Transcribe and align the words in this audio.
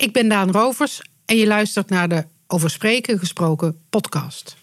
Ik 0.00 0.12
ben 0.12 0.28
Daan 0.28 0.50
Rovers 0.50 1.02
en 1.24 1.36
je 1.36 1.46
luistert 1.46 1.88
naar 1.90 2.08
de 2.08 2.24
Over 2.46 2.70
Spreken 2.70 3.18
Gesproken 3.18 3.84
podcast. 3.90 4.56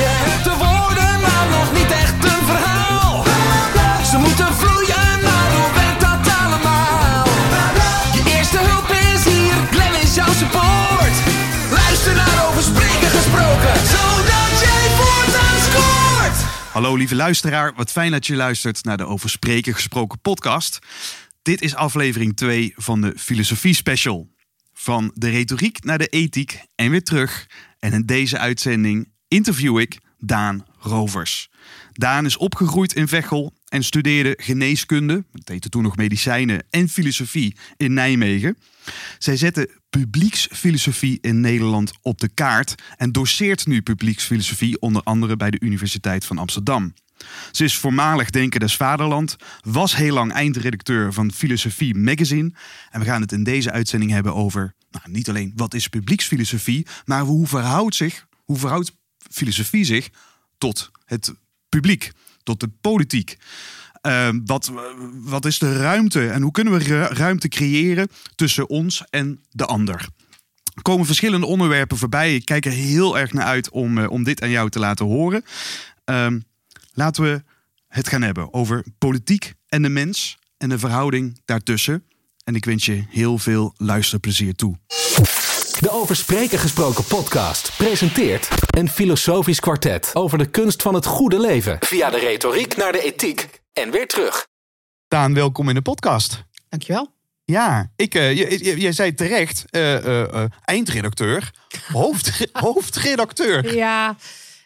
Je 0.00 0.08
hebt 0.24 0.44
de 0.44 0.54
woorden, 0.64 1.12
maar 1.26 1.46
nog 1.58 1.68
niet 1.78 1.90
echt 1.90 2.24
een 2.32 2.44
verhaal. 2.52 3.24
Ze 4.10 4.16
moeten 4.18 4.54
vloeien, 4.54 5.20
maar 5.26 5.48
hoe 5.56 5.70
werkt 5.80 6.00
dat 6.08 6.24
allemaal? 6.42 7.26
Je 8.16 8.22
eerste 8.36 8.58
hulp 8.70 8.88
is 9.12 9.22
hier, 9.32 9.54
Glenn 9.72 9.94
is 10.02 10.14
jouw 10.14 10.32
support. 10.42 11.16
Luister 11.78 12.14
naar 12.14 12.38
over 12.48 12.62
spreken 12.70 13.10
gesproken, 13.18 13.74
zodat 13.94 14.52
jij 14.66 14.84
voortaan 14.98 15.58
scoort. 15.68 16.38
Hallo 16.72 16.96
lieve 16.96 17.14
luisteraar, 17.14 17.72
wat 17.76 17.90
fijn 17.90 18.10
dat 18.10 18.26
je 18.26 18.36
luistert 18.36 18.84
naar 18.84 18.96
de 18.96 19.06
Over 19.06 19.30
Spreken 19.30 19.74
gesproken 19.74 20.20
podcast. 20.20 20.78
Dit 21.42 21.62
is 21.62 21.74
aflevering 21.74 22.36
2 22.36 22.72
van 22.76 23.00
de 23.00 23.12
Filosofie 23.16 23.74
Special. 23.74 24.30
Van 24.72 25.10
de 25.14 25.30
retoriek 25.30 25.84
naar 25.84 25.98
de 25.98 26.06
ethiek 26.06 26.60
en 26.74 26.90
weer 26.90 27.02
terug. 27.02 27.46
En 27.78 27.92
in 27.92 28.06
deze 28.06 28.38
uitzending 28.38 29.08
interview 29.28 29.78
ik 29.78 29.98
Daan 30.18 30.66
Rovers. 30.78 31.50
Daan 31.92 32.24
is 32.24 32.36
opgegroeid 32.36 32.92
in 32.92 33.08
Veghel 33.08 33.52
en 33.68 33.84
studeerde 33.84 34.38
geneeskunde, 34.40 35.24
het 35.32 35.48
heette 35.48 35.68
toen 35.68 35.82
nog 35.82 35.96
medicijnen, 35.96 36.64
en 36.70 36.88
filosofie 36.88 37.56
in 37.76 37.92
Nijmegen. 37.92 38.58
Zij 39.18 39.36
zette 39.36 39.70
publieksfilosofie 39.90 41.18
in 41.20 41.40
Nederland 41.40 41.92
op 42.02 42.20
de 42.20 42.28
kaart 42.28 42.74
en 42.96 43.12
doseert 43.12 43.66
nu 43.66 43.82
publieksfilosofie 43.82 44.80
onder 44.80 45.02
andere 45.02 45.36
bij 45.36 45.50
de 45.50 45.60
Universiteit 45.60 46.24
van 46.24 46.38
Amsterdam. 46.38 46.94
Ze 47.50 47.64
is 47.64 47.76
voormalig 47.76 48.30
Denker 48.30 48.60
des 48.60 48.76
Vaderland, 48.76 49.36
was 49.60 49.96
heel 49.96 50.14
lang 50.14 50.32
eindredacteur 50.32 51.12
van 51.12 51.32
Filosofie 51.32 51.94
Magazine. 51.94 52.52
En 52.90 53.00
we 53.00 53.06
gaan 53.06 53.20
het 53.20 53.32
in 53.32 53.44
deze 53.44 53.70
uitzending 53.70 54.10
hebben 54.10 54.34
over 54.34 54.74
nou, 54.90 55.04
niet 55.10 55.28
alleen 55.28 55.52
wat 55.56 55.74
is 55.74 55.88
publieksfilosofie, 55.88 56.86
maar 57.04 57.22
hoe 57.22 57.46
verhoudt, 57.46 57.94
zich, 57.94 58.26
hoe 58.44 58.58
verhoudt 58.58 58.92
filosofie 59.30 59.84
zich 59.84 60.08
tot 60.58 60.90
het 61.04 61.32
publiek, 61.68 62.12
tot 62.42 62.60
de 62.60 62.68
politiek. 62.80 63.36
Uh, 64.06 64.28
wat, 64.44 64.72
wat 65.12 65.44
is 65.44 65.58
de 65.58 65.76
ruimte 65.76 66.28
en 66.28 66.42
hoe 66.42 66.50
kunnen 66.52 66.72
we 66.72 66.78
ru- 66.78 67.14
ruimte 67.14 67.48
creëren 67.48 68.08
tussen 68.34 68.68
ons 68.68 69.04
en 69.10 69.40
de 69.50 69.66
ander? 69.66 70.08
Er 70.74 70.82
komen 70.82 71.06
verschillende 71.06 71.46
onderwerpen 71.46 71.96
voorbij. 71.96 72.34
Ik 72.34 72.44
kijk 72.44 72.66
er 72.66 72.72
heel 72.72 73.18
erg 73.18 73.32
naar 73.32 73.44
uit 73.44 73.70
om, 73.70 73.98
eh, 73.98 74.10
om 74.10 74.22
dit 74.22 74.42
aan 74.42 74.50
jou 74.50 74.70
te 74.70 74.78
laten 74.78 75.06
horen. 75.06 75.44
Ehm, 76.04 76.40
laten 76.92 77.22
we 77.22 77.42
het 77.88 78.08
gaan 78.08 78.22
hebben 78.22 78.54
over 78.54 78.84
politiek 78.98 79.52
en 79.68 79.82
de 79.82 79.88
mens 79.88 80.38
en 80.58 80.68
de 80.68 80.78
verhouding 80.78 81.40
daartussen. 81.44 82.04
En 82.44 82.54
ik 82.54 82.64
wens 82.64 82.86
je 82.86 83.04
heel 83.10 83.38
veel 83.38 83.74
luisterplezier 83.76 84.54
toe. 84.54 84.76
De 85.80 85.90
Over 85.90 86.16
Spreken 86.16 86.58
gesproken 86.58 87.04
podcast 87.04 87.76
presenteert 87.76 88.48
een 88.76 88.88
filosofisch 88.90 89.60
kwartet 89.60 90.10
over 90.12 90.38
de 90.38 90.46
kunst 90.50 90.82
van 90.82 90.94
het 90.94 91.06
goede 91.06 91.40
leven. 91.40 91.76
Via 91.80 92.10
de 92.10 92.18
retoriek 92.18 92.76
naar 92.76 92.92
de 92.92 93.02
ethiek 93.02 93.48
en 93.72 93.90
weer 93.90 94.06
terug. 94.08 94.46
Daan, 95.08 95.34
welkom 95.34 95.68
in 95.68 95.74
de 95.74 95.82
podcast. 95.82 96.44
Dankjewel. 96.68 97.14
Ja, 97.44 97.92
ik, 97.96 98.14
eh, 98.14 98.32
je- 98.36 98.64
je- 98.64 98.80
jij 98.80 98.92
zei 98.92 99.14
terecht, 99.14 99.64
eh, 99.70 99.96
eh, 99.96 100.34
eh, 100.34 100.50
eindredacteur, 100.64 101.50
hoofd, 101.92 102.46
hoofdredacteur. 102.52 103.74
Ja, 103.74 104.16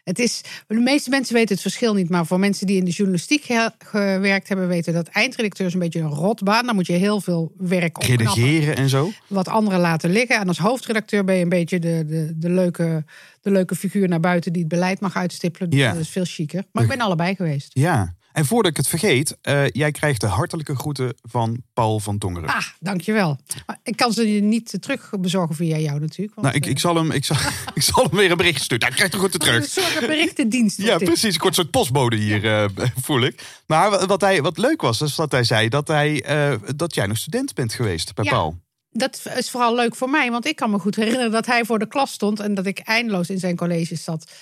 het 0.07 0.19
is, 0.19 0.41
de 0.67 0.75
meeste 0.75 1.11
mensen 1.11 1.35
weten 1.35 1.53
het 1.55 1.63
verschil 1.63 1.95
niet, 1.95 2.09
maar 2.11 2.27
voor 2.27 2.39
mensen 2.39 2.67
die 2.67 2.77
in 2.77 2.85
de 2.85 2.91
journalistiek 2.91 3.45
ge- 3.45 3.71
gewerkt 3.79 4.49
hebben, 4.49 4.69
weten 4.69 4.93
dat 4.93 5.07
eindredacteur 5.09 5.67
is 5.67 5.73
een 5.73 5.79
beetje 5.79 6.01
een 6.01 6.09
rotbaan. 6.09 6.67
Dan 6.67 6.75
moet 6.75 6.87
je 6.87 6.93
heel 6.93 7.21
veel 7.21 7.53
werk 7.59 8.03
Redigeren 8.05 8.77
en 8.77 8.89
zo. 8.89 9.11
wat 9.27 9.49
anderen 9.49 9.81
laten 9.81 10.11
liggen. 10.11 10.37
En 10.41 10.49
als 10.49 10.59
hoofdredacteur 10.59 11.25
ben 11.25 11.35
je 11.37 11.43
een 11.43 11.49
beetje 11.49 11.79
de, 11.79 12.05
de, 12.07 12.33
de, 12.37 12.51
leuke, 12.51 13.05
de 13.41 13.51
leuke 13.51 13.75
figuur 13.75 14.09
naar 14.09 14.21
buiten 14.21 14.53
die 14.53 14.63
het 14.63 14.71
beleid 14.71 15.01
mag 15.01 15.17
uitstippelen. 15.17 15.71
Dus 15.71 15.79
Ja. 15.79 15.93
Dat 15.93 16.01
is 16.01 16.09
veel 16.09 16.25
chiquer. 16.25 16.65
Maar 16.73 16.83
ik 16.83 16.89
ben 16.89 17.01
allebei 17.01 17.35
geweest. 17.35 17.71
Ja, 17.73 18.15
en 18.37 18.47
voordat 18.47 18.71
ik 18.71 18.77
het 18.77 18.89
vergeet, 18.89 19.37
eh, 19.43 19.67
jij 19.69 19.91
krijgt 19.91 20.21
de 20.21 20.27
hartelijke 20.27 20.77
groeten 20.77 21.15
van 21.23 21.63
Paul 21.73 22.01
van 22.01 22.19
Tongeren. 22.19 22.49
Ah, 22.49 22.67
dankjewel. 22.81 23.39
Maar 23.67 23.79
ik 23.83 23.97
kan 23.97 24.13
ze 24.13 24.23
niet 24.25 24.77
terug 24.81 25.11
bezorgen 25.21 25.55
via 25.55 25.77
jou 25.79 26.01
natuurlijk. 26.01 26.35
Want, 26.35 26.47
nou, 26.47 26.59
ik, 26.59 26.65
eh, 26.65 26.71
ik, 26.71 26.79
zal 26.79 26.97
hem, 26.97 27.11
ik, 27.11 27.25
zal, 27.25 27.37
ik 27.75 27.83
zal 27.83 28.05
hem 28.05 28.19
weer 28.19 28.31
een 28.31 28.37
bericht 28.37 28.63
sturen. 28.63 28.87
Hij 28.87 28.97
krijgt 28.97 29.15
er 29.15 29.21
goed 29.21 29.35
een 29.35 29.41
terug. 29.41 29.65
soort 29.65 30.01
berichtendienst. 30.01 30.79
Ja, 30.79 30.99
dit. 30.99 31.09
precies. 31.09 31.37
Een 31.45 31.55
soort 31.55 31.71
postbode 31.71 32.17
hier, 32.17 32.45
eh, 32.45 32.65
voel 33.05 33.21
ik. 33.21 33.43
Maar 33.67 33.91
wa- 33.91 34.07
wat, 34.07 34.21
hij, 34.21 34.43
wat 34.43 34.59
leuk 34.59 34.81
was, 34.81 35.01
is 35.01 35.15
dat 35.15 35.33
hij 35.33 35.45
zei 35.45 35.69
dat, 35.69 35.89
hij, 35.89 36.23
eh, 36.23 36.55
dat 36.77 36.95
jij 36.95 37.07
nog 37.07 37.17
student 37.17 37.55
bent 37.55 37.73
geweest 37.75 38.15
bij 38.15 38.25
Ja. 38.25 38.31
Paul. 38.31 38.59
Dat 38.91 39.21
is 39.37 39.51
vooral 39.51 39.75
leuk 39.75 39.95
voor 39.97 40.11
mij, 40.11 40.31
want 40.31 40.47
ik 40.47 40.57
kan 40.57 40.71
me 40.71 40.79
goed 40.79 40.97
herinneren 40.97 41.31
dat 41.31 41.47
hij 41.47 41.65
voor 41.65 41.79
de 41.79 41.89
klas 41.89 42.13
stond 42.13 42.41
en 42.41 42.55
dat 42.55 42.67
ik 42.67 42.79
eindeloos 42.79 43.31
in 43.31 43.39
zijn 43.39 43.57
colleges 43.57 44.05
zat 44.05 44.25
eh, 44.25 44.35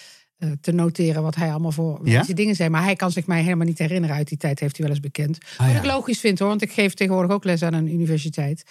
te 0.60 0.72
noteren 0.72 1.22
wat 1.22 1.34
hij 1.34 1.50
allemaal 1.50 1.72
voor 1.72 2.00
Ja? 2.08 2.20
deze 2.20 2.34
dingen 2.34 2.54
zei. 2.54 2.68
Maar 2.68 2.82
hij 2.82 2.96
kan 2.96 3.10
zich 3.10 3.26
mij 3.26 3.42
helemaal 3.42 3.66
niet 3.66 3.78
herinneren 3.78 4.16
uit 4.16 4.28
die 4.28 4.38
tijd, 4.38 4.60
heeft 4.60 4.76
hij 4.76 4.86
wel 4.86 4.94
eens 4.94 5.04
bekend. 5.04 5.38
Ah, 5.56 5.58
Wat 5.66 5.70
ja. 5.74 5.78
ik 5.82 5.84
logisch 5.86 6.20
vind 6.20 6.38
hoor, 6.38 6.48
want 6.48 6.62
ik 6.62 6.72
geef 6.72 6.94
tegenwoordig 6.94 7.30
ook 7.32 7.44
les 7.44 7.62
aan 7.62 7.74
een 7.74 7.92
universiteit. 7.92 8.62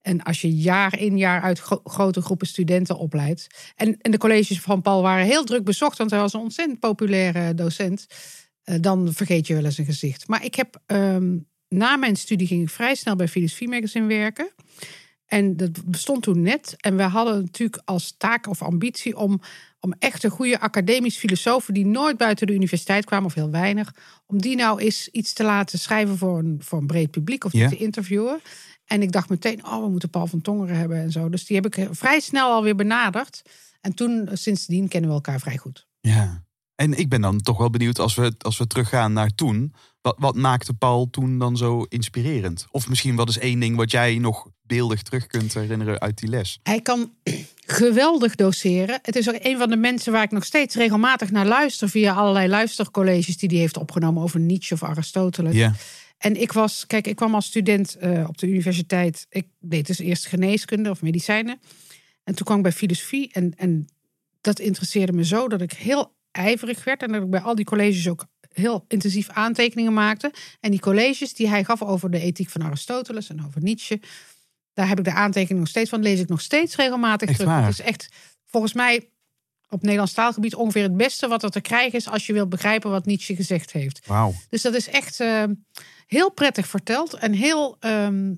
En 0.00 0.22
als 0.22 0.40
je 0.40 0.54
jaar 0.56 0.98
in 0.98 1.18
jaar 1.18 1.42
uit 1.42 1.58
gro- 1.58 1.80
grote 1.84 2.22
groepen 2.22 2.46
studenten 2.46 2.98
opleidt. 2.98 3.46
En, 3.76 3.96
en 4.00 4.10
de 4.10 4.18
colleges 4.18 4.60
van 4.60 4.82
Paul 4.82 5.02
waren 5.02 5.26
heel 5.26 5.44
druk 5.44 5.64
bezocht, 5.64 5.98
want 5.98 6.10
hij 6.10 6.20
was 6.20 6.32
een 6.32 6.40
ontzettend 6.40 6.78
populaire 6.80 7.54
docent. 7.54 8.06
eh, 8.62 8.76
dan 8.80 9.12
vergeet 9.12 9.46
je 9.46 9.54
wel 9.54 9.64
eens 9.64 9.78
een 9.78 9.84
gezicht. 9.84 10.28
Maar 10.28 10.44
ik 10.44 10.54
heb 10.54 10.80
ehm, 10.86 11.36
na 11.68 11.96
mijn 11.96 12.16
studie 12.16 12.46
ging 12.46 12.62
ik 12.62 12.68
vrij 12.70 12.94
snel 12.94 13.16
bij 13.16 13.28
Filosofie 13.28 13.68
Magazine 13.68 14.06
werken. 14.06 14.50
En 15.32 15.56
dat 15.56 15.84
bestond 15.84 16.22
toen 16.22 16.42
net. 16.42 16.76
En 16.80 16.96
we 16.96 17.02
hadden 17.02 17.40
natuurlijk 17.40 17.82
als 17.84 18.14
taak 18.18 18.46
of 18.46 18.62
ambitie 18.62 19.16
om, 19.16 19.40
om 19.80 19.94
echt 19.98 20.24
een 20.24 20.30
goede 20.30 20.60
academisch 20.60 21.16
filosofen 21.16 21.74
die 21.74 21.86
nooit 21.86 22.16
buiten 22.16 22.46
de 22.46 22.52
universiteit 22.52 23.04
kwamen, 23.04 23.26
of 23.26 23.34
heel 23.34 23.50
weinig, 23.50 23.94
om 24.26 24.40
die 24.40 24.56
nou 24.56 24.80
eens 24.80 25.08
iets 25.08 25.32
te 25.32 25.42
laten 25.44 25.78
schrijven 25.78 26.18
voor 26.18 26.38
een, 26.38 26.56
voor 26.62 26.78
een 26.78 26.86
breed 26.86 27.10
publiek 27.10 27.44
of 27.44 27.52
Ja. 27.52 27.68
te 27.68 27.76
interviewen. 27.76 28.40
En 28.84 29.02
ik 29.02 29.12
dacht 29.12 29.28
meteen, 29.28 29.64
oh, 29.64 29.82
we 29.82 29.88
moeten 29.90 30.10
Paul 30.10 30.26
van 30.26 30.40
Tongeren 30.40 30.76
hebben 30.76 30.96
en 30.96 31.10
zo. 31.12 31.28
Dus 31.28 31.44
die 31.46 31.56
heb 31.60 31.66
ik 31.76 31.88
vrij 31.90 32.20
snel 32.20 32.50
alweer 32.52 32.76
benaderd. 32.76 33.42
En 33.80 33.94
toen, 33.94 34.28
sindsdien, 34.32 34.88
kennen 34.88 35.10
we 35.10 35.16
elkaar 35.16 35.40
vrij 35.40 35.56
goed. 35.56 35.86
Ja. 36.00 36.44
En 36.74 36.98
ik 36.98 37.08
ben 37.08 37.20
dan 37.20 37.40
toch 37.40 37.58
wel 37.58 37.70
benieuwd 37.70 37.98
als 37.98 38.14
we, 38.14 38.34
als 38.38 38.58
we 38.58 38.66
teruggaan 38.66 39.12
naar 39.12 39.34
toen. 39.34 39.74
Wat, 40.02 40.16
wat 40.18 40.34
maakte 40.34 40.74
Paul 40.74 41.10
toen 41.10 41.38
dan 41.38 41.56
zo 41.56 41.82
inspirerend? 41.88 42.66
Of 42.70 42.88
misschien 42.88 43.16
wat 43.16 43.28
is 43.28 43.38
één 43.38 43.60
ding 43.60 43.76
wat 43.76 43.90
jij 43.90 44.18
nog 44.18 44.48
beeldig 44.62 45.02
terug 45.02 45.26
kunt 45.26 45.54
herinneren 45.54 46.00
uit 46.00 46.18
die 46.18 46.28
les? 46.28 46.58
Hij 46.62 46.80
kan 46.80 47.12
geweldig 47.80 48.34
doseren. 48.34 48.98
Het 49.02 49.16
is 49.16 49.28
ook 49.28 49.38
een 49.38 49.58
van 49.58 49.70
de 49.70 49.76
mensen 49.76 50.12
waar 50.12 50.22
ik 50.22 50.30
nog 50.30 50.44
steeds 50.44 50.74
regelmatig 50.74 51.30
naar 51.30 51.46
luister 51.46 51.88
via 51.88 52.14
allerlei 52.14 52.48
luistercolleges 52.48 53.36
die 53.36 53.48
hij 53.48 53.58
heeft 53.58 53.76
opgenomen 53.76 54.22
over 54.22 54.40
Nietzsche 54.40 54.74
of 54.74 54.82
Aristoteles. 54.82 55.54
Ja. 55.54 55.74
En 56.18 56.40
ik 56.40 56.52
was, 56.52 56.86
kijk, 56.86 57.06
ik 57.06 57.16
kwam 57.16 57.34
als 57.34 57.46
student 57.46 57.96
eh, 57.96 58.24
op 58.28 58.38
de 58.38 58.46
universiteit. 58.48 59.26
Ik 59.28 59.46
deed 59.60 59.86
dus 59.86 59.98
eerst 59.98 60.26
geneeskunde 60.26 60.90
of 60.90 61.02
medicijnen. 61.02 61.60
En 62.24 62.34
toen 62.34 62.46
kwam 62.46 62.56
ik 62.56 62.62
bij 62.62 62.72
filosofie. 62.72 63.32
En, 63.32 63.54
en 63.56 63.88
dat 64.40 64.58
interesseerde 64.58 65.12
me 65.12 65.24
zo 65.24 65.48
dat 65.48 65.60
ik 65.60 65.72
heel 65.72 66.14
ijverig 66.30 66.84
werd. 66.84 67.02
En 67.02 67.12
dat 67.12 67.22
ik 67.22 67.30
bij 67.30 67.40
al 67.40 67.54
die 67.54 67.64
colleges 67.64 68.08
ook 68.08 68.26
heel 68.52 68.84
intensief 68.88 69.28
aantekeningen 69.28 69.92
maakte. 69.92 70.32
En 70.60 70.70
die 70.70 70.80
colleges 70.80 71.34
die 71.34 71.48
hij 71.48 71.64
gaf 71.64 71.82
over 71.82 72.10
de 72.10 72.20
ethiek 72.20 72.48
van 72.48 72.62
Aristoteles 72.62 73.28
en 73.28 73.46
over 73.46 73.62
Nietzsche. 73.62 74.00
Daar 74.72 74.88
heb 74.88 74.98
ik 74.98 75.04
de 75.04 75.12
aantekeningen 75.12 75.58
nog 75.58 75.68
steeds 75.68 75.90
van. 75.90 76.02
Lees 76.02 76.20
ik 76.20 76.28
nog 76.28 76.40
steeds 76.40 76.76
regelmatig 76.76 77.28
Echt 77.28 77.38
terug. 77.38 77.60
Het 77.60 77.68
is 77.68 77.80
echt 77.80 78.08
volgens 78.44 78.72
mij 78.72 79.08
op 79.68 79.82
Nederlands 79.82 80.12
taalgebied 80.12 80.54
ongeveer 80.54 80.82
het 80.82 80.96
beste 80.96 81.28
wat 81.28 81.42
er 81.42 81.50
te 81.50 81.60
krijgen 81.60 81.98
is. 81.98 82.08
als 82.08 82.26
je 82.26 82.32
wilt 82.32 82.48
begrijpen 82.48 82.90
wat 82.90 83.06
Nietzsche 83.06 83.34
gezegd 83.34 83.72
heeft. 83.72 84.06
Wauw. 84.06 84.34
Dus 84.48 84.62
dat 84.62 84.74
is 84.74 84.88
echt 84.88 85.20
eh, 85.20 85.44
heel 86.06 86.30
prettig 86.30 86.66
verteld 86.66 87.14
en 87.14 87.32
heel 87.32 87.76
ehm, 87.80 88.32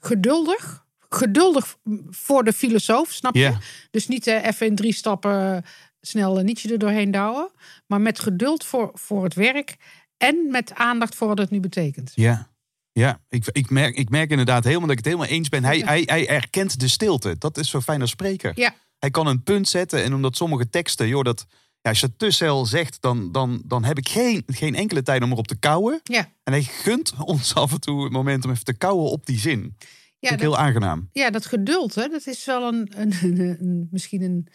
geduldig. 0.00 0.80
Geduldig 1.08 1.76
voor 2.10 2.44
de 2.44 2.52
filosoof, 2.52 3.12
snap 3.12 3.34
je? 3.34 3.56
Dus 3.90 4.08
niet 4.08 4.26
eh, 4.26 4.46
even 4.46 4.66
in 4.66 4.74
drie 4.74 4.94
stappen 4.94 5.64
snel 6.06 6.38
een 6.38 6.44
Nietzsche 6.44 6.72
er 6.72 6.78
doorheen 6.78 7.10
douwen. 7.10 7.50
Maar 7.86 8.00
met 8.00 8.18
geduld 8.20 8.64
voor, 8.64 8.90
voor 8.94 9.24
het 9.24 9.34
werk. 9.34 9.76
En 10.16 10.46
met 10.50 10.74
aandacht 10.74 11.14
voor 11.14 11.28
wat 11.28 11.38
het 11.38 11.50
nu 11.50 11.60
betekent. 11.60 12.12
Ja. 12.14 12.50
Ja, 12.92 13.20
ik, 13.28 13.44
ik, 13.52 13.70
merk, 13.70 13.96
ik 13.96 14.08
merk 14.10 14.30
inderdaad 14.30 14.64
helemaal 14.64 14.86
dat 14.88 14.98
ik 14.98 15.04
het 15.04 15.14
helemaal 15.14 15.36
eens 15.36 15.48
ben. 15.48 15.64
Hij, 15.64 15.78
hij, 15.78 16.02
hij 16.06 16.28
erkent 16.28 16.80
de 16.80 16.88
stilte. 16.88 17.36
Dat 17.38 17.58
is 17.58 17.70
zo 17.70 17.80
fijn 17.80 18.00
als 18.00 18.10
spreker. 18.10 18.52
Ja, 18.54 18.74
Hij 18.98 19.10
kan 19.10 19.26
een 19.26 19.42
punt 19.42 19.68
zetten 19.68 20.02
en 20.02 20.14
omdat 20.14 20.36
sommige 20.36 20.68
teksten, 20.68 21.08
joh, 21.08 21.22
dat, 21.24 21.46
ja, 21.80 21.90
als 21.90 22.00
je 22.00 22.06
het 22.06 22.18
te 22.18 22.30
snel 22.30 22.66
zegt, 22.66 23.00
dan, 23.00 23.32
dan, 23.32 23.62
dan 23.66 23.84
heb 23.84 23.98
ik 23.98 24.08
geen, 24.08 24.42
geen 24.46 24.74
enkele 24.74 25.02
tijd 25.02 25.22
om 25.22 25.30
erop 25.32 25.46
te 25.46 25.56
kouwen. 25.58 26.00
ja. 26.04 26.28
En 26.44 26.52
hij 26.52 26.62
gunt 26.62 27.12
ons 27.24 27.54
af 27.54 27.72
en 27.72 27.80
toe 27.80 28.02
het 28.04 28.12
moment 28.12 28.44
om 28.44 28.50
even 28.50 28.64
te 28.64 28.74
kouwen 28.76 29.10
op 29.10 29.26
die 29.26 29.38
zin. 29.38 29.60
Ja, 29.60 30.28
Vind 30.28 30.40
ik 30.42 30.46
dat, 30.48 30.56
heel 30.56 30.56
aangenaam. 30.66 31.08
ja, 31.12 31.30
dat 31.30 31.46
geduld, 31.46 31.94
hè, 31.94 32.08
dat 32.08 32.26
is 32.26 32.44
wel 32.44 32.68
een, 32.68 32.92
een, 32.96 33.12
een, 33.22 33.38
een- 33.60 33.88
misschien 33.90 34.22
een 34.22 34.48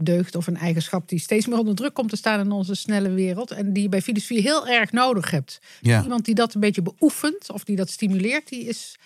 deugd 0.00 0.34
of 0.34 0.46
een 0.46 0.56
eigenschap 0.56 1.08
die 1.08 1.18
steeds 1.18 1.46
meer 1.46 1.58
onder 1.58 1.74
druk 1.74 1.94
komt 1.94 2.10
te 2.10 2.16
staan 2.16 2.40
in 2.40 2.52
onze 2.52 2.74
snelle 2.74 3.10
wereld. 3.10 3.50
En 3.50 3.72
die 3.72 3.82
je 3.82 3.88
bij 3.88 4.02
filosofie 4.02 4.40
heel 4.40 4.68
erg 4.68 4.92
nodig 4.92 5.30
hebt. 5.30 5.58
Ja. 5.80 6.02
Iemand 6.02 6.24
die 6.24 6.34
dat 6.34 6.54
een 6.54 6.60
beetje 6.60 6.82
beoefent 6.82 7.50
of 7.50 7.64
die 7.64 7.76
dat 7.76 7.90
stimuleert, 7.90 8.48
die 8.48 8.64
is 8.64 8.96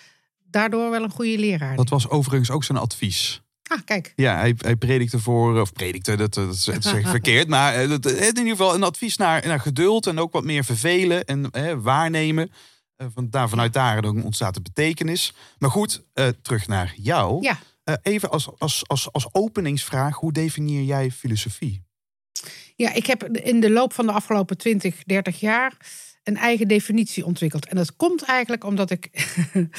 daardoor 0.50 0.90
wel 0.90 1.02
een 1.02 1.10
goede 1.10 1.38
leraar. 1.38 1.76
Dat 1.76 1.88
was 1.88 2.08
overigens 2.08 2.50
ook 2.50 2.64
zijn 2.64 2.78
advies. 2.78 3.42
Ah, 3.62 3.78
kijk. 3.84 4.12
Ja, 4.16 4.36
hij, 4.36 4.54
hij 4.58 4.76
predikte 4.76 5.18
voor, 5.18 5.60
of 5.60 5.72
predikte, 5.72 6.16
dat, 6.16 6.34
dat 6.34 6.54
is 6.54 6.62
zeg 6.62 7.08
verkeerd. 7.10 7.48
Maar 7.48 7.74
eh, 7.74 7.88
dat, 7.88 8.06
in 8.06 8.26
ieder 8.26 8.46
geval 8.46 8.74
een 8.74 8.82
advies 8.82 9.16
naar, 9.16 9.46
naar 9.46 9.60
geduld 9.60 10.06
en 10.06 10.18
ook 10.18 10.32
wat 10.32 10.44
meer 10.44 10.64
vervelen 10.64 11.24
en 11.24 11.50
eh, 11.50 11.74
waarnemen. 11.78 12.50
Eh, 13.02 13.08
van, 13.14 13.30
daar, 13.30 13.48
vanuit 13.48 13.72
daar 13.72 14.04
ontstaat 14.04 14.54
de 14.54 14.60
betekenis. 14.60 15.34
Maar 15.58 15.70
goed, 15.70 16.02
eh, 16.12 16.28
terug 16.42 16.66
naar 16.66 16.94
jou. 16.96 17.42
Ja. 17.42 17.58
Eh, 17.84 17.94
even 18.02 18.30
als, 18.30 18.50
als, 18.58 18.88
als, 18.88 19.12
als 19.12 19.28
openingsvraag, 19.32 20.16
hoe 20.16 20.32
definieer 20.32 20.82
jij 20.82 21.10
filosofie? 21.10 21.82
Ja, 22.76 22.92
ik 22.92 23.06
heb 23.06 23.22
in 23.22 23.60
de 23.60 23.70
loop 23.70 23.92
van 23.92 24.06
de 24.06 24.12
afgelopen 24.12 24.58
20, 24.58 25.02
30 25.04 25.40
jaar 25.40 25.76
een 26.22 26.36
eigen 26.36 26.68
definitie 26.68 27.24
ontwikkeld. 27.24 27.66
En 27.66 27.76
dat 27.76 27.96
komt 27.96 28.22
eigenlijk 28.22 28.64
omdat 28.64 28.90
ik. 28.90 29.10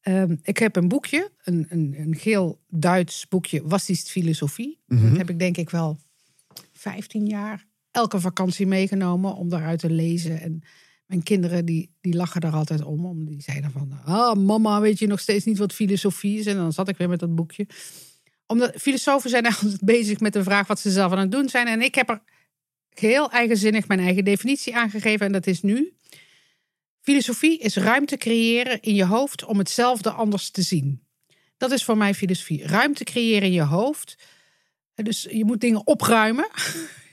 Ehm, 0.00 0.36
ik 0.42 0.58
heb 0.58 0.76
een 0.76 0.88
boekje, 0.88 1.30
een, 1.42 1.66
een, 1.68 1.94
een 1.98 2.14
geel 2.16 2.60
Duits 2.68 3.28
boekje, 3.28 3.62
Was 3.62 3.88
is 3.88 4.10
filosofie? 4.10 4.80
Mhm. 4.86 5.08
Dat 5.08 5.16
heb 5.16 5.30
ik 5.30 5.38
denk 5.38 5.56
ik 5.56 5.70
wel 5.70 5.98
15 6.72 7.26
jaar 7.26 7.66
elke 7.90 8.20
vakantie 8.20 8.66
meegenomen 8.66 9.34
om 9.34 9.48
daaruit 9.48 9.78
te 9.78 9.90
lezen. 9.90 10.40
En 10.40 10.62
mijn 11.06 11.22
kinderen 11.22 11.64
die, 11.64 11.90
die 12.00 12.14
lachen 12.14 12.40
daar 12.40 12.52
altijd 12.52 12.82
om. 12.82 13.06
om 13.06 13.26
die 13.26 13.42
zeiden 13.42 13.70
van, 13.70 14.00
ah 14.04 14.36
mama, 14.36 14.80
weet 14.80 14.98
je 14.98 15.06
nog 15.06 15.20
steeds 15.20 15.44
niet 15.44 15.58
wat 15.58 15.72
filosofie 15.72 16.38
is? 16.38 16.46
En 16.46 16.56
dan 16.56 16.72
zat 16.72 16.88
ik 16.88 16.96
weer 16.96 17.08
met 17.08 17.20
dat 17.20 17.34
boekje. 17.34 17.66
Omdat 18.46 18.72
filosofen 18.76 19.30
zijn 19.30 19.46
altijd 19.62 19.80
bezig 19.80 20.20
met 20.20 20.32
de 20.32 20.42
vraag 20.42 20.66
wat 20.66 20.80
ze 20.80 20.90
zelf 20.90 21.12
aan 21.12 21.18
het 21.18 21.32
doen 21.32 21.48
zijn. 21.48 21.66
En 21.66 21.82
ik 21.82 21.94
heb 21.94 22.08
er 22.08 22.22
geheel 22.90 23.30
eigenzinnig 23.30 23.88
mijn 23.88 24.00
eigen 24.00 24.24
definitie 24.24 24.76
aangegeven. 24.76 25.26
En 25.26 25.32
dat 25.32 25.46
is 25.46 25.62
nu. 25.62 25.92
Filosofie 27.00 27.58
is 27.58 27.76
ruimte 27.76 28.16
creëren 28.16 28.80
in 28.80 28.94
je 28.94 29.04
hoofd 29.04 29.44
om 29.44 29.58
hetzelfde 29.58 30.10
anders 30.10 30.50
te 30.50 30.62
zien. 30.62 31.02
Dat 31.56 31.70
is 31.70 31.84
voor 31.84 31.96
mij 31.96 32.14
filosofie. 32.14 32.66
Ruimte 32.66 33.04
creëren 33.04 33.42
in 33.42 33.52
je 33.52 33.62
hoofd. 33.62 34.18
Dus 34.94 35.26
je 35.30 35.44
moet 35.44 35.60
dingen 35.60 35.86
opruimen. 35.86 36.48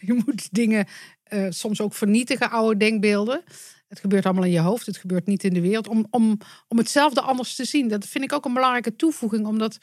Je 0.01 0.21
moet 0.25 0.53
dingen 0.53 0.88
eh, 1.23 1.45
soms 1.49 1.81
ook 1.81 1.93
vernietigen, 1.93 2.49
oude 2.49 2.77
denkbeelden. 2.77 3.43
Het 3.91 3.99
gebeurt 3.99 4.25
allemaal 4.25 4.43
in 4.43 4.51
je 4.51 4.59
hoofd, 4.59 4.85
het 4.85 4.97
gebeurt 4.97 5.27
niet 5.27 5.43
in 5.43 5.53
de 5.53 5.61
wereld. 5.61 5.88
Om, 5.88 6.07
om, 6.09 6.38
om 6.67 6.77
hetzelfde 6.77 7.21
anders 7.21 7.55
te 7.55 7.65
zien. 7.65 7.88
Dat 7.88 8.05
vind 8.05 8.23
ik 8.23 8.33
ook 8.33 8.45
een 8.45 8.53
belangrijke 8.53 8.95
toevoeging, 8.95 9.45
omdat 9.45 9.77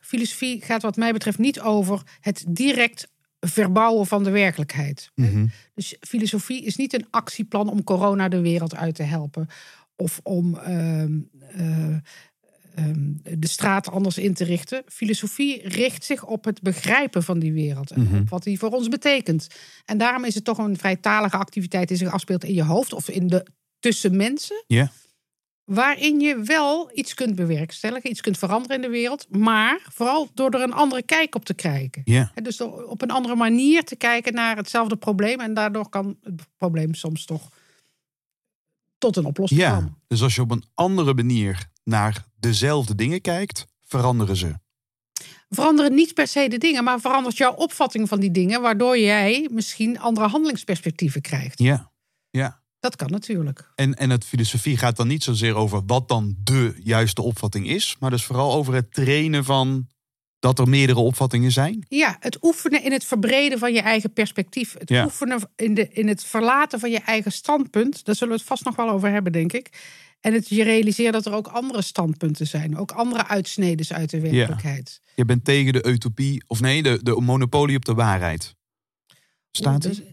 filosofie 0.00 0.62
gaat, 0.62 0.82
wat 0.82 0.96
mij 0.96 1.12
betreft, 1.12 1.38
niet 1.38 1.60
over 1.60 2.02
het 2.20 2.44
direct 2.48 3.08
verbouwen 3.40 4.06
van 4.06 4.24
de 4.24 4.30
werkelijkheid. 4.30 5.10
Dus 5.74 5.96
filosofie 6.00 6.64
is 6.64 6.76
niet 6.76 6.92
een 6.92 7.06
actieplan 7.10 7.70
om 7.70 7.84
corona 7.84 8.28
de 8.28 8.40
wereld 8.40 8.74
uit 8.74 8.94
te 8.94 9.02
helpen. 9.02 9.48
Of 9.96 10.20
om 10.22 10.56
ehm, 10.56 11.18
eh, 11.38 11.96
ehm, 12.78 13.38
de 13.38 13.48
straat 13.48 13.90
anders 13.90 14.18
in 14.18 14.34
te 14.34 14.44
richten. 14.44 14.82
Filosofie 14.86 15.68
richt 15.68 16.04
zich 16.04 16.24
op 16.24 16.44
het 16.44 16.62
begrijpen 16.62 17.22
van 17.22 17.38
die 17.38 17.52
wereld. 17.52 17.90
En 17.90 18.08
op 18.20 18.28
wat 18.28 18.42
die 18.42 18.58
voor 18.58 18.70
ons 18.70 18.88
betekent. 18.88 19.46
En 19.84 19.98
daarom 19.98 20.24
is 20.24 20.34
het 20.34 20.44
toch 20.44 20.58
een 20.58 20.78
vrij 20.78 20.96
talige 20.96 21.36
activiteit 21.36 21.88
die 21.88 21.96
zich 21.96 22.12
afspeelt 22.12 22.44
in 22.44 22.54
je 22.54 22.64
hoofd. 22.64 22.92
Of 22.92 23.08
in 23.08 23.26
de 23.26 23.46
tussen 23.78 24.16
mensen. 24.16 24.64
Ja. 24.66 24.90
Waarin 25.64 26.20
je 26.20 26.42
wel 26.42 26.90
iets 26.94 27.14
kunt 27.14 27.34
bewerkstelligen, 27.34 28.10
iets 28.10 28.20
kunt 28.20 28.38
veranderen 28.38 28.76
in 28.76 28.82
de 28.82 28.88
wereld. 28.88 29.26
Maar 29.30 29.86
vooral 29.92 30.28
door 30.34 30.50
er 30.50 30.60
een 30.62 30.72
andere 30.72 31.02
kijk 31.02 31.34
op 31.34 31.44
te 31.44 31.54
krijgen. 31.54 32.02
Ja. 32.04 32.32
Dus 32.42 32.56
door 32.56 32.82
op 32.84 33.02
een 33.02 33.10
andere 33.10 33.34
manier 33.36 33.84
te 33.84 33.96
kijken 33.96 34.34
naar 34.34 34.56
hetzelfde 34.56 34.96
probleem. 34.96 35.40
En 35.40 35.54
daardoor 35.54 35.88
kan 35.88 36.16
het 36.22 36.42
probleem 36.56 36.94
soms 36.94 37.24
toch 37.24 37.48
tot 38.98 39.16
een 39.16 39.24
oplossing 39.24 39.60
Ja, 39.60 39.74
komen. 39.74 39.96
dus 40.06 40.22
als 40.22 40.34
je 40.34 40.40
op 40.40 40.50
een 40.50 40.64
andere 40.74 41.14
manier 41.14 41.68
naar 41.88 42.24
dezelfde 42.36 42.94
dingen 42.94 43.20
kijkt, 43.20 43.66
veranderen 43.84 44.36
ze. 44.36 44.54
Veranderen 45.48 45.94
niet 45.94 46.14
per 46.14 46.26
se 46.26 46.48
de 46.48 46.58
dingen, 46.58 46.84
maar 46.84 47.00
verandert 47.00 47.36
jouw 47.36 47.52
opvatting 47.52 48.08
van 48.08 48.20
die 48.20 48.30
dingen. 48.30 48.60
Waardoor 48.60 48.98
jij 48.98 49.48
misschien 49.52 49.98
andere 49.98 50.28
handelingsperspectieven 50.28 51.20
krijgt. 51.20 51.58
Ja. 51.58 51.92
ja. 52.30 52.62
Dat 52.80 52.96
kan 52.96 53.10
natuurlijk. 53.10 53.72
En, 53.74 53.94
en 53.94 54.10
het 54.10 54.24
filosofie 54.24 54.76
gaat 54.76 54.96
dan 54.96 55.06
niet 55.06 55.22
zozeer 55.22 55.54
over 55.54 55.82
wat 55.86 56.08
dan 56.08 56.36
de 56.44 56.80
juiste 56.82 57.22
opvatting 57.22 57.68
is, 57.68 57.96
maar 58.00 58.10
dus 58.10 58.24
vooral 58.24 58.52
over 58.52 58.74
het 58.74 58.94
trainen 58.94 59.44
van 59.44 59.86
dat 60.38 60.58
er 60.58 60.68
meerdere 60.68 60.98
opvattingen 61.00 61.52
zijn. 61.52 61.86
Ja, 61.88 62.16
het 62.20 62.38
oefenen 62.42 62.82
in 62.82 62.92
het 62.92 63.04
verbreden 63.04 63.58
van 63.58 63.72
je 63.72 63.80
eigen 63.80 64.12
perspectief. 64.12 64.74
Het 64.78 64.88
Ja. 64.88 65.04
oefenen 65.04 65.50
in, 65.56 65.74
de, 65.74 65.88
in 65.88 66.08
het 66.08 66.24
verlaten 66.24 66.80
van 66.80 66.90
je 66.90 67.00
eigen 67.00 67.32
standpunt. 67.32 68.04
Daar 68.04 68.14
zullen 68.14 68.32
we 68.34 68.38
het 68.38 68.48
vast 68.48 68.64
nog 68.64 68.76
wel 68.76 68.88
over 68.90 69.10
hebben, 69.10 69.32
denk 69.32 69.52
ik. 69.52 69.70
En 70.20 70.32
het 70.32 70.48
je 70.48 70.62
realiseren 70.62 71.12
dat 71.12 71.26
er 71.26 71.32
ook 71.32 71.46
andere 71.46 71.82
standpunten 71.82 72.46
zijn. 72.46 72.76
Ook 72.76 72.90
andere 72.90 73.26
uitsneden 73.26 73.96
uit 73.96 74.10
de 74.10 74.20
werkelijkheid. 74.20 75.00
Je 75.14 75.24
bent 75.24 75.44
tegen 75.44 75.72
de 75.72 75.86
utopie, 75.86 76.44
of 76.46 76.60
nee, 76.60 76.82
de, 76.82 77.00
de 77.02 77.20
monopolie 77.20 77.76
op 77.76 77.84
de 77.84 77.94
waarheid. 77.94 78.54
Staat 79.50 79.82
het? 79.82 79.96
dus- 79.96 80.04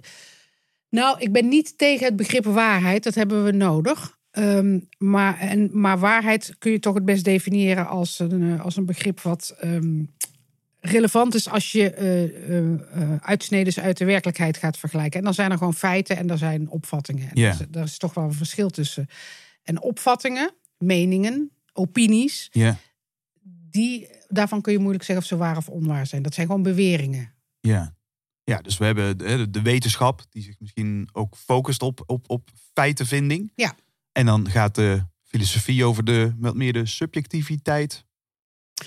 Nou, 0.90 1.20
ik 1.20 1.32
ben 1.32 1.48
niet 1.48 1.78
tegen 1.78 2.06
het 2.06 2.16
begrip 2.16 2.46
waarheid. 2.46 3.04
Dat 3.04 3.16
hebben 3.16 3.44
we 3.44 3.52
nodig. 3.52 4.18
Ehm, 4.32 4.80
maar, 4.98 5.40
en, 5.40 5.70
maar 5.72 6.00
waarheid 6.00 6.56
kun 6.58 6.72
je 6.72 6.80
toch 6.80 6.94
het 6.94 7.06
best 7.06 7.24
definiëren 7.24 7.88
als 7.88 8.20
een, 8.20 8.54
eh, 8.54 8.62
als 8.64 8.76
een 8.76 8.86
begrip 8.86 9.22
wat 9.22 9.56
ehm, 9.60 10.04
relevant 10.80 11.36
is 11.36 11.50
als 11.50 11.72
je 11.72 11.92
eh 11.92 12.24
eh, 12.24 12.74
eh, 12.74 13.16
uitsneden 13.20 13.84
uit 13.84 13.98
de 13.98 14.06
werkelijkheid 14.06 14.58
gaat 14.58 14.78
vergelijken. 14.78 15.20
En 15.20 15.26
dan 15.26 15.34
zijn 15.34 15.52
er 15.52 15.58
gewoon 15.58 15.74
feiten 15.74 16.18
en 16.18 16.30
er 16.30 16.38
zijn 16.38 16.70
opvattingen. 16.70 17.30
En 17.30 17.36
dus, 17.36 17.60
er 17.72 17.84
is 17.84 17.98
toch 17.98 18.14
wel 18.14 18.24
een 18.24 18.34
verschil 18.34 18.70
tussen. 18.70 19.08
En 19.66 19.82
opvattingen, 19.82 20.54
meningen, 20.78 21.52
opinies, 21.74 22.48
Ja, 22.52 22.78
die, 23.70 24.08
daarvan 24.28 24.62
kun 24.62 24.74
je 24.74 24.80
moeilijk 24.80 25.04
zeggen 25.04 25.24
of 25.24 25.30
ze 25.30 25.38
waar 25.38 25.58
of 25.58 25.70
onwaar 25.70 26.08
zijn. 26.08 26.22
Dat 26.22 26.34
zijn 26.34 26.48
gewoon 26.48 26.64
beweringen. 26.64 27.34
ja. 27.60 27.94
Ja, 28.48 28.62
dus 28.62 28.78
we 28.78 28.86
hebben 28.86 29.18
de, 29.18 29.50
de 29.50 29.62
wetenschap 29.62 30.26
die 30.30 30.44
zich 30.44 30.60
misschien 30.60 31.10
ook 31.12 31.36
focust 31.36 31.82
op, 31.82 32.04
op, 32.06 32.30
op 32.30 32.50
feitenvinding. 32.74 33.52
Ja. 33.56 33.76
En 34.12 34.26
dan 34.26 34.50
gaat 34.50 34.76
de 34.76 35.06
filosofie 35.24 35.86
over 35.86 36.04
de, 36.04 36.34
wat 36.38 36.56
meer 36.56 36.74
de 36.74 36.86
subjectiviteit. 36.86 38.05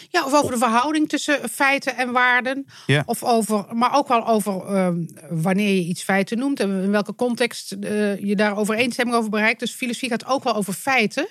Ja, 0.08 0.24
of 0.24 0.34
over 0.34 0.50
de 0.50 0.58
verhouding 0.58 1.08
tussen 1.08 1.48
feiten 1.48 1.96
en 1.96 2.12
waarden. 2.12 2.66
Ja. 2.86 3.02
Of 3.06 3.22
over, 3.22 3.66
maar 3.76 3.96
ook 3.96 4.08
wel 4.08 4.26
over 4.26 4.66
ehm, 4.66 5.04
wanneer 5.30 5.74
je 5.74 5.84
iets 5.84 6.02
feiten 6.02 6.38
noemt 6.38 6.60
en 6.60 6.82
in 6.82 6.90
welke 6.90 7.14
context 7.14 7.72
eh, 7.72 8.18
je 8.20 8.36
daar 8.36 8.56
overeenstemming 8.56 9.16
over 9.16 9.30
bereikt. 9.30 9.60
Dus 9.60 9.72
filosofie 9.72 10.08
gaat 10.08 10.26
ook 10.26 10.44
wel 10.44 10.54
over 10.54 10.72
feiten, 10.72 11.28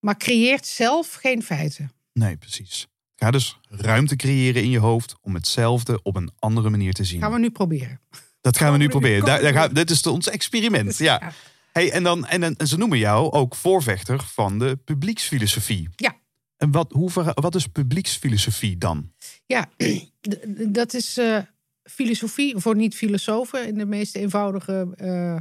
maar 0.00 0.16
creëert 0.16 0.66
zelf 0.66 1.12
geen 1.12 1.42
feiten. 1.42 1.92
Nee, 2.12 2.36
precies. 2.36 2.86
Ga 3.16 3.30
dus 3.30 3.58
ruimte 3.68 4.16
creëren 4.16 4.62
in 4.62 4.70
je 4.70 4.78
hoofd 4.78 5.14
om 5.20 5.34
hetzelfde 5.34 6.02
op 6.02 6.16
een 6.16 6.32
andere 6.38 6.70
manier 6.70 6.92
te 6.92 7.04
zien. 7.04 7.20
Gaan 7.20 7.32
we 7.32 7.38
nu 7.38 7.50
proberen. 7.50 8.00
Dat 8.40 8.56
gaan 8.56 8.72
we 8.72 8.78
nu 8.78 8.88
proberen. 8.88 9.24
Daar, 9.24 9.52
gaan, 9.52 9.72
dit 9.72 9.90
is 9.90 10.06
ons 10.06 10.28
experiment. 10.28 10.98
Ja. 10.98 11.18
Ja. 11.20 11.32
Hey, 11.72 11.92
en, 11.92 12.02
dan, 12.02 12.26
en, 12.26 12.56
en 12.56 12.66
ze 12.66 12.78
noemen 12.78 12.98
jou 12.98 13.30
ook 13.30 13.54
voorvechter 13.54 14.22
van 14.22 14.58
de 14.58 14.76
publieksfilosofie. 14.84 15.88
Ja. 15.96 16.20
En 16.62 16.70
wat, 16.70 16.92
hoe, 16.92 17.10
wat 17.34 17.54
is 17.54 17.66
publieksfilosofie 17.66 18.78
dan? 18.78 19.12
Ja, 19.46 19.70
dat 20.78 20.94
is 20.94 21.18
eh, 21.18 21.38
filosofie 21.82 22.56
voor 22.56 22.76
niet-filosofen 22.76 23.66
in 23.66 23.78
de 23.78 23.86
meest 23.86 24.16
eenvoudige 24.16 24.92
eh, 24.96 25.36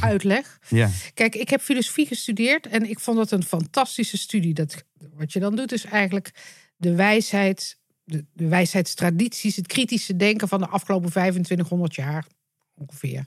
uitleg. 0.10 0.58
Ja. 0.68 0.90
Kijk, 1.14 1.34
ik 1.34 1.48
heb 1.48 1.60
filosofie 1.60 2.06
gestudeerd 2.06 2.66
en 2.66 2.90
ik 2.90 3.00
vond 3.00 3.16
dat 3.16 3.30
een 3.30 3.42
fantastische 3.42 4.18
studie. 4.18 4.54
Dat, 4.54 4.84
wat 5.14 5.32
je 5.32 5.40
dan 5.40 5.56
doet 5.56 5.72
is 5.72 5.84
eigenlijk 5.84 6.30
de 6.76 6.94
wijsheid, 6.94 7.78
de, 8.04 8.24
de 8.32 8.48
wijsheidstradities, 8.48 9.56
het 9.56 9.66
kritische 9.66 10.16
denken 10.16 10.48
van 10.48 10.60
de 10.60 10.68
afgelopen 10.68 11.10
2500 11.10 11.94
jaar 11.94 12.26
ongeveer 12.74 13.26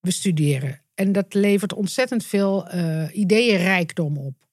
bestuderen. 0.00 0.82
En 0.94 1.12
dat 1.12 1.34
levert 1.34 1.72
ontzettend 1.72 2.24
veel 2.24 2.68
eh 2.68 3.16
ideeënrijkdom 3.16 4.16
op. 4.16 4.47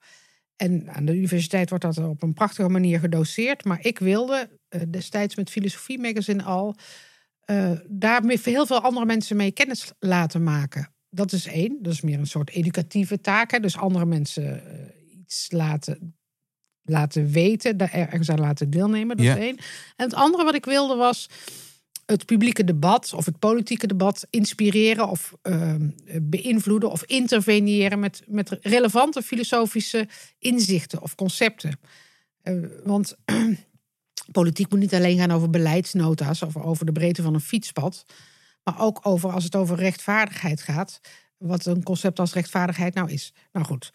En 0.56 0.90
aan 0.90 1.06
de 1.06 1.16
universiteit 1.16 1.70
wordt 1.70 1.84
dat 1.84 1.98
op 1.98 2.24
een 2.24 2.34
prachtige 2.34 2.70
manier 2.70 3.00
gedoseerd. 3.00 3.64
Maar 3.66 3.86
ik 3.86 4.00
wilde 4.00 4.50
eh, 4.68 4.82
destijds 4.90 5.36
met 5.36 5.50
Filosofie 5.50 6.00
Magazine 6.00 6.44
al 6.44 6.76
eh, 7.40 7.72
daar 7.88 8.24
heel 8.44 8.66
veel 8.66 8.82
andere 8.82 9.06
mensen 9.06 9.38
mee 9.38 9.52
kennis 9.52 9.92
laten 10.00 10.44
maken. 10.44 10.94
Dat 11.10 11.32
is 11.32 11.46
één. 11.46 11.78
Dat 11.82 11.94
is 11.94 12.02
meer 12.02 12.20
een 12.20 12.28
soort 12.28 12.50
educatieve 12.50 13.22
taak. 13.22 13.52
Hè? 13.52 13.60
Dus 13.60 13.78
andere 13.78 14.06
mensen 14.06 14.66
eh, 14.66 15.20
iets 15.20 15.52
laten, 15.52 16.18
laten 16.82 17.32
weten, 17.32 17.78
daar 17.78 17.94
ergens 17.94 18.30
aan 18.30 18.40
laten 18.40 18.70
deelnemen. 18.70 19.18
Dat 19.18 19.26
Ja. 19.26 19.36
is 19.36 19.42
één. 19.42 19.58
En 19.96 20.06
het 20.06 20.14
andere 20.14 20.44
wat 20.44 20.56
ik 20.56 20.66
wilde 20.66 20.96
was 20.96 21.30
het 22.06 22.26
publieke 22.26 22.64
debat 22.64 23.14
of 23.14 23.26
het 23.26 23.40
politieke 23.40 23.88
debat 23.88 24.28
inspireren 24.30 25.10
of 25.10 25.34
ehm, 25.42 25.90
beïnvloeden 26.22 26.92
of 26.92 27.04
interveneren 27.04 28.00
met, 28.00 28.24
met 28.28 28.58
relevante 28.62 29.22
filosofische 29.22 30.08
inzichten 30.40 31.02
of 31.02 31.16
concepten. 31.16 31.80
Eh, 32.42 32.54
want 32.84 33.16
politiek 34.32 34.70
moet 34.70 34.80
niet 34.80 34.94
alleen 34.94 35.18
gaan 35.18 35.32
over 35.32 35.50
beleidsnota's 35.50 36.42
of 36.42 36.58
over 36.58 36.86
de 36.86 36.92
breedte 36.92 37.22
van 37.22 37.34
een 37.34 37.42
fietspad, 37.42 38.06
maar 38.64 38.80
ook 38.80 39.00
over 39.02 39.32
als 39.32 39.44
het 39.44 39.56
over 39.56 39.78
rechtvaardigheid 39.78 40.62
gaat, 40.62 41.00
wat 41.38 41.66
een 41.66 41.84
concept 41.84 42.20
als 42.20 42.34
rechtvaardigheid 42.34 42.94
nou 42.94 43.12
is. 43.12 43.34
Nou 43.52 43.66
goed. 43.66 43.92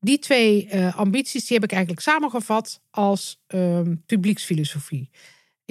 die 0.00 0.18
twee 0.18 0.68
eh, 0.68 0.96
ambities 0.96 1.46
die 1.46 1.56
heb 1.56 1.64
ik 1.64 1.72
eigenlijk 1.72 2.02
samengevat 2.02 2.80
als 2.90 3.42
ehm, 3.46 3.94
publieksfilosofie. 4.06 5.10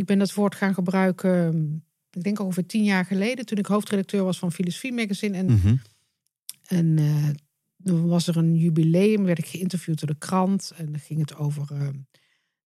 Ik 0.01 0.07
ben 0.07 0.19
dat 0.19 0.33
woord 0.33 0.55
gaan 0.55 0.73
gebruiken, 0.73 1.45
ehm, 1.47 1.63
ik 2.11 2.23
denk 2.23 2.39
ongeveer 2.39 2.65
tien 2.65 2.83
jaar 2.83 3.05
geleden, 3.05 3.45
toen 3.45 3.57
ik 3.57 3.65
hoofdredacteur 3.65 4.23
was 4.23 4.39
van 4.39 4.51
Filosofie 4.51 4.93
Magazine. 4.93 5.37
En, 5.37 5.45
Mhm. 5.45 5.75
en 6.67 6.97
eh, 6.97 7.27
was 8.03 8.27
er 8.27 8.37
een 8.37 8.55
jubileum, 8.55 9.23
werd 9.23 9.37
ik 9.37 9.45
geïnterviewd 9.45 9.99
door 9.99 10.09
de 10.09 10.17
krant. 10.17 10.71
En 10.77 10.85
dan 10.91 10.99
ging 10.99 11.19
het 11.19 11.35
over 11.35 11.67
ehm, 11.71 11.93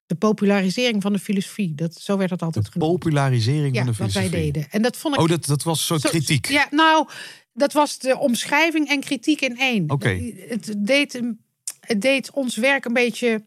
de 0.06 0.16
popularisering 0.16 1.02
van 1.02 1.14
de 1.14 1.20
filosofie. 1.20 1.76
Dat, 1.76 1.96
zo 1.96 2.18
werd 2.18 2.30
dat 2.30 2.42
altijd 2.42 2.66
De 2.66 2.72
genoemd. 2.72 2.92
popularisering 2.92 3.76
Ja, 3.76 3.84
van 3.84 3.92
de 3.92 3.98
wat 3.98 4.12
wij 4.12 4.24
filosofie. 4.24 4.52
deden. 4.52 4.70
En 4.72 4.82
dat 4.82 4.98
vond 4.98 5.16
ik 5.16 5.22
Oh, 5.22 5.28
dat, 5.28 5.46
dat 5.46 5.64
was 5.64 5.80
een 5.80 5.86
soort 5.86 6.02
zo- 6.02 6.10
kritiek. 6.10 6.46
Ja, 6.46 6.68
nou, 6.72 7.08
dat 7.54 7.74
was 7.74 8.00
de 8.00 8.18
omschrijving 8.18 8.88
en 8.90 9.00
kritiek 9.00 9.42
in 9.42 9.58
één. 9.58 9.90
Oké. 9.90 10.10
Het, 10.48 10.76
deed, 10.78 11.14
hem- 11.14 11.40
het 11.80 12.02
deed 12.02 12.32
ons 12.32 12.56
werk 12.56 12.86
een 12.86 12.94
beetje 12.94 13.44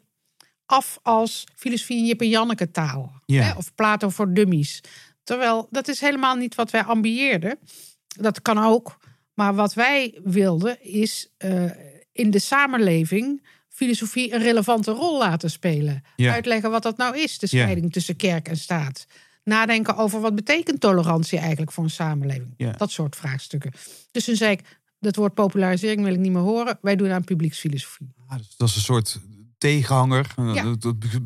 af 0.66 0.99
als 1.02 1.45
filosofie 1.54 1.99
in 1.99 2.07
Jip 2.07 2.21
en 2.21 2.28
Janneke 2.28 2.71
taal. 2.71 3.16
Ja. 3.32 3.42
Hè? 3.42 3.52
Of 3.56 3.75
Plato 3.75 4.08
voor 4.08 4.35
dummies. 4.35 4.80
Terwijl 5.25 5.66
dat 5.70 5.88
is 5.88 6.00
helemaal 6.00 6.35
niet 6.37 6.54
wat 6.54 6.70
wij 6.70 6.82
ambieerden. 6.82 7.58
Dat 8.06 8.42
kan 8.42 8.58
ook. 8.58 8.97
Maar 9.35 9.54
wat 9.54 9.75
wij 9.75 10.18
wilden 10.25 10.85
is 10.85 11.28
eh, 11.37 11.64
in 12.12 12.30
de 12.30 12.38
samenleving 12.38 13.47
filosofie 13.68 14.32
een 14.35 14.42
relevante 14.42 14.90
rol 14.90 15.18
laten 15.18 15.50
spelen. 15.50 16.02
Ja. 16.16 16.32
Uitleggen 16.32 16.70
wat 16.70 16.82
dat 16.82 16.97
nou 16.97 17.18
is, 17.18 17.38
de 17.38 17.47
Ja. 17.50 17.62
scheiding 17.62 17.92
tussen 17.92 18.16
kerk 18.16 18.49
en 18.49 18.56
staat. 18.56 19.06
Nadenken 19.44 19.97
over 19.97 20.20
wat 20.20 20.35
betekent 20.35 20.80
tolerantie 20.80 21.38
eigenlijk 21.38 21.73
voor 21.73 21.85
een 21.85 21.90
samenleving. 21.90 22.54
Ja. 22.56 22.73
Dat 22.73 22.90
soort 22.90 23.16
vraagstukken. 23.16 23.73
Dus 24.11 24.25
toen 24.25 24.37
zei 24.37 24.50
ik, 24.52 24.61
dat 25.00 25.16
woord 25.16 25.35
popularisering 25.35 26.02
wil 26.02 26.12
ik 26.12 26.18
niet 26.18 26.32
meer 26.32 26.42
horen. 26.42 26.78
Wij 26.82 26.97
doen 26.97 27.11
aan 27.11 27.25
publieksfilosofie. 27.25 28.12
Ah, 28.26 28.38
dat 28.56 28.68
is 28.68 28.75
een 28.76 28.80
soort 28.82 29.18
tegenhanger. 29.59 30.27
Een 30.37 30.55
Ja. 30.55 30.65
een- 30.65 30.79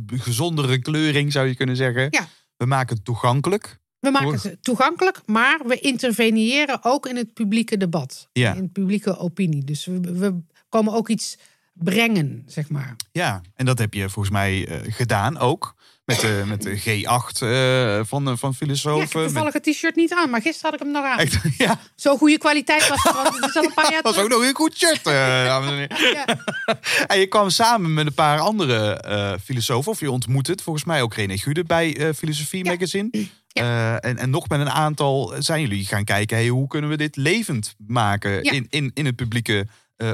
een 0.07 0.21
gezondere 0.21 0.79
kleuring 0.79 1.33
zou 1.33 1.47
je 1.47 1.55
kunnen 1.57 1.77
zeggen. 1.77 2.07
Ja. 2.11 2.27
We 2.57 2.67
maken 2.67 2.97
het 2.97 3.05
toegankelijk. 3.05 3.81
We 3.99 4.11
maken 4.11 4.41
het 4.51 4.63
toegankelijk, 4.63 5.21
maar 5.27 5.61
we 5.67 5.79
interveneren 5.79 6.79
ook 6.85 7.07
in 7.07 7.17
het 7.17 7.33
publieke 7.35 7.77
debat. 7.77 8.29
Ja. 8.33 8.55
In 8.55 8.73
publieke 8.73 9.19
opinie. 9.19 9.65
Dus 9.65 9.85
we, 9.87 10.01
we 10.01 10.43
komen 10.69 10.93
ook 10.93 11.09
iets 11.09 11.39
brengen, 11.73 12.43
zeg 12.47 12.69
maar. 12.69 12.97
Ja, 13.13 13.41
en 13.55 13.67
dat 13.67 13.79
heb 13.79 13.95
je 13.95 14.09
volgens 14.09 14.35
mij 14.35 14.67
eh, 14.69 14.93
gedaan 14.93 15.39
ook. 15.39 15.75
Met 16.05 16.21
de, 16.21 16.43
met 16.47 16.63
de 16.63 16.79
G8 16.81 17.43
eh, 17.43 18.01
van, 18.09 18.29
eh, 18.29 18.37
van 18.37 18.49
Ja, 18.49 18.49
ik 18.49 18.55
filosofen. 18.57 19.01
heb 19.01 19.11
toevallig 19.11 19.53
het 19.53 19.63
t-shirt 19.63 19.97
niet 19.97 20.13
aan, 20.15 20.31
maar 20.31 20.43
gisteren 20.43 20.71
had 20.71 20.81
ik 20.81 20.87
hem 20.87 20.95
nog 21.03 21.05
aan. 21.05 21.19
Echt, 21.19 21.39
ja, 21.59 21.81
Zo 21.97 22.17
goede 22.17 22.39
kwaliteit 22.39 22.89
was 22.89 23.03
het, 23.03 23.13
want 23.15 23.35
het 23.35 23.45
is 23.49 23.57
al 23.57 23.63
een 23.65 23.75
paar 23.75 23.93
jaar 23.93 24.03
dat 24.03 24.15
was 24.15 24.25
ook 24.25 24.31
nog 24.31 24.43
een 24.43 24.55
goed 24.55 24.77
shirt. 24.77 25.07
eh, 25.07 25.13
dames 25.45 25.71
en 25.71 25.77
heren. 25.77 26.13
Ja. 26.13 26.27
En 27.07 27.19
je 27.19 27.27
kwam 27.27 27.51
samen 27.51 27.95
met 27.95 28.07
een 28.07 28.15
paar 28.15 28.39
andere 28.39 29.39
filosofen, 29.45 29.93
of 29.93 30.01
je 30.01 30.11
ontmoet 30.11 30.47
het 30.47 30.63
volgens 30.63 30.85
mij 30.85 31.03
ook 31.03 31.15
René 31.15 31.37
Gude 31.39 31.65
bij 31.65 32.15
Filosofie 32.15 32.65
Ja. 32.65 32.71
Magazine. 32.71 33.27
En, 33.53 34.19
en 34.19 34.31
nog 34.31 34.49
met 34.49 34.61
een 34.61 34.71
aantal 34.71 35.35
zijn 35.39 35.61
jullie 35.61 35.85
gaan 35.85 36.05
kijken, 36.05 36.37
hey, 36.37 36.49
hoe 36.49 36.67
kunnen 36.69 36.91
we 36.91 36.97
dit 36.97 37.17
levend 37.17 37.75
maken 37.87 38.43
in, 38.43 38.67
in, 38.71 38.91
in 38.95 39.07
het 39.07 39.17
publieke 39.17 39.67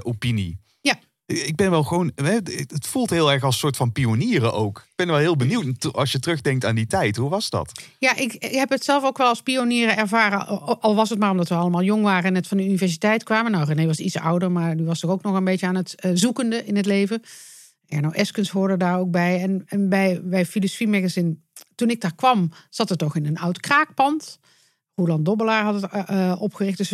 opinie? 0.03 0.59
Ik 1.29 1.57
ben 1.57 1.71
wel 1.71 1.83
gewoon, 1.83 2.13
het 2.15 2.87
voelt 2.87 3.11
heel 3.11 3.33
erg 3.33 3.43
als 3.43 3.55
een 3.55 3.61
soort 3.61 3.77
van 3.77 3.93
pionieren 3.93 4.53
ook. 4.53 4.79
Ik 4.79 4.93
ben 4.97 5.07
wel 5.07 5.17
heel 5.17 5.37
benieuwd 5.37 5.93
als 5.93 6.13
je 6.13 6.19
terugdenkt 6.19 6.65
aan 6.65 6.75
die 6.75 6.87
tijd. 6.87 7.17
Hoe 7.17 7.31
was 7.31 7.51
dat? 7.51 7.73
Ja, 7.99 8.17
ik, 8.17 8.37
heb 8.39 8.71
het 8.71 8.85
zelf 8.85 9.05
ook 9.05 9.19
wel 9.19 9.27
als 9.27 9.43
pionieren 9.43 9.97
ervaren. 9.97 10.47
Al 10.47 10.81
al 10.81 10.95
was 10.95 11.11
het 11.11 11.19
maar 11.19 11.31
omdat 11.31 11.49
we 11.49 11.55
allemaal 11.55 11.83
jong 11.83 12.03
waren 12.03 12.25
en 12.25 12.33
net 12.33 12.47
van 12.47 12.57
de 12.57 12.65
universiteit 12.65 13.23
kwamen. 13.23 13.53
Nou, 13.53 13.65
René 13.65 13.87
was 13.87 13.99
iets 13.99 14.17
ouder, 14.17 14.53
maar 14.53 14.77
die 14.77 14.87
was 14.87 15.01
toch 15.01 15.11
ook 15.11 15.23
nog 15.23 15.35
een 15.35 15.45
beetje 15.45 15.67
aan 15.67 15.75
het 15.75 15.95
eh, 15.95 16.11
zoekende 16.15 16.65
in 16.65 16.77
het 16.77 16.87
leven. 16.87 17.23
Erno 17.89 18.11
Eskens 18.11 18.51
hoorde 18.51 18.77
daar 18.77 18.99
ook 18.99 19.11
bij. 19.11 19.43
En, 19.43 19.63
en 19.67 19.89
bij, 19.89 20.21
bij 20.23 20.47
Filosofie 20.47 20.89
Magazine, 20.89 21.37
toen 21.75 21.91
ik 21.91 22.01
daar 22.01 22.15
kwam, 22.15 22.53
zat 22.71 22.89
het 22.89 22.99
toch 22.99 23.17
in 23.17 23.27
een 23.27 23.39
oud 23.39 23.61
kraakpand. 23.61 24.39
Roland 24.99 25.25
Dobbelaar 25.25 25.65
had 25.65 25.83
het 25.83 25.91
eh, 25.93 26.31
eh, 26.31 26.43
opgericht. 26.43 26.79
Dus 26.79 26.93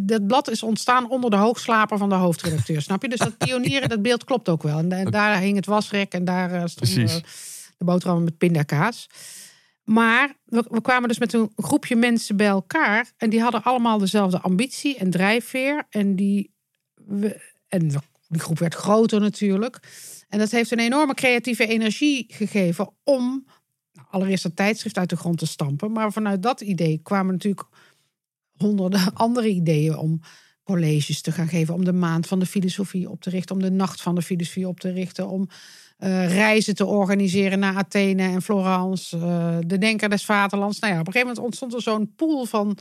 dat 0.00 0.26
blad 0.26 0.50
is 0.50 0.62
ontstaan 0.62 1.10
onder 1.10 1.30
de 1.30 1.36
hoogslaper 1.36 1.98
van 1.98 2.08
de 2.08 2.14
hoofdredacteur. 2.14 2.82
snap 2.82 3.02
je? 3.02 3.08
Dus 3.08 3.18
dat 3.18 3.38
pionieren, 3.38 3.88
dat 3.88 4.02
beeld 4.02 4.24
klopt 4.24 4.48
ook 4.48 4.62
wel. 4.62 4.78
En, 4.78 4.88
da- 4.88 5.04
daar 5.04 5.38
hing 5.40 5.56
het 5.56 5.66
wasrek 5.66 6.12
en 6.12 6.24
daar 6.24 6.50
eh, 6.52 6.58
stond 6.66 6.74
Precies. 6.94 7.14
eh, 7.16 7.22
de 7.78 7.84
boterhammen 7.84 8.24
met 8.24 8.38
pindakaas. 8.38 9.08
Maar 9.84 10.34
we, 10.44 10.64
we 10.70 10.80
kwamen 10.80 11.08
dus 11.08 11.18
met 11.18 11.32
een 11.32 11.52
groepje 11.56 11.96
mensen 11.96 12.36
bij 12.36 12.46
elkaar. 12.46 13.12
En 13.16 13.30
die 13.30 13.40
hadden 13.40 13.62
allemaal 13.62 13.98
dezelfde 13.98 14.40
ambitie 14.40 14.96
en 14.96 15.10
drijfveer. 15.10 15.86
En 15.90 16.16
die, 16.16 16.54
we, 16.94 17.40
en 17.68 17.88
die 18.28 18.40
groep 18.40 18.58
werd 18.58 18.74
groter 18.74 19.20
natuurlijk. 19.20 19.78
En 20.28 20.38
dat 20.38 20.50
heeft 20.50 20.70
een 20.70 20.78
enorme 20.78 21.14
creatieve 21.14 21.66
energie 21.66 22.24
gegeven 22.28 22.90
om 23.04 23.46
allereerst 24.16 24.44
een 24.44 24.54
tijdschrift 24.54 24.98
uit 24.98 25.10
de 25.10 25.16
grond 25.16 25.38
te 25.38 25.46
stampen. 25.46 25.92
Maar 25.92 26.12
vanuit 26.12 26.42
dat 26.42 26.60
idee 26.60 27.00
kwamen 27.02 27.32
natuurlijk 27.32 27.66
honderden 28.56 29.14
andere 29.26 29.48
ideeën 29.48 29.96
om 29.96 30.20
colleges 30.64 31.20
te 31.20 31.32
gaan 31.32 31.48
geven, 31.48 31.74
om 31.74 31.84
de 31.84 31.92
maand 31.92 32.26
van 32.26 32.38
de 32.38 32.46
filosofie 32.46 33.10
op 33.10 33.20
te 33.20 33.30
richten, 33.30 33.54
om 33.54 33.62
de 33.62 33.70
nacht 33.70 34.02
van 34.02 34.14
de 34.14 34.22
filosofie 34.22 34.68
op 34.68 34.80
te 34.80 34.90
richten, 34.92 35.28
om 35.28 35.48
eh, 35.96 36.28
reizen 36.28 36.74
te 36.74 36.86
organiseren 36.86 37.58
naar 37.58 37.76
Athene 37.76 38.22
en 38.22 38.42
Florence, 38.42 39.16
eh, 39.16 39.58
de 39.66 39.78
Denker 39.78 40.08
des 40.08 40.24
Vaderlands. 40.24 40.78
Nou 40.78 40.92
ja, 40.92 41.00
op 41.00 41.06
een 41.06 41.12
gegeven 41.12 41.34
moment 41.34 41.46
ontstond 41.46 41.74
er 41.74 41.82
zo'n 41.82 42.14
pool 42.16 42.44
van 42.44 42.78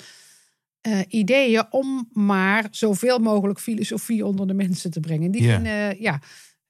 eh, 0.82 1.00
ideeën 1.08 1.63
om 1.70 2.10
maar 2.12 2.68
zoveel 2.72 3.20
mogelijk 3.20 3.60
filosofie 3.60 4.25
onder 4.25 4.48
de 4.48 4.54
mensen 4.54 4.92
te 4.92 5.00
brengen. 5.00 5.32
Die 5.32 5.44
vinden, 5.44 6.01
ja, 6.01 6.15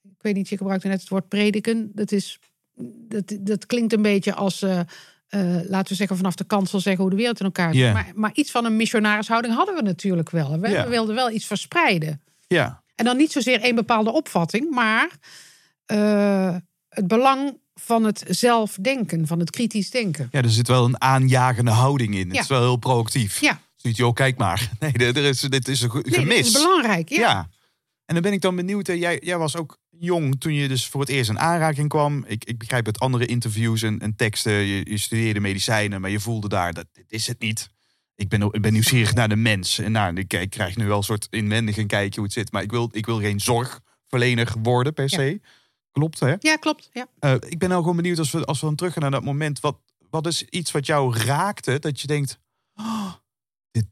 ik 0.04 0.22
weet 0.22 0.36
niet, 0.36 0.50
je 0.50 0.58
gebruikte 0.58 0.88
net 0.88 1.00
het 1.00 1.10
woord 1.10 1.28
prediken. 1.28 1.92
Dat, 1.94 2.12
is, 2.12 2.40
dat, 2.84 3.34
dat 3.40 3.66
klinkt 3.66 3.94
een 3.94 4.02
beetje 4.02 4.34
als, 4.34 4.62
eh, 4.62 4.80
eh, 4.80 4.86
laten 5.70 5.88
we 5.90 5.96
zeggen, 5.96 6.18
vanaf 6.18 6.36
de 6.36 6.44
kansel 6.44 6.80
zeggen 6.80 7.02
hoe 7.02 7.12
de 7.12 7.18
wereld 7.18 7.40
in 7.40 7.46
elkaar 7.46 7.74
zit. 7.74 7.94
Maar, 7.94 8.12
maar 8.16 8.32
iets 8.34 8.52
van 8.52 8.66
een 8.66 8.76
missionarishouding 8.76 9.54
hadden 9.56 9.76
we 9.76 9.82
natuurlijk 9.82 10.30
wel. 10.30 10.60
We, 10.60 10.86
wilden 10.90 11.16
wel 11.16 11.32
iets 11.32 11.46
verspreiden. 11.46 12.22
Ja, 12.48 12.84
En 12.96 13.06
dan 13.06 13.18
niet 13.18 13.32
zozeer 13.32 13.62
één 13.62 13.76
bepaalde 13.76 14.12
opvatting, 14.12 14.70
maar 14.72 15.10
eh, 15.86 16.56
het 16.90 17.08
belang 17.08 17.58
van 17.74 18.04
het 18.04 18.24
zelfdenken, 18.28 19.28
van 19.28 19.40
het 19.40 19.50
kritisch 19.50 19.90
denken. 19.90 20.28
ja 20.32 20.42
er 20.42 20.50
zit 20.50 20.68
wel 20.68 20.86
een 20.86 21.02
aanjagende 21.02 21.72
houding 21.72 22.16
in. 22.16 22.26
Het 22.28 22.36
Ja. 22.36 22.42
is 22.42 22.48
wel 22.48 22.62
heel 22.62 22.76
proactief. 22.78 23.42
Ja, 23.42 23.60
Ziet, 23.76 23.96
joh, 23.98 24.14
kijk 24.14 24.38
maar. 24.38 24.70
Nee, 24.80 24.92
er 24.94 25.18
is, 25.18 25.40
dit 25.42 25.68
is 25.68 25.82
een 25.82 25.92
ge- 25.92 26.04
nee, 26.10 26.20
gemis. 26.20 26.36
dat 26.38 26.46
is 26.46 26.68
belangrijk. 26.68 27.10
Ja. 27.10 27.20
Ja. 27.20 27.50
En 28.06 28.14
dan 28.14 28.24
ben 28.24 28.34
ik 28.34 28.42
dan 28.42 28.56
benieuwd. 28.56 28.88
Jij, 28.88 29.20
jij 29.24 29.38
was 29.38 29.56
ook 29.56 29.78
jong 30.00 30.40
toen 30.40 30.54
je 30.54 30.68
dus 30.68 30.88
voor 30.88 31.02
het 31.02 31.10
eerst 31.10 31.30
in 31.30 31.40
aanraking 31.40 31.90
kwam. 31.90 32.24
Ik, 32.28 32.46
ik 32.46 32.58
begrijp 32.58 32.86
uit 32.86 33.00
andere 33.00 33.26
interviews 33.26 33.82
en, 33.82 34.00
en 34.00 34.16
teksten. 34.16 34.54
Je, 34.54 34.90
je 34.90 34.98
studeerde 34.98 35.40
medicijnen, 35.40 36.02
maar 36.02 36.10
je 36.10 36.20
voelde 36.20 36.48
daar 36.48 36.74
dat 36.74 36.86
dit 36.92 37.06
is 37.08 37.28
het 37.28 37.40
niet. 37.40 37.70
Ik 38.16 38.30
ben, 38.30 38.42
ik 38.42 38.62
ben 38.62 38.74
nieuwsgierig 38.74 39.14
naar 39.14 39.30
de 39.30 39.36
mens. 39.36 39.80
En 39.80 39.92
nou, 39.92 40.16
ik, 40.16 40.34
ik 40.34 40.50
krijg 40.50 40.76
nu 40.76 40.88
wel 40.88 40.98
een 40.98 41.04
soort 41.04 41.28
inwendig 41.30 41.78
een 41.78 41.88
kijkje 41.88 42.16
hoe 42.16 42.24
het 42.24 42.34
zit. 42.34 42.52
Maar 42.52 42.62
ik 42.62 42.72
wil, 42.72 42.90
ik 42.92 43.06
wil 43.06 43.20
geen 43.20 43.40
zorgverlener 43.40 44.54
worden 44.62 44.94
per 44.94 45.10
se. 45.10 45.42
Klopt, 45.92 46.20
hè? 46.20 46.36
Ja, 46.40 46.56
klopt. 46.56 46.90
Ja. 46.94 47.08
Eh, 47.20 47.34
ik 47.34 47.60
ben 47.60 47.70
nou 47.70 47.82
gewoon 47.82 47.96
benieuwd 47.96 48.20
als 48.20 48.32
we, 48.32 48.46
als 48.46 48.60
we 48.60 48.66
dan 48.66 48.76
teruggaan 48.76 49.02
naar 49.02 49.12
dat 49.12 49.24
moment. 49.24 49.60
Wat, 49.60 49.78
wat 50.10 50.28
is 50.28 50.44
iets 50.44 50.72
wat 50.72 50.86
jou 50.86 51.18
raakte 51.18 51.80
dat 51.80 52.02
je 52.02 52.08
denkt... 52.08 52.40
"Oh, 52.74 53.14
dit, 53.72 53.86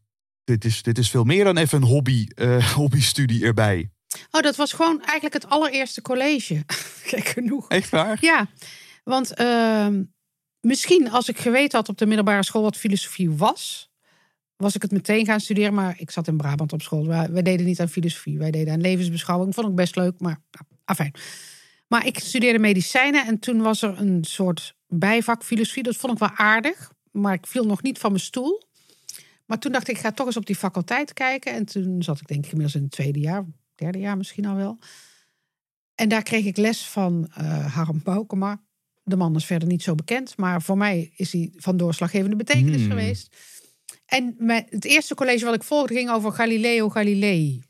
dit, 0.44 0.66
is, 0.66 0.82
dit 0.82 0.98
is 0.98 1.10
veel 1.10 1.24
meer 1.24 1.44
dan 1.44 1.58
even 1.58 1.82
een 1.82 1.88
hobby, 1.88 2.28
eh, 2.36 2.74
hobbystudie 2.76 3.46
erbij. 3.46 3.93
Oh, 4.32 4.42
dat 4.42 4.56
was 4.56 4.74
gewoon 4.74 5.02
eigenlijk 5.02 5.34
het 5.34 5.50
allereerste 5.50 6.02
college. 6.02 6.64
Gek 7.12 7.26
genoeg. 7.26 7.70
Echt 7.70 7.90
waar? 7.90 8.18
Ja, 8.22 8.48
want 9.04 9.34
ehm, 9.34 10.04
misschien 10.60 11.12
als 11.12 11.30
ik 11.30 11.38
geweten 11.38 11.78
had 11.78 11.90
op 11.90 11.98
de 11.98 12.06
middelbare 12.06 12.44
school 12.44 12.62
wat 12.62 12.78
filosofie 12.78 13.32
was, 13.32 13.92
was 14.56 14.76
ik 14.76 14.82
het 14.82 14.92
meteen 14.92 15.26
gaan 15.26 15.40
studeren. 15.40 15.74
Maar 15.74 15.96
ik 15.98 16.12
zat 16.12 16.28
in 16.28 16.38
Brabant 16.38 16.74
op 16.74 16.82
school. 16.82 17.08
Wij, 17.08 17.32
wij 17.32 17.42
deden 17.42 17.66
niet 17.66 17.80
aan 17.80 17.90
filosofie, 17.90 18.38
wij 18.38 18.52
deden 18.52 18.74
aan 18.74 18.82
levensbeschouwing. 18.82 19.54
Vond 19.54 19.68
ik 19.68 19.76
best 19.76 19.96
leuk, 19.96 20.20
maar 20.20 20.42
nou, 20.52 20.66
afijn. 20.86 21.14
Maar 21.88 22.06
ik 22.06 22.20
studeerde 22.20 22.60
medicijnen 22.60 23.26
en 23.26 23.40
toen 23.40 23.62
was 23.62 23.82
er 23.82 24.00
een 24.00 24.24
soort 24.24 24.76
bijvak 24.88 25.44
filosofie. 25.44 25.84
Dat 25.84 25.96
vond 25.96 26.14
ik 26.14 26.20
wel 26.20 26.32
aardig, 26.36 26.92
maar 27.12 27.34
ik 27.34 27.48
viel 27.48 27.66
nog 27.66 27.82
niet 27.82 27.98
van 27.98 28.12
mijn 28.12 28.24
stoel. 28.24 28.62
Maar 29.46 29.60
toen 29.60 29.72
dacht 29.72 29.88
ik, 29.88 29.96
ik 29.96 30.02
ga 30.02 30.12
toch 30.12 30.26
eens 30.26 30.38
op 30.38 30.46
die 30.46 30.56
faculteit 30.56 31.14
kijken. 31.14 31.54
En 31.54 31.66
toen 31.66 32.04
zat 32.04 32.20
ik 32.20 32.28
denk 32.28 32.46
ik 32.46 32.52
inmiddels 32.52 32.76
in 32.76 32.82
het 32.82 32.92
tweede 32.92 33.20
jaar, 33.20 33.46
derde 33.76 34.00
jaar 34.00 34.18
misschien 34.18 34.46
al 34.46 34.56
wel. 34.56 34.78
En 35.96 36.10
daar 36.10 36.24
kreeg 36.24 36.46
ik 36.46 36.58
les 36.58 36.86
van 36.88 37.30
eh 37.36 37.76
Harm 37.76 38.02
Boukema. 38.04 38.62
De 39.04 39.16
man 39.16 39.36
is 39.36 39.46
verder 39.46 39.68
niet 39.68 39.84
zo 39.84 39.96
bekend, 39.96 40.38
maar 40.38 40.62
voor 40.62 40.78
mij 40.78 41.12
is 41.16 41.32
hij 41.32 41.52
van 41.56 41.78
doorslaggevende 41.78 42.36
betekenis 42.36 42.82
Hmm. 42.82 42.90
geweest. 42.90 43.36
En 44.06 44.36
mijn, 44.38 44.66
het 44.70 44.86
eerste 44.86 45.16
college 45.16 45.46
wat 45.46 45.56
ik 45.56 45.64
volgde 45.64 45.94
ging 45.94 46.10
over 46.10 46.32
Galileo 46.32 46.90
Galilei. 46.90 47.64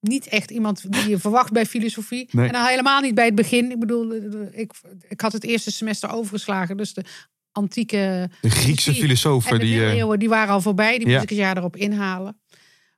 Niet 0.00 0.26
echt 0.26 0.50
iemand 0.50 0.92
die 0.92 1.08
je 1.08 1.18
verwacht 1.26 1.52
bij 1.52 1.66
filosofie. 1.66 2.28
Nee. 2.30 2.46
En 2.46 2.52
dan 2.52 2.66
helemaal 2.66 3.00
niet 3.00 3.14
bij 3.14 3.24
het 3.24 3.34
begin. 3.34 3.70
Ik 3.70 3.78
bedoel, 3.78 4.14
ik, 4.52 4.72
ik 5.08 5.20
had 5.20 5.32
het 5.32 5.44
eerste 5.44 5.70
semester 5.72 6.10
overgeslagen. 6.10 6.76
Dus 6.76 6.94
de 6.94 7.04
antieke 7.52 8.30
De 8.40 8.50
Griekse 8.50 8.90
en 8.90 8.96
filosofen 8.96 9.58
de 9.58 9.64
die... 9.64 9.74
eh, 9.74 9.80
middeleeuwen, 9.80 10.18
die 10.18 10.28
waren 10.28 10.54
al 10.54 10.60
voorbij. 10.60 10.98
Die 10.98 11.06
Ja. 11.06 11.12
moest 11.12 11.22
ik 11.24 11.30
een 11.30 11.36
jaar 11.36 11.56
erop 11.56 11.76
inhalen. 11.76 12.40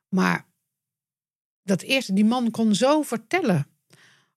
Maar 0.09 0.46
dat 1.67 1.81
eerste, 1.81 2.13
die 2.13 2.25
man 2.25 2.51
kon 2.51 2.75
zo 2.75 3.01
vertellen 3.01 3.67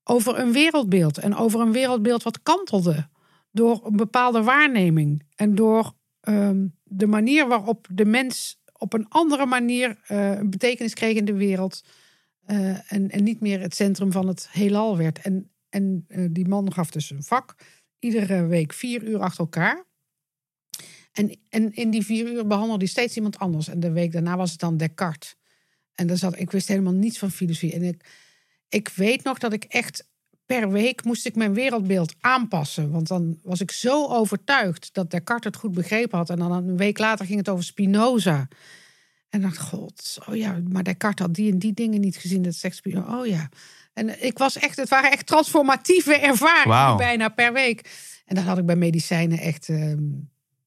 over 0.05 0.39
een 0.39 0.53
wereldbeeld. 0.53 1.19
En 1.19 1.37
over 1.37 1.61
een 1.61 1.73
wereldbeeld 1.73 2.23
wat 2.23 2.43
kantelde 2.43 3.09
door 3.53 3.87
een 3.87 3.97
bepaalde 3.97 4.43
waarneming. 4.43 5.23
En 5.35 5.55
door 5.55 5.93
ehm, 6.21 6.67
de 6.85 7.07
manier 7.07 7.49
waarop 7.49 7.87
de 7.91 8.05
mens 8.05 8.61
op 8.73 8.93
een 8.93 9.09
andere 9.09 9.47
manier 9.47 9.99
eh, 10.07 10.41
betekenis 10.41 10.95
kreeg 10.95 11.17
in 11.17 11.25
de 11.25 11.35
wereld. 11.35 11.85
eh, 12.47 12.93
en, 12.93 13.11
en 13.11 13.25
niet 13.25 13.41
meer 13.41 13.61
het 13.61 13.75
centrum 13.75 14.13
van 14.13 14.29
het 14.29 14.49
heelal 14.51 14.97
werd. 14.97 15.19
En, 15.19 15.51
en 15.69 16.05
eh, 16.09 16.27
die 16.31 16.49
man 16.49 16.73
gaf 16.73 16.91
dus 16.91 17.11
een 17.11 17.23
vak. 17.23 17.55
Iedere 17.99 18.47
week 18.47 18.73
vier 18.73 19.03
uur 19.03 19.19
achter 19.19 19.41
elkaar. 19.41 19.85
En, 21.13 21.37
en 21.49 21.73
in 21.75 21.91
die 21.91 22.05
vier 22.05 22.33
uur 22.33 22.47
behandelde 22.47 22.85
hij 22.85 22.93
steeds 22.93 23.17
iemand 23.17 23.39
anders. 23.39 23.69
En 23.69 23.81
de 23.81 23.93
week 23.93 24.13
daarna 24.13 24.37
was 24.37 24.51
het 24.51 24.61
dan 24.61 24.77
Descartes. 24.77 25.37
En 26.01 26.07
dan 26.07 26.17
zat, 26.17 26.39
ik 26.39 26.51
wist 26.51 26.69
helemaal 26.69 26.93
niets 26.93 27.19
van 27.19 27.31
filosofie. 27.31 27.73
En 27.73 27.83
ik, 27.83 28.05
ik 28.69 28.89
weet 28.89 29.25
nog 29.25 29.39
dat 29.39 29.53
ik 29.53 29.65
echt 29.65 30.09
per 30.47 30.71
week 30.71 31.05
moest 31.05 31.27
ik 31.27 31.37
mijn 31.37 31.55
wereldbeeld 31.55 32.15
aanpassen. 32.21 32.91
Want 32.91 33.09
dan 33.09 33.39
was 33.43 33.61
ik 33.61 33.71
zo 33.71 34.07
overtuigd 34.07 34.89
dat 34.93 35.11
Descartes 35.11 35.45
het 35.45 35.57
goed 35.57 35.73
begrepen 35.73 36.19
had. 36.19 36.31
En 36.31 36.39
dan 36.39 36.53
een 36.53 36.77
week 36.77 36.99
later 36.99 37.27
ging 37.27 37.39
het 37.39 37.49
over 37.49 37.65
Spinoza. 37.65 38.49
En 39.29 39.41
dacht, 39.41 39.59
god, 39.59 40.19
oh 40.29 40.37
ja, 40.37 40.61
maar 40.69 40.83
Descartes 40.83 41.27
had 41.27 41.35
die 41.35 41.53
en 41.53 41.59
die 41.59 41.73
dingen 41.73 42.01
niet 42.01 42.17
gezien. 42.17 42.43
Dat 42.43 42.55
zegt 42.55 42.77
Spinoza, 42.77 43.19
oh 43.19 43.27
ja. 43.27 43.49
En 43.93 44.25
ik 44.25 44.39
was 44.39 44.57
echt, 44.57 44.77
het 44.77 44.89
waren 44.89 45.11
echt 45.11 45.27
transformatieve 45.27 46.17
ervaringen 46.17 46.97
bijna 46.97 47.29
per 47.29 47.53
week. 47.53 47.91
En 48.25 48.35
dat 48.35 48.45
had 48.45 48.59
ik 48.59 48.67
bij 48.67 48.77
medicijnen 48.77 49.39
echt 49.39 49.69
ehm, 49.69 50.03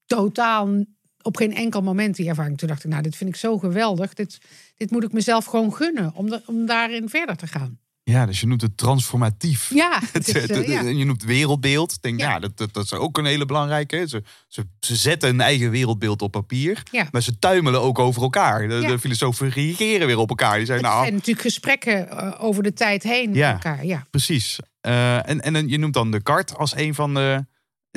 totaal 0.05 0.85
op 1.24 1.38
geen 1.38 1.56
enkel 1.56 1.82
moment 1.82 2.15
die 2.15 2.30
ervaring. 2.30 2.58
Toen 2.58 2.68
dacht 2.68 2.84
ik, 2.84 2.89
nou, 2.89 3.03
dit 3.03 3.15
vind 3.15 3.30
ik 3.30 3.36
zo 3.36 3.58
geweldig. 3.58 4.13
Dit, 4.13 4.38
dit 4.77 4.92
moet 4.92 5.03
ik 5.03 5.12
mezelf 5.12 5.46
gewoon 5.46 5.74
gunnen 5.74 6.12
om, 6.15 6.30
de- 6.30 6.42
om 6.46 6.65
daarin 6.65 7.10
verder 7.10 7.36
te 7.36 7.48
gaan. 7.48 7.77
Ja, 8.06 8.25
dus 8.25 8.39
je 8.39 8.48
noemt 8.48 8.62
het 8.62 8.77
transformatief. 8.77 9.70
Ja, 9.74 10.00
Het, 10.13 10.27
is, 10.36 10.46
eh, 10.48 10.68
ja. 10.68 10.82
Je 10.82 11.06
noemt 11.06 11.24
wereldbeeld. 11.24 12.01
Denk, 12.01 12.20
Ja. 12.20 12.30
ja, 12.30 12.39
dat, 12.39 12.58
dat, 12.58 12.74
dat 12.74 12.84
is 12.84 12.94
ook 12.94 13.18
een 13.18 13.25
hele 13.25 13.46
belangrijke. 13.46 14.08
Ze, 14.08 14.24
ze, 14.48 14.65
ze 14.80 14.96
zetten 14.96 15.30
een 15.30 15.42
eigen 15.42 15.70
wereldbeeld 15.70 16.22
op 16.22 16.32
papier. 16.32 16.84
Ja. 16.92 17.08
Maar 17.12 17.22
ze 17.22 17.39
tuimelen 17.39 17.82
ook 17.82 18.00
over 18.00 18.22
elkaar. 18.22 18.68
De, 18.68 18.80
de 18.88 19.00
filosofen 19.00 19.50
reageren 19.50 20.08
weer 20.08 20.18
op 20.18 20.30
elkaar. 20.30 20.60
Die 20.60 20.72
Het 20.72 20.82
nou, 20.82 21.01
zijn 21.01 21.13
natuurlijk 21.13 21.42
gesprekken 21.42 22.10
eh, 22.10 22.44
over 22.44 22.63
de 22.63 22.74
tijd 22.74 23.03
heen 23.03 23.34
Ja. 23.34 23.53
met 23.53 23.63
elkaar. 23.63 23.86
Ja. 23.86 24.06
precies. 24.10 24.60
Eh, 24.82 25.30
en, 25.30 25.42
en 25.42 25.68
je 25.70 25.77
noemt 25.77 25.94
dan 25.94 26.12
Descartes 26.12 26.56
als 26.58 26.75
een 26.75 26.96
van 26.96 27.13
de, 27.13 27.46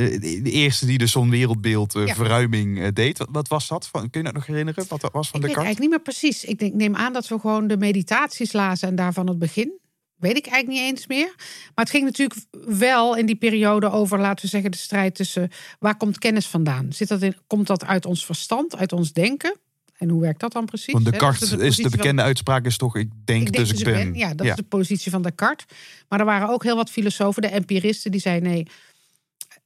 de, 0.04 0.18
de 0.42 0.50
eerste 0.50 0.86
die 0.86 0.98
dus 0.98 1.12
zo'n 1.12 1.30
wereldbeeld 1.30 1.94
eh, 1.94 2.06
Ja. 2.06 2.14
verruiming 2.14 2.80
eh, 2.80 2.88
deed. 2.92 3.18
Wat, 3.18 3.28
wat 3.30 3.48
was 3.48 3.68
dat? 3.68 3.88
Van, 3.88 4.10
kun 4.10 4.20
je 4.20 4.26
dat 4.26 4.34
nog 4.34 4.46
herinneren? 4.46 4.84
Wat 4.88 5.00
dat 5.00 5.12
was 5.12 5.28
van 5.28 5.40
Ik 5.40 5.46
weet 5.46 5.54
Descartes? 5.54 5.64
eigenlijk 5.64 5.80
niet 5.80 5.90
meer 5.90 6.30
precies. 6.30 6.44
Ik 6.50 6.58
denk, 6.58 6.74
neem 6.74 6.96
aan 6.96 7.12
dat 7.12 7.28
we 7.28 7.38
gewoon 7.38 7.66
de 7.66 7.76
meditaties 7.76 8.52
lazen 8.52 8.88
en 8.88 8.94
daarvan 8.94 9.26
het 9.28 9.38
begin. 9.38 9.72
Weet 10.16 10.36
ik 10.36 10.46
eigenlijk 10.46 10.80
niet 10.82 10.90
eens 10.90 11.06
meer. 11.06 11.32
Maar 11.74 11.84
het 11.84 11.90
ging 11.90 12.04
natuurlijk 12.04 12.40
wel 12.78 13.16
in 13.16 13.26
die 13.26 13.36
periode 13.36 13.90
over, 13.90 14.18
laten 14.20 14.44
we 14.44 14.50
zeggen, 14.50 14.70
de 14.70 14.76
strijd 14.76 15.14
tussen 15.14 15.50
waar 15.78 15.96
komt 15.96 16.18
kennis 16.18 16.46
vandaan? 16.46 16.92
Zit 16.92 17.08
dat 17.08 17.22
in, 17.22 17.36
komt 17.46 17.66
dat 17.66 17.84
uit 17.84 18.06
ons 18.06 18.26
verstand, 18.26 18.76
uit 18.76 18.92
ons 18.92 19.12
denken? 19.12 19.56
En 19.96 20.08
hoe 20.08 20.20
werkt 20.20 20.40
dat 20.40 20.52
dan 20.52 20.64
precies? 20.64 20.92
Want 20.92 21.04
Descartes 21.04 21.42
is 21.42 21.48
de, 21.50 21.56
positie 21.56 21.82
van- 21.88 21.90
bekende 21.98 22.22
uitspraak 22.22 22.64
is 22.66 22.76
toch, 22.76 22.96
ik 22.96 23.10
denk, 23.24 23.46
Ik 23.46 23.52
denk 23.52 23.68
dus 23.68 23.78
ik 23.78 23.84
ben. 23.84 24.14
Ja, 24.14 24.34
dat 24.34 24.46
is 24.46 24.54
de 24.54 24.62
positie 24.62 25.10
van 25.10 25.22
Descartes. 25.22 25.66
Maar 26.08 26.18
er 26.20 26.24
waren 26.26 26.48
ook 26.48 26.62
heel 26.62 26.76
wat 26.76 26.90
filosofen, 26.90 27.42
de 27.42 27.48
empiristen, 27.48 28.10
die 28.10 28.20
zeiden 28.20 28.48
nee, 28.50 28.66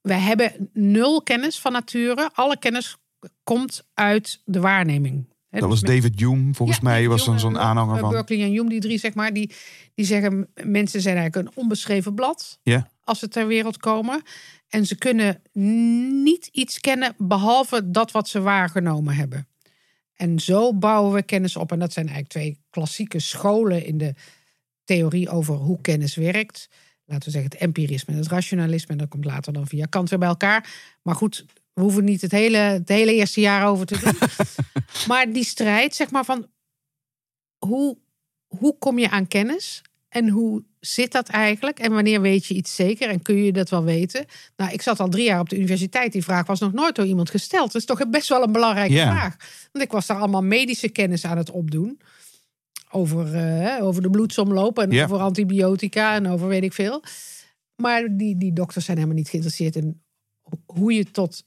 wij 0.00 0.18
hebben 0.18 0.70
nul 0.72 1.22
kennis 1.22 1.58
van 1.58 1.72
nature. 1.72 2.30
Alle 2.34 2.58
kennis 2.58 2.96
komt 3.44 3.88
uit 3.94 4.42
de 4.44 4.60
waarneming. 4.60 5.28
Dat 5.50 5.60
dus 5.60 5.68
was 5.68 5.80
David 5.80 6.20
Hume, 6.20 6.54
volgens 6.54 6.78
Ja, 6.78 6.84
mij 6.84 7.08
was 7.08 7.24
dan 7.24 7.40
zo'n 7.40 7.56
eh, 7.56 7.62
aanhanger 7.62 7.94
eh, 7.94 8.00
van. 8.00 8.10
Berkeley 8.10 8.42
en 8.44 8.50
Hume, 8.50 8.68
die 8.68 8.80
drie 8.80 8.98
zeg 8.98 9.14
maar, 9.14 9.32
die, 9.32 9.52
die 9.94 10.04
zeggen 10.04 10.48
mensen 10.64 11.00
zijn 11.00 11.16
eigenlijk 11.16 11.48
een 11.48 11.56
onbeschreven 11.62 12.14
blad 12.14 12.58
Ja. 12.62 12.90
als 13.04 13.18
ze 13.18 13.28
ter 13.28 13.46
wereld 13.46 13.76
komen. 13.76 14.22
En 14.68 14.86
ze 14.86 14.96
kunnen 14.96 15.42
niet 16.22 16.46
iets 16.46 16.80
kennen 16.80 17.14
behalve 17.18 17.90
dat 17.90 18.10
wat 18.10 18.28
ze 18.28 18.40
waargenomen 18.40 19.14
hebben. 19.14 19.48
En 20.14 20.38
zo 20.38 20.74
bouwen 20.74 21.12
we 21.12 21.22
kennis 21.22 21.56
op. 21.56 21.72
En 21.72 21.78
dat 21.78 21.92
zijn 21.92 22.06
eigenlijk 22.06 22.34
twee 22.34 22.58
klassieke 22.70 23.18
scholen 23.18 23.84
in 23.84 23.98
de 23.98 24.14
theorie 24.84 25.28
over 25.30 25.54
hoe 25.54 25.80
kennis 25.80 26.14
werkt. 26.14 26.68
Laten 27.10 27.24
we 27.24 27.30
zeggen 27.30 27.50
het 27.50 27.60
empirisme 27.60 28.12
en 28.12 28.18
het 28.18 28.28
rationalisme. 28.28 28.92
En 28.92 28.98
dat 28.98 29.08
komt 29.08 29.24
later 29.24 29.52
dan 29.52 29.66
via 29.66 29.86
Kant 29.86 30.10
weer 30.10 30.18
bij 30.18 30.28
elkaar. 30.28 30.72
Maar 31.02 31.14
goed, 31.14 31.44
we 31.72 31.82
hoeven 31.82 32.04
niet 32.04 32.20
het 32.20 32.30
hele, 32.30 32.56
het 32.56 32.88
hele 32.88 33.14
eerste 33.14 33.40
jaar 33.40 33.66
over 33.66 33.86
te 33.86 33.98
doen. 33.98 34.14
maar 35.08 35.32
die 35.32 35.44
strijd, 35.44 35.94
zeg 35.94 36.10
maar, 36.10 36.24
van 36.24 36.46
hoe, 37.58 37.98
hoe 38.46 38.78
kom 38.78 38.98
je 38.98 39.10
aan 39.10 39.28
kennis? 39.28 39.82
En 40.08 40.28
hoe 40.28 40.62
zit 40.80 41.12
dat 41.12 41.28
eigenlijk? 41.28 41.78
En 41.78 41.92
wanneer 41.92 42.20
weet 42.20 42.46
je 42.46 42.54
iets 42.54 42.74
zeker? 42.74 43.08
En 43.08 43.22
kun 43.22 43.36
je 43.44 43.52
dat 43.52 43.70
wel 43.70 43.84
weten? 43.84 44.26
Nou, 44.56 44.72
ik 44.72 44.82
zat 44.82 45.00
al 45.00 45.08
drie 45.08 45.24
jaar 45.24 45.40
op 45.40 45.48
de 45.48 45.56
universiteit. 45.56 46.12
Die 46.12 46.24
vraag 46.24 46.46
was 46.46 46.60
nog 46.60 46.72
nooit 46.72 46.94
door 46.94 47.06
iemand 47.06 47.30
gesteld. 47.30 47.72
Dat 47.72 47.80
is 47.80 47.86
toch 47.86 48.08
best 48.08 48.28
wel 48.28 48.42
een 48.42 48.52
belangrijke 48.52 48.94
vraag. 48.94 49.36
Want 49.72 49.84
ik 49.84 49.92
was 49.92 50.06
daar 50.06 50.18
allemaal 50.18 50.42
medische 50.42 50.88
kennis 50.88 51.24
aan 51.24 51.36
het 51.36 51.50
opdoen. 51.50 52.00
Over, 52.92 53.34
eh, 53.34 53.84
over 53.84 54.02
de 54.02 54.10
bloedsomloop 54.10 54.78
en 54.78 55.02
over 55.02 55.18
antibiotica 55.18 56.14
en 56.14 56.26
over 56.28 56.48
weet 56.48 56.62
ik 56.62 56.72
veel. 56.72 57.02
Maar 57.76 58.08
die, 58.16 58.36
die 58.36 58.52
dokters 58.52 58.84
zijn 58.84 58.96
helemaal 58.96 59.18
niet 59.18 59.28
geïnteresseerd 59.28 59.76
in 59.76 60.02
hoe 60.66 60.92
je 60.92 61.10
tot 61.10 61.44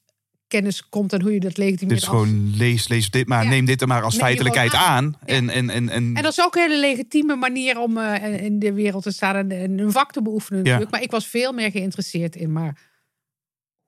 kennis 0.48 0.90
komt 0.90 1.14
en 1.14 1.22
hoe 1.22 1.34
je 1.34 1.40
dat 1.40 1.58
legitimeert. 1.58 2.00
Dit 2.00 2.10
is 2.10 2.14
als- 2.14 2.20
gewoon 2.28 2.54
lees, 2.56 2.88
lees 2.88 3.10
dit 3.10 3.28
maar, 3.28 3.44
Ja. 3.44 3.50
neem 3.50 3.66
dit 3.66 3.82
er 3.82 3.88
maar 3.88 4.04
als 4.04 4.14
Neem 4.16 4.24
feitelijkheid 4.24 4.74
aan. 4.74 5.16
En, 5.26 5.50
en, 5.50 5.70
en, 5.70 5.90
en, 5.90 6.16
En 6.16 6.24
dat 6.24 6.32
is 6.32 6.42
ook 6.42 6.56
een 6.56 6.62
hele 6.62 6.80
legitieme 6.80 7.36
manier 7.36 7.80
om 7.80 7.98
eh, 7.98 8.44
in 8.44 8.60
de 8.60 8.74
wereld 8.74 9.04
te 9.04 9.12
staan 9.12 9.36
en, 9.36 9.52
en 9.52 9.80
een 9.80 9.92
vak 9.92 10.12
te 10.12 10.22
beoefenen. 10.22 10.64
Ja. 10.66 10.82
Maar 10.90 11.02
ik 11.02 11.12
was 11.12 11.28
veel 11.28 11.52
meer 11.54 11.72
geïnteresseerd 11.72 12.36
in, 12.36 12.52
maar 12.52 12.78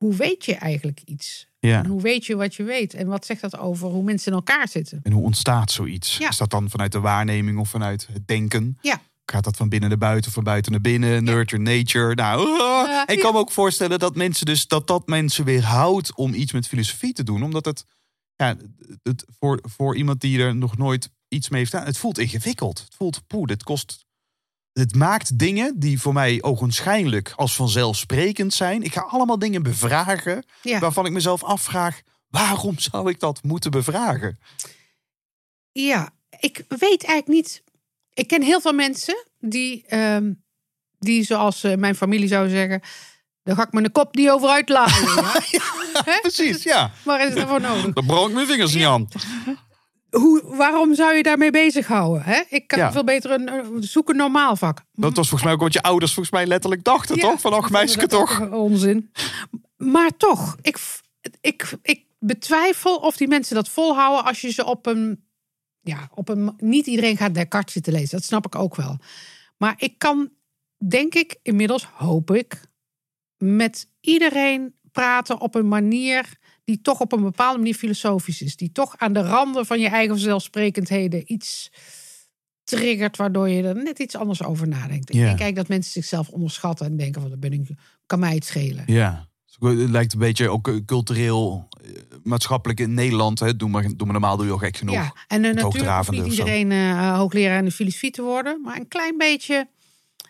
hoe 0.06 0.16
weet 0.16 0.46
je 0.46 0.56
eigenlijk 0.56 1.02
iets? 1.06 1.48
ja. 1.60 1.84
En 1.84 1.90
hoe 1.90 2.02
weet 2.02 2.26
je 2.26 2.36
wat 2.36 2.56
je 2.56 2.64
weet? 2.64 2.94
En 2.94 3.08
wat 3.08 3.26
zegt 3.26 3.42
dat 3.42 3.58
over 3.58 3.88
hoe 3.88 4.04
mensen 4.04 4.32
in 4.32 4.38
elkaar 4.38 4.68
zitten? 4.68 5.00
En 5.04 5.12
hoe 5.12 5.24
ontstaat 5.24 5.72
zoiets? 5.72 6.18
Ja. 6.18 6.30
Is 6.30 6.38
dat 6.38 6.50
dan 6.50 6.70
vanuit 6.70 6.92
de 6.92 7.00
waarneming 7.00 7.58
of 7.60 7.70
vanuit 7.70 8.08
het 8.14 8.28
denken? 8.28 8.78
Ja. 8.82 9.02
Gaat 9.26 9.44
dat 9.44 9.58
van 9.58 9.70
binnen 9.70 9.90
naar 9.90 9.98
buiten, 9.98 10.32
van 10.32 10.44
buiten 10.44 10.72
naar 10.72 10.82
binnen? 10.82 11.24
Nurture, 11.24 11.62
nature. 11.62 12.16
Nou, 12.16 12.60
ik 13.14 13.20
kan 13.20 13.34
me 13.34 13.40
ook 13.40 13.52
voorstellen 13.52 14.00
dat 14.00 14.16
mensen 14.16 14.46
dus 14.46 14.68
dat 14.68 14.88
dat 14.88 15.08
mensen 15.08 15.46
weerhoudt 15.46 16.16
om 16.16 16.34
iets 16.34 16.52
met 16.52 16.68
filosofie 16.68 17.14
te 17.14 17.24
doen, 17.24 17.44
omdat 17.44 17.66
het, 17.66 17.86
ja, 18.36 18.58
het 19.04 19.26
voor, 19.40 19.60
voor 19.62 19.96
iemand 19.96 20.22
die 20.22 20.40
er 20.40 20.56
nog 20.56 20.78
nooit 20.78 21.10
iets 21.28 21.50
mee 21.50 21.60
heeft 21.60 21.72
gedaan, 21.72 21.88
het 21.88 21.98
voelt 21.98 22.18
ingewikkeld. 22.18 22.80
Het 22.80 22.96
voelt 22.96 23.28
poeh, 23.28 23.46
dit 23.46 23.64
kost. 23.64 24.05
Het 24.80 24.96
maakt 24.96 25.40
dingen 25.40 25.80
die 25.80 26.02
voor 26.02 26.14
mij 26.14 26.44
ogenschijnlijk 26.44 27.34
als 27.36 27.56
vanzelfsprekend 27.56 28.54
zijn. 28.54 28.84
Ik 28.84 28.94
ga 28.94 29.02
allemaal 29.02 29.40
dingen 29.40 29.64
bevragen 29.64 30.46
Ja. 30.62 30.80
waarvan 30.80 31.06
ik 31.06 31.12
mezelf 31.12 31.44
afvraag: 31.44 32.02
waarom 32.30 32.80
zou 32.80 33.10
ik 33.10 33.20
dat 33.20 33.44
moeten 33.44 33.72
bevragen? 33.72 34.40
Ja, 35.72 36.10
ik 36.40 36.64
weet 36.68 37.04
eigenlijk 37.04 37.28
niet. 37.28 37.64
Ik 38.14 38.28
ken 38.28 38.42
heel 38.42 38.62
veel 38.62 38.74
mensen 38.74 39.26
die, 39.40 39.86
ehm, 39.88 40.34
die 41.00 41.24
zoals 41.24 41.64
eh, 41.64 41.76
mijn 41.76 41.96
familie 41.96 42.28
zou 42.28 42.50
zeggen, 42.50 42.82
daar 43.44 43.56
ga 43.56 43.64
ik 43.66 43.72
mijn 43.74 43.92
kop 43.92 44.16
niet 44.16 44.30
over 44.30 44.50
uitlaten. 44.50 45.06
ja. 45.58 46.20
Precies, 46.22 46.64
ja. 46.64 46.92
Waar 47.04 47.20
is 47.20 47.26
het 47.26 47.36
daarvoor 47.36 47.62
nodig? 47.62 47.94
Daar 47.94 48.06
brand 48.06 48.28
ik 48.30 48.34
mijn 48.36 48.48
vingers 48.48 48.74
niet 48.74 48.86
aan. 48.86 49.08
Hoe, 50.20 50.42
waarom 50.46 50.96
zou 50.96 51.14
je 51.16 51.24
daarmee 51.24 51.52
bezighouden? 51.52 52.24
Hè? 52.24 52.42
Ik 52.50 52.68
kan 52.68 52.80
Ja. 52.80 52.92
veel 52.92 53.04
beter 53.04 53.32
een, 53.32 53.84
zoek 53.84 54.10
een 54.10 54.16
normaal 54.16 54.56
vak. 54.56 54.82
Dat 54.94 55.16
was 55.16 55.28
volgens 55.30 55.44
mij 55.44 55.54
ook 55.54 55.60
wat 55.62 55.74
je 55.74 55.82
ouders 55.82 56.14
volgens 56.14 56.36
mij 56.36 56.46
letterlijk 56.46 56.84
dachten, 56.84 57.16
Ja, 57.16 57.22
toch? 57.22 57.42
Van, 57.42 57.54
ach, 57.54 57.70
meisje 57.70 58.08
toch? 58.08 58.50
Onzin. 58.52 59.12
Maar 59.78 60.18
toch, 60.18 60.56
ik, 60.62 60.78
ik, 61.42 61.74
ik 61.82 62.06
betwijfel 62.20 62.96
of 62.96 63.18
die 63.18 63.28
mensen 63.28 63.56
dat 63.56 63.70
volhouden 63.70 64.26
als 64.26 64.42
je 64.42 64.52
ze 64.52 64.66
op 64.66 64.86
een. 64.86 65.24
Ja, 65.82 66.10
op 66.14 66.30
een. 66.30 66.54
Niet 66.58 66.88
iedereen 66.88 67.18
gaat 67.18 67.34
Descartes 67.34 67.74
zitten 67.74 67.94
lezen, 67.94 68.18
dat 68.18 68.24
snap 68.24 68.46
ik 68.46 68.56
ook 68.56 68.76
wel. 68.76 68.98
Maar 69.58 69.74
ik 69.78 69.98
kan, 69.98 70.30
denk 70.88 71.14
ik, 71.14 71.36
inmiddels 71.42 71.86
hoop 71.94 72.32
ik, 72.32 72.62
met 73.38 73.90
iedereen 74.02 74.76
praten 74.92 75.40
op 75.40 75.56
een 75.56 75.68
manier 75.68 76.38
die 76.66 76.82
toch 76.82 77.00
op 77.00 77.12
een 77.12 77.22
bepaalde 77.22 77.58
manier 77.58 77.74
filosofisch 77.76 78.42
is. 78.42 78.56
Die 78.56 78.72
toch 78.72 78.98
aan 78.98 79.14
de 79.14 79.22
randen 79.22 79.66
van 79.66 79.80
je 79.80 79.88
eigen 79.88 80.20
zelfsprekendheden 80.20 81.34
iets 81.34 81.72
triggert, 82.64 83.18
waardoor 83.18 83.50
je 83.50 83.64
er 83.64 83.84
net 83.84 84.00
iets 84.00 84.16
anders 84.16 84.44
over 84.44 84.68
nadenkt. 84.68 85.10
Ik 85.10 85.16
Ja. 85.16 85.20
denk 85.26 85.28
eigenlijk 85.40 85.56
dat 85.56 85.68
mensen 85.68 85.92
zichzelf 85.92 86.30
onderschatten 86.30 86.86
en 86.86 86.98
denken 86.98 87.22
van, 87.22 87.30
dat 87.30 87.40
ben 87.40 87.54
ik, 87.54 87.70
kan 88.06 88.20
mij 88.20 88.34
het 88.34 88.46
schelen. 88.46 88.84
Ja. 88.88 89.28
Het 89.60 89.90
lijkt 89.90 90.14
een 90.14 90.20
beetje 90.20 90.50
ook 90.50 90.68
eh, 90.68 90.76
cultureel, 90.86 91.68
eh, 91.84 91.90
maatschappelijk 92.24 92.80
in 92.80 92.94
Nederland. 92.94 93.40
Hè. 93.40 93.56
Doe, 93.56 93.70
maar, 93.70 93.82
doe 93.84 93.96
maar 93.98 94.12
normaal, 94.12 94.38
doe 94.38 94.46
je 94.46 94.52
ook 94.52 94.60
gek 94.60 94.78
genoeg. 94.78 94.96
Ja, 94.96 95.16
en 95.28 95.44
uh, 95.44 95.54
natuurlijk 95.54 96.12
niet 96.12 96.26
iedereen 96.26 96.98
hoogleraar 97.16 97.58
in 97.58 97.66
de 97.66 97.72
filosofie 97.72 98.12
te 98.12 98.22
worden. 98.22 98.62
Maar 98.62 98.78
een 98.78 98.88
klein 98.88 99.18
beetje 99.18 99.68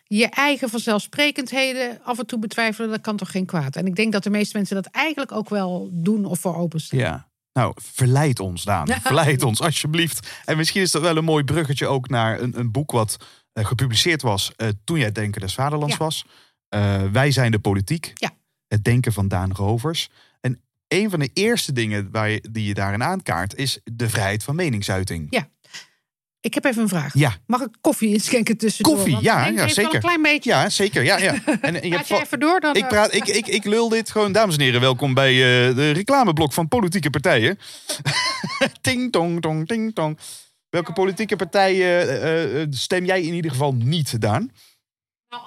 je 0.08 0.26
eigen 0.26 0.70
vanzelfsprekendheden 0.70 2.00
af 2.04 2.20
en 2.20 2.26
toe 2.26 2.40
betwijfelen, 2.40 2.90
dat 2.90 3.02
kan 3.02 3.18
toch 3.18 3.32
geen 3.32 3.46
kwaad. 3.46 3.76
En 3.76 3.86
ik 3.86 3.96
denk 3.96 4.12
dat 4.12 4.24
de 4.24 4.30
meeste 4.30 4.58
mensen 4.58 4.76
dat 4.76 4.86
eigenlijk 4.86 5.32
ook 5.32 5.50
wel 5.50 5.90
doen 5.94 6.26
of 6.26 6.40
voor 6.40 6.56
openstaan. 6.56 7.00
Ja. 7.00 7.28
Nou, 7.54 7.74
verleid 7.76 8.40
ons, 8.40 8.64
Daan. 8.64 8.88
Verleid 9.02 9.44
ons, 9.44 9.62
alsjeblieft. 9.62 10.28
En 10.46 10.58
misschien 10.58 10.82
is 10.82 10.92
dat 10.92 11.02
wel 11.02 11.18
een 11.18 11.24
mooi 11.24 11.44
bruggetje 11.44 11.88
ook 11.88 12.10
naar 12.10 12.40
een, 12.42 12.60
een 12.60 12.72
boek 12.72 12.92
wat 12.92 13.18
eh, 13.54 13.66
gepubliceerd 13.66 14.22
was 14.22 14.52
eh, 14.56 14.68
toen 14.84 14.98
jij 15.00 15.12
Denken 15.12 15.42
des 15.42 15.54
Vaderlands 15.54 15.94
Ja. 15.94 16.00
was. 16.00 16.26
Eh, 16.70 17.04
wij 17.12 17.32
zijn 17.32 17.52
de 17.52 17.60
politiek. 17.60 18.12
Ja. 18.14 18.32
Het 18.68 18.84
denken 18.84 19.14
van 19.14 19.28
Daan 19.28 19.52
Rovers. 19.52 20.10
En 20.42 20.62
een 20.88 21.10
van 21.10 21.20
de 21.20 21.30
eerste 21.34 21.72
dingen 21.72 22.12
waar 22.12 22.30
je, 22.30 22.44
die 22.52 22.66
je 22.68 22.74
daarin 22.74 23.04
aankaart 23.04 23.56
is 23.56 23.80
de 23.84 24.10
vrijheid 24.10 24.44
van 24.44 24.56
meningsuiting. 24.56 25.28
Ik 26.46 26.54
heb 26.54 26.66
even 26.66 26.82
een 26.82 26.88
vraag. 26.88 27.14
Ja, 27.14 27.36
Mag 27.46 27.62
ik 27.62 27.70
koffie 27.82 28.14
inschenken 28.14 28.58
tussendoor? 28.58 28.94
Koffie, 28.96 29.14
Want 29.14 29.26
ja, 29.26 29.46
ja, 29.48 29.68
zeker. 29.68 29.94
een 29.94 30.02
klein 30.02 30.22
beetje. 30.22 30.50
ja 30.50 30.70
zeker. 30.70 31.04
Ja, 31.04 31.18
ja. 31.18 31.34
En, 31.62 31.82
en 31.82 31.90
je 31.90 31.90
Praat 31.90 32.08
je 32.08 32.22
even 32.22 32.40
door 32.40 32.60
dan? 32.60 32.76
ik, 32.76 32.82
eh, 32.84 32.88
praat, 32.88 33.14
ik, 33.14 33.28
ik, 33.28 33.48
ik 33.48 33.64
lul 33.64 33.90
dit 33.90 34.12
gewoon, 34.12 34.32
dames 34.32 34.56
en 34.56 34.62
heren, 34.62 34.82
welkom 34.82 35.14
bij 35.14 35.32
eh, 35.32 35.76
de 35.76 35.92
reclameblok 35.92 36.54
van 36.54 36.68
politieke 36.68 37.10
partijen. 37.10 37.60
ting 38.82 39.12
tong 39.12 39.42
tong 39.42 39.68
ting 39.68 39.96
tong. 39.96 40.20
Welke 40.70 40.94
politieke 40.94 41.36
partijen 41.36 42.22
eh, 42.22 42.62
eh, 42.62 42.68
stem 42.70 43.06
jij 43.06 43.22
in 43.22 43.34
ieder 43.34 43.52
geval 43.52 43.74
niet, 43.74 44.22
Daan? 44.22 44.52
Nou, 45.30 45.44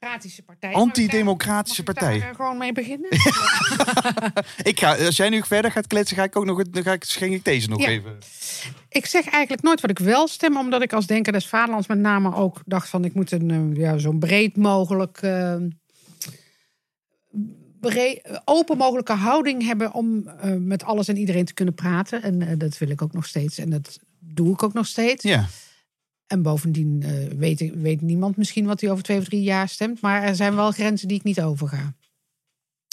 antidemocratische 0.00 0.42
partij. 0.42 0.72
Antidemocratische 0.72 1.82
Mag 1.82 1.94
ik 1.94 2.00
daar, 2.00 2.10
partij. 2.12 2.34
gewoon 2.34 2.58
mee 2.58 2.72
beginnen? 2.72 3.10
Ik 4.72 4.78
ga, 4.78 4.96
als 4.96 5.16
jij 5.16 5.28
nu 5.28 5.42
verder 5.42 5.70
gaat 5.72 5.86
kletsen, 5.86 6.16
ga 6.16 6.22
ik 6.22 6.36
ook 6.36 6.44
nog, 6.44 6.62
dan 6.62 6.82
ga 6.82 6.92
ik, 6.92 7.04
schenk 7.04 7.32
ik 7.32 7.44
deze 7.44 7.68
nog 7.68 7.80
Ja. 7.80 7.88
even. 7.88 8.18
ik 8.88 9.06
zeg 9.06 9.28
eigenlijk 9.28 9.62
nooit 9.62 9.80
wat 9.80 9.90
ik 9.90 9.98
wel 9.98 10.28
stem, 10.28 10.56
omdat 10.56 10.82
ik 10.82 10.92
als 10.92 11.06
Denker 11.06 11.32
des 11.32 11.48
Vaderlands 11.48 11.86
met 11.86 11.98
name 11.98 12.34
ook 12.34 12.60
dacht 12.64 12.88
van 12.88 13.04
ik 13.04 13.14
moet 13.14 13.30
een 13.30 13.50
eh, 13.50 13.76
ja, 13.80 13.98
zo'n 13.98 14.18
breed 14.18 14.56
mogelijk. 14.56 15.18
eh, 15.22 15.56
breed- 17.80 18.40
open 18.44 18.76
mogelijke 18.76 19.12
houding 19.12 19.62
hebben 19.64 19.92
om 19.92 20.28
eh, 20.28 20.52
met 20.54 20.84
alles 20.84 21.08
en 21.08 21.16
iedereen 21.16 21.44
te 21.44 21.54
kunnen 21.54 21.74
praten. 21.74 22.22
En 22.22 22.42
eh, 22.42 22.54
dat 22.58 22.78
wil 22.78 22.88
ik 22.90 23.02
ook 23.02 23.12
nog 23.12 23.26
steeds. 23.26 23.58
En 23.58 23.70
dat 23.70 23.98
doe 24.18 24.52
ik 24.52 24.62
ook 24.62 24.72
nog 24.72 24.86
steeds. 24.86 25.22
Ja, 25.24 25.46
En 26.28 26.42
bovendien 26.42 27.02
eh, 27.02 27.38
weet, 27.38 27.72
weet 27.74 28.00
niemand 28.00 28.36
misschien 28.36 28.66
wat 28.66 28.80
hij 28.80 28.90
over 28.90 29.04
twee 29.04 29.18
of 29.18 29.24
drie 29.24 29.42
jaar 29.42 29.68
stemt. 29.68 30.00
Maar 30.00 30.22
er 30.22 30.36
zijn 30.36 30.54
wel 30.54 30.70
grenzen 30.70 31.08
die 31.08 31.16
ik 31.16 31.24
niet 31.24 31.40
overga. 31.40 31.94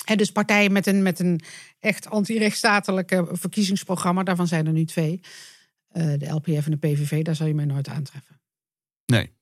En 0.05 0.17
dus 0.17 0.31
partijen 0.31 0.71
met 0.71 0.87
een, 0.87 1.01
met 1.01 1.19
een 1.19 1.41
echt 1.79 2.09
anti-rechtsstatelijke 2.09 3.27
verkiezingsprogramma, 3.31 4.23
daarvan 4.23 4.47
zijn 4.47 4.67
er 4.67 4.73
nu 4.73 4.85
twee. 4.85 5.19
Eh, 5.87 6.13
de 6.17 6.29
LPF 6.29 6.65
en 6.65 6.71
de 6.71 6.77
PVV, 6.77 7.23
daar 7.23 7.35
zal 7.35 7.47
je 7.47 7.53
mij 7.53 7.65
nooit 7.65 7.87
aantreffen. 7.87 8.41
nee. 9.05 9.33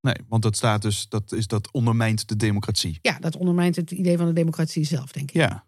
Nee, 0.00 0.16
want 0.28 0.42
dat 0.42 0.56
staat 0.56 0.82
dus, 0.82 1.08
dat, 1.08 1.32
is, 1.32 1.46
dat 1.46 1.70
ondermijnt 1.70 2.28
de 2.28 2.36
democratie. 2.36 2.98
Ja, 3.02 3.18
dat 3.18 3.36
ondermijnt 3.36 3.76
het 3.76 3.90
idee 3.90 4.16
van 4.16 4.26
de 4.26 4.32
democratie 4.32 4.84
zelf, 4.84 5.12
denk 5.12 5.30
ik. 5.30 5.36
Ja. 5.36 5.66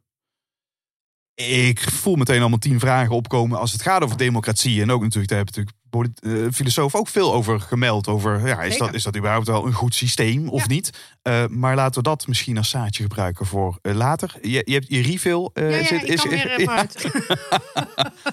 Ik 1.35 1.81
voel 1.81 2.17
meteen 2.17 2.41
allemaal 2.41 2.59
tien 2.59 2.81
vragen 2.81 3.15
opkomen 3.15 3.59
als 3.59 3.73
het 3.73 3.83
gaat 3.83 4.03
over 4.03 4.17
democratie. 4.17 4.83
En 4.83 4.91
ook 4.91 5.03
natuurlijk, 5.03 5.29
daar 5.29 5.37
hebben 5.37 5.55
natuurlijk 5.55 5.78
eh, 5.91 6.33
filosofen 6.53 6.99
ook 6.99 7.09
veel 7.09 7.35
over 7.35 7.61
gemeld. 7.61 8.09
Over, 8.09 8.47
ja, 8.47 8.61
is, 8.63 8.71
Zeker. 8.73 8.87
dat, 8.87 8.95
is 8.95 9.03
dat 9.03 9.17
überhaupt 9.17 9.47
wel 9.47 9.67
een 9.67 9.73
goed 9.73 9.95
systeem 9.95 10.49
of 10.49 10.61
Ja. 10.61 10.67
niet? 10.67 10.91
Eh, 11.23 11.47
maar 11.47 11.75
laten 11.75 12.03
we 12.03 12.09
dat 12.09 12.27
misschien 12.27 12.57
als 12.59 12.71
zaadje 12.71 13.03
gebruiken 13.03 13.47
voor 13.47 13.79
eh, 13.83 13.95
later. 13.95 14.35
Je, 14.43 14.63
je 14.65 14.73
hebt 14.73 14.87
je 14.89 15.03
refill. 15.03 15.51
Ja, 15.55 15.67
ja, 15.67 15.85
zit, 15.85 16.09
ik 16.11 16.17
kan 16.17 16.29
weer 16.29 16.49
ja, 16.49 16.65
vooruit. 16.65 17.03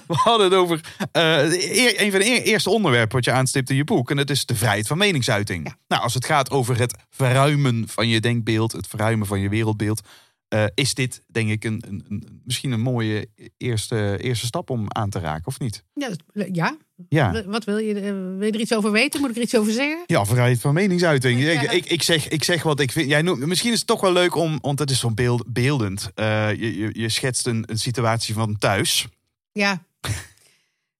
we 0.06 0.14
hadden 0.14 0.46
het 0.46 0.54
over 0.58 0.80
eer- 1.12 2.00
een 2.00 2.10
van 2.10 2.20
de 2.20 2.26
eer- 2.26 2.42
eerste 2.42 2.70
onderwerpen 2.70 3.16
wat 3.16 3.24
je 3.24 3.32
aanstipt 3.32 3.70
in 3.70 3.76
je 3.76 3.84
boek. 3.84 4.10
En 4.10 4.16
dat 4.16 4.30
is 4.30 4.46
de 4.46 4.54
vrijheid 4.54 4.86
van 4.86 4.98
meningsuiting. 4.98 5.74
Nou, 5.88 6.02
als 6.02 6.14
het 6.14 6.24
gaat 6.24 6.50
over 6.50 6.78
het 6.78 6.96
verruimen 7.10 7.84
van 7.88 8.08
je 8.08 8.20
denkbeeld, 8.20 8.72
het 8.72 8.86
verruimen 8.86 9.26
van 9.26 9.40
je 9.40 9.48
wereldbeeld. 9.48 10.00
Eh, 10.48 10.64
is 10.74 10.94
dit 10.94 11.22
denk 11.26 11.50
ik 11.50 11.64
een, 11.64 11.82
een, 11.88 12.04
een, 12.08 12.40
misschien 12.44 12.72
een 12.72 12.80
mooie 12.80 13.28
eerste, 13.56 14.16
eerste 14.20 14.46
stap 14.46 14.70
om 14.70 14.84
aan 14.88 15.10
te 15.10 15.18
raken, 15.18 15.46
of 15.46 15.58
niet? 15.58 15.84
Ja, 15.94 16.08
dat- 16.08 16.48
ja. 16.52 16.76
Ja, 17.08 17.44
wat 17.46 17.64
wil 17.64 17.76
je? 17.78 17.94
eh, 17.94 18.02
Wil 18.12 18.42
je 18.46 18.52
er 18.52 18.60
iets 18.60 18.74
over 18.74 18.90
weten? 18.92 19.20
Moet 19.20 19.30
ik 19.30 19.36
er 19.36 19.42
iets 19.42 19.56
over 19.56 19.72
zeggen? 19.72 20.02
ja 20.06 20.24
vrijheid 20.24 20.60
van 20.60 20.74
meningsuiting. 20.74 21.40
Ja. 21.40 21.60
Ik, 21.60 21.70
ik, 21.72 21.84
ik, 21.86 22.02
zeg, 22.02 22.28
ik 22.28 22.44
zeg 22.44 22.62
wat 22.62 22.80
ik 22.80 22.92
vind. 22.92 23.08
Jij 23.08 23.22
noemt, 23.22 23.46
misschien 23.46 23.72
is 23.72 23.78
het 23.78 23.86
toch 23.86 24.00
wel 24.00 24.12
leuk 24.12 24.34
om, 24.34 24.58
want 24.60 24.78
het 24.78 24.90
is 24.90 24.98
zo'n 24.98 25.14
beeld, 25.14 25.44
beeldend. 25.52 26.10
Eh, 26.14 26.50
je, 26.54 26.76
je, 26.78 26.90
je 26.92 27.08
schetst 27.08 27.46
een, 27.46 27.64
een 27.70 27.78
situatie 27.78 28.34
van 28.34 28.58
thuis. 28.58 29.06
Ja. 29.52 29.82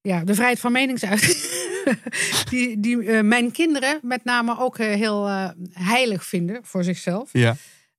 Ja, 0.00 0.24
de 0.24 0.34
vrijheid 0.34 0.60
van 0.60 0.72
meningsuiting. 0.72 1.36
die 2.50 2.80
die 2.80 2.96
mijn 3.22 3.50
kinderen 3.52 3.98
met 4.02 4.24
name 4.24 4.58
ook 4.58 4.78
heel 4.78 5.26
heilig 5.72 6.24
vinden 6.26 6.60
voor 6.64 6.84
zichzelf. 6.84 7.28
Ja. 7.32 7.56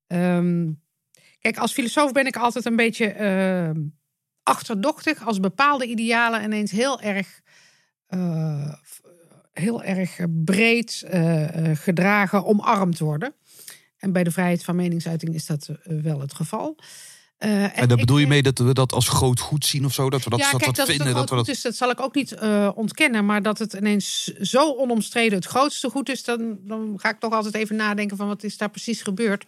Ehm, 0.07 0.65
kijk, 1.51 1.60
als 1.60 1.73
filosoof 1.73 2.12
ben 2.12 2.25
ik 2.25 2.36
altijd 2.36 2.65
een 2.65 2.75
beetje 2.75 3.05
eh, 3.05 3.69
achterdochtig 4.43 5.25
als 5.25 5.39
bepaalde 5.39 5.86
idealen 5.86 6.43
ineens 6.43 6.71
heel 6.71 7.01
erg, 7.01 7.41
eh, 8.07 8.73
heel 9.53 9.83
erg 9.83 10.17
breed 10.29 11.03
eh, 11.07 11.69
eh, 11.71 11.77
gedragen, 11.77 12.45
omarmd 12.45 12.99
worden. 12.99 13.33
En 13.97 14.12
bij 14.12 14.23
de 14.23 14.31
vrijheid 14.31 14.63
van 14.63 14.75
meningsuiting 14.75 15.33
is 15.33 15.45
dat 15.45 15.69
wel 15.83 16.19
het 16.19 16.33
geval. 16.33 16.77
En 17.38 17.88
daar 17.88 17.97
bedoel 17.97 18.17
je 18.17 18.27
mee 18.27 18.41
dat 18.41 18.57
we 18.57 18.73
dat 18.73 18.93
als 18.93 19.10
groot 19.10 19.39
goed 19.39 19.65
zien 19.65 19.86
of 19.86 19.93
zo? 19.93 20.10
Dat 20.10 20.23
we 20.23 20.29
dat, 20.29 20.39
dat, 20.39 20.49
kijk, 20.49 20.65
dat 20.65 20.75
dat 20.75 20.88
vinden? 20.88 21.13
Dat 21.13 21.29
we 21.29 21.36
dat... 21.36 21.47
is, 21.47 21.62
dat 21.62 21.75
zal 21.75 21.89
ik 21.89 22.01
ook 22.01 22.15
niet 22.15 22.38
ontkennen. 22.75 23.25
Maar 23.25 23.41
dat 23.41 23.60
het 23.60 23.73
ineens 23.73 24.23
zo 24.23 24.73
onomstreden 24.73 25.38
het 25.38 25.47
grootste 25.47 25.89
goed 25.89 26.10
is, 26.10 26.23
dan, 26.23 26.57
dan 26.62 26.93
ga 26.97 27.10
ik 27.10 27.19
toch 27.19 27.33
altijd 27.33 27.55
even 27.55 27.75
nadenken 27.75 28.17
van 28.17 28.27
wat 28.27 28.43
is 28.43 28.57
daar 28.57 28.69
precies 28.69 29.01
gebeurd. 29.01 29.45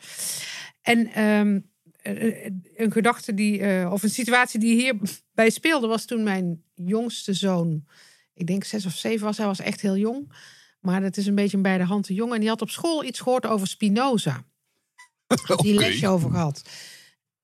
En 0.82 1.14
ehm, 1.14 1.56
eh, 1.56 1.62
een 2.02 2.92
gedachte 2.92 3.34
die, 3.34 3.60
eh, 3.62 3.92
of 3.92 4.04
een 4.04 4.10
situatie 4.10 4.60
die 4.60 4.82
hierbij 4.82 5.50
speelde, 5.50 5.88
was 5.88 6.06
toen 6.06 6.24
mijn 6.24 6.64
jongste 6.76 7.34
zoon, 7.34 7.86
ik 8.34 8.48
denk 8.48 8.64
zes 8.64 8.86
of 8.86 8.94
zeven 8.94 9.26
was, 9.26 9.38
hij 9.38 9.46
was 9.46 9.60
echt 9.60 9.82
heel 9.82 9.98
jong. 9.98 10.32
Maar 10.80 11.02
dat 11.02 11.18
is 11.18 11.28
een 11.28 11.36
beetje 11.36 11.58
een 11.58 11.64
bij 11.64 11.78
de 11.78 11.84
hand 11.84 12.06
te 12.06 12.14
jong. 12.14 12.34
En 12.34 12.40
die 12.40 12.50
had 12.50 12.62
op 12.62 12.70
school 12.70 13.04
iets 13.04 13.20
gehoord 13.20 13.46
over 13.46 13.68
Spinoza. 13.68 14.44
Had 15.28 15.60
die 15.60 15.74
lesje 15.74 16.08
over 16.08 16.30
gehad. 16.30 16.62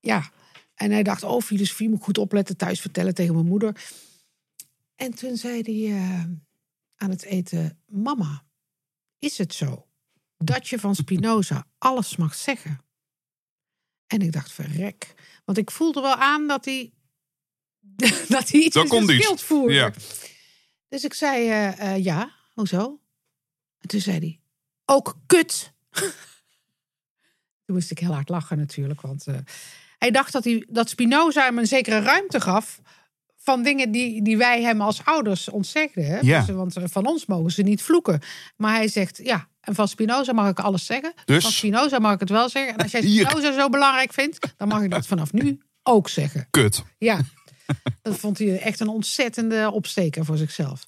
Ja, 0.00 0.30
en 0.74 0.90
hij 0.90 1.02
dacht, 1.02 1.22
oh, 1.22 1.42
filosofie 1.42 1.88
moet 1.88 1.98
ik 1.98 2.04
goed 2.04 2.18
opletten, 2.18 2.56
thuis 2.56 2.80
vertellen 2.80 3.14
tegen 3.14 3.34
mijn 3.34 3.46
moeder. 3.46 3.84
En 4.94 5.14
toen 5.14 5.36
zei 5.36 5.62
hij 5.62 5.96
eh, 5.96 6.24
aan 6.96 7.10
het 7.10 7.22
eten, 7.22 7.82
mama, 7.86 8.44
is 9.18 9.38
het 9.38 9.54
zo 9.54 9.86
dat 10.36 10.68
je 10.68 10.78
van 10.78 10.94
Spinoza 10.94 11.66
alles 11.78 12.16
mag 12.16 12.34
zeggen? 12.34 12.85
En 14.06 14.20
ik 14.22 14.32
dacht, 14.32 14.52
verrek. 14.52 15.14
Want 15.44 15.58
ik 15.58 15.70
voelde 15.70 16.00
wel 16.00 16.14
aan 16.14 16.46
dat 16.46 16.64
hij, 16.64 16.92
dat 18.28 18.48
hij 18.48 18.60
iets 18.60 18.76
in 18.76 18.86
zijn 18.86 19.02
iets. 19.02 19.24
schild 19.24 19.42
voerde. 19.42 19.74
Ja. 19.74 19.92
Dus 20.88 21.04
ik 21.04 21.14
zei, 21.14 21.48
eh, 21.48 21.94
eh, 21.94 22.04
ja, 22.04 22.30
hoezo? 22.52 23.00
En 23.78 23.88
toen 23.88 24.00
zei 24.00 24.18
hij, 24.18 24.40
ook 24.84 25.16
kut. 25.26 25.72
toen 27.64 27.74
moest 27.74 27.90
ik 27.90 27.98
heel 27.98 28.12
hard 28.14 28.28
lachen 28.28 28.58
natuurlijk, 28.58 29.00
want... 29.00 29.26
eh, 29.26 29.38
hij 29.98 30.10
dacht 30.10 30.32
dat, 30.32 30.44
hij, 30.44 30.66
dat 30.68 30.88
Spinoza 30.88 31.44
hem 31.44 31.58
een 31.58 31.66
zekere 31.66 32.00
ruimte 32.00 32.40
gaf 32.40 32.80
van 33.46 33.62
dingen 33.62 33.90
die, 33.90 34.22
die 34.22 34.36
wij 34.36 34.62
hem 34.62 34.80
als 34.80 35.04
ouders 35.04 35.48
ontzegden. 35.48 36.06
Hè? 36.06 36.18
Ja. 36.20 36.40
Dus, 36.40 36.54
want 36.54 36.74
van 36.84 37.06
ons 37.06 37.26
mogen 37.26 37.50
ze 37.50 37.62
niet 37.62 37.82
vloeken. 37.82 38.20
Maar 38.56 38.74
hij 38.74 38.88
zegt, 38.88 39.20
ja, 39.22 39.48
en 39.60 39.74
van 39.74 39.88
Spinoza 39.88 40.32
mag 40.32 40.48
ik 40.48 40.58
alles 40.58 40.86
zeggen. 40.86 41.12
Dus? 41.24 41.42
Van 41.42 41.52
Spinoza 41.52 41.98
mag 41.98 42.12
ik 42.12 42.20
het 42.20 42.30
wel 42.30 42.48
zeggen. 42.48 42.72
En 42.74 42.82
als 42.82 42.90
jij. 42.90 43.02
Spinoza 43.10 43.52
zo 43.52 43.68
belangrijk 43.68 44.12
vindt, 44.12 44.54
dan 44.56 44.68
mag 44.68 44.82
ik 44.82 44.90
dat 44.90 45.06
vanaf 45.06 45.32
nu 45.32 45.60
ook 45.82 46.08
zeggen. 46.08 46.46
Kut. 46.50 46.84
Ja, 46.98 47.20
dat 48.02 48.18
vond 48.18 48.38
hij 48.38 48.58
echt 48.58 48.80
een 48.80 48.88
ontzettende 48.88 49.70
opsteker 49.72 50.24
voor 50.24 50.36
zichzelf. 50.36 50.86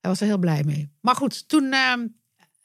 Hij 0.00 0.10
was 0.10 0.20
er 0.20 0.26
heel 0.26 0.38
blij 0.38 0.62
mee. 0.64 0.90
Maar 1.00 1.16
goed, 1.16 1.48
toen... 1.48 1.72
ehm, 1.72 2.06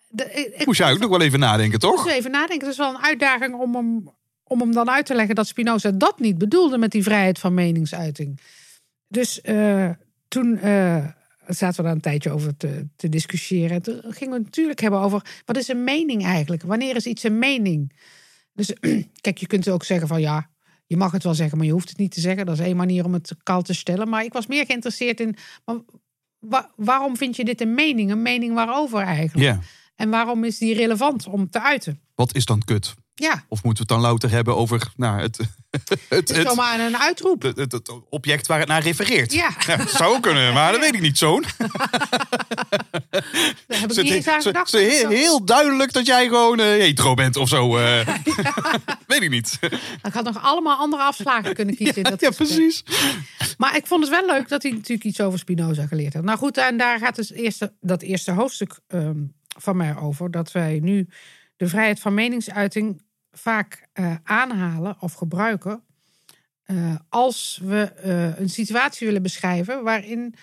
de, 0.09 0.23
ik, 0.23 0.53
ik 0.59 0.65
Moest 0.65 0.79
jij 0.79 0.91
ook 0.91 0.99
nog 0.99 1.09
wel 1.09 1.21
even 1.21 1.39
nadenken, 1.39 1.79
toch? 1.79 2.03
moest 2.03 2.15
even 2.15 2.31
nadenken. 2.31 2.59
Het 2.59 2.71
is 2.71 2.77
wel 2.77 2.89
een 2.95 3.03
uitdaging 3.03 3.53
om 3.53 3.75
hem, 3.75 4.09
om 4.43 4.59
hem 4.59 4.73
dan 4.73 4.89
uit 4.89 5.05
te 5.05 5.15
leggen 5.15 5.35
dat 5.35 5.47
Spinoza 5.47 5.91
dat 5.91 6.19
niet 6.19 6.37
bedoelde 6.37 6.77
met 6.77 6.91
die 6.91 7.03
vrijheid 7.03 7.39
van 7.39 7.53
meningsuiting. 7.53 8.39
Dus 9.11 9.41
eh, 9.41 9.89
toen 10.27 10.57
eh, 10.57 11.05
zaten 11.47 11.75
we 11.77 11.83
daar 11.83 11.91
een 11.91 12.01
tijdje 12.01 12.31
over 12.31 12.57
te, 12.57 12.87
te 12.95 13.09
discussiëren. 13.09 13.81
Toen 13.81 13.95
gingen 14.01 14.29
we 14.33 14.37
het 14.37 14.45
natuurlijk 14.45 14.79
hebben 14.79 14.99
over 14.99 15.41
wat 15.45 15.57
is 15.57 15.67
een 15.67 15.83
mening 15.83 16.23
eigenlijk? 16.25 16.63
Wanneer 16.63 16.95
is 16.95 17.05
iets 17.05 17.23
een 17.23 17.39
mening? 17.39 17.95
Dus 18.53 18.73
kijk, 19.21 19.37
je 19.37 19.47
kunt 19.47 19.69
ook 19.69 19.83
zeggen 19.83 20.07
van 20.07 20.21
ja, 20.21 20.49
je 20.85 20.97
mag 20.97 21.11
het 21.11 21.23
wel 21.23 21.33
zeggen, 21.33 21.57
maar 21.57 21.65
je 21.67 21.73
hoeft 21.73 21.89
het 21.89 21.97
niet 21.97 22.11
te 22.11 22.19
zeggen. 22.19 22.45
Dat 22.45 22.59
is 22.59 22.65
één 22.65 22.75
manier 22.75 23.05
om 23.05 23.13
het 23.13 23.35
kal 23.43 23.61
te 23.61 23.73
stellen. 23.73 24.09
Maar 24.09 24.23
ik 24.23 24.33
was 24.33 24.47
meer 24.47 24.65
geïnteresseerd 24.65 25.19
in 25.19 25.35
maar 25.65 25.75
wa- 26.39 26.71
waarom 26.75 27.17
vind 27.17 27.35
je 27.35 27.45
dit 27.45 27.61
een 27.61 27.73
mening? 27.73 28.11
Een 28.11 28.21
mening 28.21 28.53
waarover 28.53 28.99
eigenlijk? 29.01 29.47
Ja. 29.47 29.59
En 29.95 30.09
waarom 30.09 30.43
is 30.43 30.57
die 30.57 30.73
relevant 30.75 31.27
om 31.27 31.49
te 31.49 31.61
uiten? 31.61 31.99
Wat 32.15 32.35
is 32.35 32.45
dan 32.45 32.61
kut? 32.63 32.93
Ja, 33.15 33.45
Of 33.47 33.63
moeten 33.63 33.85
we 33.87 33.93
het 33.93 34.01
dan 34.01 34.09
louter 34.09 34.29
hebben 34.31 34.55
over 34.55 34.91
nou, 34.95 35.21
het, 35.21 35.37
het, 36.09 36.29
het 36.29 36.47
zomaar 36.47 36.79
een 36.79 36.97
uitroep. 36.97 37.41
het, 37.41 37.57
het- 37.57 37.71
het 37.71 37.91
object 38.09 38.47
waar 38.47 38.59
het 38.59 38.67
naar 38.67 38.81
refereert? 38.81 39.33
Ja. 39.33 39.49
dat 39.77 39.89
zou 39.89 40.19
kunnen, 40.19 40.53
maar 40.53 40.71
dat 40.71 40.81
weet 40.81 40.93
ik 40.93 41.01
niet, 41.01 41.17
zoon. 41.17 41.43
Daar 43.67 43.79
heb 43.79 43.89
ik 43.91 43.95
Het 43.95 44.01
niet 44.03 44.11
eens 44.13 44.27
aan 44.27 44.41
gedacht. 44.41 44.71
heel, 44.71 45.09
heel 45.09 45.45
duidelijk 45.45 45.93
dat 45.93 46.05
jij 46.05 46.27
gewoon 46.27 46.59
eh, 46.59 46.65
hetero 46.65 47.13
bent 47.13 47.35
of 47.35 47.49
zo. 47.49 47.77
eh. 47.77 48.07
weet 49.07 49.21
ik 49.21 49.29
niet. 49.29 49.57
Ik 50.03 50.13
had 50.13 50.23
nog 50.23 50.41
allemaal 50.43 50.77
andere 50.77 51.03
afslagen 51.03 51.53
kunnen 51.53 51.75
kiezen. 51.75 52.03
dat 52.03 52.21
ja, 52.21 52.29
precies. 52.29 52.83
Maar 53.57 53.75
ik 53.75 53.87
vond 53.87 54.01
het 54.03 54.11
wel 54.11 54.25
leuk 54.25 54.49
dat 54.49 54.63
hij 54.63 54.71
natuurlijk 54.71 55.03
iets 55.03 55.21
over 55.21 55.39
Spinoza 55.39 55.87
geleerd 55.87 56.13
had. 56.13 56.23
Nou 56.23 56.37
goed, 56.37 56.57
en 56.57 56.77
daar 56.77 56.99
gaat 56.99 57.15
dus 57.15 57.31
eerste, 57.31 57.73
dat 57.81 58.01
eerste 58.01 58.31
hoofdstuk 58.31 58.79
ehm, 58.87 59.17
van 59.59 59.77
mij 59.77 59.95
over 59.97 60.31
dat 60.31 60.51
wij 60.51 60.79
nu 60.81 61.07
de 61.61 61.67
vrijheid 61.67 61.99
van 61.99 62.13
meningsuiting 62.13 63.01
vaak 63.31 63.87
eh, 63.93 64.15
aanhalen 64.23 64.97
of 64.99 65.13
gebruiken 65.13 65.83
eh, 66.63 66.95
als 67.09 67.59
we 67.63 67.81
eh, 67.81 68.39
een 68.39 68.49
situatie 68.49 69.07
willen 69.07 69.21
beschrijven 69.21 69.83
waarin 69.83 70.35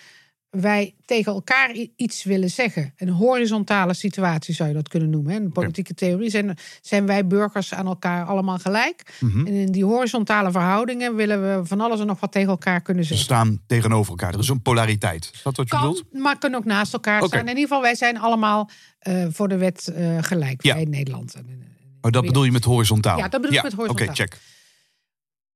wij 0.49 0.95
tegen 1.05 1.33
elkaar 1.33 1.71
iets 1.95 2.23
willen 2.23 2.49
zeggen. 2.49 2.93
Een 2.97 3.09
horizontale 3.09 3.93
situatie 3.93 4.53
zou 4.53 4.69
je 4.69 4.75
dat 4.75 4.87
kunnen 4.87 5.09
noemen. 5.09 5.33
In 5.35 5.43
de 5.43 5.49
politieke 5.49 5.93
theorie 5.93 6.29
zijn, 6.29 6.57
zijn 6.81 7.05
wij 7.05 7.27
burgers 7.27 7.73
aan 7.73 7.85
elkaar 7.87 8.25
allemaal 8.25 8.57
gelijk. 8.57 9.17
Mhm. 9.19 9.47
En 9.47 9.53
in 9.53 9.71
die 9.71 9.83
horizontale 9.85 10.51
verhoudingen 10.51 11.15
willen 11.15 11.41
we 11.41 11.65
van 11.65 11.81
alles 11.81 11.99
en 11.99 12.05
nog 12.07 12.19
wat 12.19 12.31
tegen 12.31 12.49
elkaar 12.49 12.81
kunnen 12.81 13.03
Ze 13.03 13.09
zeggen. 13.15 13.35
staan 13.35 13.61
tegenover 13.67 14.09
elkaar. 14.11 14.33
Er 14.33 14.39
is 14.39 14.49
een 14.49 14.61
polariteit. 14.61 15.29
Is 15.33 15.41
dat 15.43 15.57
wat 15.57 15.69
je 15.69 15.75
Kan, 15.75 15.81
bedoelt? 15.87 16.13
maar 16.13 16.37
kunnen 16.37 16.59
ook 16.59 16.65
naast 16.65 16.93
elkaar 16.93 17.23
staan. 17.23 17.39
In 17.39 17.47
ieder 17.47 17.61
geval, 17.63 17.81
wij 17.81 17.95
zijn 17.95 18.19
allemaal 18.19 18.69
eh, 18.99 19.25
voor 19.29 19.47
de 19.47 19.57
wet 19.57 19.87
eh, 19.87 20.17
gelijk. 20.21 20.63
Ja. 20.63 20.73
Wij 20.73 20.83
in 20.83 20.89
Nederland. 20.89 21.33
En, 21.33 21.45
en- 21.49 21.67
Oh, 22.01 22.11
dat 22.11 22.25
bedoel 22.25 22.43
je 22.43 22.51
met 22.51 22.63
horizontaal? 22.63 23.17
Ja, 23.17 23.27
dat 23.27 23.41
bedoel 23.41 23.57
ik 23.57 23.63
met 23.63 23.73
horizontaal. 23.73 24.05
Oké, 24.07 24.15
check. 24.15 24.37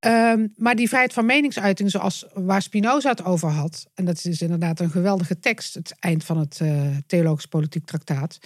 Ehm, 0.04 0.48
maar 0.56 0.76
die 0.76 0.88
vrijheid 0.88 1.14
van 1.14 1.26
meningsuiting, 1.26 1.92
zoals 1.92 2.26
waar 2.34 2.62
Spinoza 2.62 3.10
het 3.10 3.26
over 3.26 3.50
had, 3.50 3.86
en 3.94 4.06
dat 4.06 4.26
is 4.26 4.42
inderdaad 4.42 4.80
een 4.80 4.90
geweldige 4.90 5.40
tekst, 5.40 5.74
het 5.74 5.96
eind 6.00 6.24
van 6.24 6.38
het 6.38 6.60
eh, 6.62 6.88
Theologisch 7.08 7.46
Politiek 7.46 7.86
Traktaat, 7.86 8.38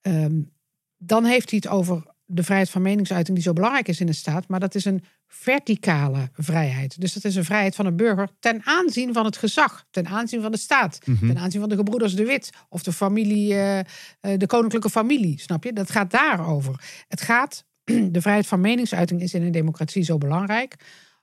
ehm, 0.00 0.40
dan 0.96 1.24
heeft 1.24 1.50
hij 1.50 1.60
het 1.62 1.72
over 1.72 2.02
de 2.24 2.42
vrijheid 2.42 2.70
van 2.70 2.82
meningsuiting 2.82 3.36
die 3.36 3.46
zo 3.46 3.52
belangrijk 3.52 3.88
is 3.88 4.00
in 4.00 4.06
de 4.06 4.12
staat, 4.12 4.48
maar 4.48 4.60
dat 4.60 4.74
is 4.74 4.84
een 4.84 5.04
verticale 5.26 6.30
vrijheid. 6.32 7.00
Dus 7.00 7.12
dat 7.12 7.24
is 7.24 7.34
een 7.34 7.44
vrijheid 7.44 7.74
van 7.74 7.86
een 7.86 7.96
burger 7.96 8.28
ten 8.38 8.60
aanzien 8.64 9.12
van 9.12 9.24
het 9.24 9.36
gezag, 9.36 9.84
ten 9.90 10.06
aanzien 10.06 10.42
van 10.42 10.50
de 10.50 10.58
staat, 10.58 10.98
ten 11.04 11.38
aanzien 11.38 11.60
van 11.60 11.68
de 11.68 11.76
gebroeders 11.76 12.14
de 12.14 12.24
Wit 12.24 12.50
of 12.68 12.82
de 12.82 12.92
familie, 12.92 13.54
eh, 13.54 13.78
eh, 13.78 13.84
de 14.36 14.46
koninklijke 14.46 14.90
familie, 14.90 15.40
snap 15.40 15.64
je? 15.64 15.72
Dat 15.72 15.90
gaat 15.90 16.10
daarover. 16.10 17.04
Het 17.08 17.20
gaat, 17.20 17.64
de 18.12 18.20
vrijheid 18.20 18.46
van 18.46 18.60
meningsuiting 18.60 19.20
is 19.20 19.34
in 19.34 19.42
een 19.42 19.52
democratie 19.52 20.02
zo 20.02 20.18
belangrijk, 20.18 20.76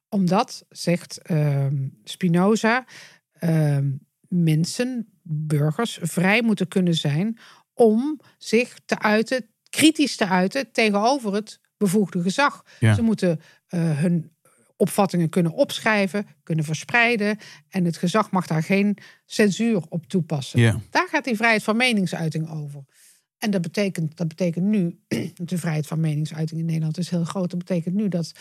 omdat, 0.10 0.66
zegt 0.70 1.22
ehm, 1.22 1.88
Spinoza, 2.04 2.86
ehm, 3.34 3.92
mensen, 4.28 5.20
burgers, 5.22 6.00
vrij 6.02 6.42
moeten 6.42 6.68
kunnen 6.68 6.96
zijn 6.96 7.38
om 7.74 8.20
zich 8.38 8.80
te 8.86 9.00
uiten, 9.00 9.46
kritisch 9.70 10.16
te 10.16 10.28
uiten 10.28 10.72
tegenover 10.72 11.34
het 11.34 11.60
bevoegde 11.78 12.22
gezag. 12.22 12.66
Ja. 12.80 12.94
Ze 12.94 13.02
moeten 13.02 13.42
eh, 13.68 14.00
hun 14.00 14.36
opvattingen 14.78 15.30
kunnen 15.30 15.52
opschrijven, 15.52 16.28
kunnen 16.44 16.66
verspreiden. 16.66 17.38
En 17.70 17.86
het 17.86 17.98
gezag 17.98 18.32
mag 18.32 18.48
daar 18.48 18.64
geen 18.64 18.98
censuur 19.26 19.84
op 19.90 20.06
toepassen. 20.06 20.60
Daar 20.90 21.08
gaat 21.12 21.24
die 21.24 21.36
vrijheid 21.36 21.64
van 21.64 21.78
meningsuiting 21.78 22.50
over. 22.50 22.84
En 23.46 23.52
dat 23.52 23.62
betekent, 23.62 24.18
dat 24.18 24.28
betekent 24.28 24.66
nu, 24.66 25.00
de 25.52 25.58
vrijheid 25.58 25.88
van 25.88 26.00
meningsuiting 26.00 26.60
in 26.60 26.66
Nederland 26.66 26.98
is 26.98 27.10
heel 27.10 27.24
groot. 27.24 27.50
Dat 27.50 27.60
betekent 27.60 27.96
nu 27.96 28.08
dat 28.08 28.32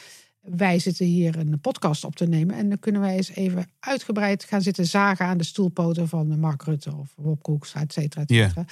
wij 0.40 0.78
zitten 0.78 1.06
hier 1.06 1.38
een 1.38 1.60
podcast 1.60 2.04
op 2.04 2.16
te 2.16 2.26
nemen. 2.26 2.56
En 2.56 2.68
dan 2.68 2.78
kunnen 2.78 3.00
wij 3.00 3.16
eens 3.16 3.28
even 3.28 3.66
uitgebreid 3.78 4.44
gaan 4.44 4.62
zitten 4.62 4.86
zagen 4.86 5.26
aan 5.26 5.38
de 5.38 5.44
stoelpoten 5.44 6.08
van 6.08 6.40
Mark 6.40 6.62
Rutte 6.62 6.96
of 6.96 7.14
Rob 7.16 7.42
Koeks, 7.42 7.74
et 7.74 7.92
cetera, 7.92 8.22
et 8.22 8.30
cetera. 8.30 8.64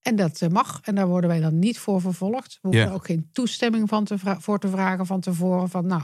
En 0.00 0.16
dat 0.16 0.40
eh, 0.40 0.48
mag. 0.48 0.80
En 0.82 0.94
daar 0.94 1.06
worden 1.06 1.30
wij 1.30 1.40
dan 1.40 1.58
niet 1.58 1.78
voor 1.78 2.00
vervolgd. 2.00 2.58
We 2.62 2.68
hoeven 2.68 2.92
ook 2.92 3.06
geen 3.06 3.28
toestemming 3.32 3.88
van 3.88 4.04
te 4.04 4.18
voor 4.18 4.58
te 4.58 4.68
vragen 4.68 5.06
van 5.06 5.20
tevoren. 5.20 5.68
Van 5.68 5.86
nou, 5.86 6.02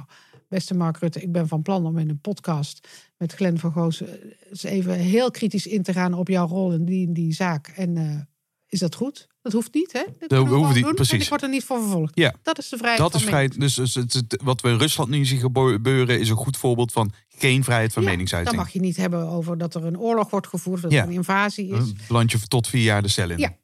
beste 0.48 0.74
Mark 0.74 0.98
Rutte, 0.98 1.22
ik 1.22 1.32
ben 1.32 1.48
van 1.48 1.62
plan 1.62 1.86
om 1.86 1.98
in 1.98 2.08
een 2.08 2.20
podcast 2.20 2.88
met 3.16 3.32
Glenn 3.32 3.58
van 3.58 3.72
Goosen 3.72 4.22
eh, 4.22 4.50
eens 4.50 4.62
even 4.62 4.94
heel 4.94 5.30
kritisch 5.30 5.66
in 5.66 5.82
te 5.82 5.92
gaan 5.92 6.14
op 6.14 6.28
jouw 6.28 6.46
rol 6.46 6.72
in 6.72 6.84
die, 6.84 7.06
in 7.06 7.12
die 7.12 7.32
zaak. 7.32 7.66
En 7.66 7.96
eh, 7.96 8.20
is 8.68 8.78
dat 8.78 8.94
goed? 8.94 9.26
Dat 9.42 9.52
hoeft 9.52 9.74
niet, 9.74 9.92
hè? 9.92 10.02
Dat 10.26 10.46
hoeft 10.46 10.74
niet, 10.74 10.84
doen 10.84 10.94
precies. 10.94 11.12
En 11.14 11.20
ik 11.20 11.28
word 11.28 11.42
er 11.42 11.48
niet 11.48 11.64
voor 11.64 11.80
vervolgd. 11.80 12.12
Ja. 12.16 12.34
Dat 12.42 12.58
is 12.58 12.68
de 12.68 12.76
vrijheid 12.76 13.00
Dat 13.02 13.10
van 13.10 13.20
is 13.20 13.26
vrijheid. 13.26 13.60
Dus, 13.60 13.74
dus 13.74 13.94
het, 13.94 14.12
het- 14.12 14.40
wat 14.44 14.60
we 14.60 14.68
in 14.68 14.78
Rusland 14.78 15.08
nu 15.10 15.24
zien 15.24 15.40
gebeuren 15.40 16.20
is 16.20 16.28
een 16.28 16.36
goed 16.36 16.56
voorbeeld 16.56 16.92
van 16.92 17.12
geen 17.28 17.64
vrijheid 17.64 17.92
van 17.92 18.02
Ja, 18.02 18.08
meningsuiting. 18.08 18.54
Dan 18.56 18.64
mag 18.64 18.72
je 18.74 18.80
niet 18.80 18.96
hebben 18.96 19.28
over 19.28 19.58
dat 19.58 19.74
er 19.74 19.84
een 19.84 19.98
oorlog 19.98 20.30
wordt 20.30 20.46
gevoerd, 20.46 20.82
dat 20.82 20.90
Ja. 20.92 21.02
er 21.02 21.08
een 21.08 21.12
invasie 21.14 21.72
is. 21.72 21.78
Een 21.78 21.96
landje 22.08 22.38
tot 22.48 22.66
vier 22.68 22.82
jaar 22.82 23.02
de 23.02 23.08
cel 23.08 23.30
in. 23.30 23.38
Ja. 23.38 23.56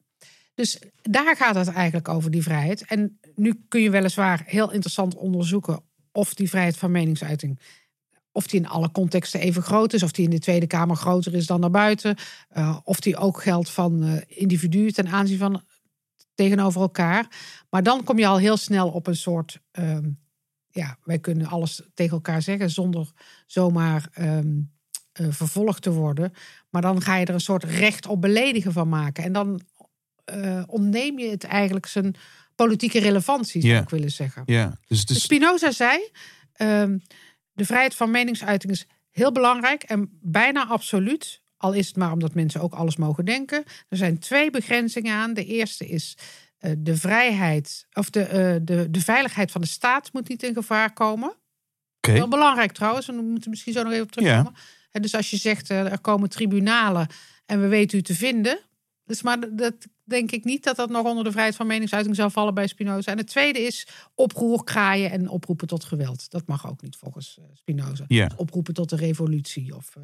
Dus 0.54 0.78
daar 1.02 1.36
gaat 1.36 1.54
het 1.54 1.68
eigenlijk 1.68 2.08
over, 2.08 2.30
die 2.30 2.42
vrijheid. 2.42 2.84
En 2.84 3.18
nu 3.34 3.64
kun 3.68 3.80
je 3.80 3.90
weliswaar 3.90 4.42
heel 4.46 4.72
interessant 4.72 5.14
onderzoeken 5.14 5.80
of 6.12 6.34
die 6.34 6.48
vrijheid 6.48 6.76
van 6.76 6.90
meningsuiting. 6.90 7.60
Of 8.36 8.46
die 8.46 8.60
in 8.60 8.68
alle 8.68 8.90
contexten 8.90 9.40
even 9.40 9.62
groot 9.62 9.92
is, 9.92 10.02
of 10.02 10.12
die 10.12 10.24
in 10.24 10.30
de 10.30 10.38
Tweede 10.38 10.66
Kamer 10.66 10.96
groter 10.96 11.34
is 11.34 11.46
dan 11.46 11.60
daarbuiten. 11.60 12.16
eh, 12.48 12.78
of 12.84 13.00
die 13.00 13.16
ook 13.16 13.42
geldt 13.42 13.70
van 13.70 14.02
eh, 14.02 14.20
individuen 14.26 14.92
ten 14.92 15.08
aanzien 15.08 15.38
van 15.38 15.62
tegenover 16.34 16.80
elkaar. 16.80 17.26
Maar 17.70 17.82
dan 17.82 18.04
kom 18.04 18.18
je 18.18 18.26
al 18.26 18.38
heel 18.38 18.56
snel 18.56 18.88
op 18.88 19.06
een 19.06 19.16
soort. 19.16 19.60
ehm, 19.70 20.10
ja, 20.70 20.98
wij 21.04 21.18
kunnen 21.18 21.46
alles 21.46 21.82
tegen 21.94 22.12
elkaar 22.12 22.42
zeggen 22.42 22.70
zonder 22.70 23.12
zomaar 23.46 24.08
eh, 24.12 24.38
vervolgd 25.12 25.82
te 25.82 25.92
worden. 25.92 26.32
Maar 26.70 26.82
dan 26.82 27.02
ga 27.02 27.16
je 27.16 27.26
er 27.26 27.34
een 27.34 27.40
soort 27.40 27.64
recht 27.64 28.06
op 28.06 28.20
beledigen 28.20 28.72
van 28.72 28.88
maken. 28.88 29.24
En 29.24 29.32
dan 29.32 29.60
ontneem 30.66 31.18
je 31.18 31.28
het 31.30 31.44
eigenlijk 31.44 31.86
zijn 31.86 32.16
politieke 32.54 32.98
relevantie, 32.98 33.62
zou 33.62 33.82
ik 33.82 33.88
willen 33.88 34.10
zeggen. 34.10 34.42
Ja, 34.46 34.78
dus 34.86 35.04
is, 35.04 35.22
Spinoza 35.22 35.70
zei: 35.70 36.10
ehm, 36.52 36.98
de 37.54 37.64
vrijheid 37.64 37.94
van 37.94 38.10
meningsuiting 38.10 38.72
is 38.72 38.86
heel 39.10 39.32
belangrijk 39.32 39.82
en 39.82 40.18
bijna 40.20 40.66
absoluut. 40.66 41.42
Al 41.56 41.72
is 41.72 41.86
het 41.86 41.96
maar 41.96 42.12
omdat 42.12 42.34
mensen 42.34 42.60
ook 42.60 42.74
alles 42.74 42.96
mogen 42.96 43.24
denken. 43.24 43.64
Er 43.88 43.96
zijn 43.96 44.18
twee 44.18 44.50
begrenzingen 44.50 45.14
aan. 45.14 45.34
De 45.34 45.44
eerste 45.44 45.86
is 45.86 46.16
eh, 46.58 46.72
de 46.78 46.96
vrijheid, 46.96 47.86
of 47.92 48.10
de, 48.10 48.22
eh, 48.22 48.56
de, 48.62 48.90
de 48.90 49.00
veiligheid 49.00 49.50
van 49.50 49.60
de 49.60 49.66
staat 49.66 50.12
moet 50.12 50.28
niet 50.28 50.42
in 50.42 50.54
gevaar 50.54 50.92
komen. 50.92 51.36
oké. 51.96 52.10
Heel 52.10 52.28
belangrijk 52.28 52.72
trouwens, 52.72 53.08
en 53.08 53.16
we 53.16 53.22
moeten 53.22 53.50
misschien 53.50 53.72
zo 53.72 53.82
nog 53.82 53.92
even 53.92 54.04
op 54.04 54.12
terugkomen. 54.12 54.54
Ja. 54.92 55.00
Dus 55.00 55.14
als 55.14 55.30
je 55.30 55.36
zegt, 55.36 55.70
eh, 55.70 55.92
er 55.92 56.00
komen 56.00 56.28
tribunalen 56.28 57.06
en 57.46 57.60
we 57.60 57.66
weten 57.66 57.98
u 57.98 58.02
te 58.02 58.14
vinden. 58.14 58.58
Dus 59.04 59.22
maar 59.22 59.56
dat- 59.56 59.74
denk 60.04 60.30
ik 60.30 60.44
niet 60.44 60.64
dat 60.64 60.76
dat 60.76 60.90
nog 60.90 61.06
onder 61.06 61.24
de 61.24 61.30
vrijheid 61.30 61.56
van 61.56 61.66
meningsuiting 61.66 62.16
zou 62.16 62.30
vallen 62.30 62.54
bij 62.54 62.66
Spinoza. 62.66 63.10
En 63.10 63.18
het 63.18 63.26
tweede 63.26 63.58
is 63.58 63.86
oproer 64.14 64.64
kraaien 64.64 65.10
en 65.10 65.28
oproepen 65.28 65.66
tot 65.66 65.84
geweld. 65.84 66.30
Dat 66.30 66.46
mag 66.46 66.66
ook 66.68 66.82
niet 66.82 66.96
volgens 66.96 67.38
eh, 67.38 67.44
Spinoza. 67.54 68.04
Ja. 68.08 68.30
Oproepen 68.36 68.74
tot 68.74 68.88
de 68.90 68.96
revolutie 68.96 69.76
of, 69.76 69.96
eh, 69.96 70.02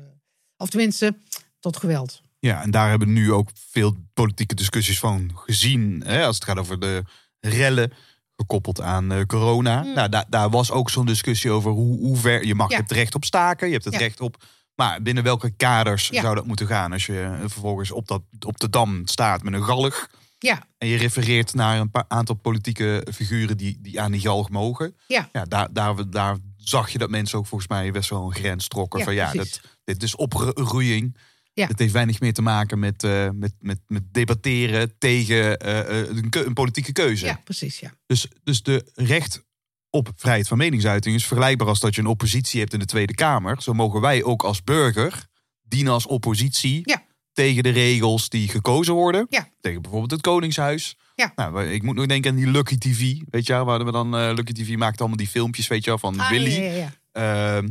of 0.57 0.69
tenminste 0.71 1.17
tot 1.59 1.77
geweld. 1.77 2.23
Ja, 2.39 2.63
en 2.63 2.71
daar 2.71 2.89
hebben 2.91 3.09
we 3.09 3.15
nu 3.15 3.33
ook 3.33 3.49
veel 3.55 3.97
politieke 4.15 4.55
discussies 4.55 4.99
van 4.99 5.31
gezien. 5.35 6.03
Hè, 6.07 6.25
als 6.25 6.35
het 6.35 6.45
gaat 6.45 6.59
over 6.59 6.81
de 6.81 7.03
rellen 7.41 7.93
gekoppeld 8.37 8.81
aan 8.81 9.13
eh, 9.13 9.23
corona. 9.25 9.83
Nou, 9.83 10.09
daar, 10.09 10.25
daar 10.29 10.51
was 10.51 10.71
ook 10.71 10.91
zo'n 10.91 11.07
discussie 11.07 11.51
over 11.51 11.71
hoe, 11.71 11.99
hoe 11.99 12.17
ver... 12.17 12.45
Je 12.47 12.55
mag 12.55 12.71
Ja. 12.71 12.77
je 12.77 12.81
hebt 12.83 12.95
recht 12.95 13.15
op 13.15 13.25
staken, 13.25 13.67
je 13.67 13.73
hebt 13.73 13.85
het 13.85 13.95
Ja. 13.95 14.01
recht 14.01 14.21
op... 14.21 14.45
Maar 14.81 15.03
binnen 15.03 15.25
welke 15.25 15.51
kaders 15.51 16.09
Ja. 16.09 16.21
zou 16.21 16.35
dat 16.35 16.47
moeten 16.47 16.67
gaan? 16.67 16.93
Als 16.93 17.07
je 17.07 17.37
vervolgens 17.41 17.91
op, 17.91 18.09
dat, 18.09 18.23
op 18.47 18.61
de 18.61 18.71
dam 18.71 19.07
staat 19.07 19.43
met 19.43 19.53
een 19.53 19.65
galg... 19.65 20.09
Ja, 20.39 20.63
en 20.79 20.89
je 20.89 20.97
refereert 20.97 21.55
naar 21.55 21.81
een 21.81 21.91
paar 21.91 22.05
aantal 22.09 22.35
politieke 22.35 23.07
figuren 23.15 23.57
die, 23.57 23.79
die 23.81 24.01
aan 24.01 24.13
die 24.13 24.21
galg 24.21 24.49
mogen... 24.51 24.97
ja. 25.07 25.29
Ja, 25.33 25.45
daar, 25.45 25.73
daar, 25.73 26.11
daar 26.11 26.37
zag 26.57 26.91
je 26.91 26.99
dat 26.99 27.11
mensen 27.11 27.39
ook 27.39 27.47
volgens 27.47 27.71
mij 27.71 27.91
best 27.91 28.11
wel 28.11 28.25
een 28.25 28.35
grens 28.35 28.69
trokken. 28.69 28.99
Ja, 28.99 29.05
van 29.05 29.15
ja, 29.15 29.33
dat, 29.33 29.61
dit 29.85 30.03
is 30.03 30.17
opgroeiing. 30.17 31.17
Ja. 31.53 31.67
Het 31.67 31.79
heeft 31.79 31.93
weinig 31.93 32.21
meer 32.21 32.33
te 32.33 32.43
maken 32.43 32.79
met, 32.79 33.05
eh, 33.05 33.29
met, 33.33 33.53
met, 33.59 33.79
met 33.87 34.03
debatteren 34.13 34.99
tegen 34.99 35.59
eh, 35.59 36.01
eh, 36.01 36.09
een, 36.09 36.29
een 36.31 36.55
politieke 36.55 36.93
keuze. 36.93 37.27
ja, 37.27 37.41
precies. 37.45 37.79
Ja. 37.79 37.93
Dus, 38.07 38.29
dus 38.45 38.63
de 38.63 38.91
recht 38.95 39.43
op 39.91 40.09
vrijheid 40.17 40.49
van 40.49 40.59
meningsuiting 40.59 41.15
is 41.15 41.27
vergelijkbaar 41.27 41.69
als 41.69 41.81
dat 41.81 41.95
je 41.95 42.01
een 42.01 42.07
oppositie 42.07 42.61
hebt 42.61 42.73
in 42.73 42.79
de 42.79 42.85
Tweede 42.85 43.15
Kamer. 43.15 43.63
Zo 43.63 43.73
mogen 43.73 44.01
wij 44.01 44.23
ook 44.25 44.43
als 44.43 44.63
burger 44.65 45.27
dienen 45.63 45.93
als 45.93 46.07
oppositie 46.07 46.81
Ja. 46.85 47.03
tegen 47.33 47.63
de 47.63 47.69
regels 47.71 48.29
die 48.29 48.49
gekozen 48.49 48.95
worden. 48.95 49.27
Ja. 49.31 49.49
Tegen 49.61 49.81
bijvoorbeeld 49.83 50.11
het 50.11 50.21
Koningshuis. 50.21 50.97
Ja. 51.15 51.33
Nou, 51.35 51.65
ik 51.67 51.83
moet 51.83 51.97
nog 51.97 52.07
denken 52.07 52.31
aan 52.31 52.37
die 52.37 52.47
Lucky 52.51 52.79
TV. 52.79 53.15
Weet 53.31 53.47
je 53.47 53.65
waar 53.65 53.85
we 53.85 53.93
dan 53.93 54.17
eh, 54.17 54.31
Lucky 54.35 54.53
TV 54.53 54.77
maakt 54.77 54.99
allemaal 54.99 55.17
die 55.17 55.29
filmpjes, 55.29 55.67
weet 55.67 55.85
je 55.85 55.99
van 55.99 56.21
Ah, 56.21 56.31
Willy. 56.31 56.51
ja, 56.63 56.91
ja, 57.13 57.63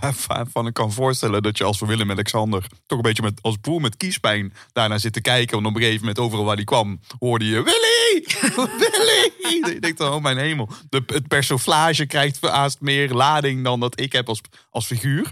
waarvan 0.26 0.66
ik 0.66 0.74
kan 0.74 0.92
voorstellen 0.92 1.42
dat 1.42 1.58
je 1.58 1.64
als 1.64 1.78
voor 1.78 1.88
Willem-Alexander 1.88 2.66
toch 2.86 2.98
een 2.98 3.04
beetje 3.04 3.22
met, 3.22 3.42
als 3.42 3.60
boer 3.60 3.80
met 3.80 3.96
kiespijn 3.96 4.52
daarna 4.72 4.98
zit 4.98 5.12
te 5.12 5.20
kijken. 5.20 5.58
En 5.58 5.66
op 5.66 5.74
een 5.74 5.80
gegeven 5.80 6.00
moment 6.00 6.18
overal 6.18 6.44
waar 6.44 6.56
hij 6.56 6.64
kwam, 6.64 7.00
hoorde 7.18 7.44
je 7.44 7.62
Willy! 7.62 8.24
Willy! 8.80 9.72
ik 9.74 9.82
denk 9.82 9.96
dan, 9.96 10.12
oh 10.12 10.22
mijn 10.22 10.38
hemel. 10.38 10.68
De, 10.88 11.02
het 11.06 11.28
persiflage 11.28 12.06
krijgt 12.06 12.40
haast 12.40 12.80
meer 12.80 13.12
lading 13.12 13.64
dan 13.64 13.80
dat 13.80 14.00
ik 14.00 14.12
heb 14.12 14.28
als, 14.28 14.40
als 14.70 14.86
figuur. 14.86 15.30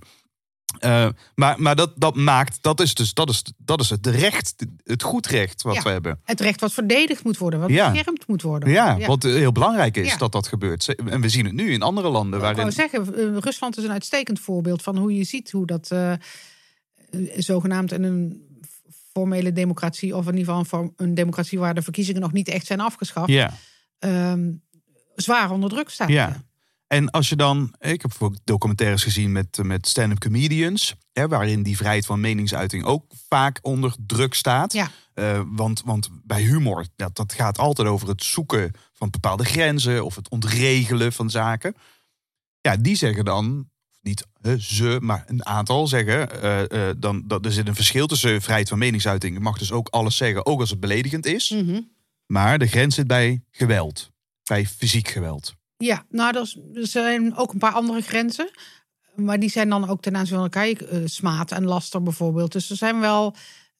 Eh, 0.78 1.08
maar 1.34 1.60
maar 1.60 1.76
dat, 1.76 1.92
dat 1.96 2.14
maakt, 2.14 2.58
dat 2.60 2.80
is 2.80 2.94
dus 2.94 3.14
dat 3.14 3.28
is, 3.28 3.42
dat 3.56 3.80
is 3.80 3.90
het 3.90 4.06
recht, 4.06 4.54
het 4.84 5.02
goed 5.02 5.26
recht 5.26 5.62
wat 5.62 5.74
Ja. 5.74 5.82
we 5.82 5.88
hebben. 5.88 6.20
Het 6.24 6.40
recht 6.40 6.60
wat 6.60 6.72
verdedigd 6.72 7.24
moet 7.24 7.38
worden, 7.38 7.60
wat 7.60 7.70
Ja. 7.70 7.90
beschermd 7.90 8.26
moet 8.26 8.42
worden. 8.42 8.70
Ja, 8.70 8.98
wat 9.06 9.22
heel 9.22 9.52
belangrijk 9.52 9.96
is 9.96 10.18
dat 10.18 10.32
dat 10.32 10.46
gebeurt. 10.48 10.94
En 10.94 11.20
we 11.20 11.28
zien 11.28 11.44
het 11.44 11.54
nu 11.54 11.72
in 11.72 11.82
andere 11.82 12.08
landen. 12.08 12.34
Ik 12.34 12.40
Waarin, 12.40 12.60
wou 12.60 12.72
zeggen, 12.72 13.14
eh, 13.14 13.36
Rusland 13.38 13.76
is 13.78 13.84
een 13.84 13.90
uitstekend 13.90 14.40
voorbeeld 14.40 14.82
van 14.82 14.96
hoe 14.96 15.16
je 15.16 15.24
ziet 15.24 15.50
hoe 15.50 15.66
dat 15.66 15.90
eh, 15.90 16.12
zogenaamd 17.36 17.92
in 17.92 18.02
een 18.02 18.44
formele 19.12 19.52
democratie, 19.52 20.16
of 20.16 20.26
in 20.28 20.36
ieder 20.36 20.54
geval 20.54 20.92
een, 20.96 21.14
democratie 21.14 21.58
waar 21.58 21.74
de 21.74 21.82
verkiezingen 21.82 22.20
nog 22.20 22.32
niet 22.32 22.48
echt 22.48 22.66
zijn 22.66 22.80
afgeschaft, 22.80 23.32
ehm, 23.98 24.52
zwaar 25.14 25.50
onder 25.50 25.70
druk 25.70 25.88
staat. 25.90 26.08
Ja. 26.08 26.44
En 26.86 27.10
als 27.10 27.28
je 27.28 27.36
dan, 27.36 27.74
ik 27.78 28.02
heb 28.02 28.16
ook 28.18 28.34
documentaires 28.44 29.02
gezien 29.02 29.32
met, 29.32 29.58
met 29.62 29.88
stand-up 29.88 30.18
comedians, 30.18 30.94
hè, 31.12 31.28
waarin 31.28 31.62
die 31.62 31.76
vrijheid 31.76 32.06
van 32.06 32.20
meningsuiting 32.20 32.84
ook 32.84 33.04
vaak 33.28 33.58
onder 33.62 33.94
druk 34.06 34.34
staat. 34.34 34.72
Ja. 34.72 34.90
Eh, 35.14 35.42
want, 35.46 35.82
want 35.84 36.08
bij 36.24 36.42
humor, 36.42 36.86
ja, 36.96 37.10
dat 37.12 37.32
gaat 37.32 37.58
altijd 37.58 37.88
over 37.88 38.08
het 38.08 38.24
zoeken 38.24 38.72
van 38.92 39.10
bepaalde 39.10 39.44
grenzen 39.44 40.04
of 40.04 40.14
het 40.14 40.28
ontregelen 40.28 41.12
van 41.12 41.30
zaken. 41.30 41.74
Ja, 42.60 42.76
die 42.76 42.96
zeggen 42.96 43.24
dan, 43.24 43.70
niet 44.00 44.26
ze, 44.58 44.98
maar 45.00 45.24
een 45.26 45.46
aantal 45.46 45.86
zeggen, 45.86 46.42
eh, 46.42 46.88
eh, 46.88 46.96
dan, 46.98 47.22
dat, 47.26 47.44
er 47.44 47.52
zit 47.52 47.68
een 47.68 47.74
verschil 47.74 48.06
tussen 48.06 48.42
vrijheid 48.42 48.68
van 48.68 48.78
meningsuiting. 48.78 49.34
Je 49.34 49.40
mag 49.40 49.58
dus 49.58 49.72
ook 49.72 49.88
alles 49.88 50.16
zeggen, 50.16 50.46
ook 50.46 50.60
als 50.60 50.70
het 50.70 50.80
beledigend 50.80 51.26
is. 51.26 51.50
Mhm. 51.50 51.80
Maar 52.26 52.58
de 52.58 52.66
grens 52.66 52.94
zit 52.94 53.06
bij 53.06 53.42
geweld, 53.50 54.10
bij 54.44 54.66
fysiek 54.66 55.08
geweld. 55.08 55.55
Ja, 55.76 56.04
nou, 56.10 56.36
er, 56.36 56.86
zijn 56.86 57.36
ook 57.36 57.52
een 57.52 57.58
paar 57.58 57.72
andere 57.72 58.00
grenzen. 58.00 58.50
Maar 59.14 59.38
die 59.40 59.50
zijn 59.50 59.68
dan 59.68 59.88
ook 59.88 60.02
ten 60.02 60.16
aanzien 60.16 60.34
van 60.34 60.44
elkaar. 60.44 60.66
Eh, 60.68 61.00
smaad 61.04 61.52
en 61.52 61.64
laster 61.64 62.02
bijvoorbeeld. 62.02 62.52
Dus 62.52 62.70
er 62.70 62.76
zijn 62.76 63.00
wel. 63.00 63.34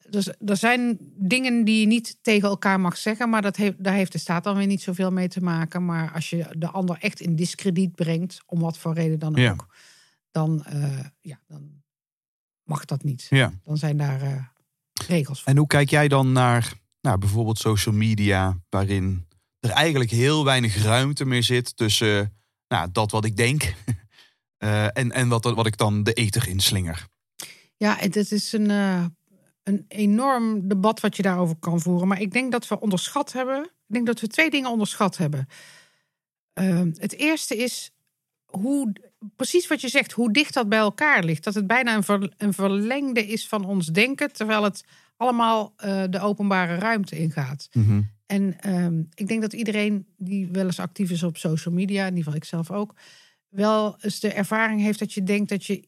Dus 0.09 0.27
er 0.45 0.57
zijn 0.57 0.97
dingen 1.15 1.63
die 1.63 1.79
je 1.79 1.85
niet 1.85 2.17
tegen 2.21 2.49
elkaar 2.49 2.79
mag 2.79 2.97
zeggen. 2.97 3.29
Maar 3.29 3.41
dat 3.41 3.55
heeft, 3.55 3.83
daar 3.83 3.93
heeft 3.93 4.11
de 4.11 4.17
staat 4.17 4.43
dan 4.43 4.57
weer 4.57 4.67
niet 4.67 4.81
zoveel 4.81 5.11
mee 5.11 5.27
te 5.27 5.41
maken. 5.43 5.85
Maar 5.85 6.11
als 6.13 6.29
je 6.29 6.45
de 6.57 6.67
ander 6.67 6.97
echt 6.99 7.19
in 7.19 7.35
diskrediet 7.35 7.95
brengt. 7.95 8.41
om 8.45 8.59
wat 8.59 8.77
voor 8.77 8.93
reden 8.93 9.19
dan 9.19 9.33
Ja. 9.35 9.51
ook. 9.51 9.67
Dan, 10.31 10.63
eh, 10.63 10.99
ja, 11.21 11.39
dan 11.47 11.83
mag 12.63 12.85
dat 12.85 13.03
niet. 13.03 13.27
Ja. 13.29 13.53
Dan 13.63 13.77
zijn 13.77 13.97
daar 13.97 14.21
eh, 14.21 14.43
regels 15.07 15.39
voor. 15.43 15.51
En 15.51 15.57
hoe 15.57 15.67
kijk 15.67 15.89
jij 15.89 16.07
dan 16.07 16.31
naar 16.31 16.73
nou, 17.01 17.17
bijvoorbeeld 17.17 17.57
social 17.57 17.95
media, 17.95 18.57
waarin 18.69 19.26
er 19.67 19.73
eigenlijk 19.73 20.11
heel 20.11 20.45
weinig 20.45 20.83
ruimte 20.83 21.25
meer 21.25 21.43
zit 21.43 21.77
tussen 21.77 22.33
nou, 22.67 22.89
dat 22.91 23.11
wat 23.11 23.25
ik 23.25 23.37
denk 23.37 23.63
eh, 24.57 24.83
en, 24.83 25.11
en 25.11 25.27
wat, 25.27 25.43
wat 25.43 25.65
ik 25.65 25.77
dan 25.77 26.03
de 26.03 26.13
ether 26.13 26.47
inslinger? 26.47 27.07
Ja, 27.77 27.95
het 27.95 28.15
het 28.15 28.31
is 28.31 28.53
een, 28.53 28.71
eh, 28.71 29.05
een 29.63 29.85
enorm 29.87 30.67
debat 30.67 30.99
wat 30.99 31.15
je 31.15 31.21
daarover 31.21 31.55
kan 31.55 31.81
voeren. 31.81 32.07
Maar 32.07 32.21
ik 32.21 32.31
denk 32.31 32.51
dat 32.51 32.67
we 32.67 32.79
onderschat 32.79 33.33
hebben. 33.33 33.63
Ik 33.63 33.93
denk 33.93 34.05
dat 34.05 34.19
we 34.19 34.27
twee 34.27 34.49
dingen 34.49 34.69
onderschat 34.69 35.17
hebben. 35.17 35.47
Ehm, 36.53 36.91
het 36.97 37.13
eerste 37.13 37.57
is 37.57 37.91
hoe, 38.45 38.93
precies 39.35 39.67
wat 39.67 39.81
je 39.81 39.89
zegt, 39.89 40.11
hoe 40.11 40.31
dicht 40.31 40.53
dat 40.53 40.69
bij 40.69 40.79
elkaar 40.79 41.23
ligt. 41.23 41.43
Dat 41.43 41.53
het 41.53 41.67
bijna 41.67 41.95
een, 41.95 42.03
ver- 42.03 42.33
een 42.37 42.53
verlengde 42.53 43.27
is 43.27 43.47
van 43.47 43.65
ons 43.65 43.87
denken, 43.87 44.33
terwijl 44.33 44.63
het 44.63 44.83
allemaal 45.17 45.73
eh, 45.75 46.03
de 46.09 46.19
openbare 46.19 46.75
ruimte 46.75 47.17
ingaat. 47.17 47.69
En 48.25 48.59
ehm, 48.59 49.03
ik 49.13 49.27
denk 49.27 49.41
dat 49.41 49.53
iedereen 49.53 50.07
die 50.17 50.47
wel 50.51 50.65
eens 50.65 50.79
actief 50.79 51.11
is 51.11 51.23
op 51.23 51.37
social 51.37 51.73
media, 51.73 52.01
in 52.01 52.07
ieder 52.07 52.23
geval 52.23 52.39
ik 52.39 52.43
zelf 52.43 52.71
ook, 52.71 52.93
wel 53.49 53.97
eens 54.01 54.19
de 54.19 54.33
ervaring 54.33 54.81
heeft 54.81 54.99
dat 54.99 55.13
je 55.13 55.23
denkt 55.23 55.49
dat 55.49 55.65
je, 55.65 55.87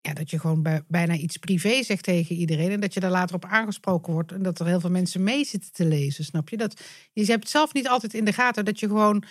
ja, 0.00 0.12
dat 0.12 0.30
je 0.30 0.38
gewoon 0.38 0.62
bij, 0.62 0.82
bijna 0.88 1.14
iets 1.14 1.36
privé 1.36 1.82
zegt 1.82 2.04
tegen 2.04 2.36
iedereen 2.36 2.70
en 2.70 2.80
dat 2.80 2.94
je 2.94 3.00
daar 3.00 3.10
later 3.10 3.36
op 3.36 3.44
aangesproken 3.44 4.12
wordt 4.12 4.32
en 4.32 4.42
dat 4.42 4.60
er 4.60 4.66
heel 4.66 4.80
veel 4.80 4.90
mensen 4.90 5.22
mee 5.22 5.44
zitten 5.44 5.72
te 5.72 5.84
lezen, 5.84 6.24
snap 6.24 6.48
je? 6.48 6.56
Dat, 6.56 6.80
je 7.12 7.24
hebt 7.24 7.48
zelf 7.48 7.72
niet 7.72 7.88
altijd 7.88 8.14
in 8.14 8.24
de 8.24 8.32
gaten 8.32 8.64
dat 8.64 8.80
je 8.80 8.86
gewoon 8.86 9.24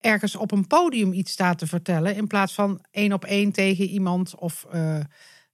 ergens 0.00 0.36
op 0.36 0.52
een 0.52 0.66
podium 0.66 1.12
iets 1.12 1.32
staat 1.32 1.58
te 1.58 1.66
vertellen 1.66 2.14
in 2.14 2.26
plaats 2.26 2.54
van 2.54 2.84
één 2.90 3.12
op 3.12 3.24
één 3.24 3.52
tegen 3.52 3.84
iemand 3.84 4.34
of 4.34 4.66
eh, 4.70 5.00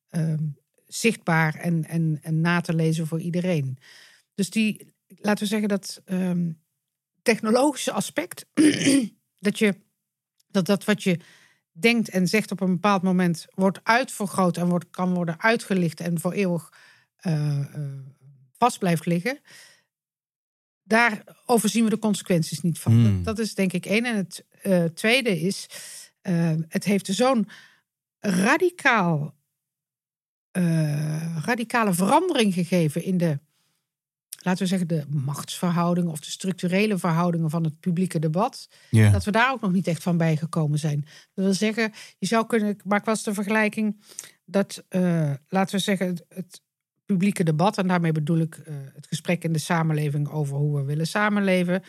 ehm, 0.09 0.45
zichtbaar 0.87 1.55
en, 1.55 1.85
en, 1.85 2.19
en 2.23 2.41
na 2.41 2.61
te 2.61 2.75
lezen 2.75 3.07
voor 3.07 3.21
iedereen. 3.21 3.79
Dus 4.35 4.51
die, 4.51 4.95
laten 5.07 5.43
we 5.43 5.49
zeggen 5.49 5.69
dat 5.69 6.03
ehm, 6.05 6.51
technologische 7.23 7.93
aspect, 7.93 8.47
dat, 9.47 9.59
je, 9.59 9.75
dat 10.47 10.67
dat 10.67 10.85
wat 10.85 11.03
je 11.03 11.19
denkt 11.73 12.09
en 12.09 12.27
zegt 12.27 12.51
op 12.51 12.61
een 12.61 12.73
bepaald 12.73 13.03
moment 13.03 13.47
wordt 13.55 13.81
uitvergroot 13.83 14.57
en 14.57 14.69
wordt, 14.69 14.91
kan 14.91 15.15
worden 15.15 15.41
uitgelicht 15.41 16.01
en 16.01 16.21
voor 16.21 16.33
eeuwig 16.33 16.73
eh, 17.17 17.61
eh, 17.61 17.99
vast 18.53 18.79
blijft 18.79 19.07
liggen. 19.07 19.41
Daar 20.83 21.25
overzien 21.47 21.85
we 21.85 21.91
de 21.91 21.99
consequenties 21.99 22.61
niet 22.61 22.79
van. 22.79 22.93
Hmm. 22.93 23.23
Dat, 23.23 23.39
is 23.39 23.55
denk 23.55 23.73
ik 23.73 23.87
één. 23.87 24.05
En 24.05 24.17
het 24.17 24.45
eh, 24.63 24.85
tweede 24.85 25.41
is, 25.41 25.67
het 26.69 26.85
heeft 26.85 27.07
zo'n 27.07 27.49
radicaal, 28.19 29.35
eh, 30.55 31.37
radicale 31.45 31.95
verandering 31.95 32.55
gegeven 32.55 33.05
in 33.05 33.19
de, 33.19 33.39
laten 34.41 34.63
we 34.63 34.69
zeggen, 34.69 34.89
de 34.89 35.05
machtsverhoudingen 35.09 36.11
of 36.11 36.21
de 36.21 36.31
structurele 36.31 36.99
verhoudingen 36.99 37.51
van 37.51 37.65
het 37.65 37.81
publieke 37.81 38.19
debat 38.19 38.69
dat 38.91 39.25
we 39.25 39.31
daar 39.31 39.53
ook 39.53 39.61
nog 39.61 39.73
niet 39.73 39.87
echt 39.87 40.03
van 40.03 40.17
bijgekomen 40.17 40.79
zijn. 40.79 41.01
Dat 41.35 41.45
wil 41.45 41.55
zeggen, 41.55 41.93
je 42.19 42.27
zou 42.27 42.47
kunnen, 42.47 42.69
ik 42.69 42.85
maak 42.85 43.05
wel 43.05 43.15
eens 43.15 43.25
de 43.25 43.35
vergelijking 43.35 44.03
dat, 44.45 44.85
eh, 44.89 45.33
laten 45.49 45.77
we 45.77 45.83
zeggen, 45.83 46.07
het, 46.07 46.25
het 46.29 46.61
publieke 47.05 47.45
debat, 47.45 47.79
en 47.79 47.87
daarmee 47.87 48.13
bedoel 48.13 48.39
ik 48.39 48.57
eh, 48.57 48.75
het 48.95 49.07
gesprek 49.07 49.45
in 49.45 49.53
de 49.53 49.59
samenleving 49.59 50.29
over 50.29 50.57
hoe 50.57 50.77
we 50.77 50.85
willen 50.85 51.07
samenleven. 51.07 51.83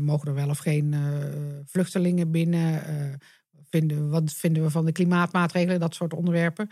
Mogen 0.00 0.28
er 0.28 0.34
wel 0.34 0.48
of 0.48 0.58
geen 0.58 0.94
vluchtelingen 1.66 2.30
binnen? 2.30 2.82
Vinden, 3.70 4.10
wat 4.10 4.32
vinden 4.32 4.62
we 4.62 4.70
van 4.70 4.84
de 4.84 4.92
klimaatmaatregelen? 4.92 5.80
Dat 5.80 5.94
soort 5.94 6.14
onderwerpen. 6.14 6.68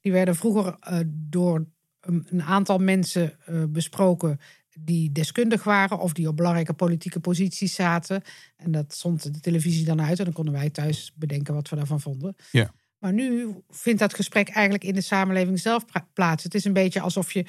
Die 0.00 0.12
werden 0.12 0.36
vroeger 0.36 0.76
eh, 0.80 0.98
door 1.06 1.66
een, 2.00 2.26
een 2.30 2.42
aantal 2.42 2.78
mensen 2.78 3.32
eh, 3.44 3.62
besproken 3.68 4.40
die 4.78 5.12
deskundig 5.12 5.64
waren 5.64 5.98
of 5.98 6.12
die 6.12 6.28
op 6.28 6.36
belangrijke 6.36 6.72
politieke 6.72 7.20
posities 7.20 7.74
zaten. 7.74 8.22
En 8.56 8.70
dat 8.70 8.94
zond 8.94 9.22
de 9.22 9.40
televisie 9.40 9.84
dan 9.84 10.02
uit 10.02 10.18
en 10.18 10.24
dan 10.24 10.34
konden 10.34 10.54
wij 10.54 10.70
thuis 10.70 11.12
bedenken 11.14 11.54
wat 11.54 11.68
we 11.68 11.76
daarvan 11.76 12.00
vonden. 12.00 12.36
Ja. 12.50 12.72
Maar 12.98 13.12
nu 13.12 13.54
vindt 13.70 14.00
dat 14.00 14.14
gesprek 14.14 14.48
eigenlijk 14.48 14.84
in 14.84 14.94
de 14.94 15.00
samenleving 15.00 15.60
zelf 15.60 15.84
plaats. 16.12 16.44
Het 16.44 16.54
is 16.54 16.64
een 16.64 16.72
beetje 16.72 17.00
alsof 17.00 17.32
je 17.32 17.46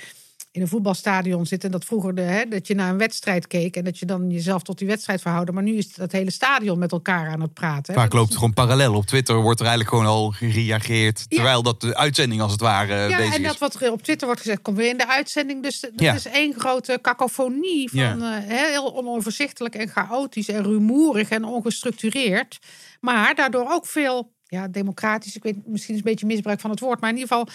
in 0.56 0.62
een 0.62 0.68
voetbalstadion 0.68 1.46
zit 1.46 1.64
en 1.64 1.72
dat 1.72 1.86
vroeger 1.86 2.16
de, 2.16 2.22
hè, 2.22 2.46
dat 2.46 2.68
je 2.68 2.76
naar 2.76 2.90
een 2.90 2.98
wedstrijd 2.98 3.48
keek 3.48 3.76
en 3.76 3.84
dat 3.84 3.98
je 4.00 4.06
dan 4.06 4.30
jezelf 4.30 4.62
tot 4.64 4.78
die 4.78 4.88
wedstrijd 4.88 5.22
verhouden. 5.22 5.54
Maar 5.54 5.64
nu 5.64 5.76
is 5.76 5.94
dat 5.94 6.12
hele 6.12 6.32
stadion 6.32 6.80
met 6.80 6.92
elkaar 6.92 7.30
aan 7.30 7.42
het 7.42 7.54
praten. 7.54 7.94
hè. 7.94 8.00
Vaak 8.00 8.14
loopt 8.14 8.28
het 8.28 8.38
gewoon 8.38 8.54
parallel. 8.54 8.94
Op 8.94 9.06
Twitter 9.06 9.36
wordt 9.42 9.60
er 9.60 9.66
eigenlijk 9.66 9.96
gewoon 9.96 10.12
al 10.14 10.32
gereageerd. 10.32 11.30
Terwijl 11.30 11.64
dat 11.64 11.82
de 11.82 11.96
uitzending 11.96 12.42
als 12.42 12.52
het 12.52 12.62
ware 12.62 13.10
Ja, 13.10 13.18
bezig 13.18 13.36
en 13.36 13.44
dat 13.44 13.58
wat 13.58 13.82
er 13.82 13.92
op 13.92 14.02
Twitter 14.04 14.28
wordt 14.28 14.42
gezegd, 14.42 14.62
komt 14.62 14.78
weer 14.78 14.90
in 14.90 14.98
de 14.98 15.08
uitzending. 15.08 15.64
Dus 15.64 15.80
dat 15.80 15.92
Ja. 15.96 16.14
is 16.14 16.26
één 16.26 16.54
grote 16.58 17.00
cacophonie 17.02 17.90
van 17.90 18.00
Ja. 18.00 18.42
eh, 18.48 18.48
heel 18.72 18.96
onoverzichtelijk 18.98 19.76
en 19.76 19.88
chaotisch 19.90 20.50
en 20.50 20.64
rumoerig 20.64 21.30
en 21.30 21.44
ongestructureerd. 21.44 22.60
Maar 23.02 23.36
daardoor 23.36 23.66
ook 23.72 23.86
veel 23.88 24.34
ja, 24.46 24.68
democratisch. 24.68 25.36
Ik 25.36 25.44
weet 25.44 25.68
misschien 25.68 25.94
is 25.94 26.00
een 26.00 26.06
beetje 26.10 26.26
misbruik 26.26 26.60
van 26.60 26.70
het 26.70 26.80
woord, 26.80 27.00
maar 27.02 27.10
in 27.10 27.18
ieder 27.18 27.30
geval. 27.32 27.48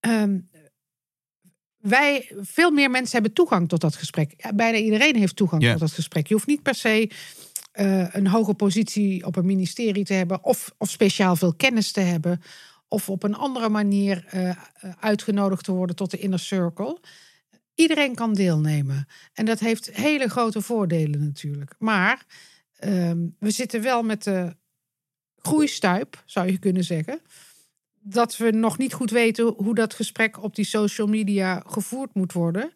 ehm, 0.00 0.38
wij, 1.80 2.32
veel 2.40 2.70
meer 2.70 2.90
mensen 2.90 3.12
hebben 3.12 3.32
toegang 3.32 3.68
tot 3.68 3.80
dat 3.80 3.96
gesprek. 3.96 4.34
Ja, 4.36 4.52
bijna 4.52 4.78
iedereen 4.78 5.16
heeft 5.16 5.36
toegang 5.36 5.62
tot 5.62 5.78
dat 5.78 5.92
gesprek. 5.92 6.26
Je 6.26 6.34
hoeft 6.34 6.46
niet 6.46 6.62
per 6.62 6.74
se 6.74 7.10
eh, 7.72 8.14
een 8.14 8.26
hoge 8.26 8.54
positie 8.54 9.26
op 9.26 9.36
een 9.36 9.46
ministerie 9.46 10.04
te 10.04 10.12
hebben, 10.12 10.44
of, 10.44 10.74
of 10.78 10.90
speciaal 10.90 11.36
veel 11.36 11.54
kennis 11.54 11.92
te 11.92 12.00
hebben, 12.00 12.40
of 12.88 13.08
op 13.08 13.22
een 13.22 13.34
andere 13.34 13.68
manier 13.68 14.24
eh, 14.26 14.50
uitgenodigd 15.00 15.64
te 15.64 15.72
worden 15.72 15.96
tot 15.96 16.10
de 16.10 16.18
inner 16.18 16.38
circle. 16.38 17.00
Iedereen 17.74 18.14
kan 18.14 18.34
deelnemen. 18.34 19.06
En 19.32 19.44
dat 19.44 19.58
heeft 19.58 19.90
hele 19.94 20.28
grote 20.28 20.60
voordelen 20.60 21.24
natuurlijk. 21.24 21.74
Maar 21.78 22.26
ehm, 22.76 23.26
we 23.38 23.50
zitten 23.50 23.82
wel 23.82 24.02
met 24.02 24.24
de 24.24 24.56
groeistuip, 25.36 26.22
zou 26.26 26.50
je 26.50 26.58
kunnen 26.58 26.84
zeggen. 26.84 27.20
Dat 28.02 28.36
we 28.36 28.50
nog 28.50 28.78
niet 28.78 28.92
goed 28.92 29.10
weten 29.10 29.54
hoe 29.56 29.74
dat 29.74 29.94
gesprek 29.94 30.42
op 30.42 30.54
die 30.54 30.64
social 30.64 31.06
media 31.06 31.62
gevoerd 31.66 32.14
moet 32.14 32.32
worden. 32.32 32.72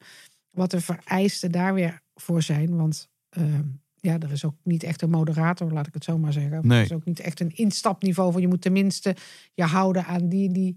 Wat 0.50 0.70
de 0.70 0.80
vereisten 0.80 1.50
daar 1.52 1.74
weer 1.74 2.00
voor 2.14 2.42
zijn. 2.42 2.76
Want 2.76 3.08
ehm, 3.30 3.62
ja, 4.00 4.18
er 4.18 4.32
is 4.32 4.44
ook 4.44 4.54
niet 4.62 4.82
echt 4.82 5.02
een 5.02 5.10
moderator, 5.10 5.72
laat 5.72 5.86
ik 5.86 5.94
het 5.94 6.04
zo 6.04 6.18
maar 6.18 6.32
zeggen. 6.32 6.66
Nee. 6.66 6.78
Er 6.78 6.84
is 6.84 6.92
ook 6.92 7.04
niet 7.04 7.20
echt 7.20 7.40
een 7.40 7.56
instapniveau 7.56 8.32
van 8.32 8.40
je 8.40 8.48
moet 8.48 8.60
tenminste 8.62 9.16
je 9.54 9.62
houden 9.64 10.04
aan 10.04 10.28
die 10.28 10.46
en 10.46 10.52
die 10.52 10.76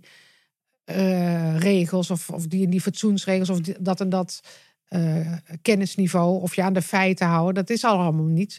eh, 0.83 1.57
regels. 1.59 2.11
Of, 2.11 2.29
of 2.29 2.47
die 2.47 2.63
en 2.63 2.69
die 2.69 2.81
fatsoensregels. 2.81 3.49
Of 3.49 3.59
die- 3.61 3.75
dat 3.79 4.01
en 4.01 4.09
dat 4.09 4.39
eh, 4.87 5.33
kennisniveau. 5.61 6.41
Of 6.41 6.55
je 6.55 6.63
aan 6.63 6.73
de 6.73 6.81
feiten 6.81 7.27
houden. 7.27 7.53
Dat 7.53 7.69
is 7.69 7.83
allemaal 7.83 8.25
niet. 8.25 8.57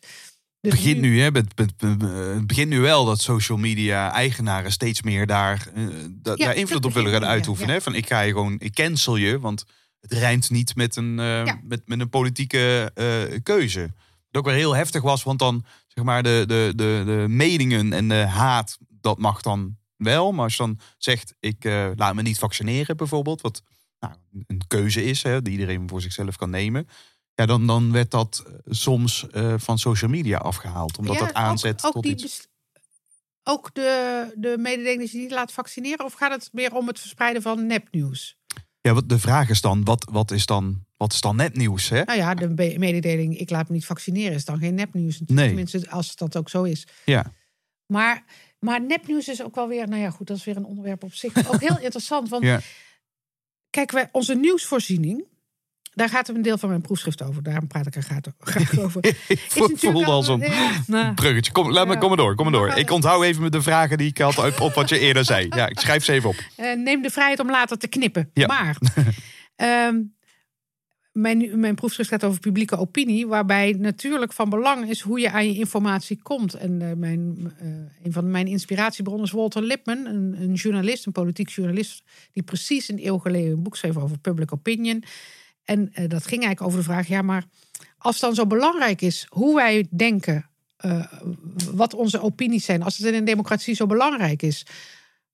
Dus 0.60 0.72
Het 0.72 0.80
begint 0.80 1.00
nu, 1.00 1.18
hè, 1.20 1.24
het, 1.24 1.52
het, 1.54 1.72
het- 1.76 2.00
het 2.34 2.46
begint 2.46 2.68
nu 2.68 2.80
wel 2.80 3.04
dat 3.04 3.20
social 3.20 3.58
media 3.58 4.12
eigenaren 4.12 4.72
steeds 4.72 5.02
meer 5.02 5.26
daar, 5.26 5.68
eh, 5.74 5.86
da- 6.10 6.32
Ja, 6.36 6.44
daar 6.44 6.56
invloed 6.56 6.82
dat 6.82 6.90
op 6.90 6.96
willen 6.96 7.12
gaan 7.12 7.20
ja, 7.20 7.26
uitoefenen. 7.28 7.68
ja. 7.70 7.74
Hè? 7.74 7.80
Van 7.80 7.94
ik 7.94 8.06
ga 8.06 8.20
je 8.20 8.32
gewoon, 8.32 8.56
ik 8.58 8.74
cancel 8.74 9.16
je, 9.16 9.38
want 9.40 9.64
het 10.00 10.12
rijmt 10.12 10.50
niet 10.50 10.76
met 10.76 10.96
een, 10.96 11.18
eh, 11.18 11.52
met, 11.62 11.82
met 11.88 12.00
een 12.00 12.08
politieke 12.08 12.90
eh, 12.94 13.38
keuze. 13.42 13.80
Wat 14.30 14.42
ook 14.42 14.44
weer 14.44 14.54
heel 14.54 14.74
heftig 14.76 15.02
was, 15.02 15.22
want 15.22 15.38
dan 15.38 15.64
zeg 15.86 16.04
maar 16.04 16.22
de, 16.22 16.44
de, 16.46 16.72
de, 16.76 17.02
de 17.06 17.24
meningen 17.28 17.92
en 17.92 18.08
de 18.08 18.14
haat, 18.14 18.78
dat 18.88 19.18
mag 19.18 19.40
dan 19.40 19.76
wel. 19.96 20.32
Maar 20.32 20.44
als 20.44 20.56
je 20.56 20.62
dan 20.62 20.78
zegt, 20.98 21.34
ik 21.40 21.64
laat 21.94 22.14
me 22.14 22.22
niet 22.22 22.38
vaccineren 22.38 22.96
bijvoorbeeld, 22.96 23.40
wat 23.40 23.62
nou, 24.00 24.14
een 24.46 24.62
keuze 24.66 25.04
is, 25.04 25.22
hè, 25.22 25.42
die 25.42 25.52
iedereen 25.52 25.88
voor 25.88 26.00
zichzelf 26.00 26.36
kan 26.36 26.50
nemen. 26.50 26.88
Ja, 27.38 27.46
dan, 27.46 27.66
dan 27.66 27.92
werd 27.92 28.10
dat 28.10 28.44
eh, 28.46 28.52
soms 28.66 29.26
eh, 29.30 29.54
van 29.56 29.78
social 29.78 30.10
media 30.10 30.38
afgehaald. 30.38 30.98
Omdat 30.98 31.14
Ja, 31.14 31.24
dat 31.24 31.34
aanzet 31.34 31.78
ook, 31.78 31.86
ook 31.86 31.92
tot 31.92 32.02
die 32.02 32.12
iets. 32.12 32.48
Ook 33.42 33.74
de, 33.74 34.32
de 34.36 34.56
mededeling 34.58 35.00
dat 35.00 35.10
je 35.10 35.18
niet 35.18 35.30
laat 35.30 35.52
vaccineren? 35.52 36.04
Of 36.04 36.12
gaat 36.12 36.30
het 36.30 36.48
meer 36.52 36.74
om 36.74 36.86
het 36.86 37.00
verspreiden 37.00 37.42
van 37.42 37.66
nepnieuws? 37.66 38.36
Ja, 38.80 38.92
wat 38.94 39.08
de 39.08 39.18
vraag 39.18 39.48
is 39.48 39.60
dan, 39.60 39.84
wat, 39.84 40.08
wat, 40.10 40.30
is 40.30 40.46
dan, 40.46 40.84
wat 40.96 41.12
is 41.12 41.20
dan 41.20 41.36
net 41.36 41.56
nieuws? 41.56 41.88
Hè? 41.88 42.02
Nou 42.02 42.18
ja, 42.18 42.34
de 42.34 42.48
mededeling 42.78 43.38
ik 43.38 43.50
laat 43.50 43.68
me 43.68 43.74
niet 43.74 43.86
vaccineren 43.86 44.32
is 44.32 44.44
dan 44.44 44.58
geen 44.58 44.74
nepnieuws. 44.74 45.20
natuurlijk. 45.20 45.38
Nee. 45.38 45.64
Tenminste, 45.66 45.90
als 45.90 46.16
dat 46.16 46.36
ook 46.36 46.48
zo 46.48 46.62
is. 46.62 46.86
Ja. 47.04 47.32
Maar, 47.86 48.24
maar 48.58 48.82
nepnieuws 48.82 49.28
is 49.28 49.42
ook 49.42 49.54
wel 49.54 49.68
weer, 49.68 49.88
nou 49.88 50.02
ja, 50.02 50.10
goed, 50.10 50.26
dat 50.26 50.36
is 50.36 50.44
weer 50.44 50.56
een 50.56 50.64
onderwerp 50.64 51.02
op 51.02 51.14
zich. 51.14 51.48
Ook 51.52 51.60
heel 51.60 51.78
interessant, 51.86 52.28
want 52.28 52.44
Ja. 52.44 52.60
kijk, 53.70 53.90
wij, 53.90 54.08
onze 54.12 54.34
nieuwsvoorziening, 54.34 55.24
daar 55.98 56.08
gaat 56.08 56.28
een 56.28 56.42
deel 56.42 56.58
van 56.58 56.68
mijn 56.68 56.80
proefschrift 56.80 57.22
over. 57.22 57.42
Daarom 57.42 57.66
praat 57.66 57.86
ik 57.86 57.94
er 57.94 58.02
graag, 58.02 58.78
over. 58.84 59.04
Ik 59.04 59.16
Is 59.28 59.54
natuurlijk 59.54 59.80
voelde 59.80 60.10
al 60.10 60.22
zo'n 60.22 60.42
nou, 60.86 61.14
bruggetje. 61.22 61.52
Kom, 61.52 61.70
laat 61.70 61.86
me, 61.86 61.98
kom 61.98 62.08
maar 62.08 62.16
door, 62.16 62.34
kom 62.34 62.50
maar 62.50 62.60
door. 62.60 62.76
Ik 62.76 62.90
onthoud 62.90 63.22
even 63.22 63.50
de 63.50 63.62
vragen 63.62 63.98
die 63.98 64.08
ik 64.08 64.18
had 64.18 64.38
op, 64.38 64.60
op 64.60 64.74
wat 64.74 64.88
je 64.88 64.98
eerder 64.98 65.24
zei. 65.24 65.46
Ja, 65.50 65.66
ik 65.68 65.78
schrijf 65.78 66.04
ze 66.04 66.12
even 66.12 66.28
op. 66.28 66.36
eh, 66.56 66.76
neem 66.76 67.02
de 67.02 67.10
vrijheid 67.10 67.40
om 67.40 67.50
later 67.50 67.78
te 67.78 67.88
knippen. 67.88 68.30
Ja. 68.34 68.46
Maar 68.46 68.76
ehm, 69.56 69.96
mijn, 71.12 71.60
mijn 71.60 71.74
proefschrift 71.74 72.10
gaat 72.10 72.24
over 72.24 72.40
publieke 72.40 72.76
opinie, 72.76 73.26
waarbij 73.26 73.76
natuurlijk 73.78 74.32
van 74.32 74.50
belang 74.50 74.88
is 74.88 75.00
hoe 75.00 75.20
je 75.20 75.30
aan 75.30 75.46
je 75.46 75.58
informatie 75.58 76.22
komt. 76.22 76.54
En 76.54 76.82
eh, 76.82 76.92
mijn, 76.96 77.52
eh, 77.58 77.66
een 78.04 78.12
van 78.12 78.30
mijn 78.30 78.46
inspiratiebronnen 78.46 79.26
is 79.26 79.32
Walter 79.32 79.62
Lippmann, 79.62 80.06
een, 80.06 80.36
een 80.40 80.54
journalist, 80.54 81.06
een 81.06 81.12
politiek 81.12 81.48
journalist, 81.48 82.02
die 82.32 82.42
precies 82.42 82.88
een 82.88 83.06
eeuw 83.06 83.18
geleden 83.18 83.52
een 83.52 83.62
boek 83.62 83.76
schreef 83.76 83.96
over 83.96 84.18
public 84.18 84.52
opinion. 84.52 85.04
En 85.68 85.92
eh, 85.92 86.08
dat 86.08 86.26
ging 86.26 86.42
eigenlijk 86.42 86.62
over 86.62 86.78
de 86.78 86.84
vraag: 86.84 87.08
ja, 87.08 87.22
maar 87.22 87.44
als 87.98 88.14
het 88.14 88.24
dan 88.24 88.34
zo 88.34 88.46
belangrijk 88.46 89.02
is 89.02 89.26
hoe 89.28 89.54
wij 89.54 89.86
denken, 89.90 90.50
eh, 90.76 91.12
wat 91.72 91.94
onze 91.94 92.20
opinies 92.20 92.64
zijn, 92.64 92.82
als 92.82 92.98
het 92.98 93.06
in 93.06 93.14
een 93.14 93.24
democratie 93.24 93.74
zo 93.74 93.86
belangrijk 93.86 94.42
is, 94.42 94.66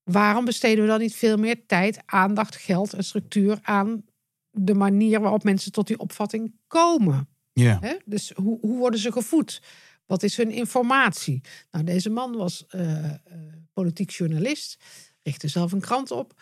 waarom 0.02 0.44
besteden 0.44 0.84
we 0.84 0.90
dan 0.90 1.00
niet 1.00 1.14
veel 1.14 1.36
meer 1.36 1.66
tijd, 1.66 2.02
aandacht, 2.06 2.56
geld 2.56 2.92
en 2.92 3.04
structuur 3.04 3.58
aan 3.62 4.04
de 4.50 4.74
manier 4.74 5.20
waarop 5.20 5.44
mensen 5.44 5.72
tot 5.72 5.86
die 5.86 5.98
opvatting 5.98 6.54
komen? 6.66 7.28
Ja. 7.52 7.78
Hè? 7.80 7.94
Dus 8.04 8.32
hoe, 8.34 8.58
hoe 8.60 8.78
worden 8.78 9.00
ze 9.00 9.12
gevoed? 9.12 9.62
Wat 10.06 10.22
is 10.22 10.36
hun 10.36 10.50
informatie? 10.50 11.40
Nou, 11.70 11.84
deze 11.84 12.10
man 12.10 12.36
was 12.36 12.66
eh, 12.68 13.10
politiek 13.72 14.10
journalist, 14.10 14.76
richtte 15.22 15.48
zelf 15.48 15.72
een 15.72 15.80
krant 15.80 16.10
op, 16.10 16.34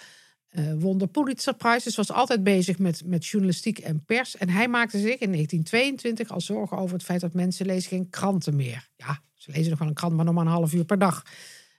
eh, 0.52 0.72
won 0.78 0.98
dus 0.98 1.96
was 1.96 2.12
altijd 2.12 2.42
bezig 2.42 2.78
met, 2.78 3.02
met 3.04 3.26
journalistiek 3.26 3.78
en 3.78 4.04
pers. 4.04 4.36
En 4.36 4.48
hij 4.48 4.68
maakte 4.68 4.98
zich 4.98 5.18
in 5.18 5.32
1922 5.32 6.30
al 6.30 6.40
zorgen 6.40 6.76
over 6.76 6.94
het 6.94 7.04
feit 7.04 7.20
dat 7.20 7.32
mensen 7.32 7.66
lezen 7.66 7.88
geen 7.88 8.10
kranten 8.10 8.56
meer. 8.56 8.88
Ja, 8.96 9.20
ze 9.34 9.50
lezen 9.50 9.70
nog 9.70 9.78
wel 9.78 9.88
een 9.88 9.94
krant, 9.94 10.14
maar 10.16 10.24
nog 10.24 10.34
maar 10.34 10.46
een 10.46 10.52
half 10.52 10.72
uur 10.72 10.84
per 10.84 10.98
dag. 10.98 11.22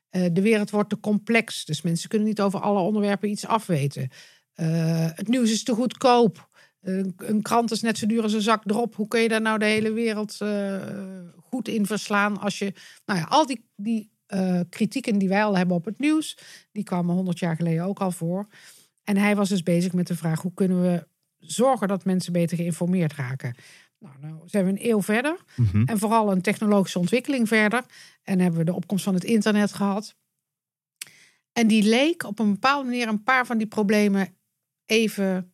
Eh, 0.09 0.25
de 0.31 0.41
wereld 0.41 0.69
wordt 0.69 0.89
te 0.89 0.99
complex, 0.99 1.65
dus 1.65 1.81
mensen 1.81 2.09
kunnen 2.09 2.27
niet 2.27 2.41
over 2.41 2.59
alle 2.59 2.79
onderwerpen 2.79 3.29
iets 3.29 3.45
afweten. 3.45 4.09
Eh, 4.53 5.07
het 5.15 5.27
nieuws 5.27 5.51
is 5.51 5.63
te 5.63 5.73
goedkoop. 5.73 6.49
Een, 6.81 7.41
krant 7.41 7.71
is 7.71 7.81
net 7.81 7.97
zo 7.97 8.05
duur 8.05 8.23
als 8.23 8.33
een 8.33 8.41
zak 8.41 8.63
drop. 8.63 8.95
Hoe 8.95 9.07
kun 9.07 9.21
je 9.21 9.29
daar 9.29 9.41
nou 9.41 9.59
de 9.59 9.65
hele 9.65 9.91
wereld 9.91 10.37
goed 11.35 11.67
in 11.67 11.85
verslaan? 11.85 12.39
Als 12.39 12.59
je, 12.59 12.73
nou 13.05 13.19
ja, 13.19 13.25
al 13.25 13.45
die, 13.45 13.65
die 13.75 14.12
eh, 14.33 14.59
kritieken 14.69 15.17
die 15.17 15.29
wij 15.29 15.43
al 15.43 15.57
hebben 15.57 15.75
op 15.75 15.85
het 15.85 15.99
nieuws, 15.99 16.37
die 16.71 16.83
kwamen 16.83 17.15
honderd 17.15 17.39
jaar 17.39 17.55
geleden 17.55 17.83
ook 17.83 17.99
al 17.99 18.11
voor. 18.11 18.47
En 19.03 19.17
hij 19.17 19.35
was 19.35 19.49
dus 19.49 19.63
bezig 19.63 19.93
met 19.93 20.07
de 20.07 20.15
vraag: 20.15 20.41
hoe 20.41 20.53
kunnen 20.53 20.81
we 20.81 21.07
zorgen 21.37 21.87
dat 21.87 22.05
mensen 22.05 22.33
beter 22.33 22.57
geïnformeerd 22.57 23.13
raken? 23.13 23.55
Nou, 23.99 24.15
nou 24.21 24.41
zijn 24.45 24.65
we 24.65 24.71
een 24.71 24.89
eeuw 24.89 25.01
verder. 25.01 25.37
Mhm. 25.55 25.83
En 25.85 25.97
vooral 25.97 26.31
een 26.31 26.41
technologische 26.41 26.99
ontwikkeling 26.99 27.47
verder. 27.47 27.83
En 28.23 28.39
hebben 28.39 28.59
we 28.59 28.65
de 28.65 28.73
opkomst 28.73 29.03
van 29.03 29.13
het 29.13 29.23
internet 29.23 29.73
gehad. 29.73 30.15
En 31.51 31.67
die 31.67 31.83
leek 31.83 32.23
op 32.23 32.39
een 32.39 32.51
bepaalde 32.51 32.89
manier 32.89 33.07
een 33.07 33.23
paar 33.23 33.45
van 33.45 33.57
die 33.57 33.67
problemen 33.67 34.35
even 34.85 35.51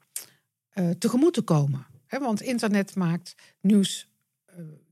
eh, 0.69 0.89
tegemoet 0.89 1.33
te 1.33 1.41
komen. 1.41 1.85
Hè, 2.05 2.19
want 2.19 2.41
internet 2.41 2.95
maakt 2.95 3.35
nieuws 3.61 4.08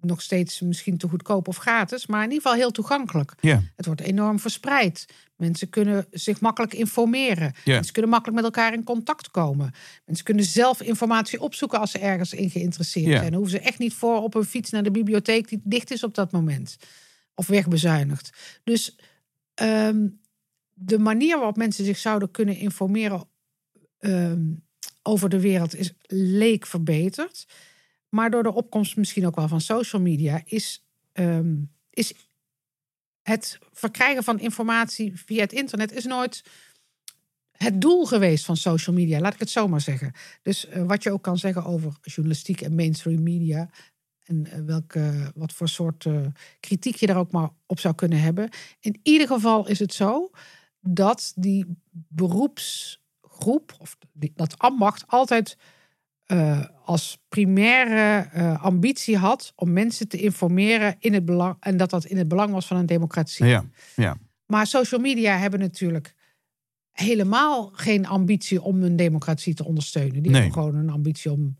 nog 0.01 0.22
steeds 0.22 0.61
misschien 0.61 0.97
te 0.97 1.07
goedkoop 1.07 1.47
of 1.47 1.57
gratis, 1.57 2.05
maar 2.05 2.24
in 2.24 2.32
ieder 2.32 2.41
geval 2.41 2.57
heel 2.57 2.72
toegankelijk. 2.72 3.34
Ja. 3.39 3.63
Het 3.76 3.86
wordt 3.86 4.01
enorm 4.01 4.39
verspreid. 4.39 5.05
Mensen 5.36 5.70
kunnen 5.70 6.05
zich 6.11 6.39
makkelijk 6.39 6.74
informeren. 6.74 7.53
Ja. 7.63 7.74
Mensen 7.74 7.93
kunnen 7.93 8.11
makkelijk 8.11 8.41
met 8.41 8.55
elkaar 8.55 8.74
in 8.74 8.84
contact 8.84 9.32
komen. 9.32 9.74
Mensen 10.05 10.26
kunnen 10.26 10.45
zelf 10.45 10.82
informatie 10.82 11.41
opzoeken 11.41 11.80
als 11.80 11.91
ze 11.91 11.99
ergens 11.99 12.34
in 12.34 12.49
geïnteresseerd 12.49 13.11
zijn. 13.11 13.32
Dan 13.32 13.39
hoeven 13.39 13.59
ze 13.59 13.65
echt 13.65 13.80
niet 13.80 13.93
voor 13.93 14.22
op 14.22 14.36
een 14.36 14.43
fiets 14.43 14.70
naar 14.70 14.84
de 14.84 14.91
bibliotheek 14.91 15.47
die 15.47 15.61
dicht 15.63 15.91
is 15.91 16.03
op 16.03 16.15
dat 16.15 16.32
moment. 16.32 16.78
Of 17.36 17.47
wegbezuinigd. 17.47 18.59
Dus 18.63 18.95
ehm, 19.53 20.07
de 20.74 20.99
manier 20.99 21.36
waarop 21.36 21.57
mensen 21.57 21.86
zich 21.86 21.97
zouden 21.97 22.32
kunnen 22.32 22.57
informeren 22.57 23.28
ehm, 23.99 24.43
over 25.03 25.30
de 25.30 25.39
wereld 25.39 25.76
is, 25.76 25.93
leek 26.07 26.65
verbeterd. 26.65 27.45
Maar 28.18 28.30
door 28.30 28.43
de 28.43 28.53
opkomst 28.53 28.97
misschien 28.97 29.26
ook 29.26 29.36
wel 29.36 29.47
van 29.47 29.61
social 29.61 30.01
media 30.01 30.41
is, 30.45 30.84
ehm, 31.11 31.55
is 31.89 32.13
het 33.22 33.59
verkrijgen 33.72 34.24
van 34.24 34.39
informatie 34.39 35.11
via 35.15 35.41
het 35.41 35.53
internet 35.53 35.91
is 35.91 36.05
nooit 36.05 36.43
het 37.51 37.82
doel 37.82 38.05
geweest 38.05 38.45
van 38.45 38.57
social 38.57 38.95
media, 38.95 39.20
laat 39.20 39.34
ik 39.34 39.39
het 39.39 39.49
zo 39.49 39.68
maar 39.68 39.82
zeggen. 39.82 40.13
Dus 40.41 40.68
eh, 40.68 40.84
wat 40.84 41.03
je 41.03 41.11
ook 41.11 41.22
kan 41.22 41.38
zeggen 41.38 41.65
over 41.65 41.97
journalistiek 42.01 42.61
en 42.61 42.76
mainstream 42.76 43.24
media. 43.24 43.70
En 44.24 44.47
eh, 44.47 44.59
welke, 44.59 45.32
wat 45.36 45.53
voor 45.53 45.70
soort 45.70 46.05
eh, 46.05 46.26
kritiek 46.59 46.95
je 46.95 47.07
daar 47.07 47.18
ook 47.18 47.32
maar 47.32 47.49
op 47.65 47.80
zou 47.80 47.95
kunnen 47.95 48.20
hebben. 48.20 48.49
In 48.80 48.99
ieder 49.03 49.28
geval 49.28 49.68
is 49.68 49.80
het 49.80 49.93
zo 49.93 50.30
dat 50.82 51.34
die 51.36 51.65
beroepsgroep, 51.91 53.76
of 53.80 53.97
die, 54.13 54.32
dat 54.36 54.59
ambacht, 54.59 55.07
altijd 55.07 55.57
eh, 56.28 56.65
als 56.86 57.17
primaire 57.30 58.30
eh, 58.32 58.63
ambitie 58.63 59.17
had 59.17 59.53
om 59.55 59.73
mensen 59.73 60.07
te 60.07 60.17
informeren 60.17 60.95
in 60.99 61.13
het 61.13 61.25
belang. 61.25 61.55
En 61.59 61.78
dat 61.78 61.89
dat 61.89 62.05
in 62.05 62.17
het 62.17 62.28
belang 62.28 62.51
was 62.51 62.65
van 62.67 62.78
een 62.78 62.86
democratie. 62.86 63.45
Ja. 63.45 63.65
ja. 63.95 64.17
Maar 64.45 64.67
social 64.67 65.01
media 65.01 65.38
hebben 65.38 65.59
natuurlijk 65.59 66.15
helemaal 66.91 67.69
geen 67.73 68.07
ambitie 68.07 68.61
om 68.61 68.84
een 68.84 68.95
democratie 68.95 69.53
te 69.53 69.65
ondersteunen. 69.65 70.21
Die 70.23 70.32
Nee. 70.32 70.41
hebben 70.41 70.63
gewoon 70.63 70.75
een 70.75 70.89
ambitie 70.89 71.32
om 71.32 71.57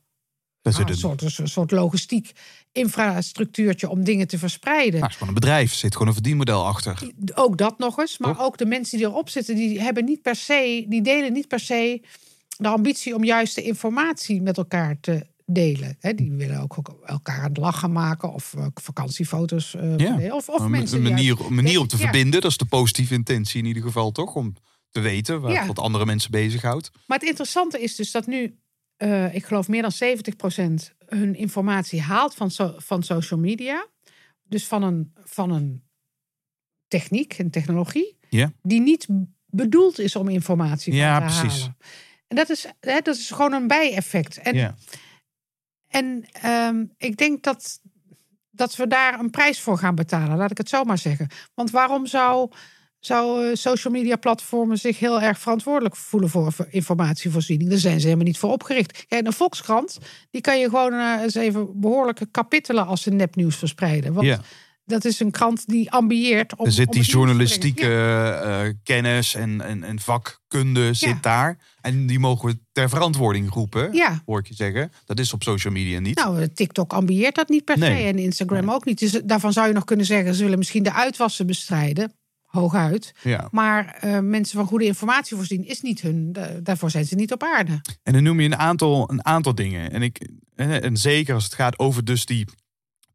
ah, 0.62 0.72
is 0.74 0.78
een, 0.78 0.88
een, 0.88 0.98
soort, 0.98 1.40
een 1.40 1.48
soort 1.48 1.72
logistiek 1.72 2.32
infrastructuurtje 2.72 3.90
om 3.90 4.04
dingen 4.04 4.28
te 4.28 4.38
verspreiden. 4.38 4.92
nou, 4.92 5.02
het 5.04 5.12
is 5.12 5.18
gewoon 5.18 5.34
een 5.34 5.40
bedrijf. 5.40 5.72
Er 5.72 5.78
zit 5.78 5.94
gewoon 5.94 6.08
een 6.08 6.14
verdienmodel 6.14 6.66
achter. 6.66 7.12
Ook 7.36 7.58
dat 7.58 7.78
nog 7.78 8.00
eens. 8.00 8.18
Maar 8.18 8.36
Toch? 8.36 8.46
ook 8.46 8.58
de 8.58 8.66
mensen 8.66 8.98
die 8.98 9.08
erop 9.08 9.30
zitten, 9.30 9.56
die 9.56 9.82
hebben 9.82 10.06
niet 10.06 10.22
per 10.22 10.36
se, 10.36 10.86
die 10.88 11.02
delen 11.02 11.34
niet 11.34 11.48
per 11.48 11.60
se 11.60 12.02
de 12.58 12.68
ambitie 12.68 13.16
om 13.16 13.24
juist 13.24 13.56
de 13.56 13.62
informatie 13.62 14.42
met 14.42 14.58
elkaar 14.58 15.00
te 15.00 15.28
delen. 15.46 15.98
Die 16.16 16.32
willen 16.32 16.60
ook 16.62 16.78
elkaar 17.06 17.40
aan 17.42 17.48
het 17.50 17.58
lachen 17.58 17.92
maken 17.92 18.34
of 18.34 18.54
eh, 18.54 18.66
vakantiefoto's 18.74 19.76
eh, 19.76 19.98
Ja. 19.98 20.36
Of, 20.36 20.50
of 20.50 20.60
Een, 20.62 20.72
mensen 20.72 20.98
een 21.06 21.12
manier, 21.12 21.46
een 21.46 21.56
manier 21.56 21.80
om 21.80 21.88
te 21.88 21.98
Ja. 21.98 22.02
verbinden. 22.04 22.42
Dat 22.42 22.52
is 22.52 22.58
de 22.58 22.66
positieve 22.66 23.14
intentie 23.14 23.60
in 23.60 23.66
ieder 23.66 23.84
geval, 23.84 24.12
toch? 24.12 24.36
Om 24.36 24.54
te 24.90 25.00
weten 25.00 25.42
wat, 25.42 25.52
Ja. 25.52 25.66
wat 25.66 25.80
andere 25.80 26.06
mensen 26.06 26.32
bezighoudt. 26.32 26.92
Maar 27.08 27.18
het 27.20 27.28
interessante 27.28 27.82
is 27.82 27.96
dus 27.96 28.12
dat 28.12 28.28
nu, 28.28 28.58
eh, 28.98 29.36
ik 29.36 29.46
geloof 29.46 29.68
meer 29.68 29.82
dan 29.82 29.92
70% 29.92 30.94
hun 31.06 31.36
informatie 31.36 32.02
haalt 32.02 32.34
van, 32.36 32.52
so- 32.52 32.76
van 32.78 33.04
social 33.04 33.40
media. 33.40 33.88
Dus 34.44 34.66
van 34.68 34.84
een, 34.84 35.12
van 35.24 35.52
een 35.52 35.84
techniek, 36.88 37.38
een 37.38 37.52
technologie, 37.52 38.18
Ja. 38.30 38.52
die 38.62 38.82
niet 38.82 39.08
bedoeld 39.46 40.00
is 40.00 40.16
om 40.16 40.28
informatie 40.30 40.92
van 40.94 41.02
Ja, 41.02 41.20
te 41.20 41.40
precies. 41.40 41.70
En 42.28 42.36
dat 42.36 42.50
is, 42.50 42.66
hè, 42.80 43.00
dat 43.00 43.16
is 43.16 43.32
gewoon 43.32 43.54
een 43.54 43.68
bijeffect. 43.68 44.38
En, 44.38 44.56
Ja. 44.56 44.76
en 45.88 46.26
ehm, 46.32 46.86
ik 46.98 47.18
denk 47.18 47.44
dat, 47.44 47.80
dat 48.52 48.76
we 48.76 48.88
daar 48.88 49.20
een 49.20 49.30
prijs 49.30 49.60
voor 49.62 49.78
gaan 49.78 49.96
betalen, 49.96 50.38
laat 50.38 50.52
ik 50.52 50.58
het 50.58 50.70
zo 50.70 50.84
maar 50.84 50.98
zeggen. 50.98 51.28
Want 51.54 51.72
waarom 51.72 52.06
zou, 52.06 52.52
zou 53.00 53.46
eh, 53.50 53.56
social 53.56 53.94
media 53.94 54.16
platformen 54.16 54.78
zich 54.78 55.00
heel 55.00 55.22
erg 55.22 55.40
verantwoordelijk 55.40 55.96
voelen 55.96 56.30
voor 56.30 56.52
voor 56.54 56.68
informatievoorziening? 56.70 57.70
Daar 57.70 57.80
zijn 57.80 58.00
ze 58.00 58.06
helemaal 58.06 58.26
niet 58.28 58.38
voor 58.38 58.52
opgericht. 58.52 59.06
Kijk, 59.08 59.26
een 59.26 59.34
Volkskrant, 59.34 59.98
die 60.32 60.42
kan 60.42 60.60
je 60.60 60.70
gewoon 60.70 60.94
eh, 60.94 61.22
eens 61.22 61.36
even 61.36 61.80
behoorlijke 61.80 62.26
kapitelen 62.32 62.86
als 62.86 63.02
ze 63.02 63.10
nepnieuws 63.10 63.56
verspreiden. 63.56 64.14
Want 64.14 64.28
Ja. 64.28 64.40
Dat 64.88 65.06
is 65.06 65.20
een 65.20 65.32
krant 65.32 65.68
die 65.68 65.92
ambieert 65.92 66.56
om. 66.56 66.66
Er 66.66 66.72
zit 66.72 66.88
om 66.88 66.94
die 66.94 67.04
journalistieke. 67.04 67.86
Ja. 67.88 68.64
eh, 68.64 68.74
kennis 68.84 69.36
en, 69.36 69.62
en, 69.62 69.84
en 69.84 70.00
vakkunde 70.00 70.94
zit 70.94 71.24
daar. 71.24 71.58
En 71.82 72.08
die 72.08 72.20
mogen 72.20 72.50
we 72.50 72.60
ter 72.72 72.90
verantwoording 72.90 73.54
roepen, 73.54 73.94
Ja. 73.94 74.22
hoor 74.26 74.40
ik 74.40 74.48
je 74.48 74.54
zeggen. 74.54 74.92
Dat 75.06 75.20
is 75.20 75.34
op 75.34 75.44
social 75.44 75.74
media 75.74 76.00
niet. 76.00 76.16
Nou, 76.16 76.42
eh, 76.42 76.48
TikTok 76.54 76.94
ambieert 76.94 77.36
dat 77.36 77.50
niet 77.50 77.64
per 77.64 77.78
se 77.78 77.86
en 77.86 78.18
Instagram 78.20 78.72
ook 78.72 78.86
niet. 78.86 79.00
Dus 79.00 79.12
daarvan 79.26 79.54
zou 79.54 79.68
je 79.68 79.74
nog 79.74 79.84
kunnen 79.84 80.06
zeggen, 80.06 80.34
ze 80.36 80.44
willen 80.44 80.58
misschien 80.58 80.84
de 80.84 80.94
uitwassen 80.94 81.48
bestrijden. 81.48 82.12
hooguit. 82.48 83.14
Ja. 83.24 83.48
Maar 83.52 83.86
eh, 84.00 84.20
mensen 84.20 84.58
van 84.58 84.68
goede 84.68 84.86
informatie 84.86 85.36
voorzien 85.36 85.68
is 85.68 85.82
niet 85.82 86.02
hun. 86.02 86.34
da- 86.34 86.60
daarvoor 86.64 86.90
zijn 86.92 87.06
ze 87.06 87.16
niet 87.16 87.32
op 87.32 87.44
aarde. 87.44 87.82
En 88.04 88.14
dan 88.14 88.24
noem 88.24 88.40
je 88.40 88.46
een 88.46 88.58
aantal, 88.58 89.12
een 89.12 89.26
aantal 89.26 89.56
dingen. 89.56 89.92
En, 89.92 90.02
ik, 90.02 90.28
en, 90.56 90.82
en 90.82 90.98
zeker 90.98 91.34
als 91.34 91.44
het 91.44 91.54
gaat 91.54 91.80
over 91.80 92.06
dus 92.06 92.26
die 92.26 92.46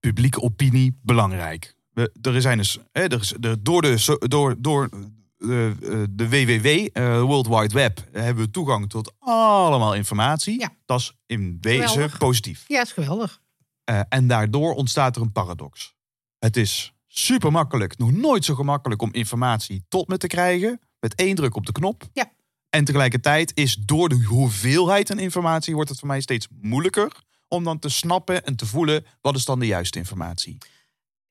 publieke 0.03 0.40
opinie, 0.40 0.98
belangrijk. 1.03 1.76
We, 1.92 2.12
er 2.22 2.40
zijn 2.40 2.59
dus, 2.59 2.78
hè, 2.92 3.03
er 3.03 3.20
is, 3.20 3.34
er, 3.40 3.62
door 3.62 3.82
de, 3.82 4.16
door, 4.28 4.55
door 4.59 4.88
de, 5.36 5.74
eh, 5.82 6.03
de 6.11 6.28
WWW, 6.28 6.88
eh, 6.92 7.20
World 7.20 7.46
Wide 7.46 7.74
Web, 7.74 8.05
hebben 8.12 8.44
we 8.44 8.50
toegang 8.50 8.90
tot 8.90 9.12
allemaal 9.18 9.94
informatie. 9.94 10.61
Ja. 10.61 10.70
Dat 10.84 11.00
is 11.00 11.16
in 11.26 11.59
wezen 11.61 11.88
Geweldig. 11.88 12.18
positief. 12.18 12.64
Ja, 12.68 12.82
is 12.82 12.92
geweldig. 12.92 13.40
Eh, 13.84 14.00
en 14.09 14.26
daardoor 14.26 14.74
ontstaat 14.74 15.16
er 15.16 15.22
een 15.22 15.32
paradox. 15.32 15.94
Het 16.38 16.57
is 16.57 16.94
super 17.07 17.53
makkelijk, 17.53 17.98
nog 17.98 18.12
nooit 18.12 18.44
zo 18.44 18.55
gemakkelijk 18.55 19.03
om 19.03 19.12
informatie 19.12 19.84
tot 19.88 20.09
me 20.09 20.16
te 20.16 20.26
krijgen. 20.26 20.80
Met 21.00 21.14
één 21.14 21.34
druk 21.34 21.57
op 21.57 21.66
de 21.66 21.72
knop. 21.72 22.09
Ja. 22.12 22.32
En 22.70 22.84
tegelijkertijd 22.84 23.53
is 23.55 23.74
door 23.74 24.09
de 24.09 24.24
hoeveelheid 24.24 25.11
aan 25.11 25.18
informatie 25.18 25.74
wordt 25.74 25.90
het 25.90 25.98
voor 25.98 26.09
mij 26.09 26.20
steeds 26.20 26.48
moeilijker 26.61 27.12
om 27.53 27.64
dan 27.64 27.78
te 27.78 27.88
snappen 27.88 28.44
en 28.44 28.57
te 28.57 28.66
voelen 28.66 29.05
wat 29.20 29.36
is 29.36 29.44
dan 29.44 29.59
de 29.59 29.66
juiste 29.66 29.98
informatie. 29.98 30.59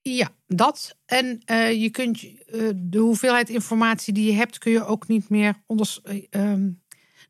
Ja, 0.02 0.30
dat. 0.48 0.98
En 1.06 1.42
eh, 1.46 1.82
je 1.82 1.90
kunt 1.90 2.24
eh, 2.24 2.70
de 2.76 2.98
hoeveelheid 2.98 3.50
informatie 3.50 4.14
die 4.14 4.26
je 4.26 4.38
hebt, 4.38 4.58
kun 4.58 4.72
je 4.72 4.86
ook 4.86 5.08
niet 5.08 5.30
meer 5.30 5.62
onders. 5.66 6.02
eh, 6.02 6.26
ehm, 6.30 6.70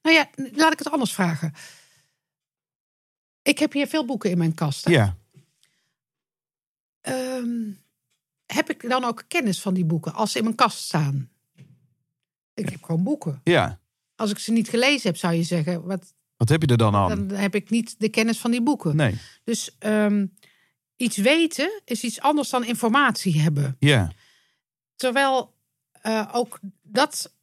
nou 0.01 0.15
ja, 0.15 0.29
laat 0.53 0.71
ik 0.73 0.79
het 0.79 0.91
anders 0.91 1.13
vragen. 1.13 1.53
Ik 3.41 3.59
heb 3.59 3.73
hier 3.73 3.87
veel 3.87 4.05
boeken 4.05 4.29
in 4.29 4.37
mijn 4.37 4.53
kast. 4.53 4.85
hè. 4.85 4.91
Ja, 4.91 5.19
Ehm, 7.01 7.71
heb 8.45 8.69
ik 8.69 8.89
dan 8.89 9.03
ook 9.03 9.23
kennis 9.27 9.61
van 9.61 9.73
die 9.73 9.85
boeken 9.85 10.13
als 10.13 10.31
ze 10.31 10.37
in 10.37 10.43
mijn 10.43 10.55
kast 10.55 10.77
staan? 10.79 11.29
Ik 12.53 12.69
heb 12.69 12.83
gewoon 12.83 13.03
boeken. 13.03 13.41
ja. 13.43 13.79
Als 14.15 14.31
ik 14.31 14.39
ze 14.39 14.51
niet 14.51 14.69
gelezen 14.69 15.07
heb, 15.09 15.17
zou 15.17 15.33
je 15.33 15.43
zeggen, 15.43 15.83
wat, 15.85 16.13
Wat 16.41 16.49
heb 16.49 16.61
je 16.61 16.67
er 16.67 16.77
dan 16.77 16.95
aan? 16.95 17.27
dan 17.27 17.37
heb 17.37 17.55
ik 17.55 17.69
niet 17.69 17.95
de 17.99 18.09
kennis 18.09 18.37
van 18.37 18.51
die 18.51 18.61
boeken. 18.61 18.95
Nee, 18.95 19.17
Dus 19.43 19.75
ehm, 19.79 20.25
iets 20.95 21.17
weten 21.17 21.81
is 21.85 22.03
iets 22.03 22.21
anders 22.21 22.49
dan 22.49 22.65
informatie 22.65 23.41
hebben. 23.41 23.75
ja, 23.79 24.11
Terwijl 24.95 25.53
eh, 26.01 26.29
ook 26.31 26.59
dat. 26.83 27.33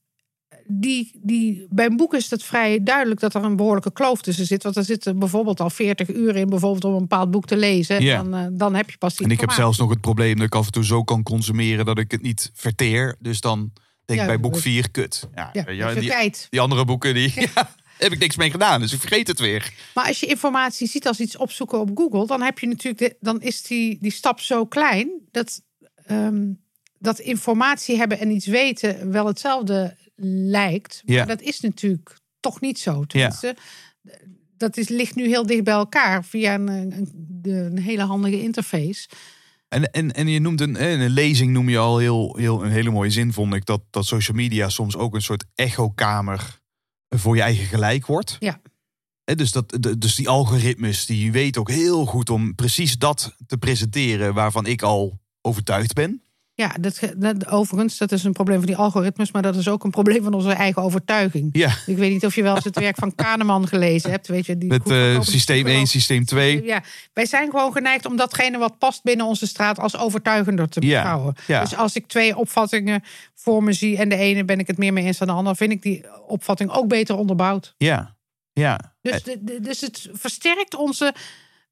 Die, 0.67 1.21
die, 1.23 1.67
bij 1.71 1.87
een 1.87 1.97
boek 1.97 2.15
is 2.15 2.31
het 2.31 2.43
vrij 2.43 2.83
duidelijk 2.83 3.21
dat 3.21 3.35
er 3.35 3.45
een 3.45 3.57
behoorlijke 3.57 3.93
kloof 3.93 4.23
tussen 4.23 4.47
zit. 4.47 4.63
Want 4.63 4.77
er 4.77 4.85
zitten 4.85 5.19
bijvoorbeeld 5.19 5.61
al 5.61 5.71
40 5.71 6.09
uur 6.15 6.37
in, 6.37 6.49
bijvoorbeeld 6.49 6.85
om 6.85 6.93
een 6.93 6.99
bepaald 6.99 7.31
boek 7.31 7.47
te 7.47 7.57
lezen. 7.57 8.03
Ja. 8.03 8.23
Dan, 8.23 8.35
eh, 8.35 8.47
dan 8.53 8.75
heb 8.75 8.91
je 8.91 8.99
pas 8.99 9.17
die 9.17 9.27
En 9.27 9.33
ik 9.33 9.41
heb 9.41 9.51
zelfs 9.51 9.79
nog 9.79 9.91
het 9.91 10.01
probleem 10.01 10.37
dat 10.37 10.47
ik 10.47 10.55
af 10.55 10.67
en 10.67 10.73
toe 10.73 10.85
zo 10.85 11.05
kan 11.05 11.23
consumeren 11.23 11.85
dat 11.85 11.99
ik 11.99 12.11
het 12.11 12.23
niet 12.23 12.51
verteer. 12.55 13.17
Dus 13.19 13.41
dan 13.41 13.59
denk 14.05 14.21
ik 14.21 14.27
Ja, 14.27 14.27
bij 14.27 14.41
boek 14.41 14.53
dat- 14.53 14.63
4, 14.63 14.91
kut. 14.91 15.29
Ja, 15.35 15.51
Ja, 15.53 15.95
die, 15.95 16.33
die 16.51 16.61
andere 16.61 16.85
boeken, 16.85 17.15
die 17.15 17.33
ja, 17.55 17.71
heb 17.99 18.13
ik 18.13 18.19
niks 18.19 18.37
mee 18.37 18.51
gedaan. 18.51 18.81
Dus 18.81 18.93
ik 18.93 19.01
vergeet 19.01 19.27
het 19.27 19.39
weer. 19.39 19.73
Maar 19.95 20.07
als 20.07 20.21
je 20.21 20.27
informatie 20.27 20.89
ziet 20.89 21.07
als 21.07 21.21
iets 21.21 21.37
opzoeken 21.37 21.81
op 21.81 21.91
Google, 21.95 22.27
dan 22.27 22.43
heb 22.43 22.59
je 22.59 22.67
natuurlijk 22.67 22.99
de- 22.99 23.17
dan 23.21 23.41
is 23.41 23.63
die, 23.63 23.99
die 24.01 24.11
stap 24.13 24.41
zo 24.41 24.67
klein 24.67 25.11
dat, 25.31 25.63
ehm, 26.07 26.53
dat 26.99 27.19
informatie 27.19 27.97
hebben 27.97 28.19
en 28.19 28.31
iets 28.31 28.47
weten 28.47 29.11
wel 29.13 29.27
hetzelfde 29.27 29.97
lijkt. 30.51 31.03
Maar 31.05 31.17
Ja. 31.17 31.25
dat 31.25 31.41
is 31.41 31.61
natuurlijk 31.61 32.17
toch 32.41 32.61
niet 32.61 32.79
zo. 32.79 33.05
Tenminste, 33.05 33.57
dat 34.57 34.77
is, 34.77 34.89
ligt 34.89 35.15
nu 35.15 35.27
heel 35.29 35.47
dicht 35.47 35.65
bij 35.65 35.75
elkaar 35.75 36.25
via 36.25 36.55
een, 36.55 36.69
een, 36.69 37.09
een 37.43 37.79
hele 37.79 38.03
handige 38.03 38.43
interface. 38.43 39.09
En, 39.69 39.91
en, 39.91 40.13
en 40.13 40.29
je 40.29 40.41
noemt 40.41 40.61
een, 40.61 40.83
een 40.83 41.11
lezing, 41.11 41.53
noem 41.53 41.69
je 41.69 41.79
al 41.79 41.99
heel, 41.99 42.37
heel, 42.39 42.65
een 42.65 42.71
hele 42.71 42.91
mooie 42.91 43.11
zin, 43.11 43.33
vond 43.33 43.55
ik. 43.55 43.65
Dat, 43.67 43.81
dat 43.91 44.07
social 44.07 44.37
media 44.37 44.69
soms 44.69 44.97
ook 44.97 45.15
een 45.15 45.23
soort 45.23 45.45
echokamer 45.55 46.61
voor 47.09 47.37
je 47.37 47.43
eigen 47.43 47.67
gelijk 47.67 48.07
wordt. 48.07 48.37
Ja. 48.41 48.61
Dus, 49.25 49.53
dat, 49.53 49.77
de- 49.81 49.99
dus 49.99 50.15
die 50.15 50.29
algoritmes, 50.29 51.07
die 51.07 51.33
weten 51.33 51.61
ook 51.61 51.71
heel 51.71 52.05
goed 52.07 52.31
om 52.31 52.55
precies 52.55 52.99
dat 52.99 53.35
te 53.47 53.59
presenteren 53.59 54.35
waarvan 54.35 54.67
ik 54.67 54.83
al 54.83 55.21
overtuigd 55.41 55.93
ben. 55.93 56.23
Ja, 56.59 56.75
dat, 56.81 56.99
dat, 57.17 57.47
overigens, 57.49 57.99
dat 57.99 58.13
is 58.13 58.25
een 58.25 58.33
probleem 58.33 58.57
van 58.59 58.67
die 58.67 58.77
algoritmes, 58.77 59.33
maar 59.33 59.43
dat 59.43 59.57
is 59.57 59.69
ook 59.69 59.85
een 59.85 59.91
probleem 59.91 60.23
van 60.23 60.35
onze 60.35 60.53
eigen 60.53 60.83
overtuiging. 60.83 61.49
Ja, 61.53 61.71
Ik 61.87 61.97
weet 61.97 62.11
niet 62.13 62.25
of 62.27 62.35
je 62.35 62.43
wel 62.43 62.55
eens 62.55 62.65
het 62.65 62.79
werk 62.79 62.97
van 62.97 63.15
Kahneman 63.15 63.69
gelezen 63.69 64.11
hebt. 64.11 64.27
Weet 64.29 64.47
je, 64.47 64.59
die 64.59 64.69
met 64.69 64.81
eh, 64.81 64.87
verkopende 64.87 65.31
systeem 65.31 65.57
1, 65.57 65.65
psycholoog. 65.65 65.89
systeem 65.89 66.25
2. 66.25 66.65
Ja, 66.65 66.83
wij 67.13 67.27
zijn 67.27 67.51
gewoon 67.51 67.73
geneigd 67.73 68.07
om 68.07 68.17
datgene 68.17 68.59
wat 68.59 68.79
past 68.79 69.03
binnen 69.03 69.27
onze 69.27 69.47
straat 69.47 69.79
als 69.79 69.97
overtuigender 69.97 70.69
te 70.69 70.81
Ja, 70.87 71.01
beschouwen. 71.03 71.35
ja. 71.47 71.61
Dus 71.61 71.77
als 71.77 71.95
ik 71.97 72.07
twee 72.07 72.37
opvattingen 72.37 73.03
voor 73.35 73.63
me 73.63 73.73
zie 73.73 73.97
en 73.97 74.09
de 74.09 74.17
ene 74.17 74.45
ben 74.45 74.59
ik 74.59 74.67
het 74.67 74.79
meer 74.79 74.93
mee 74.93 75.05
eens 75.05 75.19
dan 75.19 75.27
de 75.29 75.33
ander, 75.35 75.57
vind 75.57 75.73
ik 75.73 75.83
die 75.83 76.05
opvatting 76.27 76.71
ook 76.71 76.89
beter 76.89 77.17
onderbouwd. 77.17 77.75
Ja, 77.77 78.17
ja. 78.53 78.95
Dus, 79.03 79.23
de, 79.23 79.39
de- 79.41 79.61
dus 79.61 79.81
het 79.81 80.09
versterkt 80.13 80.75
onze 80.75 81.15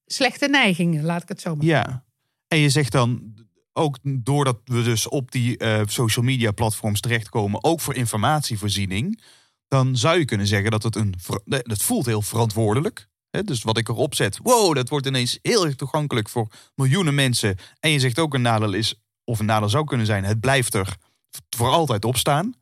slechte 0.06 0.48
neigingen, 0.48 1.04
laat 1.04 1.22
ik 1.22 1.28
het 1.28 1.40
zo 1.40 1.56
maar 1.56 1.66
Ja. 1.66 2.04
En 2.48 2.58
je 2.58 2.68
zegt 2.70 2.92
dan 2.92 3.34
ook 3.76 3.98
doordat 4.02 4.58
we 4.64 4.82
dus 4.82 5.08
op 5.08 5.30
die 5.30 5.58
eh, 5.58 5.80
social 5.84 6.24
media 6.24 6.50
platforms 6.50 7.00
terechtkomen, 7.00 7.64
ook 7.64 7.80
voor 7.80 7.94
informatievoorziening, 7.94 9.22
dan 9.68 9.96
zou 9.96 10.18
je 10.18 10.24
kunnen 10.24 10.46
zeggen 10.46 10.70
dat 10.70 10.82
het 10.82 10.96
een. 10.96 11.14
Dat 11.44 11.82
voelt 11.82 12.06
heel 12.06 12.22
verantwoordelijk. 12.22 13.08
Hè? 13.30 13.42
Dus 13.42 13.62
wat 13.62 13.78
ik 13.78 13.88
erop 13.88 14.14
zet, 14.14 14.38
wow, 14.42 14.74
dat 14.74 14.88
wordt 14.88 15.06
ineens 15.06 15.38
heel 15.42 15.64
erg 15.64 15.74
toegankelijk 15.74 16.28
voor 16.28 16.48
miljoenen 16.74 17.14
mensen. 17.14 17.56
En 17.80 17.90
je 17.90 17.98
zegt 17.98 18.18
ook 18.18 18.34
een 18.34 18.42
nadeel 18.42 18.72
is, 18.72 18.94
of 19.24 19.38
een 19.38 19.46
nadeel 19.46 19.68
zou 19.68 19.84
kunnen 19.84 20.06
zijn, 20.06 20.24
het 20.24 20.40
blijft 20.40 20.74
er 20.74 20.96
voor 21.56 21.68
altijd 21.68 22.04
op 22.04 22.16
staan. 22.16 22.54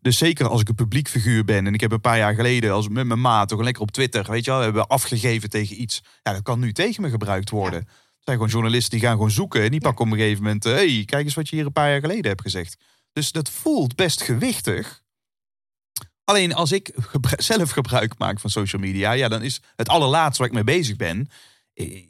Dus 0.00 0.18
zeker 0.18 0.48
als 0.48 0.60
ik 0.60 0.68
een 0.68 0.74
publiek 0.74 1.08
figuur 1.08 1.44
ben 1.44 1.66
en 1.66 1.74
ik 1.74 1.80
heb 1.80 1.92
een 1.92 2.00
paar 2.00 2.18
jaar 2.18 2.34
geleden 2.34 2.72
als 2.72 2.88
met 2.88 3.06
mijn 3.06 3.20
maat 3.20 3.48
toch 3.48 3.60
lekker 3.60 3.82
op 3.82 3.90
Twitter, 3.90 4.30
weet 4.30 4.44
je 4.44 4.50
wel, 4.50 4.60
hebben 4.60 4.82
we 4.82 4.88
afgegeven 4.88 5.50
tegen 5.50 5.80
iets. 5.80 6.02
Ja, 6.22 6.32
dat 6.32 6.42
kan 6.42 6.58
nu 6.58 6.72
tegen 6.72 7.02
me 7.02 7.10
gebruikt 7.10 7.50
worden. 7.50 7.88
Zijn 8.28 8.40
gewoon 8.40 8.52
journalisten 8.52 8.98
die 8.98 9.08
gaan 9.08 9.16
gewoon 9.16 9.30
zoeken 9.30 9.62
en 9.62 9.70
die 9.70 9.80
pakken 9.80 10.04
op 10.04 10.10
een 10.12 10.18
gegeven 10.18 10.42
moment, 10.42 10.64
hé, 10.64 10.70
hey, 10.72 11.02
kijk 11.04 11.24
eens 11.24 11.34
wat 11.34 11.48
je 11.48 11.56
hier 11.56 11.66
een 11.66 11.72
paar 11.72 11.90
jaar 11.90 12.00
geleden 12.00 12.26
hebt 12.26 12.40
gezegd. 12.40 12.76
Dus 13.12 13.32
dat 13.32 13.50
voelt 13.50 13.96
best 13.96 14.22
gewichtig. 14.22 15.02
Alleen 16.24 16.54
als 16.54 16.72
ik 16.72 16.92
gebru- 16.96 17.42
zelf 17.42 17.70
gebruik 17.70 18.18
maak 18.18 18.40
van 18.40 18.50
social 18.50 18.80
media, 18.82 19.12
ja, 19.12 19.28
dan 19.28 19.42
is 19.42 19.60
het 19.76 19.88
allerlaatste 19.88 20.38
waar 20.38 20.48
ik 20.48 20.54
mee 20.64 20.76
bezig 20.76 20.96
ben, 20.96 21.30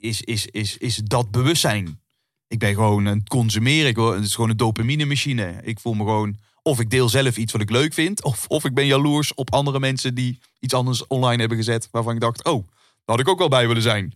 is, 0.00 0.20
is, 0.22 0.46
is, 0.46 0.76
is 0.76 0.96
dat 0.96 1.30
bewustzijn. 1.30 2.00
Ik 2.46 2.58
ben 2.58 2.74
gewoon 2.74 3.04
een 3.04 3.26
consumeren. 3.28 3.88
Ik, 3.88 3.96
wil- 3.96 4.14
het 4.14 4.24
is 4.24 4.34
gewoon 4.34 4.50
een 4.50 4.56
dopamine 4.56 5.04
machine. 5.04 5.60
Ik 5.62 5.80
voel 5.80 5.94
me 5.94 6.04
gewoon. 6.04 6.36
Of 6.62 6.80
ik 6.80 6.90
deel 6.90 7.08
zelf 7.08 7.36
iets 7.36 7.52
wat 7.52 7.60
ik 7.60 7.70
leuk 7.70 7.94
vind. 7.94 8.24
Of, 8.24 8.46
of 8.46 8.64
ik 8.64 8.74
ben 8.74 8.86
jaloers 8.86 9.34
op 9.34 9.52
andere 9.52 9.80
mensen 9.80 10.14
die 10.14 10.38
iets 10.60 10.74
anders 10.74 11.06
online 11.06 11.38
hebben 11.40 11.58
gezet. 11.58 11.88
Waarvan 11.90 12.14
ik 12.14 12.20
dacht, 12.20 12.44
oh, 12.44 12.68
had 13.08 13.20
ik 13.20 13.28
ook 13.28 13.38
wel 13.38 13.48
bij 13.48 13.66
willen 13.66 13.82
zijn. 13.82 14.14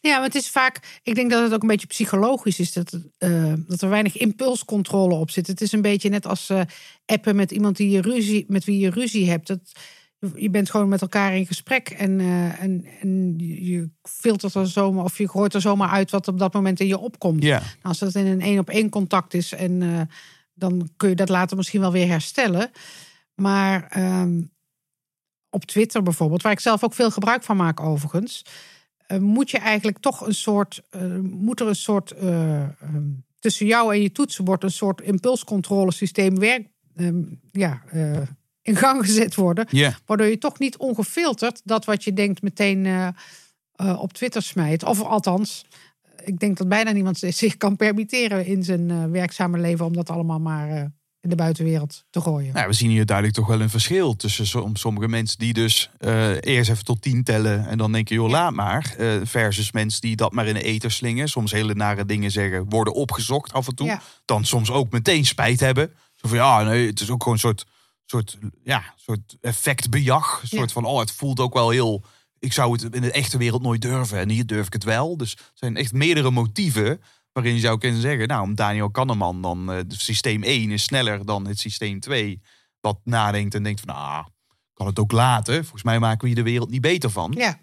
Ja, 0.00 0.16
maar 0.16 0.26
het 0.26 0.34
is 0.34 0.50
vaak. 0.50 1.00
Ik 1.02 1.14
denk 1.14 1.30
dat 1.30 1.42
het 1.42 1.54
ook 1.54 1.62
een 1.62 1.68
beetje 1.68 1.86
psychologisch 1.86 2.58
is 2.58 2.72
dat, 2.72 2.98
eh, 3.18 3.52
dat 3.66 3.82
er 3.82 3.88
weinig 3.88 4.16
impulscontrole 4.16 5.14
op 5.14 5.30
zit. 5.30 5.46
Het 5.46 5.60
is 5.60 5.72
een 5.72 5.82
beetje 5.82 6.08
net 6.08 6.26
als 6.26 6.50
eh, 6.50 6.60
appen 7.06 7.36
met 7.36 7.50
iemand 7.50 7.76
die 7.76 7.90
je 7.90 8.00
ruzie, 8.00 8.44
met 8.48 8.64
wie 8.64 8.78
je 8.78 8.90
ruzie 8.90 9.30
hebt. 9.30 9.46
Dat, 9.46 9.60
je 10.36 10.50
bent 10.50 10.70
gewoon 10.70 10.88
met 10.88 11.00
elkaar 11.00 11.36
in 11.36 11.46
gesprek 11.46 11.88
en, 11.88 12.20
eh, 12.20 12.62
en, 12.62 12.86
en 13.00 13.34
je 13.38 13.90
filtert 14.02 14.54
er 14.54 14.68
zomaar 14.68 15.04
of 15.04 15.18
je 15.18 15.28
gooit 15.28 15.54
er 15.54 15.60
zomaar 15.60 15.88
uit 15.88 16.10
wat 16.10 16.28
op 16.28 16.38
dat 16.38 16.52
moment 16.52 16.80
in 16.80 16.86
je 16.86 16.98
opkomt. 16.98 17.42
Nou, 17.42 17.62
Als 17.82 17.98
dat 17.98 18.14
in 18.14 18.26
een 18.26 18.40
één 18.40 18.58
op 18.58 18.70
één 18.70 18.88
contact 18.88 19.34
is 19.34 19.52
en 19.52 20.08
dan 20.54 20.88
kun 20.96 21.08
je 21.08 21.14
dat 21.14 21.28
later 21.28 21.56
misschien 21.56 21.80
wel 21.80 21.92
weer 21.92 22.08
herstellen. 22.08 22.70
Maar 23.34 23.86
ehm, 23.88 24.40
op 25.52 25.64
Twitter 25.64 26.02
bijvoorbeeld, 26.02 26.42
waar 26.42 26.52
ik 26.52 26.60
zelf 26.60 26.84
ook 26.84 26.94
veel 26.94 27.10
gebruik 27.10 27.42
van 27.42 27.56
maak 27.56 27.80
overigens, 27.80 28.44
eh, 29.06 29.18
moet 29.18 29.50
je 29.50 29.58
eigenlijk 29.58 29.98
toch 29.98 30.26
een 30.26 30.34
soort, 30.34 30.82
eh, 30.90 31.18
moet 31.18 31.60
er 31.60 31.66
een 31.66 31.74
soort 31.74 32.10
eh, 32.10 32.62
ehm, 32.62 33.10
tussen 33.38 33.66
jou 33.66 33.94
en 33.94 34.02
je 34.02 34.12
toetsenbord 34.12 34.62
een 34.62 34.70
soort 34.70 35.00
impulscontrolesysteem 35.00 36.38
werk, 36.38 36.68
ehm, 36.96 37.22
ja, 37.50 37.82
in 38.62 38.76
gang 38.76 39.04
gezet 39.04 39.34
worden. 39.34 39.66
Waardoor 40.06 40.26
je 40.26 40.38
toch 40.38 40.58
niet 40.58 40.76
ongefilterd 40.76 41.60
dat 41.64 41.84
wat 41.84 42.04
je 42.04 42.12
denkt 42.12 42.42
meteen 42.42 43.14
op 43.76 44.12
Twitter 44.12 44.42
smijt. 44.42 44.84
Of 44.84 45.02
althans, 45.02 45.64
ik 46.24 46.38
denk 46.38 46.56
dat 46.56 46.68
bijna 46.68 46.92
niemand 46.92 47.18
zich 47.42 47.56
kan 47.56 47.76
permitteren 47.76 48.46
in 48.46 48.64
zijn 48.64 49.10
werkzame 49.10 49.58
leven 49.58 49.84
om 49.84 49.92
dat 49.92 50.10
allemaal 50.10 50.40
maar 50.40 50.92
in 51.22 51.28
de 51.28 51.36
buitenwereld 51.36 52.04
te 52.10 52.20
gooien. 52.20 52.54
Nou, 52.54 52.66
we 52.66 52.72
zien 52.72 52.90
hier 52.90 53.06
duidelijk 53.06 53.36
toch 53.36 53.46
wel 53.46 53.60
een 53.60 53.70
verschil 53.70 54.16
tussen 54.16 54.46
som- 54.46 54.76
sommige 54.76 55.08
mensen 55.08 55.38
die 55.38 55.52
dus 55.52 55.90
eh, 55.98 56.30
eerst 56.40 56.70
even 56.70 56.84
tot 56.84 57.02
tien 57.02 57.24
tellen 57.24 57.66
en 57.66 57.78
dan 57.78 57.92
denken, 57.92 58.14
joh, 58.14 58.28
laat 58.30 58.52
maar. 58.52 58.94
eh, 58.98 59.20
versus 59.24 59.72
mensen 59.72 60.00
die 60.00 60.16
dat 60.16 60.32
maar 60.32 60.46
in 60.46 60.54
de 60.54 60.62
eter 60.62 60.90
slingen. 60.90 61.28
Soms 61.28 61.52
hele 61.52 61.74
nare 61.74 62.06
dingen 62.06 62.30
zeggen, 62.30 62.68
worden 62.68 62.94
opgezocht 62.94 63.52
af 63.52 63.68
en 63.68 63.74
toe. 63.74 63.86
Ja. 63.86 64.00
Dan 64.24 64.44
soms 64.44 64.70
ook 64.70 64.90
meteen 64.92 65.24
spijt 65.26 65.60
hebben. 65.60 65.92
Zo 66.14 66.28
van, 66.28 66.36
ja, 66.36 66.62
nee, 66.62 66.86
het 66.86 67.00
is 67.00 67.10
ook 67.10 67.18
gewoon 67.22 67.34
een 67.34 67.40
soort, 67.40 67.64
soort, 68.06 68.38
ja, 68.64 68.82
soort 68.96 69.36
effectbejag. 69.40 70.38
Een 70.42 70.48
soort 70.48 70.68
Ja. 70.68 70.74
van, 70.74 70.84
oh, 70.84 70.98
het 70.98 71.12
voelt 71.12 71.40
ook 71.40 71.54
wel 71.54 71.70
heel... 71.70 72.02
Ik 72.38 72.52
zou 72.52 72.72
het 72.72 72.94
in 72.94 73.02
de 73.02 73.12
echte 73.12 73.38
wereld 73.38 73.62
nooit 73.62 73.80
durven 73.82 74.18
en 74.18 74.28
hier 74.28 74.46
durf 74.46 74.66
ik 74.66 74.72
het 74.72 74.84
wel. 74.84 75.16
Dus 75.16 75.32
er 75.32 75.38
zijn 75.54 75.76
echt 75.76 75.92
meerdere 75.92 76.30
motieven 76.30 77.00
Waarin 77.32 77.54
je 77.54 77.60
zou 77.60 77.78
kunnen 77.78 78.00
zeggen, 78.00 78.28
nou, 78.28 78.42
om 78.42 78.54
Daniel 78.54 78.90
Kahneman 78.90 79.42
dan 79.42 79.72
eh, 79.72 79.78
systeem 79.88 80.42
1 80.42 80.70
is 80.70 80.82
sneller 80.82 81.24
dan 81.24 81.46
het 81.46 81.58
systeem 81.58 82.00
2. 82.00 82.40
Wat 82.80 83.00
nadenkt 83.04 83.54
en 83.54 83.62
denkt 83.62 83.80
van, 83.80 83.94
nou, 83.94 84.24
kan 84.74 84.86
het 84.86 84.98
ook 84.98 85.12
laten. 85.12 85.54
Volgens 85.54 85.82
mij 85.82 85.98
maken 85.98 86.20
we 86.20 86.26
hier 86.26 86.44
de 86.44 86.50
wereld 86.50 86.70
niet 86.70 86.80
beter 86.80 87.10
van. 87.10 87.34
Ja, 87.36 87.58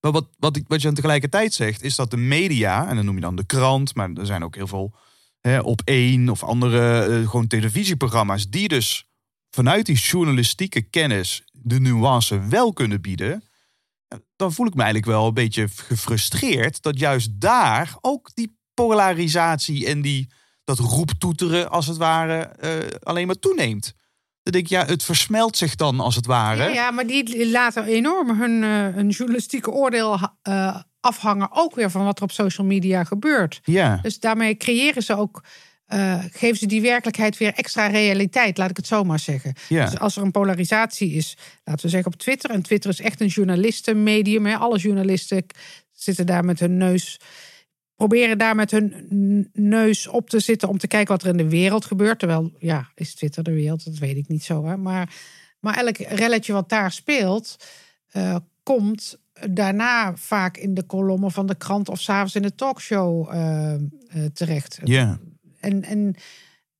Maar 0.00 0.12
wat, 0.12 0.28
wat, 0.38 0.60
wat 0.66 0.82
je 0.82 0.88
aan 0.88 0.94
tegelijkertijd 0.94 1.54
zegt, 1.54 1.82
is 1.82 1.96
dat 1.96 2.10
de 2.10 2.16
media, 2.16 2.88
en 2.88 2.96
dan 2.96 3.04
noem 3.04 3.14
je 3.14 3.20
dan 3.20 3.36
de 3.36 3.46
krant, 3.46 3.94
maar 3.94 4.10
er 4.10 4.26
zijn 4.26 4.44
ook 4.44 4.54
heel 4.54 4.66
veel 4.66 4.94
hè, 5.40 5.60
op 5.60 5.82
één 5.84 6.28
of 6.28 6.42
andere 6.42 7.02
eh, 7.04 7.28
gewoon 7.28 7.46
televisieprogramma's, 7.46 8.48
die 8.48 8.68
dus 8.68 9.04
vanuit 9.50 9.86
die 9.86 9.96
journalistieke 9.96 10.82
kennis 10.82 11.44
de 11.52 11.80
nuance 11.80 12.48
wel 12.48 12.72
kunnen 12.72 13.00
bieden. 13.00 13.44
Dan 14.36 14.52
voel 14.52 14.66
ik 14.66 14.74
me 14.74 14.82
eigenlijk 14.82 15.12
wel 15.12 15.26
een 15.26 15.34
beetje 15.34 15.68
gefrustreerd 15.68 16.82
dat 16.82 16.98
juist 16.98 17.40
daar 17.40 17.96
ook 18.00 18.30
die 18.34 18.58
polarisatie 18.86 19.86
en 19.86 20.02
die, 20.02 20.28
dat 20.64 20.78
roeptoeteren 20.78 21.70
als 21.70 21.86
het 21.86 21.96
ware 21.96 22.38
eh, 22.42 22.72
alleen 23.02 23.26
maar 23.26 23.38
toeneemt. 23.38 23.94
Dan 24.42 24.52
denk 24.52 24.64
ik, 24.64 24.70
ja, 24.70 24.84
het 24.84 25.02
versmelt 25.02 25.56
zich 25.56 25.74
dan 25.74 26.00
als 26.00 26.14
het 26.14 26.26
ware. 26.26 26.62
ja, 26.62 26.68
ja, 26.68 26.90
maar 26.90 27.06
die 27.06 27.50
laten 27.50 27.84
enorm 27.84 28.40
hun, 28.40 28.62
hun 28.94 29.08
journalistieke 29.08 29.70
oordeel 29.70 30.18
eh, 30.42 30.80
afhangen. 31.00 31.48
Ook 31.52 31.74
weer 31.74 31.90
van 31.90 32.04
wat 32.04 32.16
er 32.16 32.24
op 32.24 32.32
social 32.32 32.66
media 32.66 33.04
gebeurt. 33.04 33.60
ja. 33.64 33.98
Dus 34.02 34.18
daarmee 34.20 34.56
creëren 34.56 35.02
ze 35.02 35.16
ook, 35.16 35.42
geven 36.32 36.56
ze 36.56 36.66
die 36.66 36.80
werkelijkheid 36.80 37.38
weer 37.38 37.54
extra 37.54 37.86
realiteit, 37.86 38.58
laat 38.58 38.70
ik 38.70 38.76
het 38.76 38.86
zo 38.86 39.04
maar 39.04 39.18
zeggen. 39.18 39.54
Ja. 39.68 39.84
Dus 39.84 39.98
als 39.98 40.16
er 40.16 40.22
een 40.22 40.30
polarisatie 40.30 41.12
is, 41.12 41.36
laten 41.64 41.84
we 41.84 41.90
zeggen 41.90 42.12
op 42.12 42.18
Twitter, 42.18 42.50
en 42.50 42.62
Twitter 42.62 42.90
is 42.90 43.00
echt 43.00 43.20
een 43.20 43.26
journalistenmedium, 43.26 44.46
hè, 44.46 44.56
alle 44.56 44.78
journalisten 44.78 45.46
zitten 45.92 46.26
daar 46.26 46.44
met 46.44 46.60
hun 46.60 46.76
neus, 46.76 47.20
proberen 48.00 48.38
daar 48.38 48.54
met 48.54 48.70
hun 48.70 49.50
neus 49.52 50.06
op 50.06 50.30
te 50.30 50.40
zitten 50.40 50.68
om 50.68 50.78
te 50.78 50.86
kijken 50.86 51.12
wat 51.12 51.22
er 51.22 51.28
in 51.28 51.36
de 51.36 51.48
wereld 51.48 51.84
gebeurt. 51.84 52.18
Terwijl, 52.18 52.52
ja, 52.58 52.90
is 52.94 53.14
Twitter 53.14 53.42
de 53.42 53.52
wereld? 53.52 53.84
Dat 53.84 53.98
weet 53.98 54.16
ik 54.16 54.28
niet 54.28 54.44
zo. 54.44 54.64
Hè? 54.64 54.76
Maar, 54.76 55.14
maar 55.60 55.76
elk 55.76 55.96
relletje 55.96 56.52
wat 56.52 56.68
daar 56.68 56.92
speelt, 56.92 57.56
eh, 58.10 58.36
komt 58.62 59.18
daarna 59.50 60.16
vaak 60.16 60.56
in 60.56 60.74
de 60.74 60.82
kolommen 60.82 61.30
van 61.30 61.46
de 61.46 61.54
krant 61.54 61.88
of 61.88 62.00
s'avonds 62.00 62.34
in 62.34 62.42
de 62.42 62.54
talkshow 62.54 63.28
eh, 63.30 63.74
eh, 63.74 63.80
terecht. 64.32 64.78
Ja. 64.84 65.18
En, 65.60 65.82
en 65.82 66.14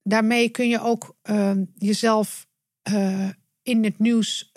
daarmee 0.03 0.49
kun 0.49 0.69
je 0.69 0.83
ook 0.83 1.17
eh, 1.23 1.53
jezelf 1.75 2.49
in 3.63 3.85
het 3.85 3.99
nieuws 3.99 4.53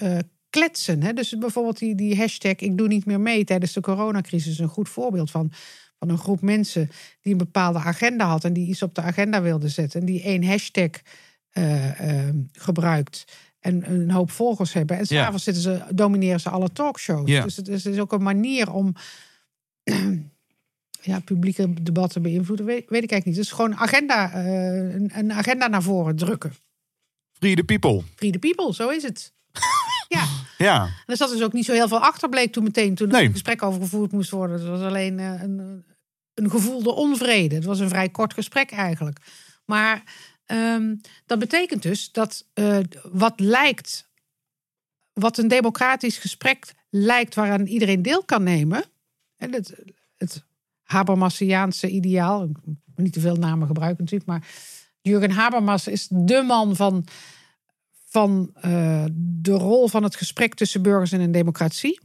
kletsen. 0.49 1.03
Hè? 1.03 1.14
Dus 1.14 1.38
bijvoorbeeld 1.38 1.80
die, 1.80 1.95
die 1.95 2.18
hashtag 2.18 2.55
ik 2.55 2.78
doe 2.78 2.88
niet 2.88 3.05
meer 3.05 3.20
mee 3.20 3.43
tijdens 3.43 3.74
de 3.74 3.82
coronacrisis 3.82 4.51
is 4.51 4.59
een 4.59 4.68
goed 4.68 4.89
voorbeeld 4.89 5.32
van. 5.32 5.51
Van 6.04 6.12
een 6.12 6.18
groep 6.24 6.41
mensen 6.41 6.91
die 7.22 7.32
een 7.32 7.38
bepaalde 7.38 7.80
agenda 7.80 8.26
had 8.26 8.43
en 8.43 8.54
die 8.54 8.68
iets 8.68 8.82
op 8.82 8.95
de 8.95 9.01
agenda 9.01 9.41
wilde 9.41 9.68
zetten. 9.70 9.99
En 9.99 10.06
die 10.06 10.24
één 10.24 10.43
hashtag 10.47 10.89
eh, 11.49 12.30
gebruikt 12.51 13.26
en 13.60 13.91
een 13.91 14.12
hoop 14.12 14.32
volgers 14.32 14.74
hebben. 14.74 14.97
En 14.97 15.06
s'avonds 15.06 15.43
zitten 15.43 15.64
ze, 15.64 15.84
domineren 15.93 16.39
ze 16.39 16.49
alle 16.49 16.72
talkshows. 16.74 17.26
Dus 17.30 17.56
het 17.56 17.68
is, 17.68 17.84
het 17.84 17.93
is 17.93 17.99
ook 17.99 18.12
een 18.12 18.24
manier 18.24 18.72
om 18.72 18.93
ja, 21.01 21.20
publieke 21.20 21.74
debatten 21.84 22.22
beïnvloeden, 22.22 22.66
weet, 22.66 22.89
weet 22.89 23.04
ik 23.04 23.12
eigenlijk 23.12 23.26
niet. 23.26 23.36
Het 23.36 23.45
is 23.45 23.51
gewoon 23.51 23.76
agenda, 23.76 24.32
eh, 24.34 24.93
een, 24.93 25.12
een 25.16 25.34
agenda 25.34 25.68
naar 25.68 25.84
voren 25.84 26.16
drukken. 26.16 26.54
Free 27.32 27.56
the 27.56 27.64
people. 27.64 28.01
Free 28.16 28.32
the 28.32 28.39
people, 28.39 28.74
zo 28.74 28.89
is 28.89 29.04
het. 29.04 29.34
ja, 30.08 30.26
Ja. 30.58 30.84
en 30.84 30.91
er 31.06 31.18
zat 31.18 31.30
dus 31.30 31.43
ook 31.43 31.54
niet 31.54 31.66
zo 31.66 31.74
heel 31.74 31.88
veel 31.88 31.99
achter, 31.99 32.30
bleek 32.30 32.51
toen 32.51 32.64
meteen, 32.64 32.95
toen 32.95 33.08
er 33.08 33.14
Nee. 33.14 33.26
een 33.26 33.32
gesprek 33.32 33.62
over 33.64 33.82
gevoerd 33.82 34.12
moest 34.12 34.30
worden. 34.32 34.60
Het 34.60 34.68
was 34.68 34.82
alleen 34.82 35.20
eh, 35.20 35.41
een, 35.41 35.84
een 36.34 36.50
gevoelde 36.50 36.94
onvrede. 36.94 37.56
Het 37.56 37.66
was 37.66 37.80
een 37.80 37.90
vrij 37.90 38.10
kort 38.10 38.34
gesprek 38.34 38.72
eigenlijk. 38.72 39.20
Maar 39.66 40.04
ehm, 40.46 40.96
dat 41.26 41.40
betekent 41.40 41.82
dus 41.82 42.12
dat 42.12 42.46
eh, 42.54 42.80
wat 43.12 43.40
lijkt, 43.40 44.10
wat 45.14 45.38
een 45.38 45.48
democratisch 45.48 46.18
gesprek 46.18 46.74
lijkt 46.90 47.36
waaraan 47.36 47.66
iedereen 47.66 48.02
deel 48.02 48.24
kan 48.24 48.44
nemen. 48.44 48.84
En 49.38 49.54
het, 49.54 49.76
het 50.18 50.44
Habermasiaanse 50.84 51.90
ideaal, 51.90 52.44
ik 52.44 52.58
moet 52.66 52.78
niet 52.96 53.14
te 53.14 53.20
veel 53.20 53.36
namen 53.36 53.68
gebruiken 53.68 54.04
natuurlijk, 54.04 54.30
maar 54.30 54.48
Jurgen 55.02 55.32
Habermas 55.32 55.88
is 55.88 56.08
de 56.10 56.42
man 56.42 56.76
van, 56.76 57.06
van 58.06 58.50
eh, 58.54 59.06
de 59.16 59.52
rol 59.52 59.88
van 59.88 60.04
het 60.04 60.16
gesprek 60.16 60.54
tussen 60.54 60.82
burgers 60.82 61.12
en 61.12 61.22
een 61.22 61.32
democratie. 61.32 62.00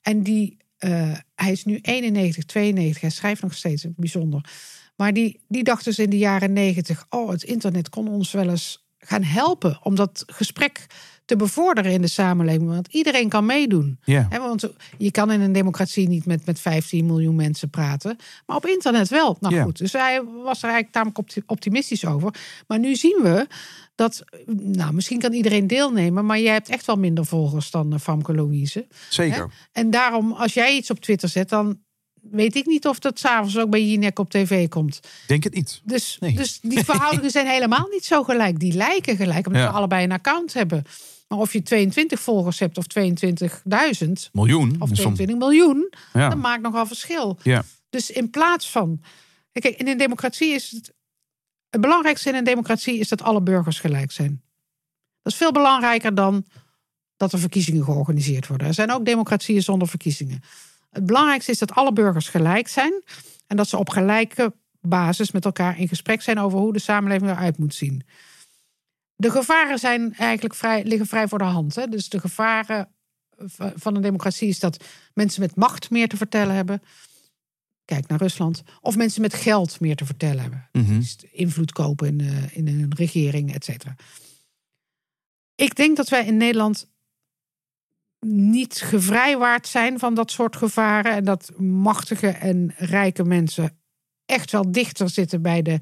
En 0.00 0.22
die, 0.22 0.56
eh, 0.82 1.12
hij 1.34 1.52
is 1.52 1.64
nu 1.64 1.78
91, 1.82 2.44
92, 2.44 3.00
hij 3.00 3.10
schrijft 3.10 3.42
nog 3.42 3.54
steeds, 3.54 3.86
bijzonder. 3.96 4.50
Maar 4.96 5.12
die, 5.12 5.40
die 5.48 5.64
dacht 5.64 5.84
dus 5.84 5.98
in 5.98 6.10
de 6.10 6.18
jaren 6.18 6.52
90, 6.52 7.06
oh, 7.10 7.30
het 7.30 7.42
internet 7.42 7.88
kon 7.88 8.08
ons 8.08 8.32
wel 8.32 8.48
eens 8.48 8.86
gaan 8.98 9.22
helpen 9.22 9.78
om 9.82 9.94
dat 9.94 10.22
gesprek 10.26 10.86
te 11.24 11.36
bevorderen 11.36 11.92
in 11.92 12.00
de 12.00 12.08
samenleving. 12.08 12.68
Want 12.70 12.88
iedereen 12.92 13.28
kan 13.28 13.46
meedoen. 13.46 13.98
Ja. 14.04 14.28
Want 14.30 14.68
je 14.98 15.10
kan 15.10 15.30
in 15.32 15.40
een 15.40 15.52
democratie 15.52 16.08
niet 16.08 16.26
met, 16.26 16.46
met 16.46 16.60
15 16.60 17.06
miljoen 17.06 17.36
mensen 17.36 17.70
praten. 17.70 18.16
Maar 18.46 18.56
op 18.56 18.66
internet 18.66 19.08
wel. 19.08 19.36
Nou 19.40 19.54
Ja. 19.54 19.62
goed, 19.62 19.78
dus 19.78 19.92
hij 19.92 20.22
was 20.24 20.58
er 20.58 20.64
eigenlijk 20.70 20.92
tamelijk 20.92 21.18
opti- 21.18 21.42
optimistisch 21.46 22.06
over. 22.06 22.34
Maar 22.66 22.78
nu 22.78 22.94
zien 22.96 23.18
we 23.22 23.46
dat, 23.94 24.24
nou 24.56 24.92
misschien 24.94 25.18
kan 25.18 25.32
iedereen 25.32 25.66
deelnemen. 25.66 26.26
Maar 26.26 26.40
jij 26.40 26.52
hebt 26.52 26.68
echt 26.68 26.86
wel 26.86 26.96
minder 26.96 27.26
volgers 27.26 27.70
dan 27.70 27.92
eh, 27.92 27.98
Famke 27.98 28.34
Louise. 28.34 28.86
Zeker. 29.08 29.36
Hè? 29.38 29.44
En 29.72 29.90
daarom, 29.90 30.32
als 30.32 30.54
jij 30.54 30.76
iets 30.76 30.90
op 30.90 31.00
Twitter 31.00 31.28
zet, 31.28 31.48
dan 31.48 31.78
weet 32.30 32.56
ik 32.56 32.66
niet 32.66 32.86
of 32.86 32.98
dat 32.98 33.18
s'avonds 33.18 33.58
ook 33.58 33.70
bij 33.70 33.84
Jinek 33.84 34.18
op 34.18 34.30
tv 34.30 34.68
komt. 34.68 35.00
Denk 35.26 35.44
het 35.44 35.54
niet. 35.54 35.80
Dus, 35.84 36.16
Nee. 36.20 36.34
dus 36.34 36.58
die 36.60 36.84
verhoudingen 36.84 37.30
zijn 37.40 37.46
helemaal 37.46 37.88
niet 37.90 38.04
zo 38.04 38.22
gelijk. 38.22 38.58
Die 38.60 38.72
lijken 38.72 39.16
gelijk, 39.16 39.46
omdat 39.46 39.62
Ja. 39.62 39.68
we 39.70 39.74
allebei 39.76 40.04
een 40.04 40.12
account 40.12 40.52
hebben. 40.54 40.82
Maar 41.32 41.40
of 41.40 41.52
je 41.52 41.62
22 41.62 42.20
volgers 42.20 42.58
hebt 42.58 42.78
of 42.78 42.86
22.000 42.86 44.30
Miljoen. 44.32 44.70
of 44.78 44.88
Soms- 44.88 45.00
22 45.00 45.36
miljoen, 45.36 45.92
Ja. 46.12 46.28
dat 46.28 46.38
maakt 46.38 46.62
nogal 46.62 46.86
verschil. 46.86 47.38
Ja. 47.42 47.64
Dus 47.90 48.10
in 48.10 48.30
plaats 48.30 48.70
van. 48.70 49.00
Kijk, 49.52 49.76
in 49.76 49.88
een 49.88 49.98
democratie 49.98 50.54
is 50.54 50.70
het. 50.70 50.92
Het 51.70 51.80
belangrijkste 51.80 52.28
in 52.28 52.34
een 52.34 52.44
democratie 52.44 52.98
is 52.98 53.08
dat 53.08 53.22
alle 53.22 53.42
burgers 53.42 53.80
gelijk 53.80 54.10
zijn. 54.10 54.42
Dat 55.22 55.32
is 55.32 55.38
veel 55.38 55.52
belangrijker 55.52 56.14
dan 56.14 56.44
dat 57.16 57.32
er 57.32 57.38
verkiezingen 57.38 57.84
georganiseerd 57.84 58.46
worden. 58.46 58.66
Er 58.66 58.74
zijn 58.74 58.90
ook 58.90 59.04
democratieën 59.04 59.62
zonder 59.62 59.88
verkiezingen. 59.88 60.40
Het 60.90 61.06
belangrijkste 61.06 61.50
is 61.50 61.58
dat 61.58 61.72
alle 61.72 61.92
burgers 61.92 62.28
gelijk 62.28 62.68
zijn. 62.68 63.02
En 63.46 63.56
dat 63.56 63.68
ze 63.68 63.76
op 63.78 63.88
gelijke 63.88 64.54
basis 64.80 65.30
met 65.30 65.44
elkaar 65.44 65.78
in 65.78 65.88
gesprek 65.88 66.22
zijn 66.22 66.38
over 66.38 66.58
hoe 66.58 66.72
de 66.72 66.78
samenleving 66.78 67.30
eruit 67.30 67.58
moet 67.58 67.74
zien. 67.74 68.02
De 69.22 69.30
gevaren 69.30 69.78
zijn 69.78 70.14
eigenlijk 70.14 70.54
vrij, 70.54 70.84
liggen 70.84 71.06
vrij 71.06 71.28
voor 71.28 71.38
de 71.38 71.44
hand. 71.44 71.74
Hè? 71.74 71.86
Dus 71.86 72.08
de 72.08 72.20
gevaren 72.20 72.88
van 73.74 73.94
een 73.94 74.02
democratie 74.02 74.48
is 74.48 74.58
dat 74.58 74.84
mensen 75.14 75.40
met 75.40 75.56
macht 75.56 75.90
meer 75.90 76.08
te 76.08 76.16
vertellen 76.16 76.54
hebben. 76.54 76.82
Kijk 77.84 78.06
naar 78.08 78.18
Rusland. 78.18 78.62
Of 78.80 78.96
mensen 78.96 79.20
met 79.20 79.34
geld 79.34 79.80
meer 79.80 79.96
te 79.96 80.06
vertellen 80.06 80.40
hebben. 80.42 80.68
Mhm. 80.72 80.98
Dus 80.98 81.16
invloed 81.30 81.72
kopen 81.72 82.08
in, 82.08 82.20
eh, 82.20 82.56
in 82.56 82.68
een 82.68 82.92
regering, 82.96 83.54
et 83.54 83.64
cetera. 83.64 83.96
Ik 85.54 85.74
denk 85.74 85.96
dat 85.96 86.08
wij 86.08 86.26
in 86.26 86.36
Nederland 86.36 86.88
niet 88.26 88.80
gevrijwaard 88.80 89.66
zijn 89.66 89.98
van 89.98 90.14
dat 90.14 90.30
soort 90.30 90.56
gevaren. 90.56 91.12
En 91.12 91.24
dat 91.24 91.52
machtige 91.58 92.28
en 92.28 92.74
rijke 92.76 93.24
mensen 93.24 93.78
echt 94.26 94.50
wel 94.50 94.72
dichter 94.72 95.10
zitten 95.10 95.42
bij 95.42 95.62
de 95.62 95.80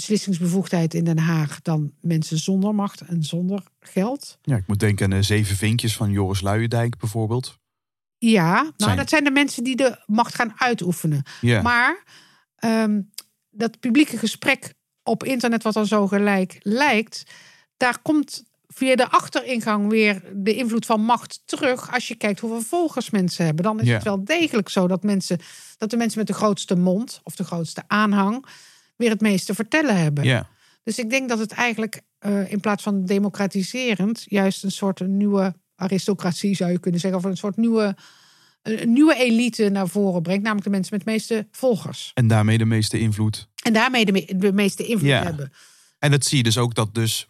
beslissingsbevoegdheid 0.00 0.94
in 0.94 1.04
Den 1.04 1.18
Haag 1.18 1.62
dan 1.62 1.92
mensen 2.00 2.38
zonder 2.38 2.74
macht 2.74 3.00
en 3.00 3.22
zonder 3.22 3.62
geld. 3.80 4.38
Ja, 4.42 4.56
ik 4.56 4.66
moet 4.66 4.78
denken 4.80 5.04
aan 5.04 5.10
de 5.18 5.22
zeven 5.22 5.56
vinkjes 5.56 5.96
van 5.96 6.10
Joris 6.10 6.40
Luijendijk 6.40 6.98
bijvoorbeeld. 6.98 7.58
Ja, 8.18 8.52
nou, 8.62 8.72
Zijn- 8.76 8.96
dat 8.96 9.08
zijn 9.08 9.24
de 9.24 9.30
mensen 9.30 9.64
die 9.64 9.76
de 9.76 10.02
macht 10.06 10.34
gaan 10.34 10.52
uitoefenen. 10.56 11.22
Ja. 11.40 11.62
Maar 11.62 12.02
ehm, 12.56 13.00
dat 13.50 13.80
publieke 13.80 14.18
gesprek 14.18 14.74
op 15.02 15.24
internet, 15.24 15.62
wat 15.62 15.74
dan 15.74 15.86
zo 15.86 16.06
gelijk 16.06 16.58
lijkt, 16.62 17.22
daar 17.76 17.98
komt 18.02 18.44
via 18.66 18.96
de 18.96 19.08
achteringang 19.10 19.88
weer 19.90 20.22
de 20.34 20.54
invloed 20.54 20.86
van 20.86 21.00
macht 21.00 21.42
terug. 21.44 21.92
Als 21.92 22.08
je 22.08 22.14
kijkt 22.14 22.40
hoeveel 22.40 22.60
volgers 22.60 23.10
mensen 23.10 23.44
hebben, 23.44 23.64
dan 23.64 23.80
is 23.80 23.86
Ja. 23.86 23.94
het 23.94 24.02
wel 24.04 24.24
degelijk 24.24 24.68
zo 24.68 24.86
dat, 24.86 25.02
mensen, 25.02 25.38
dat 25.78 25.90
de 25.90 25.96
mensen 25.96 26.18
met 26.18 26.26
de 26.26 26.32
grootste 26.34 26.76
mond 26.76 27.20
of 27.22 27.36
de 27.36 27.44
grootste 27.44 27.82
aanhang 27.86 28.46
weer 28.96 29.10
het 29.10 29.20
meeste 29.20 29.54
vertellen 29.54 29.96
hebben. 29.96 30.24
ja. 30.24 30.48
Dus 30.82 30.98
ik 30.98 31.10
denk 31.10 31.28
dat 31.28 31.38
het 31.38 31.52
eigenlijk 31.52 32.02
eh, 32.18 32.52
in 32.52 32.60
plaats 32.60 32.82
van 32.82 33.04
democratiserend, 33.04 34.24
juist 34.28 34.64
een 34.64 34.70
soort 34.70 35.00
nieuwe 35.06 35.54
aristocratie 35.74 36.54
zou 36.56 36.70
je 36.70 36.78
kunnen 36.78 37.00
zeggen, 37.00 37.18
of 37.20 37.24
een 37.26 37.36
soort 37.36 37.56
nieuwe, 37.56 37.96
een 38.62 38.92
nieuwe 38.92 39.14
elite 39.16 39.68
naar 39.68 39.88
voren 39.88 40.22
brengt, 40.22 40.42
namelijk 40.42 40.64
de 40.66 40.70
mensen 40.72 40.96
met 40.96 41.04
de 41.06 41.10
meeste 41.12 41.48
volgers. 41.50 42.10
En 42.14 42.26
daarmee 42.26 42.58
de 42.58 42.64
meeste 42.64 42.98
invloed. 42.98 43.48
En 43.62 43.72
daarmee 43.72 44.04
de, 44.04 44.12
me- 44.12 44.32
de 44.36 44.52
meeste 44.52 44.86
invloed 44.86 45.08
Ja. 45.08 45.22
hebben. 45.22 45.52
En 45.98 46.10
dat 46.10 46.24
zie 46.24 46.36
je 46.36 46.42
dus 46.42 46.58
ook 46.58 46.74
dat 46.74 46.94
dus 46.94 47.28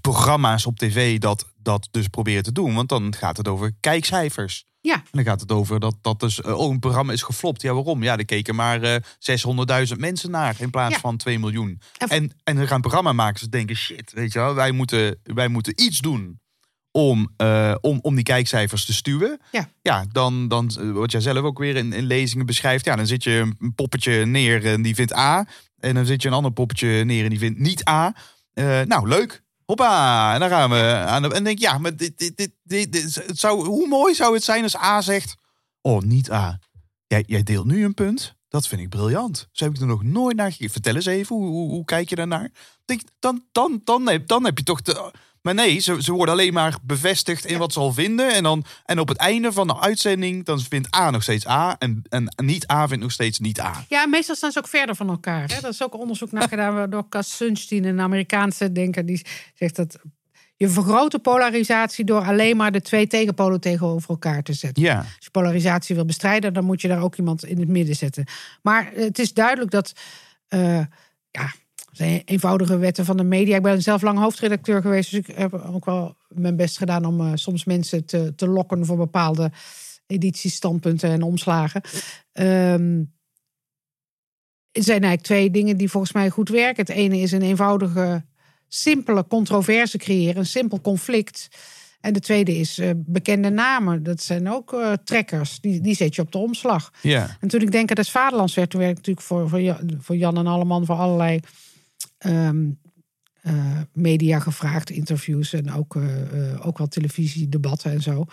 programma's 0.00 0.66
op 0.66 0.78
tv 0.78 1.18
dat, 1.18 1.52
dat 1.62 1.88
dus 1.90 2.08
proberen 2.08 2.42
te 2.42 2.52
doen. 2.52 2.74
Want 2.74 2.88
dan 2.88 3.14
gaat 3.14 3.36
het 3.36 3.48
over 3.48 3.72
kijkcijfers. 3.80 4.64
Ja. 4.82 4.94
En 4.94 5.02
dan 5.10 5.24
gaat 5.24 5.40
het 5.40 5.52
over 5.52 5.80
dat, 5.80 5.96
dat 6.00 6.20
dus, 6.20 6.40
eh, 6.40 6.58
oh, 6.58 6.70
een 6.72 6.78
programma 6.78 7.12
is 7.12 7.22
geflopt. 7.22 7.62
Ja, 7.62 7.72
waarom? 7.74 8.02
Ja, 8.02 8.16
er 8.16 8.24
keken 8.24 8.54
maar 8.54 8.82
eh 8.82 8.96
600.000 9.18 9.98
mensen 9.98 10.30
naar 10.30 10.54
in 10.58 10.70
plaats 10.70 10.94
Ja. 10.94 11.00
van 11.00 11.16
2 11.16 11.38
miljoen. 11.38 11.80
En- 11.98 12.08
En, 12.08 12.32
en 12.44 12.56
dan 12.56 12.66
gaan 12.66 12.80
programmamakers 12.80 13.42
denken, 13.42 13.76
shit, 13.76 14.12
weet 14.12 14.32
je 14.32 14.38
wel, 14.38 14.54
wij 14.54 14.70
moeten, 14.72 15.18
wij 15.22 15.48
moeten 15.48 15.82
iets 15.82 15.98
doen 15.98 16.40
om, 16.92 17.32
eh, 17.36 17.74
om, 17.80 17.98
om 18.02 18.14
die 18.14 18.24
kijkcijfers 18.24 18.84
te 18.84 18.92
stuwen. 18.92 19.40
Ja. 19.52 19.68
Ja, 19.82 20.04
dan, 20.12 20.48
dan 20.48 20.70
eh, 20.80 20.90
wat 20.90 21.12
jij 21.12 21.20
zelf 21.20 21.38
ook 21.44 21.58
weer 21.58 21.76
in, 21.76 21.92
in 21.92 22.04
lezingen 22.04 22.46
beschrijft, 22.46 22.84
ja, 22.84 22.96
dan 22.96 23.06
zit 23.06 23.22
je 23.24 23.52
een 23.58 23.74
poppetje 23.74 24.26
neer 24.26 24.66
en 24.66 24.82
die 24.82 24.94
vindt 24.94 25.14
A. 25.14 25.46
En 25.78 25.94
dan 25.94 26.06
zit 26.06 26.22
je 26.22 26.28
een 26.28 26.34
ander 26.34 26.52
poppetje 26.52 27.04
neer 27.04 27.24
en 27.24 27.30
die 27.30 27.38
vindt 27.38 27.58
niet 27.58 27.88
A. 27.88 28.14
Eh, 28.52 28.80
nou, 28.80 29.08
leuk. 29.08 29.42
Hoppa, 29.70 30.34
en 30.34 30.40
dan 30.40 30.48
gaan 30.48 30.70
we 30.70 31.04
aan 31.06 31.22
de, 31.22 31.34
en 31.34 31.44
denk 31.44 31.58
ja, 31.58 31.78
maar 31.78 31.96
dit, 31.96 32.18
dit, 32.18 32.36
dit, 32.36 32.52
dit, 32.62 32.92
dit- 32.92 33.14
het 33.14 33.38
zou, 33.38 33.66
hoe 33.66 33.88
mooi 33.88 34.14
zou 34.14 34.34
het 34.34 34.44
zijn 34.44 34.62
als 34.62 34.76
A 34.76 35.00
zegt, 35.00 35.36
oh, 35.80 36.00
niet 36.00 36.30
A. 36.30 36.58
Jij, 37.06 37.24
jij 37.26 37.42
deelt 37.42 37.66
nu 37.66 37.84
een 37.84 37.94
punt. 37.94 38.34
Dat 38.48 38.68
vind 38.68 38.80
ik 38.80 38.88
briljant. 38.88 39.48
Zo 39.52 39.64
heb 39.64 39.74
ik 39.74 39.80
er 39.80 39.86
nog 39.86 40.02
nooit 40.02 40.36
naar 40.36 40.50
gekeken. 40.50 40.72
Vertel 40.72 40.94
eens 40.94 41.06
even, 41.06 41.36
hoe, 41.36 41.70
hoe, 41.70 41.84
kijk 41.84 42.08
je 42.08 42.16
daarnaar? 42.16 42.50
Denk, 42.84 43.00
dan, 43.18 43.44
dan, 43.52 43.80
dan, 43.84 44.08
heb, 44.08 44.26
dan 44.28 44.44
heb 44.44 44.58
je 44.58 44.64
toch. 44.64 44.80
Maar 45.42 45.54
nee, 45.54 45.78
ze, 45.78 46.02
ze 46.02 46.12
worden 46.12 46.34
alleen 46.34 46.52
maar 46.52 46.76
bevestigd 46.82 47.44
in 47.44 47.58
wat 47.58 47.72
ze 47.72 47.78
al 47.78 47.92
vinden. 47.92 48.34
En, 48.34 48.42
dan, 48.42 48.64
en 48.84 48.98
op 48.98 49.08
het 49.08 49.16
einde 49.16 49.52
van 49.52 49.66
de 49.66 49.80
uitzending, 49.80 50.44
dan 50.44 50.60
vindt 50.60 50.96
A 50.96 51.10
nog 51.10 51.22
steeds 51.22 51.46
A. 51.48 51.76
En, 51.78 52.02
en 52.08 52.32
niet 52.36 52.70
A 52.70 52.88
vindt 52.88 53.02
nog 53.02 53.12
steeds 53.12 53.38
niet 53.38 53.60
A. 53.60 53.84
Ja, 53.88 54.06
meestal 54.06 54.34
staan 54.34 54.52
ze 54.52 54.58
ook 54.58 54.68
verder 54.68 54.94
van 54.94 55.08
elkaar. 55.08 55.48
Hè? 55.52 55.60
Dat 55.60 55.72
is 55.72 55.82
ook 55.82 55.94
onderzoek 55.98 56.32
naar 56.32 56.48
gedaan 56.48 56.90
door 56.90 57.08
Cass 57.08 57.36
Sunstein, 57.36 57.84
een 57.84 58.00
Amerikaanse 58.00 58.72
denker. 58.72 59.06
Die 59.06 59.26
zegt 59.54 59.76
dat 59.76 59.98
je 60.56 60.68
vergroot 60.68 61.10
de 61.10 61.18
polarisatie 61.18 62.04
door 62.04 62.22
alleen 62.24 62.56
maar 62.56 62.72
de 62.72 62.80
twee 62.80 63.06
tegenpolen 63.06 63.60
tegenover 63.60 64.08
elkaar 64.10 64.42
te 64.42 64.52
zetten. 64.52 64.82
Ja, 64.82 64.96
Als 64.96 65.06
je 65.18 65.30
polarisatie 65.30 65.94
wil 65.94 66.04
bestrijden, 66.04 66.52
dan 66.52 66.64
moet 66.64 66.80
je 66.80 66.88
daar 66.88 67.02
ook 67.02 67.16
iemand 67.16 67.44
in 67.44 67.58
het 67.60 67.68
midden 67.68 67.96
zetten. 67.96 68.24
Maar 68.62 68.90
het 68.94 69.18
is 69.18 69.32
duidelijk 69.32 69.70
dat. 69.70 69.92
eh, 70.48 70.78
ja, 71.30 71.52
zijn 71.92 72.22
eenvoudige 72.24 72.78
wetten 72.78 73.04
van 73.04 73.16
de 73.16 73.24
media. 73.24 73.56
Ik 73.56 73.62
ben 73.62 73.82
zelf 73.82 74.02
lang 74.02 74.18
hoofdredacteur 74.18 74.82
geweest, 74.82 75.10
dus 75.10 75.20
ik 75.20 75.36
heb 75.36 75.54
ook 75.54 75.84
wel 75.84 76.16
mijn 76.28 76.56
best 76.56 76.78
gedaan 76.78 77.04
om 77.04 77.20
eh, 77.20 77.32
soms 77.34 77.64
mensen 77.64 78.04
te, 78.04 78.34
te 78.34 78.48
lokken 78.48 78.86
voor 78.86 78.96
bepaalde 78.96 79.50
edities, 80.06 80.54
standpunten 80.54 81.10
en 81.10 81.22
omslagen. 81.22 81.80
Ehm 82.32 83.02
er 84.72 84.82
zijn 84.82 85.02
eigenlijk 85.02 85.22
twee 85.22 85.50
dingen 85.50 85.76
die 85.76 85.90
volgens 85.90 86.12
mij 86.12 86.30
goed 86.30 86.48
werken. 86.48 86.86
Het 86.86 86.96
ene 86.96 87.18
is 87.18 87.32
een 87.32 87.42
eenvoudige, 87.42 88.24
simpele 88.68 89.26
controverse 89.26 89.98
creëren, 89.98 90.36
een 90.36 90.46
simpel 90.46 90.80
conflict. 90.80 91.48
En 92.00 92.12
de 92.12 92.20
tweede 92.20 92.56
is 92.56 92.78
eh, 92.78 92.90
bekende 92.96 93.50
namen. 93.50 94.02
Dat 94.02 94.22
zijn 94.22 94.50
ook 94.50 94.72
eh, 94.72 94.92
trekkers. 95.04 95.60
Die, 95.60 95.80
die 95.80 95.94
zet 95.94 96.14
je 96.14 96.22
op 96.22 96.32
de 96.32 96.38
omslag. 96.38 96.92
ja. 97.02 97.36
En 97.40 97.48
toen 97.48 97.60
ik 97.60 97.72
denk 97.72 97.90
aan 97.90 97.96
het 97.96 98.10
Vaderlands 98.10 98.54
werd, 98.54 98.70
toen 98.70 98.80
werd 98.80 98.90
ik 98.90 98.96
natuurlijk 98.96 99.26
voor, 99.26 99.48
voor, 99.48 99.60
Jan, 99.60 99.98
voor 99.98 100.16
Jan 100.16 100.36
en 100.36 100.46
Alleman 100.46 100.86
voor 100.86 100.96
allerlei 100.96 101.40
ehm, 102.20 102.68
eh, 103.42 103.54
media 103.92 104.38
gevraagd, 104.38 104.90
interviews 104.90 105.52
en 105.52 105.72
ook, 105.72 105.96
eh, 105.96 106.50
eh, 106.52 106.66
ook 106.66 106.78
wel 106.78 106.88
televisiedebatten 106.88 107.90
en 107.92 108.02
zo. 108.02 108.24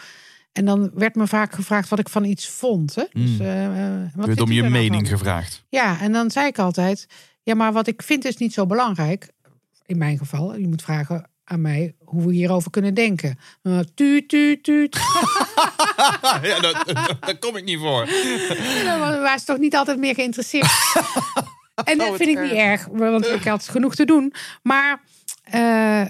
En 0.52 0.66
dan 0.66 0.92
werd 0.94 1.16
me 1.16 1.28
vaak 1.28 1.54
gevraagd 1.54 1.90
wat 1.90 2.00
ik 2.00 2.10
van 2.10 2.24
iets 2.24 2.48
vond. 2.50 2.96
Hè? 2.96 3.04
Dus, 3.12 3.30
Mm. 3.30 3.42
eh, 3.42 3.66
eh, 3.66 4.02
wat 4.16 4.22
Er 4.22 4.28
werd 4.28 4.42
om 4.42 4.52
je 4.52 4.62
nou 4.62 4.74
mening 4.74 5.08
van? 5.08 5.18
gevraagd. 5.18 5.64
Ja, 5.70 6.00
en 6.00 6.12
dan 6.12 6.32
zei 6.32 6.48
ik 6.48 6.60
altijd: 6.60 7.08
ja, 7.44 7.56
maar 7.56 7.74
wat 7.74 7.88
ik 7.88 8.02
vind 8.04 8.26
is 8.26 8.38
niet 8.38 8.54
zo 8.54 8.66
belangrijk. 8.66 9.32
In 9.86 9.98
mijn 9.98 10.18
geval, 10.18 10.58
je 10.58 10.68
moet 10.68 10.82
vragen 10.82 11.30
aan 11.44 11.62
mij 11.62 11.96
hoe 12.04 12.26
we 12.28 12.34
hierover 12.34 12.72
kunnen 12.72 12.94
denken. 12.94 13.38
Uh, 13.64 13.80
tuut, 13.96 14.30
tuut, 14.30 14.64
tuut. 14.64 14.98
ja, 16.42 16.60
dat, 16.60 16.84
daar 17.20 17.38
kom 17.40 17.56
ik 17.56 17.64
niet 17.64 17.80
voor. 17.80 18.06
Waren 18.86 19.40
ze 19.40 19.46
toch 19.46 19.58
niet 19.58 19.76
altijd 19.76 19.98
meer 19.98 20.14
geïnteresseerd. 20.14 20.66
en 21.84 21.98
dat 21.98 22.08
wat 22.08 22.18
vind 22.18 22.38
ik 22.38 22.44
niet 22.44 22.52
erg, 22.52 22.88
want 22.92 23.28
ik 23.28 23.44
had 23.44 23.68
genoeg 23.68 23.96
te 23.96 24.06
doen. 24.06 24.34
Maar 24.62 25.02
eh, 25.44 26.06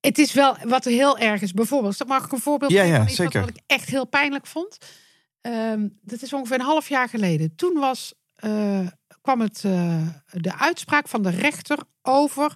het 0.00 0.18
is 0.18 0.32
wel 0.32 0.56
wat 0.62 0.84
heel 0.84 1.18
erg 1.18 1.42
is. 1.42 1.52
Bijvoorbeeld, 1.52 2.06
mag 2.06 2.24
ik 2.24 2.32
een 2.32 2.38
voorbeeld 2.38 2.70
Ja, 2.70 2.82
geven 2.82 2.92
ja, 2.92 3.00
van 3.00 3.08
iets 3.08 3.16
zeker. 3.16 3.40
Wat, 3.40 3.50
ik 3.50 3.62
echt 3.66 3.88
heel 3.88 4.06
pijnlijk 4.06 4.46
vond? 4.46 4.78
Ehm, 5.40 5.88
dat 6.02 6.22
is 6.22 6.32
ongeveer 6.32 6.58
een 6.58 6.64
half 6.64 6.88
jaar 6.88 7.08
geleden. 7.08 7.54
Toen 7.56 7.78
was, 7.78 8.14
eh, 8.34 8.86
kwam 9.20 9.40
het, 9.40 9.64
eh, 9.64 10.06
de 10.30 10.58
uitspraak 10.58 11.08
van 11.08 11.22
de 11.22 11.30
rechter 11.30 11.78
over 12.02 12.54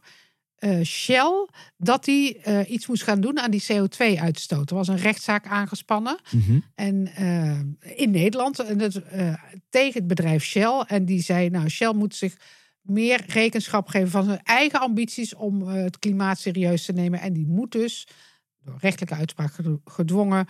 eh, 0.62 0.82
Shell 0.82 1.48
dat 1.76 2.04
die 2.04 2.38
eh, 2.38 2.70
iets 2.70 2.86
moest 2.86 3.02
gaan 3.02 3.20
doen 3.20 3.40
aan 3.40 3.50
die 3.50 3.64
CO2-uitstoot. 3.72 4.70
Er 4.70 4.76
was 4.76 4.88
een 4.88 4.96
rechtszaak 4.96 5.46
aangespannen. 5.46 6.18
Mhm. 6.30 6.58
En 6.74 7.14
eh, 7.14 7.96
in 7.98 8.10
Nederland 8.10 8.58
en 8.58 8.80
eh, 8.80 9.34
tegen 9.68 9.98
het 9.98 10.06
bedrijf 10.06 10.44
Shell. 10.44 10.84
En 10.86 11.04
die 11.04 11.22
zei, 11.22 11.50
nou, 11.50 11.68
Shell 11.68 11.92
moet 11.92 12.14
zich 12.14 12.36
meer 12.80 13.24
rekenschap 13.26 13.88
geven 13.88 14.10
van 14.10 14.24
zijn 14.24 14.42
eigen 14.42 14.80
ambities 14.80 15.34
om 15.34 15.62
het 15.62 15.98
klimaat 15.98 16.38
serieus 16.38 16.84
te 16.84 16.92
nemen. 16.92 17.20
En 17.20 17.32
die 17.32 17.46
moet 17.46 17.72
dus, 17.72 18.08
door 18.64 18.76
rechtelijke 18.80 19.14
uitspraak 19.14 19.54
gedwongen, 19.84 20.46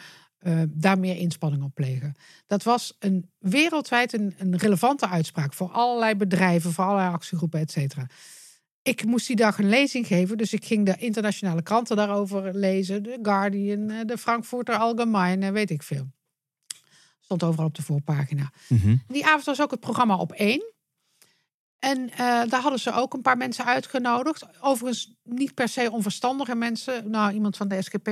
daar 0.68 0.98
meer 0.98 1.16
inspanning 1.16 1.62
op 1.62 1.74
plegen. 1.74 2.14
Dat 2.46 2.62
was 2.62 2.96
een 2.98 3.30
wereldwijd 3.38 4.12
een, 4.12 4.34
een 4.38 4.56
relevante 4.56 5.08
uitspraak 5.08 5.54
voor 5.54 5.70
allerlei 5.70 6.14
bedrijven, 6.14 6.72
voor 6.72 6.84
allerlei 6.84 7.12
actiegroepen, 7.12 7.60
et 7.60 7.70
cetera. 7.70 8.06
Ik 8.82 9.04
moest 9.04 9.26
die 9.26 9.36
dag 9.36 9.58
een 9.58 9.68
lezing 9.68 10.06
geven, 10.06 10.36
dus 10.36 10.52
ik 10.52 10.64
ging 10.64 10.86
de 10.86 10.96
internationale 10.96 11.62
kranten 11.62 11.96
daarover 11.96 12.54
lezen. 12.54 13.02
De 13.02 13.18
Guardian, 13.22 13.90
eh, 13.90 14.00
de 14.06 14.18
Frankfurter 14.18 14.74
Allgemeine, 14.74 15.52
weet 15.52 15.70
ik 15.70 15.82
veel. 15.82 16.10
Stond 17.20 17.42
overal 17.42 17.66
op 17.66 17.74
de 17.74 17.82
voorpagina. 17.82 18.50
Mhm. 18.68 18.96
Die 19.06 19.26
avond 19.26 19.44
was 19.44 19.60
ook 19.60 19.70
het 19.70 19.80
programma 19.80 20.16
op 20.16 20.32
één. 20.32 20.72
En 21.78 22.10
eh, 22.10 22.16
daar 22.18 22.60
hadden 22.60 22.80
ze 22.80 22.92
ook 22.92 23.14
een 23.14 23.22
paar 23.22 23.36
mensen 23.36 23.64
uitgenodigd. 23.64 24.46
Overigens 24.60 25.14
niet 25.22 25.54
per 25.54 25.68
se 25.68 25.90
onverstandige 25.90 26.54
mensen. 26.54 27.10
Nou, 27.10 27.32
iemand 27.32 27.56
van 27.56 27.68
de 27.68 27.82
SGP 27.82 28.10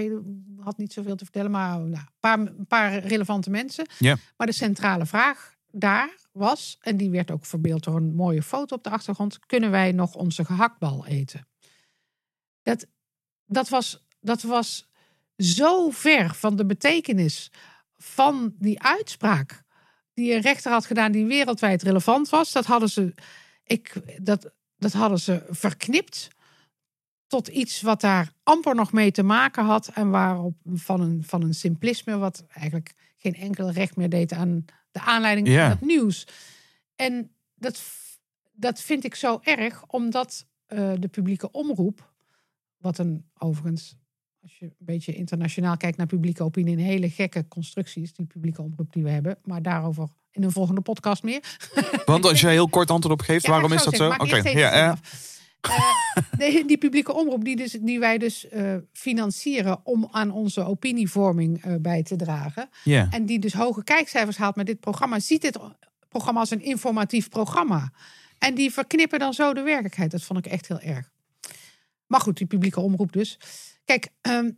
had 0.58 0.78
niet 0.78 0.92
zoveel 0.92 1.16
te 1.16 1.24
vertellen, 1.24 1.50
maar 1.50 1.80
nou, 1.80 1.92
een, 1.92 2.08
paar, 2.20 2.38
een 2.38 2.66
paar 2.68 2.98
relevante 2.98 3.50
mensen. 3.50 3.86
Ja. 3.98 4.16
Maar 4.36 4.46
de 4.46 4.52
centrale 4.52 5.06
vraag 5.06 5.54
daar 5.70 6.10
was, 6.40 6.78
en 6.80 6.96
die 6.96 7.10
werd 7.10 7.30
ook 7.30 7.44
verbeeld 7.44 7.84
door 7.84 7.96
een 7.96 8.14
mooie 8.14 8.42
foto 8.42 8.76
op 8.76 8.84
de 8.84 8.90
achtergrond: 8.90 9.38
kunnen 9.46 9.70
wij 9.70 9.92
nog 9.92 10.14
onze 10.14 10.44
gehaktbal 10.44 11.06
eten? 11.06 11.46
Dat, 12.62 12.86
dat, 13.46 13.68
was, 13.68 14.06
dat 14.20 14.42
was 14.42 14.88
zo 15.36 15.90
ver 15.90 16.34
van 16.34 16.56
de 16.56 16.66
betekenis 16.66 17.50
van 17.96 18.54
die 18.58 18.82
uitspraak 18.82 19.62
die 20.14 20.34
een 20.34 20.40
rechter 20.40 20.72
had 20.72 20.86
gedaan 20.86 21.12
die 21.12 21.26
wereldwijd 21.26 21.82
relevant 21.82 22.28
was. 22.28 22.52
Dat 22.52 22.66
hadden 22.66 22.88
ze, 22.88 23.14
ik, 23.64 23.94
dat, 24.22 24.52
dat 24.76 24.92
hadden 24.92 25.18
ze 25.18 25.46
verknipt 25.48 26.28
tot 27.26 27.48
iets 27.48 27.80
wat 27.80 28.00
daar 28.00 28.32
amper 28.42 28.74
nog 28.74 28.92
mee 28.92 29.10
te 29.10 29.22
maken 29.22 29.64
had. 29.64 29.88
En 29.88 30.10
waarop 30.10 30.56
van 30.64 31.00
een, 31.00 31.24
van 31.24 31.42
een 31.42 31.54
simplisme 31.54 32.18
wat 32.18 32.44
eigenlijk 32.48 32.94
geen 33.16 33.34
enkel 33.34 33.70
recht 33.70 33.96
meer 33.96 34.08
deed 34.08 34.32
aan 34.32 34.64
de 34.90 35.00
aanleiding 35.00 35.48
Ja. 35.48 35.62
van 35.62 35.70
het 35.70 35.80
nieuws. 35.86 36.26
En 36.96 37.30
dat, 37.54 37.82
dat 38.52 38.80
vind 38.80 39.04
ik 39.04 39.14
zo 39.14 39.38
erg, 39.42 39.84
omdat 39.86 40.46
eh, 40.66 40.92
de 40.98 41.08
publieke 41.08 41.50
omroep, 41.50 42.12
wat 42.76 42.98
een 42.98 43.24
overigens, 43.38 43.96
als 44.42 44.58
je 44.58 44.64
een 44.64 44.74
beetje 44.78 45.14
internationaal 45.14 45.76
kijkt 45.76 45.96
naar 45.96 46.06
publieke 46.06 46.42
opinie, 46.44 46.76
een 46.76 46.82
hele 46.82 47.10
gekke 47.10 47.48
constructie 47.48 48.02
is, 48.02 48.12
die 48.12 48.26
publieke 48.26 48.62
omroep 48.62 48.92
die 48.92 49.02
we 49.02 49.10
hebben. 49.10 49.38
Maar 49.44 49.62
daarover 49.62 50.08
in 50.30 50.42
een 50.42 50.50
volgende 50.52 50.80
podcast 50.80 51.22
meer. 51.22 51.58
Want 52.04 52.24
als 52.24 52.40
je 52.40 52.48
heel 52.48 52.68
kort 52.68 52.90
antwoord 52.90 53.20
op 53.20 53.26
geeft, 53.26 53.44
Ja, 53.44 53.50
waarom 53.50 53.72
is 53.72 53.84
dat 53.84 53.94
zo? 53.96 54.08
Oké, 54.10 54.48
ja, 54.48 54.96
Eh, 55.60 56.22
de- 56.38 56.64
die 56.66 56.78
publieke 56.78 57.12
omroep 57.14 57.44
die, 57.44 57.56
dus, 57.56 57.72
die 57.80 57.98
wij 57.98 58.18
dus 58.18 58.48
eh, 58.48 58.74
financieren 58.92 59.80
om 59.86 60.08
aan 60.10 60.30
onze 60.30 60.64
opinievorming 60.64 61.64
eh, 61.64 61.74
bij 61.80 62.02
te 62.02 62.16
dragen. 62.16 62.68
En 63.10 63.26
die 63.26 63.38
dus 63.38 63.52
hoge 63.52 63.84
kijkcijfers 63.84 64.36
haalt 64.36 64.56
met 64.56 64.66
dit 64.66 64.80
programma, 64.80 65.18
ziet 65.20 65.42
dit 65.42 65.58
programma 66.08 66.40
als 66.40 66.50
een 66.50 66.62
informatief 66.62 67.28
programma. 67.28 67.92
En 68.38 68.54
die 68.54 68.70
verknippen 68.72 69.18
dan 69.18 69.32
zo 69.34 69.54
de 69.54 69.62
werkelijkheid. 69.62 70.10
Dat 70.10 70.22
vond 70.22 70.46
ik 70.46 70.52
echt 70.52 70.68
heel 70.68 70.80
erg. 70.80 71.10
Maar 72.06 72.20
goed, 72.20 72.36
die 72.36 72.46
publieke 72.46 72.80
omroep 72.80 73.12
dus. 73.12 73.38
Kijk, 73.84 74.08
ehm, 74.20 74.50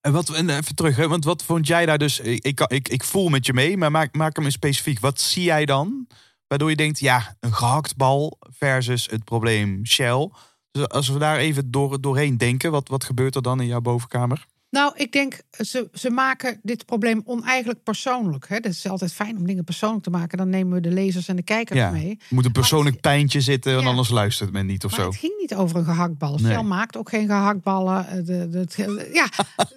En 0.00 0.12
wat, 0.12 0.34
en 0.34 0.48
even 0.50 0.74
terug, 0.74 0.96
hè, 0.96 1.08
want 1.08 1.24
wat 1.24 1.44
vond 1.44 1.66
jij 1.66 1.86
daar 1.86 1.98
dus? 1.98 2.20
Ik, 2.20 2.44
ik, 2.44 2.60
ik, 2.60 2.88
ik 2.88 3.04
voel 3.04 3.28
met 3.28 3.46
je 3.46 3.52
mee, 3.52 3.76
maar 3.76 3.90
maak, 3.90 4.14
maak 4.16 4.36
hem 4.36 4.44
eens 4.44 4.54
specifiek. 4.54 5.00
Wat 5.00 5.20
zie 5.20 5.42
jij 5.42 5.64
dan? 5.64 6.06
Waardoor 6.46 6.70
je 6.70 6.76
denkt, 6.76 6.98
ja, 6.98 7.36
een 7.40 7.54
gehaktbal 7.54 8.38
versus 8.58 9.06
het 9.10 9.24
probleem 9.24 9.86
Shell. 9.86 10.30
Dus 10.70 10.88
als 10.88 11.08
we 11.08 11.18
daar 11.18 11.36
even 11.36 11.70
door, 11.70 12.00
doorheen 12.00 12.36
denken, 12.36 12.70
wat, 12.70 12.88
wat 12.88 13.04
gebeurt 13.04 13.34
er 13.34 13.42
dan 13.42 13.60
in 13.60 13.66
jouw 13.66 13.80
bovenkamer? 13.80 14.46
Nou, 14.70 14.92
ik 14.96 15.12
denk, 15.12 15.40
ze, 15.50 15.88
ze 15.92 16.10
maken 16.10 16.60
dit 16.62 16.86
probleem 16.86 17.22
oneigenlijk 17.24 17.82
persoonlijk. 17.82 18.48
Hè? 18.48 18.54
Het 18.54 18.66
is 18.66 18.88
altijd 18.88 19.12
fijn 19.12 19.36
om 19.36 19.46
dingen 19.46 19.64
persoonlijk 19.64 20.02
te 20.04 20.10
maken. 20.10 20.38
Dan 20.38 20.48
nemen 20.48 20.72
we 20.74 20.80
de 20.80 20.90
lezers 20.90 21.28
en 21.28 21.36
de 21.36 21.42
kijkers 21.42 21.78
Ja, 21.78 21.90
mee. 21.90 22.18
moet 22.28 22.44
een 22.44 22.52
persoonlijk 22.52 23.00
pijntje 23.00 23.40
zitten, 23.40 23.72
want 23.72 23.84
Ja. 23.84 23.90
anders 23.90 24.08
luistert 24.08 24.52
men 24.52 24.66
niet 24.66 24.84
of 24.84 24.90
Maar 24.90 25.00
zo. 25.00 25.06
het 25.06 25.16
ging 25.16 25.32
niet 25.40 25.54
over 25.54 25.76
een 25.76 25.84
gehaktbal. 25.84 26.36
Nee. 26.38 26.52
Shell 26.52 26.62
maakt 26.62 26.96
ook 26.96 27.08
geen 27.08 27.26
gehaktballen. 27.26 28.06
Eh, 28.08 28.24
De, 28.24 28.48
de, 28.48 29.10
ja, 29.12 29.28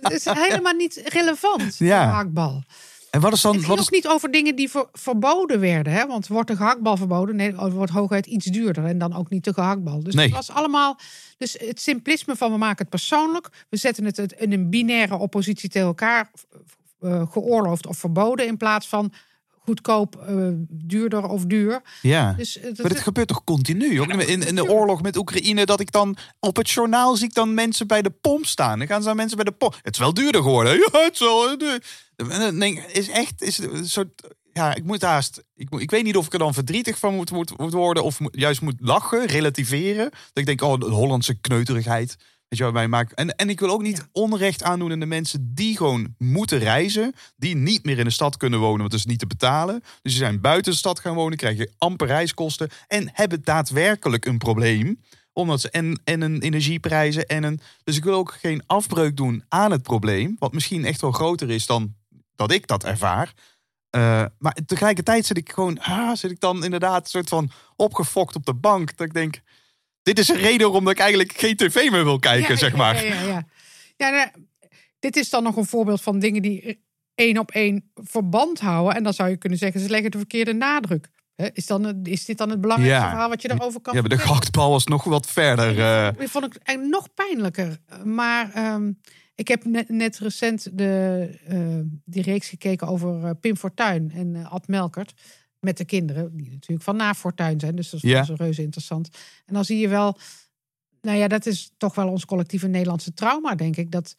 het 0.02 0.12
is 0.12 0.26
helemaal 0.26 0.74
niet 0.74 1.02
relevant, 1.06 1.78
Ja. 1.78 2.10
gehaktbal. 2.10 2.64
En 3.12 3.22
wat 3.22 3.34
is 3.34 3.42
dan... 3.42 3.52
Het 3.52 3.60
ging 3.66 3.76
Wat 3.76 3.80
is, 3.82 3.86
ook 3.86 3.92
niet 4.04 4.08
over 4.08 4.32
dingen 4.32 4.56
die 4.56 4.70
ver- 4.70 4.88
verboden 4.94 5.60
werden. 5.60 5.94
Hè? 5.94 6.08
Want 6.08 6.28
wordt 6.28 6.48
de 6.48 6.56
gehaktbal 6.56 6.98
verboden? 6.98 7.36
Nee, 7.36 7.56
het 7.56 7.72
wordt 7.74 7.92
hooguit 7.92 8.26
iets 8.26 8.46
duurder. 8.46 8.86
En 8.86 8.98
dan 8.98 9.16
ook 9.16 9.30
niet 9.30 9.44
de 9.44 9.54
gehaktbal. 9.54 10.04
Dus 10.04 10.14
Nee. 10.16 10.26
het 10.26 10.36
was 10.36 10.50
allemaal... 10.52 11.00
Dus 11.38 11.56
het 11.60 11.82
simplisme 11.82 12.36
van 12.36 12.52
we 12.52 12.58
maken 12.58 12.78
het 12.78 12.90
persoonlijk. 12.90 13.50
We 13.70 13.78
zetten 13.78 14.06
het 14.06 14.18
het 14.18 14.32
in 14.32 14.52
een 14.54 14.70
binaire 14.70 15.18
oppositie 15.18 15.70
tegen 15.70 15.88
elkaar. 15.88 16.32
eh, 17.02 17.32
geoorloofd 17.32 17.88
of 17.88 17.98
verboden. 17.98 18.48
In 18.48 18.58
plaats 18.58 18.88
van 18.88 19.14
goedkoop, 19.66 20.16
eh, 20.16 20.36
duurder 20.70 21.28
of 21.28 21.46
duur. 21.46 21.82
ja. 22.02 22.34
Dus 22.34 22.58
het, 22.62 22.82
Maar 22.82 22.90
dit 22.94 23.00
gebeurt 23.00 23.28
toch 23.28 23.44
continu? 23.44 24.02
Ook 24.02 24.08
in, 24.14 24.48
in 24.48 24.56
de 24.56 24.70
oorlog 24.70 25.02
met 25.02 25.18
Oekraïne, 25.18 25.66
dat 25.66 25.80
ik 25.80 25.92
dan 25.92 26.18
op 26.40 26.56
het 26.56 26.70
journaal 26.70 27.16
zie 27.16 27.28
ik 27.28 27.34
dan 27.34 27.54
mensen 27.54 27.88
bij 27.88 28.02
de 28.02 28.10
pomp 28.10 28.46
staan. 28.46 28.78
Dan 28.80 28.88
gaan 28.88 29.04
ze 29.04 29.10
aan 29.10 29.16
mensen 29.16 29.36
bij 29.36 29.46
de 29.46 29.52
pomp. 29.52 29.76
Het 29.82 29.94
is 29.94 30.00
wel 30.00 30.14
duurder 30.14 30.42
geworden. 30.42 30.74
Ja, 30.74 30.88
het 30.92 31.14
is 31.14 31.20
wel 31.20 31.58
duur. 31.58 31.84
Is 32.92 33.10
echt 33.10 33.42
is 33.42 33.58
een 33.58 33.90
soort. 33.90 34.36
Ja, 34.54 34.76
ik 34.76 34.84
moet 34.84 35.02
haast. 35.02 35.44
Ik, 35.56 35.70
ik 35.70 35.92
weet 35.92 36.04
niet 36.04 36.18
of 36.18 36.26
ik 36.26 36.34
er 36.34 36.40
dan 36.40 36.54
verdrietig 36.54 36.98
van 37.00 37.16
moet, 37.16 37.32
moet, 37.32 37.58
moet 37.58 37.74
worden. 37.74 38.04
Of 38.04 38.20
moet- 38.20 38.36
juist 38.40 38.62
moet 38.62 38.76
lachen, 38.78 39.26
relativeren. 39.26 40.10
Dat 40.10 40.20
ik 40.34 40.46
denk, 40.46 40.62
oh, 40.62 40.80
de 40.80 40.86
Hollandse 40.86 41.34
kneuterigheid. 41.34 42.16
Weet 42.48 42.60
je 42.60 42.64
wat 42.66 42.74
mij 42.74 42.88
maakt. 42.88 43.14
En, 43.14 43.36
en 43.36 43.50
ik 43.50 43.60
wil 43.60 43.70
ook 43.70 43.82
niet 43.82 43.98
Ja. 43.98 44.08
onrecht 44.12 44.64
aandoen 44.64 44.92
aan 44.92 45.00
de 45.00 45.06
mensen 45.06 45.52
die 45.56 45.78
gewoon 45.78 46.16
moeten 46.18 46.60
reizen. 46.60 47.14
Die 47.36 47.56
niet 47.56 47.86
meer 47.86 47.98
in 48.00 48.04
de 48.06 48.10
stad 48.12 48.38
kunnen 48.38 48.60
wonen, 48.60 48.80
want 48.80 48.92
het 48.92 49.00
is 49.00 49.06
niet 49.08 49.20
te 49.20 49.28
betalen. 49.28 49.84
Dus 50.02 50.12
ze 50.12 50.18
zijn 50.18 50.42
buiten 50.42 50.72
de 50.72 50.78
stad 50.78 51.00
gaan 51.00 51.16
wonen, 51.16 51.38
krijgen 51.38 51.72
amper 51.78 52.08
reiskosten. 52.08 52.70
En 52.88 53.10
hebben 53.14 53.42
daadwerkelijk 53.44 54.26
een 54.26 54.38
probleem. 54.38 55.02
Omdat 55.34 55.62
ze 55.62 55.70
en, 55.70 56.02
en 56.04 56.22
een 56.22 56.42
energieprijzen 56.42 57.26
en 57.26 57.44
een. 57.44 57.60
Dus 57.84 57.98
ik 57.98 58.04
wil 58.04 58.14
ook 58.14 58.38
geen 58.42 58.64
afbreuk 58.66 59.18
doen 59.18 59.44
aan 59.48 59.72
het 59.72 59.82
probleem. 59.84 60.36
Wat 60.40 60.54
misschien 60.54 60.86
echt 60.86 61.02
wel 61.02 61.12
groter 61.12 61.50
is 61.50 61.66
dan 61.66 61.96
dat 62.48 62.52
ik 62.52 62.68
dat 62.68 62.84
ervaar. 62.84 63.34
Eh, 63.90 64.26
maar 64.38 64.58
tegelijkertijd 64.66 65.26
zit 65.26 65.38
ik 65.38 65.52
gewoon. 65.52 65.80
Ah, 65.80 66.16
zit 66.16 66.32
ik 66.32 66.40
dan 66.40 66.64
inderdaad 66.64 67.04
een 67.04 67.10
soort 67.10 67.30
van 67.30 67.52
opgefokt 67.76 68.36
op 68.36 68.46
de 68.46 68.54
bank. 68.54 68.98
Dat 68.98 69.08
ik 69.08 69.14
denk. 69.14 69.42
Dit 70.04 70.20
is 70.20 70.30
een 70.30 70.36
reden 70.36 70.68
waarom 70.68 70.88
ik 70.88 71.00
eigenlijk 71.00 71.32
geen 71.32 71.56
tv 71.56 71.92
meer 71.92 72.04
wil 72.04 72.20
kijken, 72.20 72.50
Ja, 72.50 72.56
zeg 72.60 72.76
maar. 72.76 73.06
Ja, 73.06 73.14
ja, 73.14 73.22
ja. 73.22 73.44
ja 73.98 74.10
nou, 74.10 74.30
dit 75.00 75.16
is 75.16 75.30
dan 75.30 75.44
nog 75.44 75.56
een 75.56 75.66
voorbeeld 75.66 76.02
van 76.02 76.20
dingen 76.20 76.42
die 76.42 76.84
één 77.16 77.38
op 77.38 77.52
één 77.52 77.92
verband 77.94 78.60
houden. 78.60 78.96
En 78.96 79.04
dan 79.04 79.14
zou 79.14 79.30
je 79.30 79.38
kunnen 79.38 79.58
zeggen, 79.58 79.82
ze 79.82 79.90
leggen 79.90 80.12
de 80.12 80.18
verkeerde 80.18 80.54
nadruk. 80.54 81.10
Is, 81.54 81.66
dan, 81.66 82.00
is 82.04 82.26
dit 82.26 82.38
dan 82.38 82.50
het 82.50 82.62
belangrijkste 82.62 83.10
verhaal 83.10 83.30
wat 83.30 83.42
je 83.42 83.48
daarover 83.48 83.82
kan 83.82 83.94
Ja, 83.94 84.00
maar 84.00 84.10
de 84.10 84.18
gehaktbal 84.18 84.70
was 84.70 84.86
nog 84.86 85.04
wat 85.04 85.28
verder. 85.28 85.76
Dat 86.16 86.30
vond 86.30 86.46
ik 86.46 86.80
nog 86.80 87.14
pijnlijker. 87.14 87.78
Maar 88.04 88.52
ehm, 88.54 88.92
ik 89.36 89.48
heb 89.48 89.66
net, 89.66 89.90
net 89.90 90.18
recent 90.18 90.78
de, 90.78 91.30
eh, 91.46 91.80
die 92.06 92.22
reeks 92.22 92.50
gekeken 92.50 92.88
over 92.88 93.26
eh, 93.26 93.32
Pim 93.40 93.58
Fortuyn 93.58 94.12
en 94.12 94.36
eh, 94.36 94.52
Ad 94.52 94.68
Melkert. 94.68 95.14
Met 95.60 95.78
de 95.78 95.86
kinderen, 95.86 96.38
die 96.38 96.52
natuurlijk 96.52 96.84
van 96.84 96.96
na 96.96 97.14
Fortuyn 97.14 97.60
zijn. 97.60 97.76
Dus 97.76 97.90
dat 97.90 98.04
is, 98.04 98.30
is 98.30 98.30
reuze 98.30 98.62
interessant. 98.62 99.10
En 99.46 99.54
dan 99.54 99.66
zie 99.66 99.80
je 99.80 99.88
wel, 99.88 100.18
nou 101.02 101.18
ja, 101.18 101.28
dat 101.28 101.46
is 101.46 101.72
toch 101.78 101.96
wel 101.96 102.10
ons 102.10 102.26
collectieve 102.26 102.68
Nederlandse 102.68 103.14
trauma, 103.14 103.56
denk 103.56 103.78
ik. 103.78 103.92
Dat, 103.92 104.16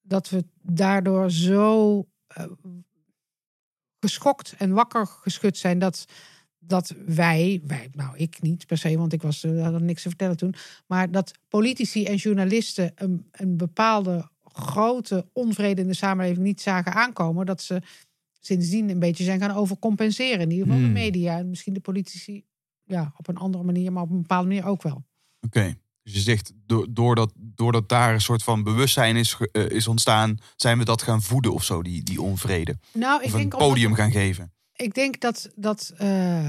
dat 0.00 0.28
we 0.28 0.44
daardoor 0.62 1.30
zo 1.30 2.06
geschokt 4.00 4.54
en 4.58 4.72
wakker 4.72 5.06
geschud 5.06 5.58
zijn 5.58 5.78
dat, 5.78 6.04
dat 6.58 6.94
wij, 7.06 7.60
wij, 7.64 7.88
nou 7.92 8.16
ik 8.16 8.42
niet 8.42 8.66
per 8.66 8.78
se, 8.78 8.98
want 8.98 9.12
ik 9.12 9.22
was 9.22 9.42
had 9.42 9.74
er 9.74 9.82
niks 9.82 10.02
te 10.02 10.08
vertellen 10.08 10.36
toen, 10.36 10.54
maar 10.86 11.10
dat 11.10 11.32
politici 11.48 12.04
en 12.04 12.16
journalisten 12.16 12.92
een, 12.94 13.28
een 13.30 13.56
bepaalde 13.56 14.30
grote 14.52 15.28
onvrede 15.32 15.80
in 15.80 15.86
de 15.88 15.94
samenleving 15.94 16.44
niet 16.46 16.60
zagen 16.60 16.92
aankomen, 16.94 17.46
dat 17.46 17.62
ze 17.62 17.82
sindsdien 18.40 18.88
een 18.90 18.98
beetje 18.98 19.24
zijn 19.24 19.40
gaan 19.40 19.50
overcompenseren. 19.56 20.40
In 20.40 20.50
ieder 20.50 20.64
geval 20.66 20.80
Hmm. 20.80 20.86
de 20.94 21.00
media 21.00 21.38
en 21.38 21.48
misschien 21.48 21.72
de 21.72 21.80
politici 21.80 22.44
ja, 22.84 23.12
op 23.16 23.28
een 23.28 23.36
andere 23.36 23.64
manier, 23.64 23.92
maar 23.92 24.02
op 24.02 24.10
een 24.10 24.20
bepaalde 24.20 24.48
manier 24.48 24.64
ook 24.66 24.82
wel. 24.82 25.04
Oké. 25.40 25.74
Dus 26.02 26.12
je 26.14 26.20
zegt, 26.20 26.52
do- 26.66 26.86
doordat, 26.90 27.32
doordat 27.36 27.88
daar 27.88 28.14
een 28.14 28.20
soort 28.20 28.42
van 28.42 28.62
bewustzijn 28.62 29.16
is, 29.16 29.36
eh, 29.52 29.68
is 29.68 29.86
ontstaan, 29.88 30.38
zijn 30.56 30.78
we 30.78 30.84
dat 30.84 31.02
gaan 31.02 31.22
voeden 31.22 31.52
of 31.52 31.64
zo, 31.64 31.82
die, 31.82 32.02
die 32.02 32.20
onvrede. 32.22 32.76
Nou, 32.92 33.20
ik 33.20 33.26
Of 33.26 33.32
een 33.32 33.38
denk 33.38 33.52
omdat- 33.52 33.68
podium 33.68 33.94
gaan 33.94 34.10
geven. 34.10 34.52
ik 34.72 34.94
denk 34.94 35.20
dat, 35.20 35.50
dat, 35.54 35.92
eh, 35.96 36.48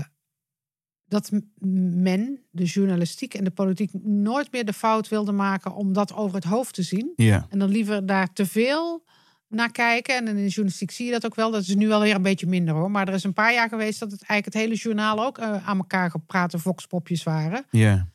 dat 1.13 1.31
men, 1.61 2.39
de 2.51 2.63
journalistiek 2.63 3.33
en 3.33 3.43
de 3.43 3.51
politiek, 3.51 3.91
nooit 4.03 4.51
meer 4.51 4.65
de 4.65 4.73
fout 4.73 5.09
wilde 5.09 5.31
maken 5.31 5.75
om 5.75 5.93
dat 5.93 6.13
over 6.13 6.35
het 6.35 6.43
hoofd 6.43 6.73
te 6.73 6.83
zien. 6.83 7.13
Ja. 7.15 7.47
En 7.49 7.59
dan 7.59 7.69
liever 7.69 8.05
daar 8.05 8.33
te 8.33 8.45
veel 8.45 9.03
naar 9.47 9.71
kijken. 9.71 10.15
En 10.15 10.27
in 10.27 10.35
de 10.35 10.47
journalistiek 10.47 10.91
zie 10.91 11.05
je 11.05 11.11
dat 11.11 11.25
ook 11.25 11.35
wel. 11.35 11.51
Dat 11.51 11.61
is 11.61 11.75
nu 11.75 11.87
wel 11.87 12.01
weer 12.01 12.15
een 12.15 12.21
beetje 12.21 12.47
minder 12.47 12.73
hoor. 12.73 12.91
Maar 12.91 13.07
er 13.07 13.13
is 13.13 13.23
een 13.23 13.33
paar 13.33 13.53
jaar 13.53 13.69
geweest 13.69 13.99
dat 13.99 14.11
het 14.11 14.23
eigenlijk 14.23 14.53
het 14.53 14.63
hele 14.63 14.81
journaal 14.81 15.25
ook 15.25 15.37
eh, 15.37 15.67
aan 15.67 15.77
elkaar 15.77 16.11
geprate 16.11 16.59
voxpopjes 16.59 17.23
waren. 17.23 17.65
Ja. 17.69 18.07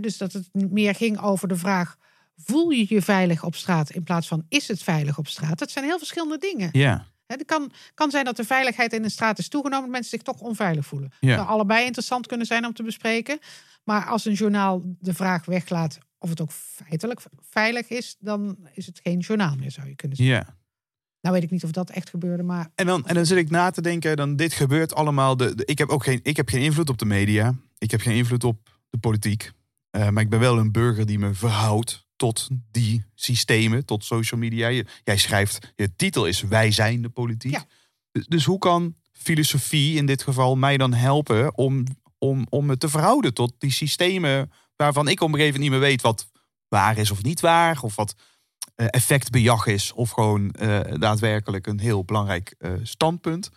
Dus 0.00 0.18
dat 0.18 0.32
het 0.32 0.48
meer 0.52 0.94
ging 0.94 1.20
over 1.20 1.48
de 1.48 1.56
vraag: 1.56 1.96
voel 2.36 2.70
je 2.70 2.86
je 2.88 3.02
veilig 3.02 3.44
op 3.44 3.54
straat 3.54 3.90
in 3.90 4.02
plaats 4.02 4.28
van 4.28 4.44
is 4.48 4.68
het 4.68 4.82
veilig 4.82 5.18
op 5.18 5.28
straat? 5.28 5.58
Dat 5.58 5.70
zijn 5.70 5.84
heel 5.84 5.98
verschillende 5.98 6.38
dingen. 6.38 6.68
Ja. 6.72 7.06
Het 7.26 7.44
kan, 7.44 7.72
kan 7.94 8.10
zijn 8.10 8.24
dat 8.24 8.36
de 8.36 8.44
veiligheid 8.44 8.92
in 8.92 9.02
de 9.02 9.08
straat 9.08 9.38
is 9.38 9.48
toegenomen, 9.48 9.84
dat 9.84 9.92
mensen 9.92 10.10
zich 10.10 10.22
toch 10.22 10.40
onveilig 10.40 10.86
voelen. 10.86 11.12
Ja. 11.20 11.34
zou 11.36 11.48
allebei 11.48 11.84
interessant 11.84 12.26
kunnen 12.26 12.46
zijn 12.46 12.66
om 12.66 12.72
te 12.74 12.82
bespreken. 12.82 13.38
Maar 13.84 14.06
als 14.06 14.24
een 14.24 14.32
journaal 14.32 14.82
de 15.00 15.14
vraag 15.14 15.44
weglaat 15.44 15.98
of 16.18 16.28
het 16.30 16.40
ook 16.40 16.50
feitelijk 16.52 17.22
veilig 17.50 17.88
is, 17.88 18.16
dan 18.18 18.56
is 18.72 18.86
het 18.86 19.00
geen 19.02 19.18
journaal 19.18 19.56
meer, 19.56 19.70
zou 19.70 19.88
je 19.88 19.94
kunnen 19.94 20.16
zeggen. 20.16 20.36
Ja. 20.36 20.56
Nou 21.20 21.34
weet 21.34 21.44
ik 21.44 21.50
niet 21.50 21.64
of 21.64 21.70
dat 21.70 21.90
echt 21.90 22.10
gebeurde, 22.10 22.42
maar 22.42 22.70
En 22.74 22.86
dan, 22.86 23.06
en 23.06 23.14
dan 23.14 23.26
zit 23.26 23.38
ik 23.38 23.50
na 23.50 23.70
te 23.70 23.80
denken, 23.82 24.16
dan 24.16 24.36
dit 24.36 24.52
gebeurt 24.52 24.94
allemaal. 24.94 25.36
De, 25.36 25.54
de- 25.54 25.64
ik 25.64 25.78
heb 25.78 25.88
ook 25.88 26.04
geen, 26.04 26.20
ik 26.22 26.36
heb 26.36 26.48
geen 26.48 26.62
invloed 26.62 26.88
op 26.88 26.98
de 26.98 27.04
media. 27.04 27.54
Ik 27.78 27.90
heb 27.90 28.00
geen 28.00 28.16
invloed 28.16 28.44
op 28.44 28.68
de 28.90 28.98
politiek. 28.98 29.50
Eh, 29.90 30.08
maar 30.08 30.22
ik 30.22 30.28
ben 30.30 30.40
wel 30.40 30.58
een 30.58 30.72
burger 30.72 31.06
die 31.06 31.18
me 31.18 31.34
verhoudt 31.34 32.03
tot 32.16 32.48
die 32.70 33.04
systemen, 33.14 33.84
tot 33.84 34.04
social 34.04 34.40
media. 34.40 34.84
Jij 35.04 35.16
schrijft, 35.16 35.72
je 35.76 35.96
titel 35.96 36.26
is 36.26 36.40
Wij 36.40 36.70
zijn 36.70 37.02
de 37.02 37.08
politiek. 37.08 37.52
Ja. 37.52 37.66
Dus, 38.12 38.26
dus 38.26 38.44
hoe 38.44 38.58
kan 38.58 38.94
filosofie 39.12 39.96
in 39.96 40.06
dit 40.06 40.22
geval 40.22 40.56
mij 40.56 40.76
dan 40.76 40.92
helpen 40.92 41.56
om, 41.56 41.84
om, 42.18 42.46
om 42.48 42.66
me 42.66 42.76
te 42.76 42.88
verhouden 42.88 43.34
tot 43.34 43.54
die 43.58 43.70
systemen 43.70 44.52
waarvan 44.76 45.08
ik 45.08 45.20
op 45.20 45.28
een 45.28 45.34
gegeven 45.34 45.60
moment 45.60 45.72
niet 45.72 45.80
meer 45.80 45.90
weet 45.90 46.02
wat 46.02 46.30
waar 46.68 46.98
is 46.98 47.10
of 47.10 47.22
niet 47.22 47.40
waar, 47.40 47.82
of 47.82 47.96
wat 47.96 48.14
eh, 48.74 48.86
effectbejag 48.90 49.66
is, 49.66 49.92
of 49.92 50.10
gewoon 50.10 50.50
eh, 50.50 50.80
daadwerkelijk 50.98 51.66
een 51.66 51.80
heel 51.80 52.04
belangrijk 52.04 52.54
eh, 52.58 52.72
standpunt. 52.82 53.50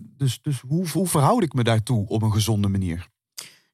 Dus 0.00 0.42
dus 0.42 0.60
hoe, 0.60 0.88
hoe 0.88 1.06
verhoud 1.06 1.42
ik 1.42 1.52
me 1.52 1.62
daartoe 1.62 2.08
op 2.08 2.22
een 2.22 2.32
gezonde 2.32 2.68
manier? 2.68 3.08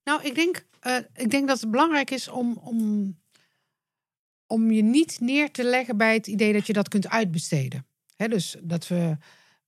Nou, 0.05 0.23
ik 0.23 0.35
denk, 0.35 0.67
ik 1.15 1.31
denk 1.31 1.49
dat 1.49 1.61
het 1.61 1.71
belangrijk 1.71 2.11
is 2.11 2.29
om, 2.29 2.59
om, 2.63 3.17
om 4.47 4.71
je 4.71 4.83
niet 4.83 5.21
neer 5.21 5.51
te 5.51 5.65
leggen 5.65 5.97
bij 5.97 6.15
het 6.15 6.27
idee 6.27 6.53
dat 6.53 6.67
je 6.67 6.73
dat 6.73 6.89
kunt 6.89 7.09
uitbesteden. 7.09 7.87
Dus 8.17 8.57
dat 8.63 8.89
we 8.89 9.17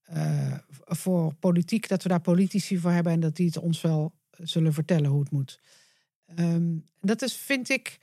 eh, 0.03 0.57
voor 0.85 1.33
politiek, 1.33 1.87
dat 1.87 2.03
we 2.03 2.09
daar 2.09 2.21
politici 2.21 2.77
voor 2.77 2.91
hebben 2.91 3.13
en 3.13 3.19
dat 3.19 3.35
die 3.35 3.45
het 3.45 3.57
ons 3.57 3.81
wel 3.81 4.13
zullen 4.31 4.73
vertellen 4.73 5.09
hoe 5.09 5.19
het 5.19 5.31
moet. 5.31 5.59
Ehm, 6.35 6.77
dat 7.01 7.21
is, 7.21 7.33
vind 7.33 7.69
ik, 7.69 7.97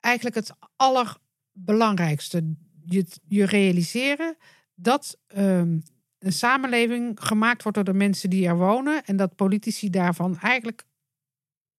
eigenlijk 0.00 0.36
het 0.36 0.50
allerbelangrijkste. 0.76 2.54
Je, 2.84 3.06
je 3.26 3.44
realiseren 3.44 4.36
dat 4.74 5.18
ehm, 5.26 5.78
een 6.18 6.32
samenleving 6.32 7.20
gemaakt 7.20 7.62
wordt 7.62 7.76
door 7.76 7.86
de 7.86 7.98
mensen 7.98 8.30
die 8.30 8.46
er 8.46 8.56
wonen 8.56 9.04
en 9.04 9.16
dat 9.16 9.36
politici 9.36 9.90
daarvan 9.90 10.38
eigenlijk 10.38 10.84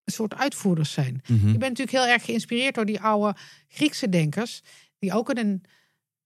een 0.10 0.16
soort 0.16 0.36
uitvoerders 0.36 0.92
zijn. 0.92 1.22
Je 1.26 1.36
bent 1.36 1.60
natuurlijk 1.60 1.92
heel 1.92 2.06
erg 2.08 2.26
geïnspireerd 2.26 2.76
door 2.76 2.86
die 2.86 3.00
oude 3.02 3.36
Griekse 3.68 4.10
denkers, 4.10 4.62
die 5.00 5.14
ook 5.14 5.30
in 5.30 5.38
een 5.38 5.64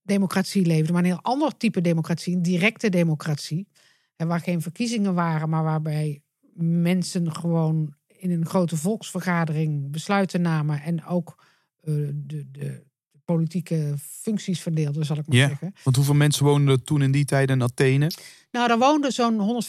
democratie 0.02 0.66
leefden, 0.66 0.92
maar 0.92 1.02
een 1.02 1.08
heel 1.08 1.22
ander 1.22 1.56
type 1.56 1.80
democratie, 1.80 2.34
een 2.36 2.42
directe 2.42 2.88
democratie. 2.88 3.68
En 4.16 4.26
waar 4.28 4.40
geen 4.40 4.60
verkiezingen 4.62 5.14
waren, 5.14 5.48
maar 5.48 5.62
waarbij 5.64 6.22
mensen 6.56 7.32
gewoon 7.34 7.94
in 8.08 8.30
een 8.30 8.46
grote 8.46 8.76
volksvergadering 8.76 9.90
besluiten 9.90 10.40
namen 10.42 10.82
en 10.82 11.04
ook 11.06 11.44
eh, 11.80 11.94
de, 12.14 12.50
de 12.50 12.82
politieke 13.24 13.94
functies 13.98 14.60
verdeelden, 14.60 15.04
zal 15.04 15.16
ik 15.18 15.26
maar 15.26 15.36
Ja. 15.36 15.48
zeggen. 15.48 15.74
Want 15.84 15.96
hoeveel 15.96 16.14
mensen 16.14 16.44
woonden 16.44 16.74
er 16.74 16.82
toen 16.82 17.02
in 17.02 17.12
die 17.12 17.24
tijd 17.24 17.50
in 17.50 17.62
Athene? 17.62 18.10
Nou, 18.50 18.68
daar 18.68 18.78
woonden 18.78 19.12
zo'n 19.12 19.62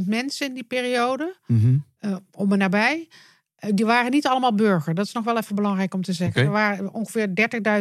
150.000 0.00 0.04
mensen 0.06 0.46
in 0.46 0.54
die 0.54 0.64
periode. 0.64 1.36
Mhm. 1.46 1.76
eh, 1.98 2.16
om 2.32 2.52
en 2.52 2.58
nabij. 2.58 3.08
Eh, 3.60 3.70
die 3.74 3.84
waren 3.84 4.10
niet 4.10 4.26
allemaal 4.26 4.54
burger. 4.54 4.94
Dat 4.94 5.06
is 5.06 5.12
nog 5.12 5.24
wel 5.24 5.36
even 5.38 5.54
belangrijk 5.54 5.94
om 5.94 6.02
te 6.02 6.12
zeggen. 6.12 6.42
Er 6.42 6.50
waren 6.50 6.92
ongeveer 6.92 7.28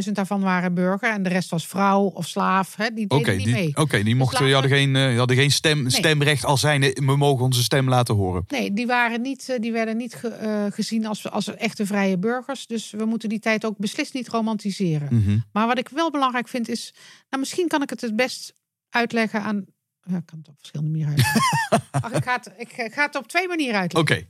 30.000 0.05 0.11
daarvan 0.11 0.41
waren 0.41 0.73
burger. 0.73 1.09
En 1.11 1.23
de 1.23 1.29
rest 1.29 1.49
was 1.49 1.67
vrouw 1.67 2.01
of 2.01 2.27
slaaf. 2.27 2.75
Hè? 2.75 2.93
Die 2.93 3.07
deden 3.07 3.35
niet 3.37 3.45
die, 3.45 3.53
mee. 3.53 3.71
oké, 3.75 4.03
die, 4.03 4.15
mochten, 4.15 4.43
die 4.45 4.53
hadden 4.53 4.71
geen, 4.71 4.95
eh, 4.95 5.07
die 5.07 5.17
hadden 5.17 5.35
geen 5.35 5.51
stem, 5.51 5.89
stemrecht 5.89 6.45
als 6.45 6.59
zijn. 6.59 6.81
We 6.81 7.15
mogen 7.17 7.45
onze 7.45 7.63
stem 7.63 7.89
laten 7.89 8.15
horen. 8.15 8.43
Nee, 8.47 8.73
die, 8.73 8.85
waren 8.87 9.21
niet, 9.21 9.49
eh, 9.49 9.59
die 9.59 9.71
werden 9.71 9.97
niet 9.97 10.13
ge- 10.15 10.67
gezien 10.73 11.05
als, 11.05 11.29
als 11.29 11.55
echte 11.55 11.85
vrije 11.85 12.17
burgers. 12.17 12.67
Dus 12.67 12.91
we 12.91 13.05
moeten 13.05 13.29
die 13.29 13.39
tijd 13.39 13.65
ook 13.65 13.77
beslist 13.77 14.13
niet 14.13 14.27
romantiseren. 14.27 15.07
Mhm. 15.11 15.37
Maar 15.53 15.67
wat 15.67 15.77
ik 15.77 15.89
wel 15.89 16.11
belangrijk 16.11 16.47
vind 16.47 16.69
is... 16.69 16.93
Nou, 17.29 17.41
misschien 17.41 17.67
kan 17.67 17.81
ik 17.81 17.89
het 17.89 18.01
het 18.01 18.15
best 18.15 18.53
uitleggen 18.89 19.41
aan 19.41 19.65
Ja, 20.03 20.17
ik 20.17 20.25
kan 20.25 20.37
het 20.37 20.47
op 20.47 20.55
verschillende 20.57 20.91
manieren 20.91 21.13
uitleggen. 21.13 21.41
Ach, 22.05 22.11
ik, 22.11 22.23
ga 22.23 22.33
het, 22.33 22.51
ik 22.57 22.93
ga 22.93 23.05
het 23.05 23.15
op 23.15 23.27
twee 23.27 23.47
manieren 23.47 23.79
uitleggen. 23.79 24.15
Oké. 24.15 24.27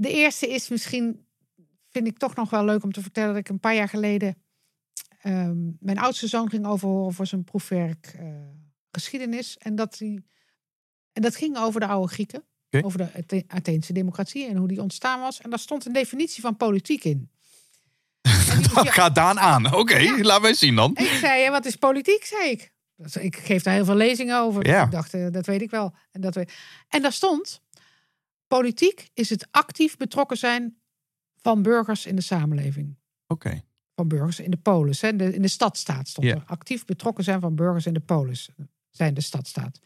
De 0.00 0.10
eerste 0.12 0.48
is 0.48 0.68
misschien, 0.68 1.26
vind 1.90 2.06
ik 2.06 2.18
toch 2.18 2.34
nog 2.34 2.50
wel 2.50 2.64
leuk 2.64 2.82
om 2.82 2.92
te 2.92 3.02
vertellen, 3.02 3.28
dat 3.28 3.38
ik 3.38 3.48
een 3.48 3.60
paar 3.60 3.74
jaar 3.74 3.88
geleden 3.88 4.42
ehm, 5.20 5.56
mijn 5.80 5.98
oudste 5.98 6.26
zoon 6.26 6.50
ging 6.50 6.66
overhoren 6.66 7.14
voor 7.14 7.26
zijn 7.26 7.44
proefwerk 7.44 8.12
eh, 8.18 8.26
geschiedenis. 8.90 9.56
En 9.58 9.74
dat, 9.74 9.98
die, 9.98 10.24
en 11.12 11.22
dat 11.22 11.36
ging 11.36 11.56
over 11.58 11.80
de 11.80 11.86
oude 11.86 12.12
Grieken, 12.12 12.44
over 12.82 12.98
de 12.98 13.08
Athe- 13.14 13.44
Atheense 13.46 13.92
democratie 13.92 14.46
en 14.46 14.56
hoe 14.56 14.68
die 14.68 14.82
ontstaan 14.82 15.20
was. 15.20 15.40
En 15.40 15.50
daar 15.50 15.58
stond 15.58 15.86
een 15.86 15.92
definitie 15.92 16.42
van 16.42 16.56
politiek 16.56 17.04
in. 17.04 17.30
Ja, 18.74 18.84
gaat 18.84 19.14
Daan 19.14 19.38
aan. 19.38 19.74
Oké, 19.74 20.00
laat 20.22 20.40
mij 20.42 20.54
zien 20.54 20.74
dan. 20.74 20.90
ik 20.96 21.06
zei, 21.20 21.40
"Ja, 21.42 21.50
wat 21.50 21.64
is 21.66 21.76
politiek, 21.76 22.24
zei 22.24 22.50
ik. 22.50 22.72
Dus 22.96 23.16
Ik 23.16 23.36
geef 23.36 23.62
daar 23.62 23.74
heel 23.74 23.84
veel 23.84 23.94
lezingen 23.94 24.38
over. 24.40 24.62
Dus 24.64 24.72
Ja. 24.72 24.84
Ik 24.84 24.90
dacht, 24.90 25.14
eh, 25.14 25.26
dat 25.30 25.46
weet 25.46 25.62
ik 25.62 25.70
wel. 25.70 25.94
En, 26.10 26.20
dat 26.20 26.34
weet... 26.34 26.52
en 26.88 27.02
daar 27.02 27.12
stond, 27.12 27.62
politiek 28.48 29.10
is 29.14 29.30
het 29.30 29.48
actief 29.50 29.96
betrokken 29.96 30.36
zijn 30.36 30.78
van 31.36 31.62
burgers 31.62 32.06
in 32.06 32.16
de 32.16 32.22
samenleving. 32.22 32.96
Oké. 33.26 33.62
Van 33.94 34.08
burgers 34.08 34.40
in 34.40 34.50
de 34.50 34.56
polis. 34.56 35.00
Hè. 35.00 35.16
De, 35.16 35.34
in 35.34 35.42
de 35.42 35.48
stadstaat 35.48 36.08
stond 36.08 36.26
er. 36.26 36.42
Actief 36.46 36.84
betrokken 36.84 37.24
zijn 37.24 37.40
van 37.40 37.54
burgers 37.54 37.86
in 37.86 37.94
de 37.94 38.00
polis. 38.00 38.48
Zijn 38.90 39.14
de 39.14 39.20
stadstaat. 39.20 39.78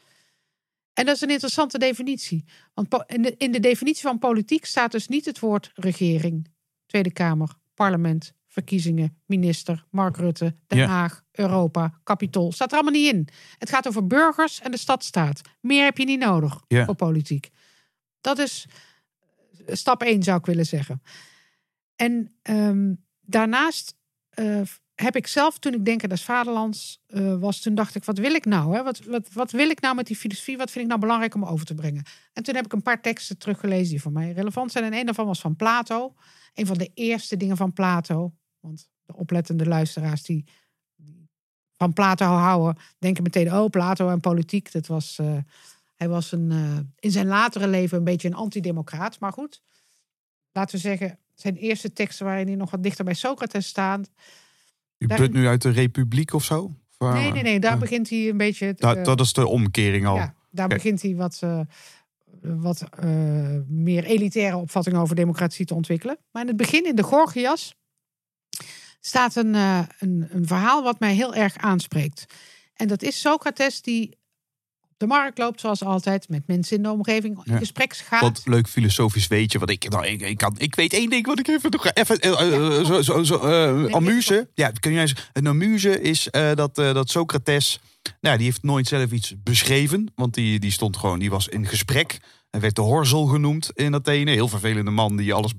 En 0.92 1.04
dat 1.06 1.14
is 1.14 1.20
een 1.20 1.30
interessante 1.30 1.78
definitie. 1.78 2.44
Want 2.74 3.04
in 3.06 3.22
de, 3.22 3.34
in 3.36 3.52
de 3.52 3.60
definitie 3.60 4.02
van 4.02 4.18
politiek 4.18 4.64
staat 4.64 4.92
dus 4.92 5.08
niet 5.08 5.24
het 5.24 5.38
woord 5.38 5.70
regering, 5.74 6.48
Tweede 6.86 7.12
Kamer, 7.12 7.54
parlement, 7.74 8.32
verkiezingen, 8.48 9.20
minister, 9.26 9.86
Mark 9.90 10.16
Rutte, 10.16 10.56
Den 10.66 10.78
Ja. 10.78 10.86
Haag, 10.86 11.24
Europa, 11.32 12.00
kapitool. 12.02 12.52
Staat 12.52 12.70
er 12.72 12.74
allemaal 12.78 13.00
niet 13.00 13.12
in. 13.14 13.28
Het 13.58 13.70
gaat 13.70 13.88
over 13.88 14.06
burgers 14.06 14.60
en 14.60 14.70
de 14.70 14.76
stadstaat. 14.76 15.40
Meer 15.60 15.84
heb 15.84 15.98
je 15.98 16.04
niet 16.04 16.20
nodig 16.20 16.60
Ja. 16.68 16.84
voor 16.84 16.94
politiek. 16.94 17.50
Dat 18.22 18.38
is 18.38 18.66
eh, 19.66 19.74
stap 19.74 20.02
1 20.02 20.22
zou 20.22 20.38
ik 20.38 20.46
willen 20.46 20.66
zeggen. 20.66 21.02
En 21.96 22.32
ehm, 22.42 22.94
daarnaast 23.20 23.94
eh, 24.28 24.60
heb 24.94 25.16
ik 25.16 25.26
zelf, 25.26 25.58
toen 25.58 25.74
ik 25.74 25.84
Denken 25.84 26.08
des 26.08 26.22
Vaderlands 26.22 27.02
eh, 27.06 27.38
was, 27.38 27.60
toen 27.60 27.74
dacht 27.74 27.94
ik, 27.94 28.04
wat 28.04 28.18
wil 28.18 28.34
ik 28.34 28.44
nou? 28.44 28.74
Hè? 28.76 28.82
Wat, 28.82 29.04
wat, 29.04 29.32
wat 29.32 29.50
wil 29.50 29.70
ik 29.70 29.80
nou 29.80 29.94
met 29.94 30.06
die 30.06 30.16
filosofie? 30.16 30.56
Wat 30.56 30.70
vind 30.70 30.84
ik 30.84 30.88
nou 30.88 31.00
belangrijk 31.00 31.34
om 31.34 31.44
over 31.44 31.66
te 31.66 31.74
brengen? 31.74 32.04
En 32.32 32.42
toen 32.42 32.54
heb 32.54 32.64
ik 32.64 32.72
een 32.72 32.82
paar 32.82 33.00
teksten 33.02 33.38
teruggelezen 33.38 33.90
die 33.90 34.02
voor 34.02 34.12
mij 34.12 34.32
relevant 34.32 34.72
zijn. 34.72 34.84
En 34.84 34.94
een 34.94 35.04
daarvan 35.04 35.26
was 35.26 35.40
van 35.40 35.56
Plato. 35.56 36.14
Een 36.54 36.66
van 36.66 36.78
de 36.78 36.90
eerste 36.94 37.36
dingen 37.36 37.56
van 37.56 37.72
Plato. 37.72 38.34
Want 38.60 38.88
de 39.04 39.16
oplettende 39.16 39.66
luisteraars 39.66 40.22
die, 40.22 40.44
van 41.76 41.92
Plato 41.92 42.24
houden, 42.24 42.82
denken 42.98 43.22
meteen, 43.22 43.52
oh, 43.52 43.70
Plato 43.70 44.08
en 44.08 44.20
politiek. 44.20 44.72
Dat 44.72 44.86
was, 44.86 45.18
hij 46.02 46.10
was 46.10 46.32
een, 46.32 46.50
eh, 46.50 46.78
in 46.98 47.10
zijn 47.10 47.26
latere 47.26 47.68
leven 47.68 47.98
een 47.98 48.04
beetje 48.04 48.28
een 48.28 48.34
antidemocraat. 48.34 49.20
Maar 49.20 49.32
goed, 49.32 49.62
laten 50.52 50.74
we 50.74 50.80
zeggen, 50.80 51.18
zijn 51.34 51.56
eerste 51.56 51.92
teksten 51.92 52.26
waarin 52.26 52.46
hij 52.46 52.56
nog 52.56 52.70
wat 52.70 52.82
dichter 52.82 53.04
bij 53.04 53.14
Socrates 53.14 53.66
staat. 53.66 54.10
U 54.98 55.06
Daar- 55.06 55.18
put 55.18 55.32
nu 55.32 55.46
uit 55.46 55.62
de 55.62 55.70
Republiek 55.70 56.32
of 56.32 56.44
zo? 56.44 56.74
Of, 56.98 57.12
Nee, 57.12 57.26
eh, 57.26 57.32
nee, 57.32 57.42
nee, 57.42 57.60
daar 57.60 57.72
eh, 57.72 57.78
begint 57.78 58.10
hij 58.10 58.28
een 58.28 58.36
beetje. 58.36 58.66
het, 58.66 58.78
dat, 58.78 59.04
dat 59.04 59.20
is 59.20 59.32
de 59.32 59.46
omkering 59.46 60.06
al. 60.06 60.16
ja, 60.16 60.34
daar 60.50 60.68
begint 60.68 61.02
hij 61.02 61.16
wat, 61.16 61.42
wat 62.40 62.88
meer 63.66 64.04
elitaire 64.04 64.56
opvattingen 64.56 65.00
over 65.00 65.16
democratie 65.16 65.66
te 65.66 65.74
ontwikkelen. 65.74 66.18
Maar 66.30 66.42
in 66.42 66.48
het 66.48 66.56
begin, 66.56 66.86
in 66.86 66.96
de 66.96 67.02
Gorgias, 67.02 67.74
staat 69.00 69.36
een, 69.36 69.54
een, 69.54 70.26
een 70.28 70.46
verhaal 70.46 70.82
wat 70.82 71.00
mij 71.00 71.14
heel 71.14 71.34
erg 71.34 71.56
aanspreekt. 71.56 72.24
En 72.74 72.88
dat 72.88 73.02
is 73.02 73.20
Socrates 73.20 73.82
die 73.82 74.18
de 75.02 75.08
markt 75.08 75.38
loopt, 75.38 75.60
zoals 75.60 75.84
altijd, 75.84 76.28
met 76.28 76.42
mensen 76.46 76.76
in 76.76 76.82
de 76.82 76.90
omgeving 76.90 77.36
in 77.44 77.52
Ja. 77.52 77.58
gesprek 77.58 77.96
gaat. 77.96 78.20
Wat 78.20 78.40
leuk 78.44 78.68
filosofisch 78.68 79.26
weet 79.26 79.52
je. 79.52 79.58
Wat 79.58 79.70
ik, 79.70 79.88
nou, 79.88 80.06
ik, 80.06 80.20
ik, 80.20 80.36
kan, 80.38 80.54
ik 80.58 80.74
weet 80.74 80.92
één 80.92 81.10
ding 81.10 81.26
wat 81.26 81.38
ik 81.38 81.48
even 81.48 81.70
nog 81.70 81.90
even. 81.92 82.18
eh, 82.20 82.78
eh, 82.78 82.84
zo, 82.86 83.02
zo, 83.02 83.22
zo, 83.22 83.38
eh, 83.38 83.92
amuse. 83.94 84.48
Ja, 84.54 84.70
kun 84.80 84.92
je 84.92 85.00
eens. 85.00 85.14
Een 85.32 85.46
amuse 85.46 86.00
is 86.00 86.28
dat, 86.54 86.74
dat 86.74 87.10
Socrates. 87.10 87.78
Nou, 88.20 88.36
die 88.36 88.46
heeft 88.46 88.62
nooit 88.62 88.86
zelf 88.86 89.10
iets 89.10 89.34
beschreven. 89.42 90.12
Want 90.14 90.34
die, 90.34 90.58
die 90.58 90.70
stond 90.70 90.96
gewoon. 90.96 91.18
Die 91.18 91.30
was 91.30 91.48
in 91.48 91.66
gesprek. 91.66 92.18
Hij 92.50 92.60
werd 92.60 92.74
de 92.74 92.82
Horzel 92.82 93.24
genoemd 93.24 93.70
in 93.74 93.94
Athene. 93.94 94.30
Heel 94.30 94.48
vervelende 94.48 94.90
man 94.90 95.16
die 95.16 95.34
alles 95.34 95.52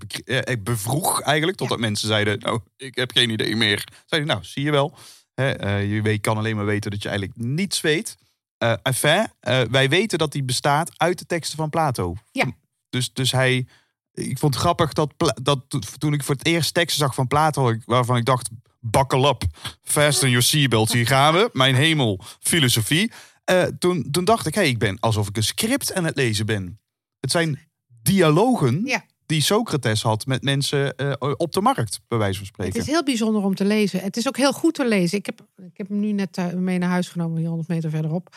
bevroeg 0.63 1.21
eigenlijk. 1.21 1.57
Totdat 1.57 1.79
mensen 1.79 2.07
zeiden: 2.07 2.39
Nou, 2.39 2.59
ik 2.77 2.95
heb 2.95 3.11
geen 3.11 3.29
idee 3.29 3.55
meer. 3.55 3.83
Zei 4.05 4.21
hij: 4.21 4.33
Nou, 4.33 4.43
zie 4.43 4.63
je 4.63 4.71
wel. 4.71 4.97
Hè, 5.35 5.77
je 5.77 6.01
weet, 6.01 6.21
kan 6.21 6.37
alleen 6.37 6.55
maar 6.55 6.65
weten 6.65 6.91
dat 6.91 7.01
je 7.03 7.09
eigenlijk 7.09 7.39
niets 7.39 7.81
weet. 7.81 8.17
Eh 8.63 8.73
enfin, 8.83 9.27
eh, 9.39 9.61
wij 9.61 9.89
weten 9.89 10.17
dat 10.17 10.31
die 10.31 10.43
bestaat 10.43 10.91
uit 10.99 11.19
de 11.19 11.25
teksten 11.25 11.57
van 11.57 11.69
Plato. 11.69 12.15
Ja. 12.31 12.51
Dus, 12.89 13.13
dus 13.13 13.31
hij. 13.31 13.67
Ik 14.13 14.39
vond 14.39 14.53
het 14.53 14.63
grappig 14.63 14.93
dat, 14.93 15.13
dat 15.41 15.59
to- 15.67 15.79
toen 15.97 16.13
ik 16.13 16.23
voor 16.23 16.35
het 16.35 16.45
eerst 16.45 16.73
teksten 16.73 16.99
zag 16.99 17.15
van 17.15 17.27
Plato, 17.27 17.75
waarvan 17.85 18.17
ik 18.17 18.25
dacht: 18.25 18.49
buckle 18.79 19.27
up, 19.27 19.43
fasten 19.81 20.29
your 20.29 20.43
seatbelt, 20.43 20.91
hier 20.91 21.07
gaan 21.07 21.33
we. 21.33 21.49
Mijn 21.63 21.75
hemel, 21.75 22.19
filosofie. 22.39 23.11
Eh, 23.43 23.63
toen, 23.63 24.07
toen 24.11 24.25
dacht 24.25 24.45
ik: 24.47 24.55
hé, 24.55 24.61
hey, 24.61 24.69
ik 24.69 24.79
ben 24.79 24.99
alsof 24.99 25.27
ik 25.27 25.37
een 25.37 25.43
script 25.43 25.93
aan 25.93 26.03
het 26.05 26.15
lezen 26.15 26.45
ben. 26.45 26.79
Het 27.19 27.31
zijn 27.31 27.59
dialogen 28.01 28.81
Ja. 28.85 29.05
Die 29.25 29.41
Socrates 29.41 30.01
had 30.01 30.25
met 30.25 30.43
mensen 30.43 30.95
eh, 30.95 31.13
op 31.37 31.51
de 31.53 31.61
markt, 31.61 31.99
bij 32.07 32.17
wijze 32.17 32.37
van 32.37 32.45
Het 32.47 32.53
spreken. 32.55 32.79
is 32.79 32.85
heel 32.87 33.03
bijzonder 33.03 33.43
om 33.43 33.55
te 33.55 33.65
lezen. 33.65 33.99
Het 33.99 34.17
is 34.17 34.27
ook 34.27 34.37
heel 34.37 34.53
goed 34.53 34.73
te 34.73 34.87
lezen. 34.87 35.17
Ik 35.17 35.25
heb, 35.25 35.45
ik 35.57 35.77
heb 35.77 35.87
hem 35.87 35.99
nu 35.99 36.11
net 36.11 36.37
eh, 36.37 36.53
mee 36.53 36.77
naar 36.77 36.89
huis 36.89 37.09
genomen, 37.09 37.37
hier 37.37 37.47
100 37.47 37.69
meter 37.69 37.89
verderop. 37.89 38.35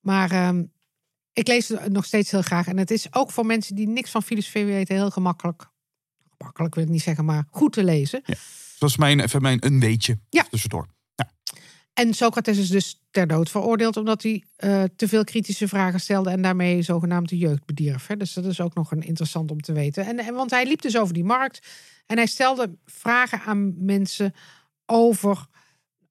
Maar 0.00 0.30
ehm, 0.30 0.64
ik 1.32 1.46
lees 1.48 1.68
het 1.68 1.92
nog 1.92 2.04
steeds 2.04 2.30
heel 2.30 2.42
graag. 2.42 2.66
En 2.66 2.78
het 2.78 2.90
is 2.90 3.14
ook 3.14 3.30
voor 3.30 3.46
mensen 3.46 3.74
die 3.74 3.88
niks 3.88 4.10
van 4.10 4.22
filosofie 4.22 4.64
weten 4.64 4.94
heel 4.94 5.10
gemakkelijk. 5.10 5.68
Gemakkelijk 6.38 6.74
wil 6.74 6.84
ik 6.84 6.90
niet 6.90 7.02
zeggen, 7.02 7.24
maar 7.24 7.44
goed 7.50 7.72
te 7.72 7.84
lezen. 7.84 8.22
Dat 8.78 8.88
is 8.88 8.96
mijn, 8.96 9.20
even 9.20 9.42
mijn 9.42 9.66
een 9.66 9.80
weetje 9.80 10.18
Ja. 10.30 10.46
tussendoor. 10.50 10.86
En 11.92 12.14
Socrates 12.14 12.58
is 12.58 12.68
dus 12.68 13.02
ter 13.10 13.26
dood 13.26 13.50
veroordeeld 13.50 13.96
omdat 13.96 14.22
hij 14.22 14.44
eh, 14.56 14.82
te 14.96 15.08
veel 15.08 15.24
kritische 15.24 15.68
vragen 15.68 16.00
stelde 16.00 16.30
en 16.30 16.42
daarmee 16.42 16.82
zogenaamd 16.82 17.28
de 17.28 17.38
jeugd 17.38 17.64
bedierf. 17.64 18.06
Hè. 18.06 18.16
Dus 18.16 18.32
dat 18.32 18.44
is 18.44 18.60
ook 18.60 18.74
nog 18.74 18.90
een 18.90 19.02
interessant 19.02 19.50
om 19.50 19.60
te 19.60 19.72
weten. 19.72 20.06
En, 20.06 20.18
en, 20.18 20.34
want 20.34 20.50
hij 20.50 20.66
liep 20.66 20.82
dus 20.82 20.96
over 20.98 21.14
die 21.14 21.24
markt 21.24 21.66
en 22.06 22.16
hij 22.16 22.26
stelde 22.26 22.76
vragen 22.84 23.40
aan 23.40 23.84
mensen 23.84 24.34
over, 24.86 25.46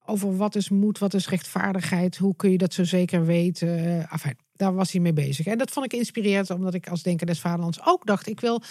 over 0.06 0.38
wat 0.38 0.56
is 0.56 0.70
moed, 0.70 0.98
wat 0.98 1.14
is 1.14 1.30
rechtvaardigheid, 1.30 2.18
hoe 2.18 2.36
kun 2.36 2.52
je 2.52 2.58
dat 2.58 2.74
zo 2.74 2.84
zeker 2.84 3.26
weten. 3.26 4.10
Enfin, 4.10 4.38
daar 4.54 4.74
was 4.74 4.92
hij 4.92 5.02
mee 5.02 5.14
bezig. 5.14 5.46
En 5.46 5.58
dat 5.58 5.72
vond 5.72 5.86
ik 5.86 6.00
inspirerend, 6.00 6.50
omdat 6.50 6.74
ik 6.74 6.88
als 6.90 7.04
Denker 7.04 7.26
des 7.26 7.40
Vaderlands 7.40 7.80
ook 7.86 8.06
dacht, 8.06 8.28
ik 8.28 8.40
wil 8.40 8.62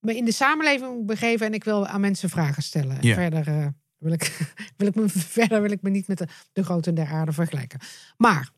me 0.00 0.16
in 0.16 0.24
de 0.24 0.32
samenleving 0.32 1.06
begeven 1.06 1.46
en 1.46 1.54
ik 1.54 1.64
wil 1.64 1.86
aan 1.86 2.00
mensen 2.00 2.30
vragen 2.30 2.62
stellen. 2.62 2.96
En 3.00 3.06
Ja. 3.06 3.14
verder 3.14 3.46
eh, 3.48 3.66
wil 4.04 4.12
ik, 4.12 4.54
wil 4.76 4.86
ik 4.86 4.94
me, 4.94 5.08
verder 5.08 5.62
wil 5.62 5.70
ik 5.70 5.82
me 5.82 5.90
niet 5.90 6.08
met 6.08 6.18
de, 6.18 6.28
de 6.52 6.64
groten 6.64 6.94
der 6.94 7.06
aarde 7.06 7.32
vergelijken. 7.32 7.80
Maar 8.16 8.50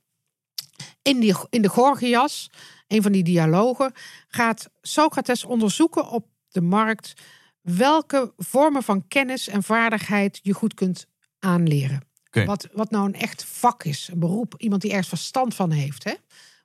in, 1.02 1.20
die, 1.20 1.34
in 1.50 1.62
de 1.62 1.68
Gorgias, 1.68 2.50
een 2.86 3.02
van 3.02 3.12
die 3.12 3.24
dialogen, 3.24 3.92
gaat 4.28 4.70
Socrates 4.82 5.44
onderzoeken 5.44 6.08
op 6.08 6.26
de 6.48 6.60
markt 6.60 7.12
welke 7.60 8.32
vormen 8.36 8.82
van 8.82 9.08
kennis 9.08 9.48
en 9.48 9.62
vaardigheid 9.62 10.40
je 10.42 10.52
goed 10.52 10.74
kunt 10.74 11.06
aanleren. 11.38 12.00
Wat, 12.30 12.68
wat 12.72 12.90
nou 12.90 13.06
een 13.06 13.14
echt 13.14 13.44
vak 13.44 13.84
is, 13.84 14.08
een 14.12 14.18
beroep, 14.18 14.54
iemand 14.56 14.82
die 14.82 14.90
ergens 14.90 15.08
verstand 15.08 15.54
van 15.54 15.70
heeft. 15.70 16.04
Hè? 16.04 16.14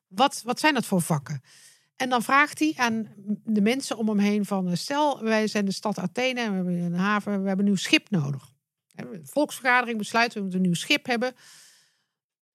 Wat, 0.08 0.42
wat 0.46 0.60
zijn 0.60 0.74
dat 0.74 0.86
voor 0.86 1.02
vakken? 1.02 1.42
En 1.96 2.10
dan 2.10 2.24
vraagt 2.24 2.60
hij 2.60 2.74
aan 2.76 3.08
de 3.44 3.62
mensen 3.62 3.98
om 3.98 4.08
hem 4.08 4.20
heen 4.20 4.46
van... 4.46 4.70
eh, 4.70 4.76
stel, 4.76 5.24
wij 5.24 5.48
zijn 5.48 5.66
de 5.66 5.72
stad 5.72 6.00
Athene, 6.00 6.50
we 6.50 6.56
hebben 6.56 6.74
een 6.74 6.94
haven, 6.94 7.42
we 7.42 7.48
hebben 7.48 7.66
een 7.66 7.72
nieuw 7.72 7.76
schip 7.82 8.10
nodig. 8.10 8.52
De 8.96 9.22
Volksvergadering 9.24 9.98
besluit, 9.98 10.34
we 10.34 10.39
moeten 10.39 10.58
een 10.58 10.66
nieuw 10.66 10.74
schip 10.74 11.06
hebben. 11.06 11.34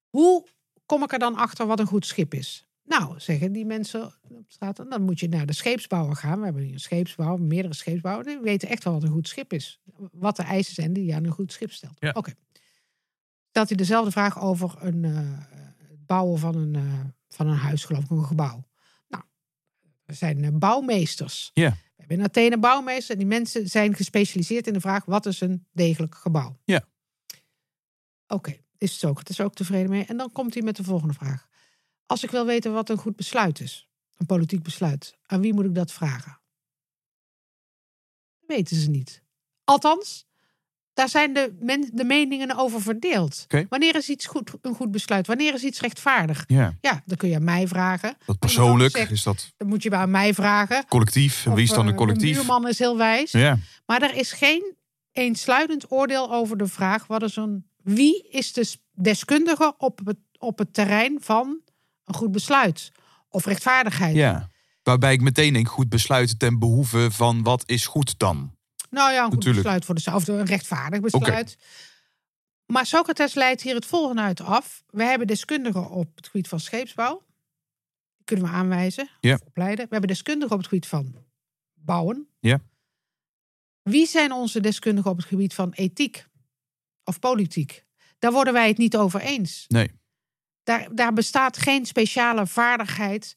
Hoe 0.09 0.47
kom 0.87 1.03
ik 1.03 1.13
er 1.13 1.19
dan 1.19 1.37
achter 1.37 1.67
wat 1.67 1.81
een 1.81 1.87
goed 1.87 2.07
schip 2.07 2.35
is? 2.35 2.67
Nou, 2.87 3.21
zeggen 3.21 3.53
die 3.53 3.65
mensen 3.65 4.05
op 4.23 4.45
straat, 4.49 4.77
dan 4.77 5.03
moet 5.03 5.21
je 5.21 5.29
naar 5.29 5.47
de 5.47 5.53
scheepsbouwer 5.53 6.17
gaan. 6.17 6.39
We 6.39 6.45
hebben 6.45 6.63
hier 6.63 6.73
een 6.73 6.81
scheepsbouwer, 6.81 7.41
meerdere 7.41 7.75
scheepsbouwers. 7.75 8.27
Die 8.27 8.41
weten 8.41 8.69
echt 8.69 8.85
wel 8.85 8.93
wat 8.93 9.03
een 9.03 9.11
goed 9.11 9.29
schip 9.29 9.53
is. 9.53 9.81
Wat 10.13 10.37
de 10.37 10.43
eisen 10.43 10.75
zijn 10.75 10.93
die 10.93 11.05
je 11.05 11.15
aan 11.15 11.25
een 11.25 11.33
goed 11.33 11.53
schip 11.53 11.73
stelt. 11.73 11.97
Ja. 11.99 12.11
Oké. 12.15 12.33
Stelt 13.49 13.69
hij 13.69 13.77
dezelfde 13.77 14.11
vraag 14.11 14.41
over 14.41 14.75
een, 14.79 15.05
eh, 15.05 15.13
het 15.89 16.07
bouwen 16.07 16.39
van 16.39 16.57
een, 16.57 16.75
eh, 16.75 17.01
van 17.29 17.47
een 17.47 17.57
huis, 17.57 17.85
geloof 17.85 18.05
ik, 18.05 18.11
een 18.11 18.25
gebouw. 18.25 18.69
Nou, 19.09 19.25
er 20.05 20.15
zijn 20.15 20.45
eh, 20.45 20.51
bouwmeesters. 20.53 21.51
Ja. 21.55 21.77
In 22.07 22.23
Athene 22.23 22.59
bouwmeesters. 22.59 23.09
En 23.09 23.19
die 23.19 23.27
mensen 23.27 23.69
zijn 23.69 23.95
gespecialiseerd 23.95 24.67
in 24.67 24.73
de 24.73 24.81
vraag, 24.81 25.05
wat 25.05 25.27
is 25.27 25.41
een 25.41 25.67
degelijk 25.73 26.15
gebouw? 26.15 26.57
Ja. 26.65 26.85
Oké, 28.27 28.57
is 28.79 28.99
Socrates 28.99 29.41
ook 29.41 29.55
tevreden 29.55 29.91
mee? 29.91 30.05
En 30.05 30.17
dan 30.17 30.33
komt 30.33 30.55
hij 30.55 30.63
met 30.63 30.77
de 30.77 30.85
volgende 30.85 31.15
vraag. 31.15 31.49
Als 32.07 32.23
ik 32.23 32.31
wil 32.31 32.47
weten 32.47 32.73
wat 32.73 32.89
een 32.89 32.99
goed 32.99 33.17
besluit 33.17 33.61
is, 33.61 33.89
een 34.17 34.27
politiek 34.27 34.63
besluit, 34.63 35.19
aan 35.27 35.41
wie 35.41 35.55
moet 35.55 35.65
ik 35.65 35.75
dat 35.75 35.93
vragen? 35.93 36.41
Dat 38.39 38.57
weten 38.57 38.77
ze 38.77 38.91
niet. 38.91 39.23
Althans, 39.65 40.26
daar 40.97 41.09
zijn 41.09 41.33
de, 41.33 41.57
men, 41.61 41.91
de 41.93 42.05
meningen 42.05 42.57
over 42.57 42.83
verdeeld. 42.83 43.47
Wanneer 43.69 43.97
is 43.97 44.09
iets 44.09 44.27
goed, 44.27 44.53
een 44.63 44.75
goed 44.75 44.91
besluit? 44.91 45.27
Wanneer 45.27 45.55
is 45.55 45.63
iets 45.63 45.81
rechtvaardig? 45.81 46.45
Ja. 46.47 46.75
Ja, 46.81 47.03
dan 47.07 47.17
kun 47.17 47.29
je 47.29 47.35
aan 47.35 47.45
mij 47.45 47.69
vragen. 47.69 48.17
Dat 48.27 48.39
persoonlijk 48.39 48.97
zegt, 48.97 49.11
is 49.11 49.23
dat 49.23 49.53
Dan 49.57 49.69
moet 49.69 49.83
je 49.83 49.91
bij 49.91 49.99
aan 49.99 50.11
mij 50.11 50.35
vragen. 50.35 50.85
collectief. 50.89 51.47
En 51.47 51.55
wie 51.55 51.65
is 51.65 51.71
dan 51.71 51.87
een 51.87 51.95
collectief? 51.95 52.29
De 52.37 52.45
buurman 52.45 52.69
is 52.69 52.79
heel 52.79 52.97
wijs. 52.97 53.31
Ja. 53.33 53.59
Maar 53.87 54.03
er 54.03 54.15
is 54.15 54.33
geen 54.33 54.75
eensluidend 55.13 55.93
oordeel 55.93 56.33
over 56.33 56.57
de 56.57 56.67
vraag: 56.67 57.07
wat 57.07 57.23
is 57.23 57.37
een, 57.37 57.67
wie 57.83 58.29
is 58.31 58.53
de 58.53 58.77
deskundige 58.93 59.75
op 59.79 60.01
het, 60.05 60.19
op 60.39 60.59
het 60.59 60.75
terrein 60.75 61.19
van 61.21 61.61
een 62.05 62.15
goed 62.15 62.33
besluit 62.33 62.93
of 63.29 63.45
rechtvaardigheid? 63.45 64.15
ja. 64.17 64.49
Waarbij 64.83 65.13
ik 65.13 65.21
meteen 65.21 65.53
denk, 65.53 65.69
goed 65.69 65.89
besluiten 65.89 66.39
ten 66.39 66.59
behoeve 66.59 67.09
van 67.11 67.43
wat 67.43 67.63
is 67.67 67.87
goed 67.87 68.19
dan? 68.19 68.56
Nou 68.91 69.13
ja, 69.13 69.19
een 69.19 69.25
goed 69.25 69.35
Natuurlijk. 69.35 69.63
besluit 69.63 69.85
voor 69.85 69.95
de 69.95 70.15
of 70.15 70.29
een 70.29 70.45
rechtvaardig 70.47 71.01
besluit. 71.01 71.57
Maar 72.67 72.87
Socrates 72.87 73.35
leidt 73.35 73.63
hier 73.63 73.75
het 73.75 73.87
volgende 73.87 74.23
uit 74.23 74.41
af. 74.41 74.85
We 74.91 75.03
hebben 75.05 75.27
deskundigen 75.27 75.91
op 75.91 76.17
het 76.17 76.27
gebied 76.27 76.49
van 76.49 76.61
scheepsbouw. 76.61 77.25
Die 78.17 78.25
kunnen 78.25 78.45
we 78.45 78.51
aanwijzen 78.51 79.09
Ja. 79.21 79.39
opleiden. 79.45 79.85
We 79.85 79.91
hebben 79.91 80.09
deskundigen 80.09 80.53
op 80.53 80.59
het 80.59 80.69
gebied 80.69 80.87
van 80.87 81.25
bouwen. 81.75 82.29
Ja. 82.41 82.61
Wie 83.83 84.07
zijn 84.07 84.33
onze 84.33 84.61
deskundigen 84.61 85.11
op 85.11 85.17
het 85.17 85.27
gebied 85.27 85.55
van 85.55 85.73
ethiek 85.73 86.27
of 87.05 87.19
politiek? 87.19 87.85
Daar 88.19 88.33
worden 88.33 88.53
wij 88.53 88.69
het 88.69 88.79
niet 88.79 88.97
over 88.97 89.21
eens. 89.21 89.65
Nee. 89.69 89.91
Daar, 90.63 90.95
daar 90.95 91.13
bestaat 91.13 91.57
geen 91.57 91.87
speciale 91.87 92.47
vaardigheid 92.47 93.35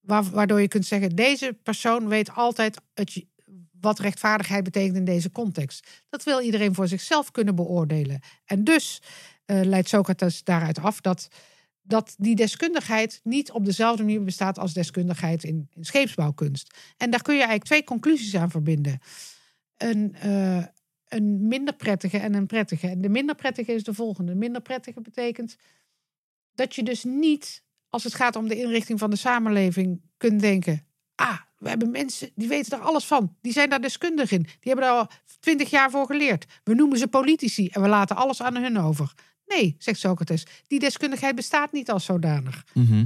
wa- 0.00 0.22
waardoor 0.22 0.60
je 0.60 0.68
kunt 0.68 0.86
zeggen: 0.86 1.16
deze 1.16 1.58
persoon 1.62 2.08
weet 2.08 2.30
altijd 2.34 2.80
het, 2.94 3.24
wat 3.80 3.98
rechtvaardigheid 3.98 4.64
betekent 4.64 4.96
in 4.96 5.04
deze 5.04 5.30
context. 5.30 6.02
Dat 6.08 6.24
wil 6.24 6.40
iedereen 6.40 6.74
voor 6.74 6.88
zichzelf 6.88 7.30
kunnen 7.30 7.54
beoordelen. 7.54 8.20
En 8.44 8.64
dus 8.64 9.02
eh, 9.44 9.60
leidt 9.62 9.88
Socrates 9.88 10.44
daaruit 10.44 10.78
af 10.78 11.00
dat, 11.00 11.28
dat 11.82 12.14
die 12.18 12.36
deskundigheid 12.36 13.20
niet 13.22 13.52
op 13.52 13.64
dezelfde 13.64 14.02
manier 14.02 14.24
bestaat 14.24 14.58
als 14.58 14.72
deskundigheid 14.72 15.44
in, 15.44 15.68
in 15.74 15.84
scheepsbouwkunst. 15.84 16.76
En 16.96 17.10
daar 17.10 17.22
kun 17.22 17.34
je 17.34 17.40
eigenlijk 17.40 17.68
twee 17.68 17.84
conclusies 17.84 18.36
aan 18.36 18.50
verbinden. 18.50 18.98
Een, 19.76 20.14
eh, 20.14 20.64
een 21.08 21.46
minder 21.48 21.74
prettige 21.74 22.18
en 22.18 22.34
een 22.34 22.46
prettige. 22.46 22.88
En 22.88 23.00
de 23.00 23.08
minder 23.08 23.34
prettige 23.34 23.72
is 23.72 23.84
de 23.84 23.94
volgende. 23.94 24.34
Minder 24.34 24.62
prettige 24.62 25.00
betekent 25.00 25.56
dat 26.54 26.74
je 26.74 26.82
dus 26.82 27.04
niet, 27.04 27.64
als 27.88 28.04
het 28.04 28.14
gaat 28.14 28.36
om 28.36 28.48
de 28.48 28.58
inrichting 28.58 28.98
van 28.98 29.10
de 29.10 29.16
samenleving, 29.16 30.02
kunt 30.16 30.40
denken: 30.40 30.86
ah, 31.14 31.40
we 31.60 31.68
hebben 31.68 31.90
mensen 31.90 32.30
die 32.34 32.48
weten 32.48 32.78
er 32.78 32.84
alles 32.84 33.04
van. 33.04 33.36
Die 33.40 33.52
zijn 33.52 33.68
daar 33.70 33.80
deskundig 33.80 34.30
in. 34.30 34.42
Die 34.42 34.50
hebben 34.72 34.84
daar 34.84 34.94
al 34.94 35.08
twintig 35.40 35.70
jaar 35.70 35.90
voor 35.90 36.06
geleerd. 36.06 36.46
We 36.64 36.74
noemen 36.74 36.98
ze 36.98 37.08
politici 37.08 37.68
en 37.68 37.82
we 37.82 37.88
laten 37.88 38.16
alles 38.16 38.42
aan 38.42 38.56
hun 38.56 38.78
over. 38.78 39.12
Nee, 39.46 39.76
zegt 39.78 39.98
Socrates, 40.00 40.46
die 40.66 40.78
deskundigheid 40.78 41.34
bestaat 41.34 41.72
niet 41.72 41.90
als 41.90 42.04
zodanig. 42.04 42.64
Mhm. 42.74 43.04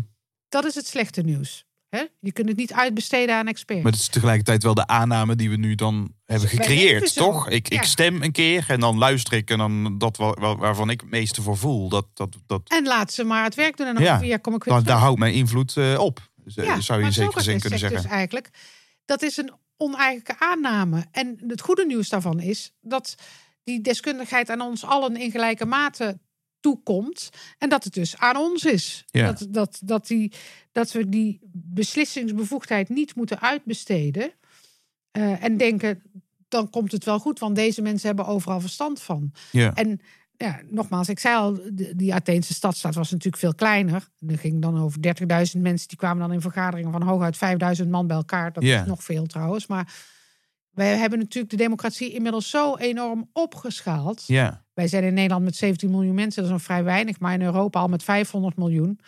Dat 0.48 0.64
is 0.64 0.74
het 0.74 0.86
slechte 0.86 1.20
nieuws. 1.22 1.64
Hè? 1.88 2.02
Je 2.20 2.32
kunt 2.32 2.48
het 2.48 2.56
niet 2.56 2.72
uitbesteden 2.72 3.34
aan 3.34 3.46
experts. 3.46 3.82
Maar 3.82 3.92
het 3.92 4.00
is 4.00 4.08
tegelijkertijd 4.08 4.62
wel 4.62 4.74
de 4.74 4.86
aanname 4.86 5.36
die 5.36 5.50
we 5.50 5.56
nu 5.56 5.74
dan 5.74 6.12
hebben 6.24 6.48
gecreëerd, 6.48 7.14
toch? 7.14 7.48
Ik, 7.48 7.68
ik 7.68 7.82
stem 7.82 8.22
een 8.22 8.32
keer 8.32 8.64
en 8.68 8.80
dan 8.80 8.98
luister 8.98 9.32
ik 9.32 9.50
en 9.50 9.58
dan 9.58 9.98
dat 9.98 10.16
wa- 10.16 10.32
wa- 10.34 10.56
waarvan 10.56 10.90
ik 10.90 11.00
het 11.00 11.10
meeste 11.10 11.42
voor 11.42 11.56
voel. 11.56 11.88
Dat, 11.88 12.06
dat, 12.14 12.36
dat, 12.46 12.60
En 12.68 12.84
laat 12.86 13.12
ze 13.12 13.24
maar 13.24 13.44
het 13.44 13.54
werk 13.54 13.76
doen 13.76 13.86
en 13.86 13.94
dan 13.94 14.02
Ja. 14.02 14.16
kom 14.16 14.54
ik 14.54 14.64
weer 14.64 14.72
daar, 14.74 14.82
terug. 14.82 14.84
daar 14.84 14.98
houdt 14.98 15.18
mijn 15.18 15.34
invloed 15.34 15.76
eh, 15.76 15.98
op. 15.98 16.30
Ja, 16.44 16.52
zou 16.52 16.66
je 16.68 16.74
maar 16.88 16.98
in 16.98 17.12
zekere 17.12 17.24
Socrates 17.24 17.44
zin 17.44 17.60
kunnen 17.60 17.78
zegt 17.78 17.92
zeggen. 17.92 18.02
Dus 18.02 18.18
eigenlijk, 18.18 18.50
dat 19.04 19.22
is 19.22 19.36
een 19.36 19.52
oneigenlijke 19.76 20.38
aanname. 20.38 21.04
En 21.10 21.38
het 21.46 21.60
goede 21.60 21.86
nieuws 21.86 22.08
daarvan 22.08 22.40
is 22.40 22.72
dat 22.80 23.14
die 23.64 23.80
deskundigheid 23.80 24.50
aan 24.50 24.60
ons 24.60 24.84
allen 24.84 25.16
in 25.16 25.30
gelijke 25.30 25.64
mate 25.64 26.18
toekomt. 26.60 27.30
En 27.58 27.68
dat 27.68 27.84
het 27.84 27.92
dus 27.92 28.16
aan 28.16 28.36
ons 28.36 28.64
is. 28.64 29.04
Ja. 29.10 29.32
Dat, 29.32 29.46
dat, 29.50 29.80
dat, 29.84 30.06
die, 30.06 30.32
dat 30.72 30.92
we 30.92 31.08
die 31.08 31.38
beslissingsbevoegdheid 31.52 32.88
niet 32.88 33.14
moeten 33.14 33.40
uitbesteden. 33.40 34.32
eh, 35.10 35.42
en 35.44 35.56
denken, 35.56 36.02
dan 36.48 36.70
komt 36.70 36.92
het 36.92 37.04
wel 37.04 37.18
goed, 37.18 37.38
want 37.38 37.56
deze 37.56 37.82
mensen 37.82 38.06
hebben 38.06 38.26
overal 38.26 38.60
verstand 38.60 39.02
van. 39.02 39.32
Ja. 39.50 39.74
En 39.74 40.00
ja, 40.36 40.60
nogmaals, 40.70 41.08
ik 41.08 41.18
zei 41.18 41.36
al, 41.36 41.58
die 41.96 42.14
Atheense 42.14 42.54
stadstaat 42.54 42.94
was 42.94 43.10
natuurlijk 43.10 43.42
veel 43.42 43.54
kleiner. 43.54 44.08
Er 44.28 44.38
ging 44.38 44.62
dan 44.62 44.78
over 44.78 44.98
30.000 45.54 45.60
mensen, 45.60 45.88
die 45.88 45.96
kwamen 45.96 46.18
dan 46.18 46.32
in 46.32 46.40
vergaderingen 46.40 46.92
van 46.92 47.02
hooguit 47.02 47.38
5.000 47.82 47.88
man 47.88 48.06
bij 48.06 48.16
elkaar. 48.16 48.52
Dat 48.52 48.62
is 48.62 48.84
nog 48.86 49.04
veel 49.04 49.26
trouwens. 49.26 49.66
Maar 49.66 49.92
wij 50.70 50.96
hebben 50.96 51.18
natuurlijk 51.18 51.50
de 51.50 51.56
democratie 51.56 52.12
inmiddels 52.12 52.50
zo 52.50 52.76
enorm 52.76 53.30
opgeschaald. 53.32 54.24
ja, 54.26 54.64
Wij 54.72 54.88
zijn 54.88 55.04
in 55.04 55.14
Nederland 55.14 55.44
met 55.44 55.56
17 55.56 55.90
miljoen 55.90 56.14
mensen, 56.14 56.42
dat 56.42 56.44
is 56.44 56.56
nog 56.56 56.62
vrij 56.62 56.84
weinig. 56.84 57.20
Maar 57.20 57.34
in 57.34 57.42
Europa 57.42 57.80
al 57.80 57.88
met 57.88 58.02
500 58.02 58.56
miljoen. 58.56 59.00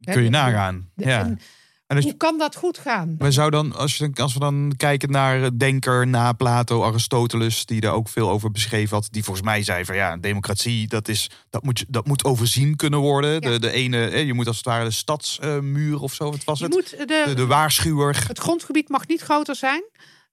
Kun 0.00 0.22
je 0.22 0.30
nagaan. 0.30 0.90
ja. 0.94 1.20
en 1.20 1.38
En 1.86 1.96
als 1.96 2.04
je- 2.04 2.10
hoe 2.10 2.18
kan 2.18 2.38
dat 2.38 2.56
goed 2.56 2.78
gaan? 2.78 3.14
Maar 3.18 3.32
zou 3.32 3.50
dan, 3.50 3.74
als, 3.76 3.96
je, 3.96 4.10
als 4.14 4.32
we 4.34 4.38
dan 4.40 4.72
kijken 4.76 5.10
naar 5.10 5.42
eh, 5.42 5.48
denker 5.56 6.06
na 6.06 6.32
Plato, 6.32 6.82
Aristoteles, 6.84 7.66
die 7.66 7.80
daar 7.80 7.92
ook 7.92 8.08
veel 8.08 8.30
over 8.30 8.50
beschreven 8.50 8.96
had, 8.96 9.08
die 9.10 9.24
volgens 9.24 9.46
mij 9.46 9.62
zei 9.62 9.84
van 9.84 9.94
ja, 9.96 10.16
democratie, 10.16 10.88
dat, 10.88 11.08
is, 11.08 11.30
dat, 11.50 11.62
moet, 11.62 11.84
dat 11.88 12.06
moet 12.06 12.24
overzien 12.24 12.76
kunnen 12.76 13.00
worden. 13.00 13.32
Ja. 13.32 13.38
De, 13.40 13.58
de 13.58 13.70
ene, 13.70 14.06
eh, 14.08 14.26
je 14.26 14.34
moet 14.34 14.46
als 14.46 14.56
het 14.56 14.64
ware 14.66 14.84
de 14.84 14.90
stadsmuur 14.90 16.00
of 16.00 16.12
zo, 16.14 16.30
wat 16.30 16.44
was 16.44 16.58
Je 16.58 16.64
het? 16.64 16.74
moet 16.74 16.90
de, 16.90 17.22
De, 17.26 17.34
de 17.34 17.46
waarschuwer. 17.46 18.24
Het 18.28 18.38
grondgebied 18.38 18.88
mag 18.88 19.06
niet 19.06 19.20
groter 19.20 19.54
zijn 19.56 19.84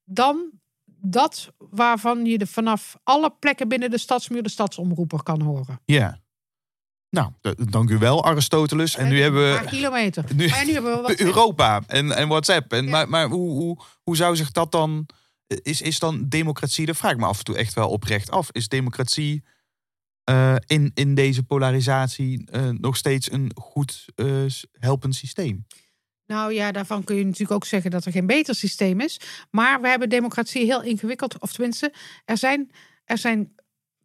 dan 0.04 0.50
dat 1.00 1.52
waarvan 1.70 2.24
je 2.24 2.38
de, 2.38 2.46
vanaf 2.46 2.96
alle 3.02 3.34
plekken 3.38 3.68
binnen 3.68 3.90
de 3.90 3.98
stadsmuur 3.98 4.42
de 4.42 4.48
stadsomroeper 4.48 5.22
kan 5.22 5.40
horen. 5.40 5.80
Ja. 5.84 6.22
Nou, 7.14 7.30
dank 7.70 7.90
u 7.90 7.98
wel, 7.98 8.24
Aristoteles. 8.24 8.96
En 8.96 9.08
nu 9.08 9.20
hebben 9.20 9.46
Een 9.48 9.54
paar 9.54 9.64
we 9.64 9.70
kilometer. 9.70 10.24
nu- 10.34 10.48
maar 10.48 10.58
ja, 10.58 10.64
nu 10.64 10.72
hebben 10.72 10.96
we 10.96 11.02
wat. 11.08 11.18
Europa 11.18 11.82
en, 11.86 12.12
en 12.16 12.28
WhatsApp. 12.28 12.72
En, 12.72 12.84
Ja. 12.84 12.90
Maar, 12.90 13.08
maar 13.08 13.28
hoe, 13.28 13.50
hoe, 13.50 13.78
hoe 14.02 14.16
zou 14.16 14.36
zich 14.36 14.50
dat 14.50 14.72
dan... 14.72 15.06
Is, 15.46 15.80
is 15.82 15.98
dan 15.98 16.28
democratie, 16.28 16.86
dat 16.86 16.96
vraag 16.96 17.12
ik 17.12 17.18
me 17.18 17.26
af 17.26 17.38
en 17.38 17.44
toe 17.44 17.56
echt 17.56 17.74
wel 17.74 17.88
oprecht 17.88 18.30
af. 18.30 18.48
Is 18.52 18.68
democratie 18.68 19.44
eh, 20.24 20.56
in, 20.66 20.90
in 20.94 21.14
deze 21.14 21.42
polarisatie 21.42 22.46
eh, 22.50 22.68
nog 22.68 22.96
steeds 22.96 23.32
een 23.32 23.50
goed 23.54 24.04
eh, 24.14 24.44
helpend 24.78 25.14
systeem? 25.14 25.66
Nou 26.26 26.52
ja, 26.52 26.72
daarvan 26.72 27.04
kun 27.04 27.16
je 27.16 27.24
natuurlijk 27.24 27.50
ook 27.50 27.64
zeggen 27.64 27.90
dat 27.90 28.04
er 28.04 28.12
geen 28.12 28.26
beter 28.26 28.54
systeem 28.54 29.00
is. 29.00 29.20
Maar 29.50 29.80
we 29.80 29.88
hebben 29.88 30.08
democratie 30.08 30.64
heel 30.64 30.82
ingewikkeld. 30.82 31.38
Of 31.38 31.52
tenminste, 31.52 31.92
er 32.24 32.38
zijn, 32.38 32.70
er 33.04 33.18
zijn 33.18 33.54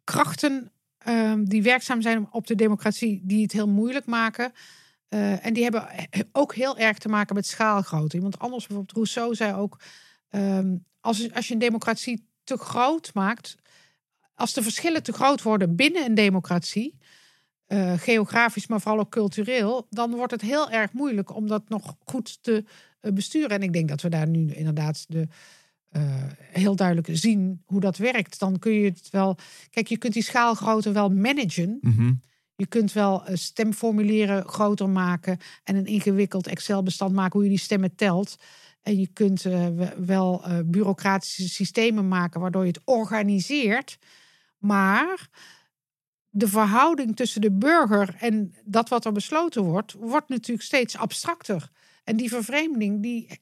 krachten 0.04 0.72
ehm, 1.04 1.44
die 1.44 1.62
werkzaam 1.62 2.02
zijn 2.02 2.28
op 2.30 2.46
de 2.46 2.54
democratie, 2.54 3.20
die 3.22 3.42
het 3.42 3.52
heel 3.52 3.68
moeilijk 3.68 4.06
maken. 4.06 4.52
Eh, 5.08 5.46
en 5.46 5.52
die 5.52 5.62
hebben 5.62 5.88
ook 6.32 6.54
heel 6.54 6.78
erg 6.78 6.98
te 6.98 7.08
maken 7.08 7.34
met 7.34 7.46
schaalgrootte. 7.46 8.16
Iemand 8.16 8.38
anders, 8.38 8.66
bijvoorbeeld 8.66 8.96
Rousseau, 8.96 9.34
zei 9.34 9.54
ook: 9.54 9.80
ehm, 10.28 10.76
als, 11.00 11.32
als 11.32 11.48
je 11.48 11.52
een 11.52 11.60
democratie 11.60 12.28
te 12.44 12.56
groot 12.56 13.10
maakt, 13.14 13.56
als 14.34 14.52
de 14.52 14.62
verschillen 14.62 15.02
te 15.02 15.12
groot 15.12 15.42
worden 15.42 15.76
binnen 15.76 16.04
een 16.04 16.14
democratie, 16.14 16.98
eh, 17.66 17.92
geografisch, 17.98 18.66
maar 18.66 18.80
vooral 18.80 19.00
ook 19.00 19.10
cultureel, 19.10 19.86
dan 19.90 20.14
wordt 20.14 20.32
het 20.32 20.40
heel 20.40 20.70
erg 20.70 20.92
moeilijk 20.92 21.34
om 21.34 21.46
dat 21.46 21.68
nog 21.68 21.96
goed 22.04 22.42
te 22.42 22.64
eh, 23.00 23.12
besturen. 23.12 23.50
En 23.50 23.62
ik 23.62 23.72
denk 23.72 23.88
dat 23.88 24.02
we 24.02 24.08
daar 24.08 24.28
nu 24.28 24.52
inderdaad 24.52 25.04
de, 25.08 25.28
eh, 25.90 26.02
heel 26.38 26.76
duidelijk 26.76 27.08
zien 27.12 27.62
hoe 27.64 27.80
dat 27.80 27.96
werkt. 27.96 28.38
Dan 28.38 28.58
kun 28.58 28.72
je 28.72 28.84
het 28.90 29.10
wel. 29.10 29.36
Kijk, 29.70 29.86
je 29.88 29.98
kunt 29.98 30.12
die 30.12 30.22
schaalgrootte 30.22 30.92
wel 30.92 31.08
managen. 31.10 31.78
Mhm. 31.80 32.12
Je 32.56 32.66
kunt 32.66 32.92
wel 32.92 33.22
stemformulieren 33.32 34.48
groter 34.48 34.88
maken 34.88 35.38
en 35.64 35.76
een 35.76 35.86
ingewikkeld 35.86 36.46
Excel-bestand 36.46 37.12
maken 37.14 37.32
hoe 37.32 37.42
je 37.42 37.48
die 37.48 37.58
stemmen 37.58 37.94
telt. 37.94 38.36
En 38.82 38.98
je 38.98 39.06
kunt 39.06 39.44
eh, 39.44 39.66
we- 39.66 39.94
wel 40.04 40.44
eh, 40.44 40.58
bureaucratische 40.64 41.48
systemen 41.48 42.08
maken 42.08 42.40
waardoor 42.40 42.62
je 42.62 42.68
het 42.68 42.80
organiseert. 42.84 43.98
Maar 44.58 45.28
de 46.28 46.48
verhouding 46.48 47.16
tussen 47.16 47.40
de 47.40 47.52
burger 47.52 48.16
en 48.18 48.54
dat 48.64 48.88
wat 48.88 49.04
er 49.04 49.12
besloten 49.12 49.62
wordt, 49.62 49.92
wordt 49.92 50.28
natuurlijk 50.28 50.66
steeds 50.66 50.96
abstracter. 50.96 51.70
En 52.04 52.16
die 52.16 52.28
vervreemding 52.28 53.02
die, 53.02 53.40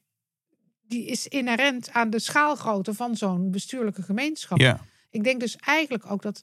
die 0.89 1.05
is 1.05 1.27
inherent 1.27 1.91
aan 1.91 2.09
de 2.09 2.19
schaalgrootte 2.19 2.93
van 2.93 3.17
zo'n 3.17 3.51
bestuurlijke 3.51 4.01
gemeenschap. 4.01 4.57
Ja. 4.57 4.79
Ik 5.09 5.23
denk 5.23 5.39
dus 5.39 5.55
eigenlijk 5.55 6.11
ook 6.11 6.21
dat 6.21 6.41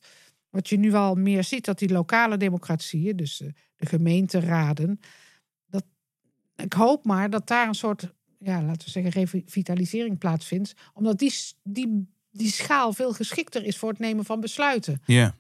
wat 0.51 0.69
je 0.69 0.79
nu 0.79 0.95
al 0.95 1.15
meer 1.15 1.45
ziet, 1.45 1.65
dat 1.65 1.79
die 1.79 1.93
lokale 1.93 2.37
democratieën, 2.37 3.17
dus 3.17 3.37
de, 3.37 3.53
de 3.77 3.87
gemeenteraden, 3.87 5.01
dat, 5.67 5.85
ik 6.57 6.73
hoop 6.73 7.05
maar 7.05 7.31
dat 7.31 7.47
daar 7.47 7.69
een 7.69 7.75
soort, 7.75 8.13
ja, 8.39 8.63
laten 8.63 8.85
we 8.85 8.91
zeggen, 8.91 9.11
revitalisering 9.11 10.19
plaatsvindt. 10.19 10.75
Omdat 10.93 11.19
die, 11.19 11.35
die, 11.63 12.09
die 12.31 12.51
schaal 12.51 12.93
veel 12.93 13.13
geschikter 13.13 13.65
is 13.65 13.77
voor 13.77 13.89
het 13.89 13.99
nemen 13.99 14.25
van 14.25 14.41
besluiten. 14.41 15.03
ja. 15.07 15.37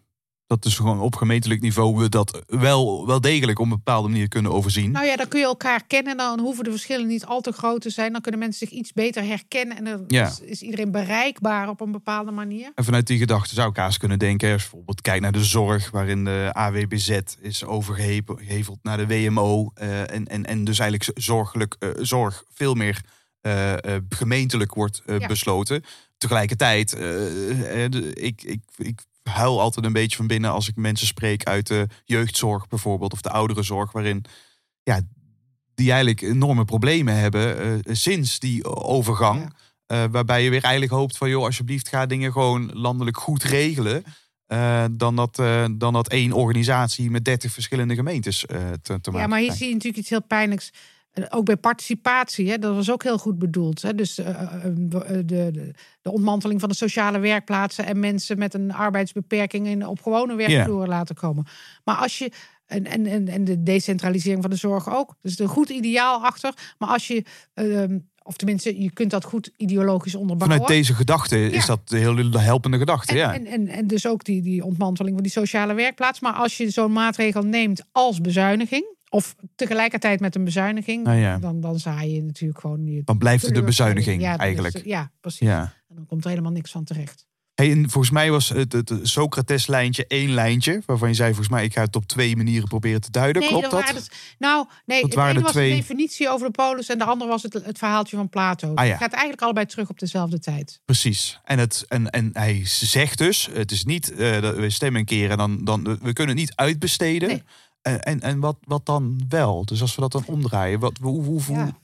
Dat 0.47 0.64
is 0.64 0.77
gewoon 0.77 1.01
op 1.01 1.14
gemeentelijk 1.16 1.60
niveau 1.60 1.97
we 1.97 2.09
dat 2.09 2.43
wel, 2.47 3.06
wel 3.06 3.20
degelijk 3.20 3.59
op 3.59 3.64
een 3.64 3.70
bepaalde 3.70 4.09
manier 4.09 4.28
kunnen 4.28 4.52
overzien. 4.52 4.90
Nou 4.90 5.06
ja, 5.06 5.16
dan 5.16 5.28
kun 5.28 5.40
je 5.40 5.47
elkaar 5.47 5.85
kennen. 5.86 6.16
Dan 6.16 6.40
hoeven 6.40 6.64
de 6.64 6.70
verschillen 6.70 7.06
niet 7.06 7.24
al 7.24 7.40
te 7.40 7.52
groot 7.52 7.81
te 7.81 7.90
zijn. 7.90 8.12
Dan 8.12 8.20
kunnen 8.20 8.40
mensen 8.40 8.66
zich 8.68 8.78
iets 8.78 8.93
beter 8.93 9.23
herkennen. 9.24 9.77
En 9.77 9.85
dan 9.85 10.05
Ja. 10.06 10.27
is, 10.27 10.40
is 10.40 10.62
iedereen 10.62 10.90
bereikbaar 10.90 11.68
op 11.68 11.81
een 11.81 11.93
bepaalde 11.93 12.31
manier. 12.31 12.73
En 12.74 12.85
vanuit 12.85 13.06
die 13.06 13.18
gedachte 13.18 13.55
zou 13.55 13.70
ik 13.70 13.77
haast 13.77 13.98
kunnen 13.98 14.18
denken, 14.18 14.52
als 14.52 14.60
bijvoorbeeld 14.62 15.01
kijk 15.01 15.20
naar 15.20 15.32
de 15.32 15.44
zorg, 15.44 15.90
waarin 15.90 16.24
de 16.24 16.51
AWBZ 16.52 17.18
is 17.40 17.64
overgeheveld 17.64 18.78
naar 18.82 18.97
de 18.97 19.06
WMO. 19.06 19.70
eh, 19.74 20.01
en, 20.01 20.27
en, 20.27 20.44
en 20.47 20.64
dus 20.64 20.78
eigenlijk 20.78 21.10
zorgelijk, 21.18 21.77
eh, 21.78 21.89
zorg 22.01 22.44
veel 22.55 22.74
meer 22.74 23.01
eh, 23.40 23.74
gemeentelijk 24.09 24.74
wordt 24.74 25.02
Ja. 25.06 25.27
besloten. 25.27 25.85
Tegelijkertijd, 26.18 26.93
ik, 28.14 28.43
ik, 28.43 28.60
ik 28.77 29.01
huil 29.28 29.61
altijd 29.61 29.86
een 29.86 29.93
beetje 29.93 30.16
van 30.16 30.27
binnen 30.27 30.51
als 30.51 30.69
ik 30.69 30.77
mensen 30.77 31.07
spreek 31.07 31.44
uit 31.44 31.66
de 31.66 31.86
jeugdzorg 32.05 32.69
bijvoorbeeld, 32.69 33.12
of 33.12 33.20
de 33.20 33.31
ouderenzorg, 33.31 33.93
waarin 33.93 34.24
ja, 34.82 35.01
die 35.77 35.90
eigenlijk 35.90 36.20
enorme 36.20 36.65
problemen 36.65 37.15
hebben 37.15 37.59
eh, 37.85 37.94
sinds 37.94 38.39
die 38.39 38.65
overgang. 38.65 39.40
Ja. 39.40 40.05
Eh, 40.05 40.11
waarbij 40.11 40.43
je 40.43 40.51
weer 40.51 40.62
eigenlijk 40.62 40.93
hoopt 40.93 41.16
van, 41.16 41.28
joh, 41.28 41.44
alsjeblieft 41.44 41.89
ga 41.89 42.07
dingen 42.07 42.32
gewoon 42.32 42.70
landelijk 42.73 43.16
goed 43.16 43.43
regelen. 43.43 44.05
eh, 44.47 44.85
dan, 44.90 45.16
dat, 45.16 45.36
dan 45.77 45.93
dat 45.93 46.09
één 46.09 46.32
organisatie 46.32 47.11
met 47.11 47.24
30 47.24 47.53
verschillende 47.53 47.94
gemeentes 47.94 48.39
te, 48.39 48.78
te 48.82 49.11
maken 49.11 49.20
Ja, 49.20 49.27
maar 49.27 49.39
hier 49.39 49.53
zie 49.53 49.66
je 49.66 49.73
natuurlijk 49.73 50.01
iets 50.01 50.11
heel 50.11 50.23
pijnlijks. 50.23 50.70
Eh, 51.16 51.24
Ook 51.30 51.44
bij 51.44 51.56
participatie, 51.56 52.51
hè, 52.51 52.59
dat 52.59 52.74
was 52.74 52.90
ook 52.90 53.02
heel 53.02 53.18
goed 53.18 53.38
bedoeld. 53.38 53.82
Hè? 53.82 53.94
Dus 53.94 54.18
eh, 54.18 54.28
eh, 54.28 54.64
eh, 54.64 54.72
de, 54.76 55.24
de, 55.24 55.70
de 56.02 56.10
ontmanteling 56.12 56.60
van 56.60 56.68
de 56.68 56.74
sociale 56.74 57.18
werkplaatsen 57.18 57.86
en 57.86 58.01
mensen 58.01 58.38
met 58.38 58.55
een 58.55 58.72
arbeidsbeperking 58.72 59.66
in, 59.66 59.86
op 59.86 60.02
gewone 60.02 60.34
werkvloeren 60.34 60.88
laten 60.88 61.14
komen. 61.14 61.47
Maar 61.84 61.97
als 61.97 62.18
je. 62.18 62.30
En, 62.66 62.84
en, 62.86 63.06
en, 63.06 63.28
en 63.28 63.44
de 63.44 63.62
decentralisering 63.62 64.40
van 64.43 64.51
de 64.51 64.56
zorg 64.56 64.94
ook. 64.94 65.14
Dus 65.22 65.38
een 65.38 65.48
goed 65.48 65.68
ideaal 65.68 66.24
achter. 66.24 66.55
Maar 66.78 66.88
als 66.88 67.06
je. 67.06 67.24
ehm, 67.55 67.98
of 68.22 68.36
tenminste, 68.36 68.82
je 68.82 68.93
kunt 68.93 69.10
dat 69.10 69.24
goed 69.24 69.51
ideologisch 69.56 70.14
onderbouwen. 70.14 70.59
Vanuit 70.59 70.78
deze 70.78 70.94
gedachte 70.94 71.51
is 71.51 71.66
dat 71.66 71.80
een 71.86 71.98
heel 71.98 72.40
helpende 72.40 72.78
gedachte. 72.78 73.12
En, 73.12 73.18
ja. 73.18 73.34
en, 73.34 73.47
en, 73.47 73.68
en 73.68 73.86
dus 73.86 74.06
ook 74.06 74.24
die, 74.24 74.43
die 74.43 74.64
ontmanteling 74.64 75.14
van 75.14 75.22
die 75.22 75.32
sociale 75.32 75.74
werkplaats. 75.74 76.20
Maar 76.20 76.32
als 76.32 76.56
je 76.56 76.70
zo'n 76.70 76.93
maatregel 76.93 77.43
neemt 77.43 77.82
als 77.93 78.20
bezuiniging, 78.20 78.95
of 79.09 79.35
tegelijkertijd 79.55 80.20
met 80.20 80.35
een 80.35 80.45
bezuiniging, 80.45 81.05
Nou 81.05 81.16
ja. 81.19 81.39
dan, 81.39 81.61
dan 81.61 81.78
zaai 81.78 82.15
je 82.15 82.23
natuurlijk 82.23 82.61
gewoon. 82.61 82.87
Je 82.87 83.03
Dan 83.05 83.19
blijft 83.19 83.45
het 83.47 83.55
de 83.55 83.62
bezuiniging 83.62 84.23
Ja, 84.23 84.37
eigenlijk. 84.37 84.74
het- 84.74 84.85
ja, 84.85 85.11
precies. 85.20 85.47
ja. 85.49 85.61
En 85.89 85.97
dan 85.97 86.07
komt 86.07 86.24
er 86.24 86.31
helemaal 86.31 86.53
niks 86.53 86.70
van 86.70 86.85
terecht. 86.85 87.27
Hey, 87.55 87.70
en 87.70 87.91
volgens 87.91 88.12
mij 88.12 88.31
was 88.31 88.49
het, 88.49 88.73
het 88.73 88.93
Socrates-lijntje 89.03 90.07
één 90.07 90.31
lijntje. 90.31 90.83
Waarvan 90.87 91.09
je 91.09 91.15
zei, 91.15 91.28
volgens 91.28 91.49
mij, 91.49 91.65
ik 91.65 91.73
ga 91.73 91.81
het 91.83 91.97
op 91.97 92.07
twee 92.07 92.37
manieren 92.37 92.69
proberen 92.69 93.01
te 93.01 93.11
duiden. 93.11 93.41
nee, 93.43 93.51
Klopt 93.51 93.65
dat? 93.70 93.73
waren 93.81 93.95
dus- 93.95 94.11
nou, 94.39 94.66
nee, 94.87 95.03
het 95.03 95.16
ene 95.16 95.41
was 95.41 95.51
twee? 95.51 95.70
de 95.70 95.77
definitie 95.77 96.28
over 96.28 96.47
de 96.47 96.53
polis 96.53 96.89
en 96.89 96.99
de 96.99 97.05
andere 97.05 97.31
was 97.31 97.43
het, 97.43 97.53
het 97.53 97.78
verhaaltje 97.78 98.16
van 98.16 98.28
Plato. 98.28 98.74
Ah, 98.74 98.85
ja. 98.85 98.91
Het 98.91 99.01
gaat 99.01 99.12
eigenlijk 99.12 99.43
allebei 99.43 99.66
terug 99.66 99.89
op 99.91 99.99
dezelfde 99.99 100.39
tijd. 100.39 100.81
Precies. 100.85 101.41
En, 101.45 101.59
het, 101.59 101.85
en, 101.89 102.11
en 102.11 102.31
hij 102.33 102.61
zegt 102.65 103.19
dus, 103.19 103.49
het 103.53 103.70
is 103.70 103.85
niet, 103.85 104.16
dat 104.19 104.57
we 104.57 104.70
stemmen 104.70 105.01
een 105.01 105.07
keer 105.07 105.31
en 105.31 105.37
dan, 105.37 105.65
dan, 105.65 105.83
we 105.85 106.12
kunnen 106.12 106.37
het 106.37 106.45
niet 106.47 106.53
uitbesteden. 106.55 107.28
Nee. 107.28 107.43
Eh, 107.87 107.95
en 108.01 108.21
en 108.21 108.41
wat, 108.41 108.57
wat 108.61 108.87
dan 108.87 109.21
wel? 109.29 109.65
Dus 109.65 109.81
als 109.81 109.95
we 109.95 110.01
dat 110.01 110.13
dan 110.13 110.25
omdraaien, 110.27 110.79
wat, 110.81 110.99
hoe, 110.99 111.23
hoe, 111.25 111.43
hoe- 111.43 111.57
Ja. 111.57 111.79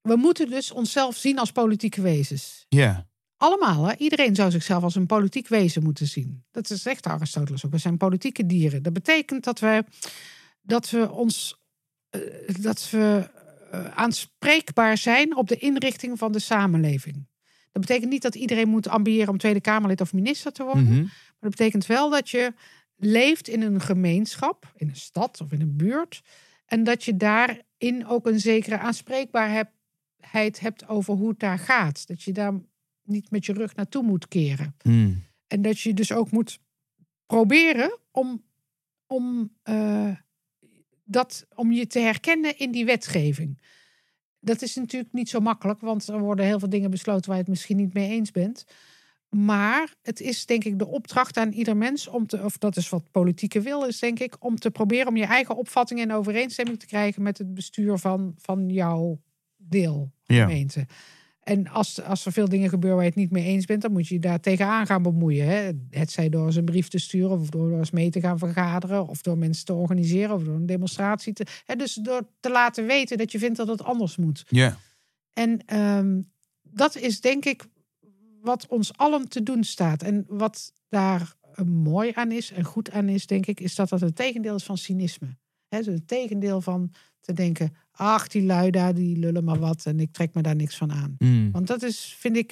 We 0.00 0.16
moeten 0.16 0.50
dus 0.50 0.70
onszelf 0.72 1.16
zien 1.16 1.38
als 1.38 1.52
politieke 1.52 2.00
wezens. 2.00 2.64
ja. 2.68 3.06
Allemaal, 3.36 3.84
hè? 3.84 3.94
iedereen 3.96 4.34
zou 4.34 4.50
zichzelf 4.50 4.82
als 4.82 4.94
een 4.94 5.06
politiek 5.06 5.48
wezen 5.48 5.82
moeten 5.82 6.06
zien. 6.06 6.44
Dat 6.50 6.70
is 6.70 6.82
zegt 6.82 7.06
Aristoteles 7.06 7.64
ook. 7.64 7.70
We 7.70 7.78
zijn 7.78 7.96
politieke 7.96 8.46
dieren. 8.46 8.82
Dat 8.82 8.92
betekent 8.92 9.44
dat 9.44 9.58
we, 9.60 9.84
dat 10.62 10.90
we 10.90 11.10
ons 11.10 11.60
eh, 12.10 12.20
dat 12.60 12.90
we 12.90 13.30
eh, 13.70 13.84
aanspreekbaar 13.84 14.98
zijn 14.98 15.36
op 15.36 15.48
de 15.48 15.56
inrichting 15.56 16.18
van 16.18 16.32
de 16.32 16.38
samenleving. 16.38 17.26
Dat 17.72 17.82
betekent 17.86 18.10
niet 18.10 18.22
dat 18.22 18.34
iedereen 18.34 18.68
moet 18.68 18.88
ambiëren 18.88 19.28
om 19.28 19.38
Tweede 19.38 19.60
Kamerlid 19.60 20.00
of 20.00 20.12
minister 20.12 20.52
te 20.52 20.62
worden. 20.64 20.84
Mhm. 20.84 21.00
Maar 21.02 21.38
dat 21.40 21.50
betekent 21.50 21.86
wel 21.86 22.10
dat 22.10 22.28
je 22.30 22.52
leeft 22.96 23.48
in 23.48 23.62
een 23.62 23.80
gemeenschap, 23.80 24.72
in 24.76 24.88
een 24.88 24.96
stad 24.96 25.40
of 25.40 25.52
in 25.52 25.60
een 25.60 25.76
buurt. 25.76 26.22
En 26.66 26.84
dat 26.84 27.04
je 27.04 27.16
daarin 27.16 28.06
ook 28.06 28.26
een 28.26 28.40
zekere 28.40 28.78
aanspreekbaarheid 28.78 30.60
hebt 30.60 30.88
over 30.88 31.14
hoe 31.14 31.28
het 31.28 31.38
daar 31.38 31.58
gaat. 31.58 32.06
Dat 32.06 32.22
je 32.22 32.32
daar 32.32 32.52
niet 33.02 33.30
met 33.30 33.46
je 33.46 33.52
rug 33.52 33.74
naartoe 33.74 34.02
moet 34.02 34.28
keren. 34.28 34.74
Hmm. 34.82 35.24
En 35.46 35.62
dat 35.62 35.80
je 35.80 35.94
dus 35.94 36.12
ook 36.12 36.30
moet 36.30 36.58
proberen 37.26 37.98
om, 38.10 38.44
om, 39.06 39.52
eh, 39.62 40.16
dat, 41.04 41.46
om 41.54 41.72
je 41.72 41.86
te 41.86 41.98
herkennen 41.98 42.58
in 42.58 42.70
die 42.70 42.84
wetgeving. 42.84 43.62
Dat 44.40 44.62
is 44.62 44.74
natuurlijk 44.74 45.12
niet 45.12 45.28
zo 45.28 45.40
makkelijk, 45.40 45.80
want 45.80 46.08
er 46.08 46.20
worden 46.20 46.46
heel 46.46 46.58
veel 46.58 46.68
dingen 46.68 46.90
besloten 46.90 47.26
waar 47.26 47.36
je 47.36 47.42
het 47.42 47.50
misschien 47.50 47.76
niet 47.76 47.94
mee 47.94 48.10
eens 48.10 48.30
bent. 48.30 48.64
Maar 49.34 49.94
het 50.02 50.20
is 50.20 50.46
denk 50.46 50.64
ik 50.64 50.78
de 50.78 50.86
opdracht 50.86 51.36
aan 51.36 51.52
ieder 51.52 51.76
mens 51.76 52.08
om 52.08 52.26
te, 52.26 52.42
of 52.42 52.58
dat 52.58 52.76
is 52.76 52.88
wat 52.88 53.10
politieke 53.10 53.60
wil 53.60 53.84
is, 53.84 53.98
denk 53.98 54.18
ik, 54.18 54.36
om 54.44 54.56
te 54.56 54.70
proberen 54.70 55.06
om 55.08 55.16
je 55.16 55.24
eigen 55.24 55.56
opvatting 55.56 56.00
in 56.00 56.12
overeenstemming 56.12 56.78
te 56.80 56.86
krijgen 56.86 57.22
met 57.22 57.38
het 57.38 57.54
bestuur 57.54 57.98
van, 57.98 58.34
van 58.38 58.68
jouw 58.68 59.20
deel, 59.56 60.12
Ja. 60.24 60.46
gemeente. 60.46 60.86
En 61.40 61.68
als, 61.68 62.02
als 62.02 62.26
er 62.26 62.32
veel 62.32 62.48
dingen 62.48 62.68
gebeuren 62.68 62.96
waar 62.96 63.06
je 63.06 63.12
het 63.12 63.20
niet 63.20 63.30
mee 63.30 63.44
eens 63.44 63.64
bent, 63.64 63.82
dan 63.82 63.92
moet 63.92 64.08
je 64.08 64.14
je 64.14 64.20
daar 64.20 64.40
tegenaan 64.40 64.86
gaan 64.86 65.02
bemoeien. 65.02 65.46
Hè? 65.46 65.70
Het 65.90 66.10
zij 66.10 66.28
door 66.28 66.46
eens 66.46 66.56
een 66.56 66.64
brief 66.64 66.88
te 66.88 66.98
sturen, 66.98 67.30
of 67.30 67.48
door 67.48 67.78
eens 67.78 67.90
mee 67.90 68.10
te 68.10 68.20
gaan 68.20 68.38
vergaderen, 68.38 69.08
of 69.08 69.22
door 69.22 69.38
mensen 69.38 69.64
te 69.64 69.72
organiseren, 69.74 70.34
of 70.34 70.42
door 70.42 70.54
een 70.54 70.66
demonstratie 70.66 71.32
te. 71.32 71.46
Hè? 71.64 71.76
Dus 71.76 71.94
door 71.94 72.28
te 72.40 72.50
laten 72.50 72.86
weten 72.86 73.18
dat 73.18 73.32
je 73.32 73.38
vindt 73.38 73.56
dat 73.56 73.68
het 73.68 73.82
anders 73.82 74.16
moet. 74.16 74.44
Ja. 74.48 74.78
En 75.32 75.62
ehm, 75.66 76.20
dat 76.62 76.96
is 76.96 77.20
denk 77.20 77.44
ik 77.44 77.64
wat 78.44 78.66
ons 78.66 78.96
allen 78.96 79.28
te 79.28 79.42
doen 79.42 79.64
staat. 79.64 80.02
En 80.02 80.24
wat 80.28 80.72
daar 80.88 81.34
eh, 81.54 81.64
mooi 81.64 82.10
aan 82.14 82.30
is 82.30 82.52
en 82.52 82.64
goed 82.64 82.90
aan 82.90 83.08
is, 83.08 83.26
denk 83.26 83.46
ik, 83.46 83.60
is 83.60 83.74
dat 83.74 83.88
dat 83.88 84.00
het 84.00 84.16
tegendeel 84.16 84.54
is 84.54 84.64
van 84.64 84.78
cynisme. 84.78 85.36
Hè, 85.68 85.78
dus 85.78 85.94
het 85.94 86.08
tegendeel 86.08 86.60
van 86.60 86.92
te 87.20 87.32
denken, 87.32 87.76
ach, 87.92 88.28
die 88.28 88.42
lui 88.42 88.70
daar, 88.70 88.94
die 88.94 89.18
lullen 89.18 89.44
maar 89.44 89.58
wat 89.58 89.86
en 89.86 90.00
ik 90.00 90.12
trek 90.12 90.34
me 90.34 90.42
daar 90.42 90.56
niks 90.56 90.76
van 90.76 90.92
aan. 90.92 91.14
Hmm. 91.18 91.50
Want 91.52 91.66
dat 91.66 91.82
is, 91.82 92.16
vind 92.18 92.36
ik, 92.36 92.48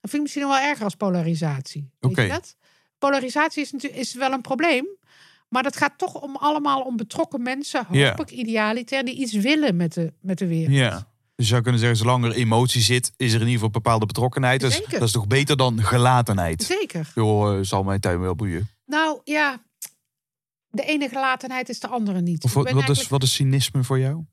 dat 0.00 0.10
vind 0.10 0.14
ik 0.14 0.20
misschien 0.20 0.46
wel 0.46 0.58
erger 0.58 0.84
als 0.84 0.94
polarisatie. 0.94 1.90
Weet 1.98 2.16
je 2.16 2.28
dat? 2.28 2.56
Polarisatie 2.98 3.62
is, 3.62 3.72
natuurlijk, 3.72 4.00
is 4.00 4.14
wel 4.14 4.32
een 4.32 4.40
probleem. 4.40 4.86
Maar 5.48 5.62
dat 5.62 5.76
gaat 5.76 5.98
toch 5.98 6.22
om 6.22 6.36
allemaal 6.36 6.82
om 6.82 6.96
betrokken 6.96 7.42
mensen, 7.42 7.84
hoop 7.86 8.20
ik 8.20 8.30
idealiter, 8.30 9.04
die 9.04 9.14
iets 9.14 9.32
willen 9.32 9.76
met 9.76 9.92
de, 9.92 10.12
met 10.20 10.38
de 10.38 10.46
wereld. 10.46 10.76
ja. 10.76 11.16
Dus 11.38 11.46
je 11.46 11.52
zou 11.52 11.62
kunnen 11.62 11.80
zeggen, 11.80 11.98
zolang 11.98 12.24
er 12.24 12.32
emotie 12.32 12.80
zit, 12.82 13.12
is 13.16 13.28
er 13.32 13.34
in 13.40 13.46
ieder 13.46 13.52
geval 13.54 13.70
bepaalde 13.70 14.06
betrokkenheid. 14.06 14.60
Dus 14.60 14.74
Zeker. 14.74 14.90
dat 14.98 15.02
is 15.02 15.12
toch 15.12 15.26
beter 15.26 15.56
dan 15.56 15.82
gelatenheid. 15.82 16.62
Zeker. 16.62 17.12
Joh, 17.14 17.54
eh, 17.58 17.64
zal 17.64 17.82
mijn 17.82 18.00
tuin 18.00 18.20
wel 18.20 18.34
boeien. 18.34 18.68
Nou 18.86 19.20
ja, 19.24 19.62
de 20.68 20.82
ene 20.82 21.08
gelatenheid 21.08 21.68
is 21.68 21.80
de 21.80 21.86
andere 21.88 22.20
niet. 22.20 22.44
Of 22.44 22.52
wat, 22.54 22.88
is, 22.88 23.08
wat 23.08 23.22
is 23.22 23.32
cynisme 23.34 23.84
voor 23.84 23.98
jou? 23.98 24.24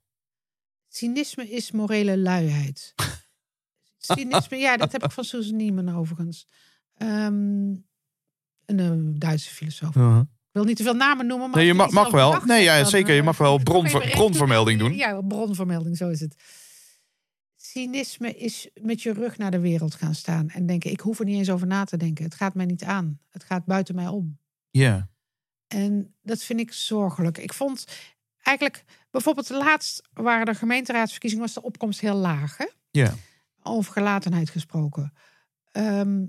Cynisme 0.87 1.49
is 1.49 1.71
morele 1.71 2.17
luiheid. 2.17 2.93
Cynisme, 3.97 4.57
ja, 4.57 4.77
dat 4.77 4.91
heb 4.91 5.03
ik 5.03 5.11
van 5.11 5.23
Susan 5.23 5.55
Neiman 5.55 5.95
overigens. 5.95 6.47
Ehm, 6.97 7.73
een, 8.65 8.79
eh, 8.79 8.91
Duitse 9.19 9.49
filosoof. 9.49 9.95
Ik 9.95 10.61
wil 10.61 10.63
niet 10.63 10.77
te 10.77 10.83
veel 10.83 10.93
namen 10.93 11.25
noemen. 11.27 11.47
Maar 11.49 11.57
Nee, 11.57 11.67
je 11.67 11.73
mag- 11.73 11.91
mag 11.91 12.11
wel. 12.11 12.41
Nee, 12.45 12.63
ja, 12.63 12.83
zeker. 12.83 13.15
Je 13.15 13.23
mag 13.23 13.37
wel 13.37 13.57
bronver- 13.57 14.09
bronvermelding 14.09 14.79
doen. 14.79 14.93
Ja, 14.95 15.21
bronvermelding, 15.21 15.97
zo 15.97 16.09
is 16.09 16.19
het. 16.19 16.35
Cynisme 17.75 18.37
is 18.37 18.69
met 18.81 19.01
je 19.01 19.13
rug 19.13 19.37
naar 19.37 19.51
de 19.51 19.59
wereld 19.59 19.95
gaan 19.95 20.15
staan 20.15 20.49
en 20.49 20.65
denken: 20.65 20.91
ik 20.91 20.99
hoef 20.99 21.19
er 21.19 21.25
niet 21.25 21.37
eens 21.37 21.49
over 21.49 21.67
na 21.67 21.83
te 21.83 21.97
denken. 21.97 22.23
Het 22.23 22.35
gaat 22.35 22.53
mij 22.53 22.65
niet 22.65 22.83
aan. 22.83 23.19
Het 23.29 23.43
gaat 23.43 23.65
buiten 23.65 23.95
mij 23.95 24.07
om. 24.07 24.39
Ja. 24.69 25.09
En 25.67 26.15
dat 26.21 26.43
vind 26.43 26.59
ik 26.59 26.73
zorgelijk. 26.73 27.37
Ik 27.37 27.53
vond 27.53 27.85
eigenlijk, 28.41 28.83
bijvoorbeeld 29.11 29.49
laatst 29.49 30.09
waren 30.13 30.45
er 30.45 30.55
gemeenteraadsverkiezingen, 30.55 31.45
was 31.45 31.53
de 31.53 31.61
opkomst 31.61 31.99
heel 31.99 32.15
laag. 32.15 32.57
Hè? 32.57 32.67
Ja. 32.91 33.13
Over 33.61 33.93
gelatenheid 33.93 34.49
gesproken. 34.49 35.13
Ehm, 35.71 36.25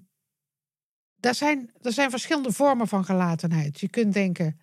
daar, 1.16 1.34
zijn, 1.34 1.70
er 1.80 1.92
zijn 1.92 2.10
verschillende 2.10 2.52
vormen 2.52 2.88
van 2.88 3.04
gelatenheid. 3.04 3.80
Je 3.80 3.88
kunt 3.88 4.12
denken, 4.12 4.60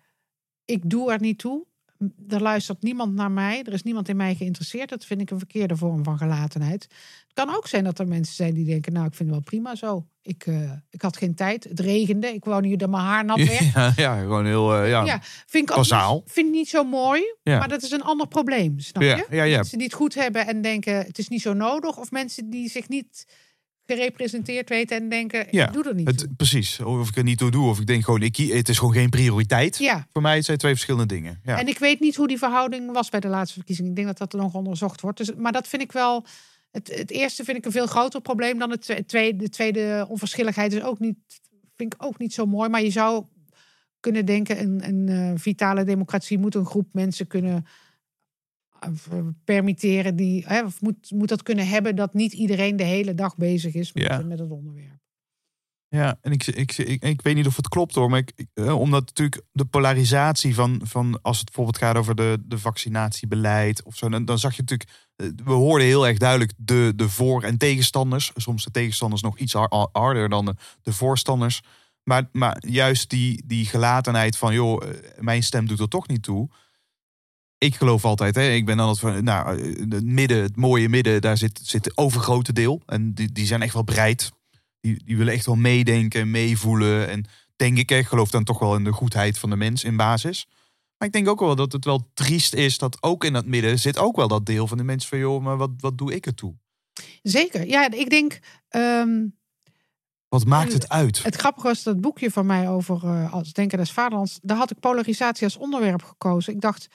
ik 0.64 0.90
doe 0.90 1.12
er 1.12 1.20
niet 1.20 1.38
toe. 1.38 1.66
Er 2.28 2.42
luistert 2.42 2.82
niemand 2.82 3.14
naar 3.14 3.30
mij. 3.30 3.62
Er 3.62 3.72
is 3.72 3.82
niemand 3.82 4.08
in 4.08 4.16
mij 4.16 4.34
geïnteresseerd. 4.34 4.88
Dat 4.88 5.04
vind 5.04 5.20
ik 5.20 5.30
een 5.30 5.38
verkeerde 5.38 5.76
vorm 5.76 6.04
van 6.04 6.18
gelatenheid. 6.18 6.82
Het 6.82 7.32
kan 7.46 7.56
ook 7.56 7.66
zijn 7.66 7.84
dat 7.84 7.98
er 7.98 8.08
mensen 8.08 8.34
zijn 8.34 8.54
die 8.54 8.64
denken... 8.64 8.92
nou, 8.92 9.06
ik 9.06 9.14
vind 9.14 9.28
het 9.28 9.38
wel 9.38 9.44
prima 9.48 9.74
zo. 9.74 10.06
Ik, 10.22 10.46
eh, 10.46 10.70
ik 10.90 11.02
had 11.02 11.16
geen 11.16 11.34
tijd. 11.34 11.64
Het 11.64 11.80
regende. 11.80 12.26
Ik 12.26 12.44
wou 12.44 12.62
niet 12.62 12.78
dat 12.78 12.90
mijn 12.90 13.02
haar 13.02 13.24
nat 13.24 13.36
werd. 13.36 13.72
Ja, 13.74 13.92
ja, 13.96 14.20
gewoon 14.20 14.46
heel... 14.46 14.74
eh, 14.74 14.88
ja. 14.88 15.04
Ja, 15.04 15.20
vind 15.46 15.70
ik 15.70 15.76
Bazaal. 15.76 16.14
niet, 16.14 16.32
vind 16.32 16.46
ik 16.46 16.52
niet 16.52 16.68
zo 16.68 16.84
mooi. 16.84 17.22
Ja. 17.42 17.58
Maar 17.58 17.68
dat 17.68 17.82
is 17.82 17.90
een 17.90 18.02
ander 18.02 18.26
probleem, 18.28 18.78
snap 18.80 19.02
je? 19.02 19.26
ja, 19.30 19.42
ja. 19.42 19.56
Mensen 19.56 19.78
die 19.78 19.86
het 19.86 19.96
goed 19.96 20.14
hebben 20.14 20.46
en 20.46 20.62
denken 20.62 20.96
het 20.96 21.18
is 21.18 21.28
niet 21.28 21.42
zo 21.42 21.52
nodig. 21.52 21.96
Of 21.98 22.10
mensen 22.10 22.50
die 22.50 22.68
zich 22.68 22.88
niet 22.88 23.26
gerepresenteerd 23.86 24.68
weten 24.68 24.96
en 24.96 25.08
denken, 25.08 25.46
Ja, 25.50 25.66
ik 25.66 25.72
doe 25.72 25.84
er 25.88 25.94
niet 25.94 26.06
toe. 26.06 26.14
Het, 26.26 26.36
precies. 26.36 26.80
Of 26.80 27.08
ik 27.08 27.16
er 27.16 27.22
niet 27.22 27.38
toe 27.38 27.50
doe. 27.50 27.68
Of 27.68 27.80
ik 27.80 27.86
denk 27.86 28.04
gewoon, 28.04 28.22
ik, 28.22 28.36
het 28.36 28.68
is 28.68 28.78
gewoon 28.78 28.94
geen 28.94 29.10
prioriteit. 29.10 29.78
Ja, 29.78 30.06
Voor 30.12 30.22
mij 30.22 30.32
zijn 30.32 30.46
het 30.46 30.58
twee 30.58 30.72
verschillende 30.72 31.14
dingen. 31.14 31.40
Ja. 31.44 31.58
en 31.58 31.68
ik 31.68 31.78
weet 31.78 32.00
niet 32.00 32.16
hoe 32.16 32.28
die 32.28 32.38
verhouding 32.38 32.92
was 32.92 33.08
bij 33.08 33.20
de 33.20 33.28
laatste 33.28 33.54
verkiezing. 33.54 33.88
Ik 33.88 33.94
denk 33.94 34.06
dat 34.06 34.18
dat 34.18 34.32
er 34.32 34.38
nog 34.38 34.54
onderzocht 34.54 35.00
wordt. 35.00 35.18
Dus, 35.18 35.34
maar 35.34 35.52
dat 35.52 35.68
vind 35.68 35.82
ik 35.82 35.92
wel. 35.92 36.24
Het, 36.70 36.94
het 36.96 37.10
eerste 37.10 37.44
vind 37.44 37.56
ik 37.56 37.64
een 37.64 37.72
veel 37.72 37.86
groter 37.86 38.20
probleem 38.20 38.58
dan 38.58 38.70
het 38.70 38.80
twe- 38.80 39.04
tweede. 39.06 39.38
De 39.38 39.48
tweede 39.48 40.06
onverschilligheid 40.08 40.72
is 40.72 40.82
ook 40.82 40.98
niet, 40.98 41.16
vind 41.76 41.94
ik 41.94 42.04
ook 42.04 42.18
niet 42.18 42.34
zo 42.34 42.46
mooi. 42.46 42.68
Maar 42.68 42.82
je 42.82 42.90
zou 42.90 43.24
kunnen 44.00 44.26
denken: 44.26 44.60
een, 44.60 44.88
een 44.88 45.08
eh, 45.08 45.40
vitale 45.40 45.84
democratie 45.84 46.38
moet 46.38 46.54
een 46.54 46.66
groep 46.66 46.88
mensen 46.92 47.26
kunnen 47.26 47.66
permitteren. 49.44 50.16
Die, 50.16 50.44
hè, 50.46 50.64
of 50.64 50.80
moet, 50.80 51.10
moet 51.10 51.28
dat 51.28 51.42
kunnen 51.42 51.68
hebben 51.68 51.96
dat 51.96 52.14
niet 52.14 52.32
iedereen 52.32 52.76
de 52.76 52.84
hele 52.84 53.14
dag 53.14 53.36
bezig 53.36 53.74
is 53.74 53.92
met, 53.92 54.02
Ja. 54.02 54.22
met 54.22 54.38
het 54.38 54.50
onderwerp. 54.50 55.02
Ja, 55.88 56.18
en 56.20 56.32
ik, 56.32 56.46
ik, 56.46 56.72
ik, 56.78 57.02
ik 57.02 57.22
weet 57.22 57.34
niet 57.34 57.46
of 57.46 57.56
het 57.56 57.68
klopt 57.68 57.94
hoor, 57.94 58.10
maar 58.10 58.18
ik, 58.18 58.46
eh, 58.54 58.78
omdat 58.80 59.04
natuurlijk 59.06 59.42
de 59.52 59.64
polarisatie 59.64 60.54
van, 60.54 60.80
van 60.84 61.18
als 61.22 61.36
het 61.36 61.44
bijvoorbeeld 61.46 61.78
gaat 61.78 61.96
over 61.96 62.14
de, 62.14 62.38
de 62.44 62.58
vaccinatiebeleid 62.58 63.82
of 63.82 63.96
zo, 63.96 64.08
dan, 64.08 64.24
dan 64.24 64.38
zag 64.38 64.54
je 64.56 64.60
natuurlijk, 64.60 64.90
eh, 65.16 65.26
we 65.44 65.52
hoorden 65.52 65.86
heel 65.86 66.06
erg 66.06 66.18
duidelijk 66.18 66.52
de, 66.56 66.92
de 66.96 67.08
voor- 67.08 67.42
en 67.42 67.58
tegenstanders, 67.58 68.32
soms 68.34 68.64
de 68.64 68.70
tegenstanders 68.70 69.22
nog 69.22 69.38
iets 69.38 69.52
har- 69.52 69.88
harder 69.92 70.28
dan 70.28 70.44
de, 70.44 70.54
de 70.82 70.92
voorstanders, 70.92 71.60
maar, 72.02 72.28
maar 72.32 72.56
juist 72.68 73.10
die, 73.10 73.42
die 73.46 73.66
gelatenheid 73.66 74.36
van, 74.36 74.54
joh, 74.54 74.82
eh, 74.88 74.90
mijn 75.20 75.42
stem 75.42 75.66
doet 75.66 75.80
er 75.80 75.88
toch 75.88 76.08
niet 76.08 76.22
toe. 76.22 76.48
Ik 77.64 77.74
geloof 77.74 78.04
altijd, 78.04 78.34
hè, 78.34 78.50
ik 78.50 78.64
ben 78.66 78.76
dan 78.76 78.88
het 78.88 78.98
van, 78.98 79.24
nou, 79.24 79.60
het 79.88 80.04
midden, 80.04 80.42
het 80.42 80.56
mooie 80.56 80.88
midden, 80.88 81.20
daar 81.20 81.36
zit, 81.36 81.60
zit 81.62 81.84
het 81.84 81.96
overgrote 81.96 82.52
deel. 82.52 82.82
En 82.86 83.14
die, 83.14 83.32
die 83.32 83.46
zijn 83.46 83.62
echt 83.62 83.72
wel 83.74 83.84
bereid 83.84 84.32
die, 84.80 85.04
die 85.04 85.16
willen 85.16 85.32
echt 85.32 85.46
wel 85.46 85.54
meedenken, 85.54 86.30
meevoelen. 86.30 87.08
En 87.08 87.24
denk 87.56 87.78
ik, 87.78 87.90
ik 87.90 88.06
geloof 88.06 88.30
dan 88.30 88.44
toch 88.44 88.58
wel 88.58 88.74
in 88.76 88.84
de 88.84 88.92
goedheid 88.92 89.38
van 89.38 89.50
de 89.50 89.56
mens 89.56 89.84
in 89.84 89.96
basis. 89.96 90.46
Maar 90.98 91.08
ik 91.08 91.14
denk 91.14 91.28
ook 91.28 91.40
wel 91.40 91.56
dat 91.56 91.72
het 91.72 91.84
wel 91.84 92.10
triest 92.14 92.54
is 92.54 92.78
dat 92.78 93.02
ook 93.02 93.24
in 93.24 93.32
dat 93.32 93.46
midden 93.46 93.78
zit 93.78 93.98
ook 93.98 94.16
wel 94.16 94.28
dat 94.28 94.46
deel 94.46 94.66
van 94.66 94.76
de 94.78 94.84
mensen 94.84 95.08
van 95.08 95.18
joh, 95.18 95.42
maar 95.42 95.56
wat, 95.56 95.70
wat 95.78 95.98
doe 95.98 96.14
ik 96.14 96.26
ertoe? 96.26 96.54
Zeker. 97.22 97.66
Ja, 97.66 97.90
ik 97.90 98.10
denk. 98.10 98.38
ehm, 98.68 99.26
Wat 100.28 100.44
maakt 100.44 100.72
het 100.72 100.88
uit? 100.88 101.22
Het 101.22 101.36
grappige 101.36 101.66
was 101.66 101.82
dat 101.82 102.00
boekje 102.00 102.30
van 102.30 102.46
mij 102.46 102.68
over 102.68 103.04
eh, 103.04 103.32
als 103.32 103.52
Denken 103.52 103.78
des 103.78 103.92
Vaderlands. 103.92 104.38
Daar 104.42 104.56
had 104.56 104.70
ik 104.70 104.80
polarisatie 104.80 105.44
als 105.44 105.56
onderwerp 105.56 106.02
gekozen. 106.02 106.52
Ik 106.52 106.60
dacht, 106.60 106.88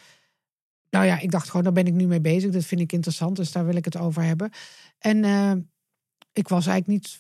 nou 0.90 1.06
ja, 1.06 1.20
ik 1.20 1.32
dacht 1.32 1.50
gewoon, 1.50 1.64
daar 1.64 1.74
ben 1.74 1.88
ik 1.88 1.94
nu 1.94 2.08
mee 2.08 2.22
bezig. 2.22 2.52
Dat 2.52 2.66
vind 2.66 2.82
ik 2.82 2.92
interessant, 2.92 3.36
dus 3.36 3.52
daar 3.52 3.66
wil 3.66 3.76
ik 3.76 3.86
het 3.86 3.98
over 3.98 4.24
hebben. 4.24 4.52
En 4.98 5.24
eh, 5.24 5.52
ik 6.34 6.48
was 6.48 6.68
eigenlijk 6.68 6.88
niet 6.88 7.20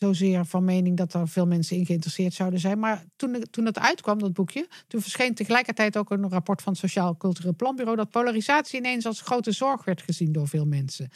zozeer 0.00 0.44
van 0.44 0.64
mening 0.64 0.96
dat 0.96 1.14
er 1.14 1.28
veel 1.28 1.46
mensen 1.46 1.76
in 1.76 1.86
geïnteresseerd 1.86 2.34
zouden 2.34 2.60
zijn. 2.60 2.78
Maar 2.78 3.04
toen, 3.16 3.44
toen 3.50 3.66
het 3.66 3.78
uitkwam, 3.78 4.18
dat 4.18 4.32
boekje, 4.32 4.68
toen 4.86 5.00
verscheen 5.00 5.34
tegelijkertijd 5.34 5.96
ook 5.96 6.10
een 6.10 6.28
rapport 6.28 6.62
van 6.62 6.72
het 6.72 6.80
Sociaal 6.80 7.16
Cultureel 7.16 7.54
Planbureau. 7.54 7.96
dat 7.96 8.10
polarisatie 8.10 8.78
ineens 8.78 9.06
als 9.06 9.20
grote 9.20 9.52
zorg 9.52 9.84
werd 9.84 10.02
gezien 10.02 10.32
door 10.32 10.48
veel 10.48 10.66
mensen. 10.66 11.10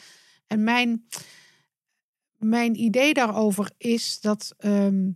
En 0.47 0.63
mijn, 0.63 1.05
mijn 2.37 2.79
idee 2.79 3.13
daarover 3.13 3.71
is 3.77 4.19
dat, 4.19 4.53
ehm, 4.57 5.11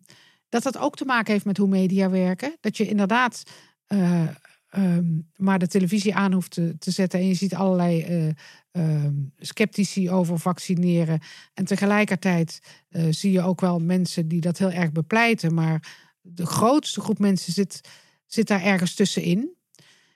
dat 0.49 0.63
dat 0.63 0.77
ook 0.77 0.95
te 0.95 1.05
maken 1.05 1.33
heeft 1.33 1.45
met 1.45 1.57
hoe 1.57 1.67
media 1.67 2.09
werken. 2.09 2.57
Dat 2.59 2.77
je 2.77 2.87
inderdaad 2.87 3.43
eh, 3.85 4.27
ehm, 4.69 5.19
maar 5.35 5.59
de 5.59 5.67
televisie 5.67 6.15
aan 6.15 6.33
hoeft 6.33 6.51
te, 6.51 6.77
te 6.77 6.91
zetten 6.91 7.19
en 7.19 7.27
je 7.27 7.33
ziet 7.33 7.55
allerlei 7.55 8.33
ehm, 8.71 9.13
sceptici 9.37 10.09
over 10.09 10.39
vaccineren. 10.39 11.19
En 11.53 11.65
tegelijkertijd 11.65 12.61
eh, 12.89 13.05
zie 13.09 13.31
je 13.31 13.41
ook 13.41 13.61
wel 13.61 13.79
mensen 13.79 14.27
die 14.27 14.41
dat 14.41 14.57
heel 14.57 14.71
erg 14.71 14.91
bepleiten. 14.91 15.53
Maar 15.53 16.07
de 16.21 16.45
grootste 16.45 17.01
groep 17.01 17.19
mensen 17.19 17.53
zit, 17.53 17.81
zit 18.25 18.47
daar 18.47 18.63
ergens 18.63 18.93
tussenin. 18.93 19.57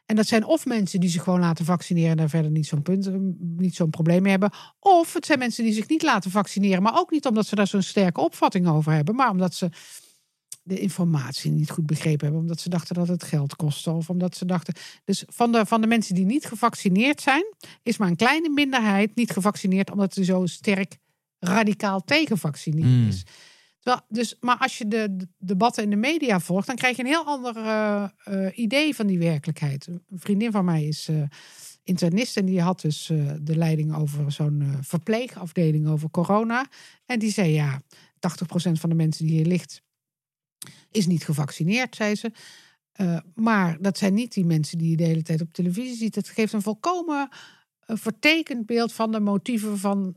En 0.05 0.15
dat 0.15 0.27
zijn 0.27 0.45
of 0.45 0.65
mensen 0.65 0.99
die 0.99 1.09
zich 1.09 1.23
gewoon 1.23 1.39
laten 1.39 1.65
vaccineren 1.65 2.11
en 2.11 2.17
daar 2.17 2.29
verder 2.29 2.51
niet 2.51 2.67
zo'n 2.67 2.81
punt, 2.81 3.07
eh, 3.07 3.13
niet 3.39 3.75
zo'n 3.75 3.89
probleem 3.89 4.21
mee 4.21 4.31
hebben. 4.31 4.53
Of 4.79 5.13
het 5.13 5.25
zijn 5.25 5.39
mensen 5.39 5.63
die 5.63 5.73
zich 5.73 5.87
niet 5.87 6.03
laten 6.03 6.31
vaccineren, 6.31 6.83
maar 6.83 6.99
ook 6.99 7.11
niet 7.11 7.25
omdat 7.25 7.45
ze 7.45 7.55
daar 7.55 7.67
zo'n 7.67 7.81
sterke 7.81 8.21
opvatting 8.21 8.67
over 8.67 8.91
hebben, 8.91 9.15
maar 9.15 9.29
omdat 9.29 9.53
ze 9.53 9.69
de 10.63 10.79
informatie 10.79 11.51
niet 11.51 11.69
goed 11.69 11.85
begrepen 11.85 12.25
hebben, 12.25 12.41
omdat 12.41 12.59
ze 12.59 12.69
dachten 12.69 12.95
dat 12.95 13.07
het 13.07 13.23
geld 13.23 13.55
kostte 13.55 13.91
of 13.91 14.09
omdat 14.09 14.35
ze 14.35 14.45
dachten. 14.45 14.73
Dus 15.03 15.23
van 15.27 15.51
de, 15.51 15.65
van 15.65 15.81
de 15.81 15.87
mensen 15.87 16.15
die 16.15 16.25
niet 16.25 16.45
gevaccineerd 16.45 17.21
zijn, 17.21 17.45
is 17.83 17.97
maar 17.97 18.07
een 18.07 18.15
kleine 18.15 18.49
minderheid 18.49 19.15
niet 19.15 19.31
gevaccineerd 19.31 19.91
omdat 19.91 20.13
ze 20.13 20.23
zo 20.23 20.45
sterk 20.45 20.97
radicaal 21.39 22.03
tegen 22.03 22.37
vaccineren 22.37 22.91
Hmm. 22.91 23.07
is. 23.07 23.23
Terwijl, 23.79 24.05
dus, 24.09 24.37
maar 24.39 24.57
als 24.57 24.77
je 24.77 24.87
de, 24.87 25.15
de 25.15 25.27
debatten 25.37 25.83
in 25.83 25.89
de 25.89 25.95
media 25.95 26.39
volgt, 26.39 26.67
dan 26.67 26.75
krijg 26.75 26.95
je 26.95 27.01
een 27.01 27.07
heel 27.07 27.25
ander 27.25 27.57
eh, 27.57 28.03
eh, 28.23 28.57
idee 28.57 28.95
van 28.95 29.07
die 29.07 29.19
werkelijkheid. 29.19 29.87
Een 29.87 30.01
vriendin 30.09 30.51
van 30.51 30.65
mij 30.65 30.83
is 30.83 31.07
eh, 31.07 31.21
internist 31.83 32.37
en 32.37 32.45
die 32.45 32.61
had 32.61 32.81
dus 32.81 33.05
de 33.41 33.57
leiding 33.57 33.95
over 33.95 34.31
zo'n 34.31 34.77
verpleegafdeling 34.81 35.87
over 35.87 36.09
corona. 36.09 36.65
En 37.05 37.19
die 37.19 37.31
zei 37.31 37.51
ja, 37.51 37.81
80% 37.81 38.71
van 38.71 38.89
de 38.89 38.95
mensen 38.95 39.25
die 39.25 39.35
hier 39.35 39.45
ligt 39.45 39.81
is 40.91 41.07
niet 41.07 41.25
gevaccineerd, 41.25 41.95
zei 41.95 42.15
ze. 42.15 42.31
Eh, 42.93 43.17
maar 43.35 43.77
dat 43.79 43.97
zijn 43.97 44.13
niet 44.13 44.33
die 44.33 44.45
mensen 44.45 44.77
die 44.77 44.89
je 44.89 44.97
de 44.97 45.03
hele 45.03 45.21
tijd 45.21 45.41
op 45.41 45.53
televisie 45.53 45.95
ziet. 45.95 46.15
Het 46.15 46.29
geeft 46.29 46.53
een 46.53 46.61
volkomen 46.61 47.29
eh, 47.79 47.95
vertekend 47.99 48.65
beeld 48.65 48.93
van 48.93 49.11
de 49.11 49.19
motieven 49.19 49.79
van, 49.79 50.15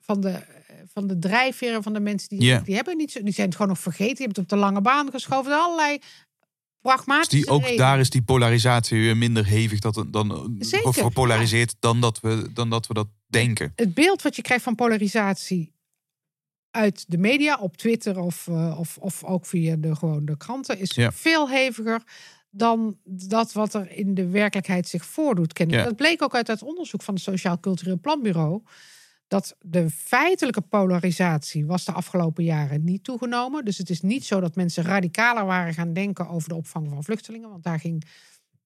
van, 0.00 0.20
de, 0.20 0.28
eh, 0.28 0.76
van 0.92 1.06
de 1.06 1.18
drijfveren 1.18 1.82
van 1.82 1.92
de 1.92 2.00
mensen 2.00 2.28
die, 2.28 2.62
die 2.62 2.74
hebben 2.74 2.96
niet 2.96 3.12
zo, 3.12 3.22
die 3.22 3.32
zijn 3.32 3.46
het 3.46 3.56
gewoon 3.56 3.70
nog 3.70 3.80
vergeten. 3.80 4.14
Die 4.14 4.24
hebben 4.26 4.42
het 4.42 4.52
op 4.52 4.58
de 4.58 4.64
lange 4.64 4.80
baan 4.80 5.10
geschoven. 5.10 5.52
Allerlei 5.52 5.98
pragmatische 6.80 7.36
Dus 7.36 7.44
die, 7.44 7.50
ook 7.50 7.60
redenen. 7.60 7.84
daar 7.84 8.00
is 8.00 8.10
die 8.10 8.22
polarisatie 8.22 9.00
weer 9.00 9.16
minder 9.16 9.46
hevig 9.46 9.78
dat, 9.78 10.04
dan, 10.08 10.56
Zeker, 10.58 10.88
of 10.88 10.96
gepolariseerd 10.96 11.74
dan, 11.78 12.00
dat 12.00 12.20
we, 12.20 12.50
dan 12.54 12.70
dat 12.70 12.86
we 12.86 12.94
dat 12.94 13.08
denken. 13.26 13.72
het 13.76 13.94
beeld 13.94 14.22
wat 14.22 14.36
je 14.36 14.42
krijgt 14.42 14.64
van 14.64 14.74
polarisatie 14.74 15.72
uit 16.70 17.04
de 17.08 17.18
media, 17.18 17.56
op 17.58 17.76
Twitter 17.76 18.18
of, 18.18 18.48
eh, 18.48 18.78
of, 18.78 18.98
of 18.98 19.24
ook 19.24 19.46
via 19.46 19.76
de, 19.76 19.96
gewoon 19.96 20.24
de 20.24 20.36
kranten, 20.36 20.78
is 20.78 20.94
Ja. 20.94 21.12
veel 21.12 21.48
heviger 21.50 22.02
dan 22.50 22.96
dat 23.04 23.52
wat 23.52 23.74
er 23.74 23.90
in 23.90 24.14
de 24.14 24.28
werkelijkheid 24.28 24.88
zich 24.88 25.04
voordoet. 25.04 25.58
Ja. 25.66 25.84
Dat 25.84 25.96
bleek 25.96 26.22
ook 26.22 26.34
uit 26.34 26.46
het 26.46 26.62
onderzoek 26.62 27.02
van 27.02 27.14
het 27.14 27.22
Sociaal 27.22 27.60
Cultureel 27.60 27.98
Planbureau. 28.00 28.62
Dat 29.28 29.56
de 29.60 29.90
feitelijke 29.90 30.60
polarisatie 30.60 31.66
was 31.66 31.84
de 31.84 31.92
afgelopen 31.92 32.44
jaren 32.44 32.84
niet 32.84 33.04
toegenomen. 33.04 33.64
Dus 33.64 33.78
het 33.78 33.90
is 33.90 34.00
niet 34.00 34.24
zo 34.24 34.40
dat 34.40 34.54
mensen 34.56 34.84
radicaler 34.84 35.44
waren 35.44 35.74
gaan 35.74 35.92
denken 35.92 36.28
over 36.28 36.48
de 36.48 36.54
opvang 36.54 36.88
van 36.88 37.04
vluchtelingen. 37.04 37.50
Want 37.50 37.62
daar 37.62 37.80
ging, 37.80 38.04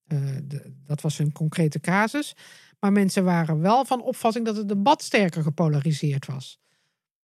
eh, 0.07 0.19
de, 0.43 0.73
dat 0.85 1.01
was 1.01 1.19
een 1.19 1.31
concrete 1.31 1.79
casus. 1.79 2.35
Maar 2.79 2.91
mensen 2.91 3.23
waren 3.23 3.59
wel 3.59 3.85
van 3.85 4.01
opvatting 4.01 4.45
dat 4.45 4.55
het 4.57 4.67
debat 4.67 5.03
sterker 5.03 5.43
gepolariseerd 5.43 6.25
was. 6.25 6.59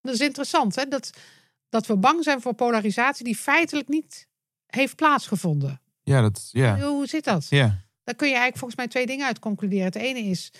Dat 0.02 0.14
is 0.14 0.20
interessant, 0.20 0.74
hè? 0.76 0.84
Dat, 0.86 1.10
dat 1.68 1.86
we 1.86 1.96
bang 1.96 2.24
zijn 2.24 2.40
voor 2.40 2.54
polarisatie 2.54 3.24
die 3.24 3.36
feitelijk 3.36 3.88
niet 3.88 4.26
heeft 4.66 4.96
plaatsgevonden. 4.96 5.80
Ja, 6.02 6.20
dat, 6.20 6.48
ja. 6.52 6.80
Hoe 6.80 7.06
zit 7.06 7.24
dat? 7.24 7.46
ja. 7.48 7.80
Daar 8.04 8.14
kun 8.14 8.26
je 8.28 8.32
eigenlijk 8.34 8.58
volgens 8.58 8.80
mij 8.80 8.88
twee 8.88 9.06
dingen 9.06 9.26
uit 9.26 9.38
concluderen. 9.38 9.84
Het 9.84 9.94
ene 9.94 10.18
is. 10.18 10.52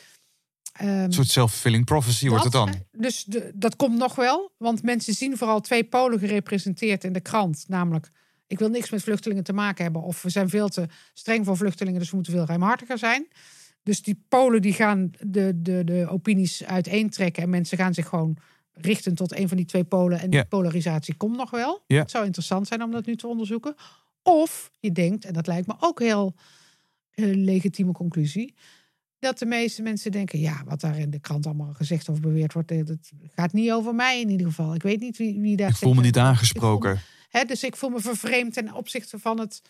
ehm, 0.72 0.88
Een 0.88 1.12
soort 1.12 1.28
self-fulfilling 1.28 1.84
prophecy 1.84 2.28
wordt 2.28 2.44
het 2.44 2.52
dan. 2.52 2.74
Dus 2.92 3.24
de, 3.24 3.50
dat 3.54 3.76
komt 3.76 3.98
nog 3.98 4.14
wel. 4.14 4.52
Want 4.56 4.82
mensen 4.82 5.14
zien 5.14 5.36
vooral 5.36 5.60
twee 5.60 5.84
polen 5.84 6.18
gerepresenteerd 6.18 7.04
in 7.04 7.12
de 7.12 7.20
krant. 7.20 7.64
Namelijk, 7.68 8.10
ik 8.46 8.58
wil 8.58 8.68
niks 8.68 8.90
met 8.90 9.02
vluchtelingen 9.02 9.44
te 9.44 9.52
maken 9.52 9.82
hebben. 9.84 10.02
Of 10.02 10.22
we 10.22 10.30
zijn 10.30 10.48
veel 10.48 10.68
te 10.68 10.86
streng 11.14 11.44
voor 11.44 11.56
vluchtelingen, 11.56 11.98
dus 12.00 12.10
we 12.10 12.16
moeten 12.16 12.32
veel 12.34 12.44
ruimhartiger 12.46 12.98
zijn. 12.98 13.26
Dus 13.82 14.02
die 14.02 14.24
polen 14.28 14.62
die 14.62 14.72
gaan 14.72 15.10
de, 15.20 15.52
de, 15.62 15.84
de 15.84 16.06
opinies 16.08 16.64
uiteentrekken. 16.64 17.42
En 17.42 17.50
mensen 17.50 17.78
gaan 17.78 17.94
zich 17.94 18.08
gewoon 18.08 18.36
richten 18.72 19.14
tot 19.14 19.38
een 19.38 19.48
van 19.48 19.56
die 19.56 19.66
twee 19.66 19.84
polen. 19.84 20.18
En 20.20 20.30
Ja. 20.30 20.40
die 20.40 20.48
polarisatie 20.48 21.14
komt 21.14 21.36
nog 21.36 21.50
wel. 21.50 21.82
Ja. 21.86 21.98
Het 22.00 22.10
zou 22.10 22.24
interessant 22.24 22.66
zijn 22.66 22.82
om 22.82 22.90
dat 22.90 23.06
nu 23.06 23.16
te 23.16 23.26
onderzoeken. 23.26 23.74
Of 24.22 24.70
je 24.80 24.92
denkt, 24.92 25.24
en 25.24 25.32
dat 25.32 25.46
lijkt 25.46 25.66
me 25.66 25.74
ook 25.80 26.00
heel 26.00 26.34
eh, 27.10 27.34
legitieme 27.34 27.92
conclusie 27.92 28.54
dat 29.18 29.38
de 29.38 29.46
meeste 29.46 29.82
mensen 29.82 30.10
denken: 30.10 30.38
ja, 30.38 30.62
wat 30.64 30.80
daar 30.80 30.98
in 30.98 31.10
de 31.10 31.20
krant 31.20 31.46
allemaal 31.46 31.72
gezegd 31.72 32.08
of 32.08 32.20
beweerd 32.20 32.52
wordt, 32.52 32.70
eh, 32.70 32.84
dat 32.84 33.10
gaat 33.34 33.52
niet 33.52 33.70
over 33.72 33.94
mij 33.94 34.20
in 34.20 34.28
ieder 34.30 34.46
geval. 34.46 34.74
Ik 34.74 34.82
weet 34.82 35.00
niet 35.00 35.16
wie, 35.16 35.40
wie 35.40 35.56
daar. 35.56 35.68
Ik 35.68 35.76
voel 35.76 35.94
me 35.94 36.02
niet 36.02 36.18
aangesproken. 36.18 36.90
Ik 36.92 36.98
voel 36.98 37.08
me- 37.32 37.38
hè, 37.38 37.44
dus 37.44 37.64
ik 37.64 37.76
voel 37.76 37.90
me 37.90 38.00
vervreemd 38.00 38.52
ten 38.54 38.74
opzichte 38.74 39.18
van 39.18 39.40
het, 39.40 39.62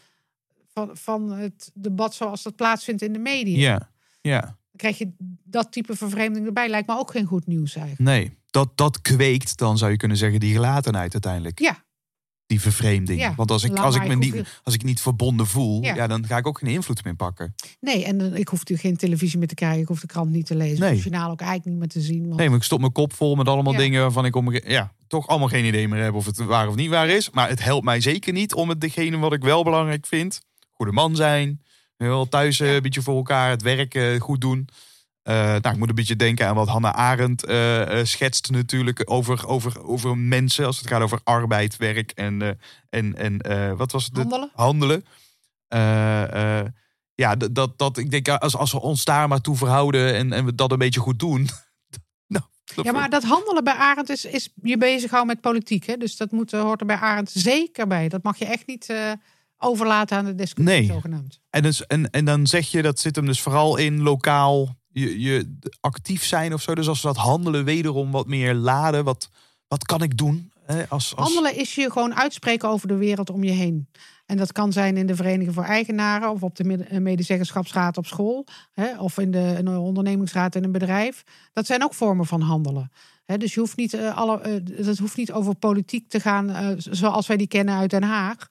van, 0.73 0.91
van 0.97 1.31
het 1.33 1.71
debat 1.75 2.15
zoals 2.15 2.43
dat 2.43 2.57
plaatsvindt 2.57 3.03
in 3.03 3.13
de 3.13 3.19
media. 3.19 3.59
Ja, 3.59 3.91
ja. 4.21 4.57
Krijg 4.77 4.99
je 4.99 5.13
dat 5.45 5.73
type 5.73 5.97
vervreemding 5.97 6.47
erbij. 6.47 6.69
Lijkt 6.69 6.89
me 6.89 6.99
ook 6.99 7.11
geen 7.11 7.27
goed 7.27 7.47
nieuws 7.47 7.75
eigenlijk. 7.77 8.09
Nee, 8.11 8.37
dat, 8.51 8.77
dat 8.77 9.01
kweekt 9.01 9.57
dan 9.59 9.79
zou 9.79 9.91
je 9.91 9.97
kunnen 9.97 10.17
zeggen 10.17 10.41
die 10.41 10.53
gelatenheid 10.55 11.13
uiteindelijk. 11.13 11.59
Ja, 11.61 11.85
die 12.47 12.61
vervreemding. 12.61 13.21
Ja, 13.21 13.35
Want 13.35 13.51
als 13.51 13.65
ik, 13.65 13.79
als, 13.79 13.97
ik 13.97 14.07
me 14.07 14.15
niet, 14.15 14.61
als 14.63 14.75
ik 14.75 14.83
niet 14.83 15.01
verbonden 15.01 15.47
voel, 15.47 15.83
Ja. 15.83 15.95
ja. 15.95 16.07
dan 16.07 16.27
ga 16.27 16.37
ik 16.37 16.47
ook 16.47 16.59
geen 16.59 16.71
invloed 16.71 17.05
meer 17.05 17.15
pakken. 17.15 17.55
Nee, 17.81 18.05
en 18.05 18.21
eh, 18.21 18.39
ik 18.39 18.49
hoef 18.49 18.59
natuurlijk 18.59 18.89
geen 18.89 18.97
televisie 18.97 19.39
meer 19.39 19.49
te 19.49 19.55
krijgen. 19.55 19.81
Ik 19.81 19.89
hoef 19.89 20.01
de 20.01 20.07
krant 20.07 20.31
niet 20.31 20.47
te 20.47 20.57
lezen. 20.57 20.81
Nee. 20.81 20.91
Het 20.95 21.03
journaal 21.03 21.31
ook 21.31 21.41
eigenlijk 21.41 21.71
niet 21.71 21.79
meer 21.79 21.89
te 21.89 22.01
zien. 22.01 22.25
Want 22.27 22.37
Nee, 22.37 22.49
maar 22.49 22.59
ik 22.59 22.65
stop 22.65 22.81
mijn 22.81 22.93
kop 22.93 23.13
vol 23.13 23.35
met 23.35 23.49
allemaal 23.49 23.73
Ja. 23.73 23.79
dingen 23.79 24.01
waarvan 24.01 24.25
ik 24.25 24.37
om, 24.37 24.53
ja, 24.53 24.93
toch 25.07 25.27
allemaal 25.27 25.49
geen 25.49 25.65
idee 25.65 25.89
meer 25.89 26.03
heb 26.03 26.15
of 26.15 26.27
het 26.27 26.37
waar 26.37 26.69
of 26.69 26.75
niet 26.75 26.91
waar 26.91 27.09
is. 27.09 27.31
Maar 27.31 27.49
het 27.49 27.63
helpt 27.65 27.85
mij 27.85 28.01
zeker 28.01 28.33
niet 28.33 28.55
om 28.55 28.69
het 28.69 28.81
degene 28.81 29.17
wat 29.19 29.33
ik 29.33 29.43
wel 29.43 29.65
belangrijk 29.65 30.07
vind. 30.07 30.41
Goede 30.71 30.93
man 30.93 31.17
zijn. 31.17 31.63
Wel 31.97 32.29
thuis 32.29 32.61
eh, 32.61 32.75
een 32.75 32.83
beetje 32.83 33.03
voor 33.03 33.17
elkaar. 33.17 33.51
Het 33.51 33.63
werk 33.63 33.95
eh, 33.95 34.21
goed 34.21 34.41
doen. 34.41 34.69
Eh, 35.23 35.35
nou, 35.35 35.69
ik 35.69 35.77
moet 35.77 35.89
een 35.89 35.95
beetje 35.95 36.17
denken 36.17 36.47
aan 36.47 36.55
wat 36.55 36.69
Hannah 36.69 36.95
Arendt 36.95 37.41
schetst 38.09 38.51
natuurlijk 38.51 39.03
over, 39.05 39.47
over, 39.47 39.85
over 39.85 40.19
mensen. 40.19 40.67
Als 40.67 40.79
het 40.79 40.87
gaat 40.87 41.03
over 41.03 41.21
arbeid, 41.25 41.77
werk 41.77 42.11
en, 42.11 42.59
en, 42.91 43.17
en 43.17 43.77
wat 43.77 43.93
was 43.93 44.05
het? 44.05 44.17
Handelen. 44.17 44.51
Handelen. 44.55 45.05
Ja, 47.15 47.37
dat, 47.37 47.79
dat, 47.79 47.97
ik 47.97 48.11
denk 48.11 48.29
als, 48.29 48.57
als 48.57 48.73
we 48.73 48.81
ons 48.81 49.05
daar 49.05 49.29
maar 49.29 49.41
toe 49.41 49.57
verhouden 49.57 50.15
en, 50.15 50.33
en 50.33 50.45
we 50.45 50.55
dat 50.55 50.73
een 50.73 50.79
beetje 50.79 51.01
goed 51.01 51.19
doen. 51.19 51.49
nou, 52.27 52.45
Ja, 52.65 52.93
maar 52.93 53.11
dat 53.11 53.23
handelen 53.23 53.65
bij 53.65 53.75
Arend 53.75 54.09
is, 54.09 54.25
is 54.25 54.53
je 54.63 54.79
bezighouden 54.79 55.35
met 55.35 55.43
politiek. 55.43 55.87
Hè? 55.87 55.97
Dus 55.97 56.17
dat 56.17 56.31
moet, 56.31 56.51
hoort 56.51 56.81
er 56.81 56.87
bij 56.87 56.97
Arend 56.97 57.31
zeker 57.31 57.87
bij. 57.87 58.09
Dat 58.09 58.23
mag 58.23 58.39
je 58.39 58.45
echt 58.45 58.67
niet 58.67 58.87
overlaten 59.63 60.17
aan 60.17 60.25
de 60.25 60.35
discussie, 60.35 60.79
Nee. 60.79 60.87
zogenaamd. 60.87 61.41
En, 61.51 61.63
dus, 61.63 61.87
en, 61.87 62.11
en 62.11 62.25
dan 62.25 62.47
zeg 62.47 62.71
je, 62.71 62.83
dat 62.83 62.99
zit 62.99 63.17
hem 63.17 63.27
dus 63.27 63.41
vooral 63.41 63.77
in 63.77 64.03
lokaal 64.03 64.77
je, 64.93 65.21
je 65.21 65.59
actief 65.81 66.25
zijn 66.25 66.55
of 66.55 66.63
zo. 66.63 66.75
Dus 66.75 66.89
als 66.89 67.01
we 67.03 67.07
dat 67.07 67.17
handelen 67.17 67.65
wederom 67.65 68.11
wat 68.11 68.27
meer 68.27 68.55
laden, 68.55 69.05
wat, 69.05 69.29
wat 69.69 69.85
kan 69.85 70.03
ik 70.03 70.17
doen? 70.17 70.53
Hè, 70.65 70.89
als, 70.89 71.17
als, 71.17 71.27
Handelen 71.29 71.57
is 71.57 71.75
je 71.75 71.91
gewoon 71.91 72.15
uitspreken 72.15 72.69
over 72.69 72.89
de 72.89 72.97
wereld 72.97 73.31
om 73.31 73.45
je 73.45 73.51
heen. 73.51 73.89
En 74.27 74.37
dat 74.37 74.53
kan 74.53 74.73
zijn 74.73 74.97
in 74.97 75.07
de 75.07 75.17
Vereniging 75.17 75.55
voor 75.55 75.65
Eigenaren 75.65 76.31
of 76.31 76.43
op 76.43 76.57
de 76.57 76.85
eh, 76.85 77.01
medezeggenschapsraad 77.01 77.97
op 77.97 78.07
school. 78.07 78.47
Hè, 78.73 78.99
of 78.99 79.19
in 79.19 79.31
de, 79.31 79.55
in 79.59 79.65
de 79.65 79.79
ondernemingsraad 79.79 80.55
in 80.55 80.65
een 80.65 80.73
bedrijf. 80.73 81.23
Dat 81.53 81.67
zijn 81.67 81.83
ook 81.83 81.95
vormen 81.95 82.27
van 82.27 82.41
handelen. 82.41 82.93
Hè, 83.25 83.37
dus 83.37 83.55
je 83.55 83.61
hoeft 83.61 83.77
niet, 83.77 83.95
eh, 83.95 84.17
alle, 84.17 84.41
eh, 84.41 84.85
dat 84.85 84.99
hoeft 84.99 85.17
niet 85.17 85.33
over 85.33 85.55
politiek 85.55 86.09
te 86.09 86.21
gaan 86.21 86.77
zoals 86.79 87.27
wij 87.27 87.37
die 87.37 87.47
kennen 87.47 87.75
uit 87.75 87.91
Den 87.91 88.03
Haag. 88.03 88.49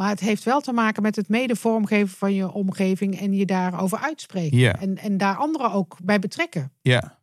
Maar 0.00 0.08
het 0.10 0.20
heeft 0.20 0.42
wel 0.42 0.60
te 0.60 0.72
maken 0.72 1.02
met 1.02 1.16
het 1.16 1.28
mede 1.28 1.56
vormgeven 1.56 2.16
van 2.16 2.34
je 2.34 2.52
omgeving 2.52 3.20
en 3.20 3.32
je 3.32 3.46
daarover 3.46 3.98
uitspreken. 3.98 4.58
Ja. 4.58 4.80
En, 4.80 4.98
en 4.98 5.16
daar 5.16 5.36
anderen 5.36 5.72
ook 5.72 5.96
bij 6.02 6.18
betrekken. 6.18 6.72
Ja. 6.82 7.18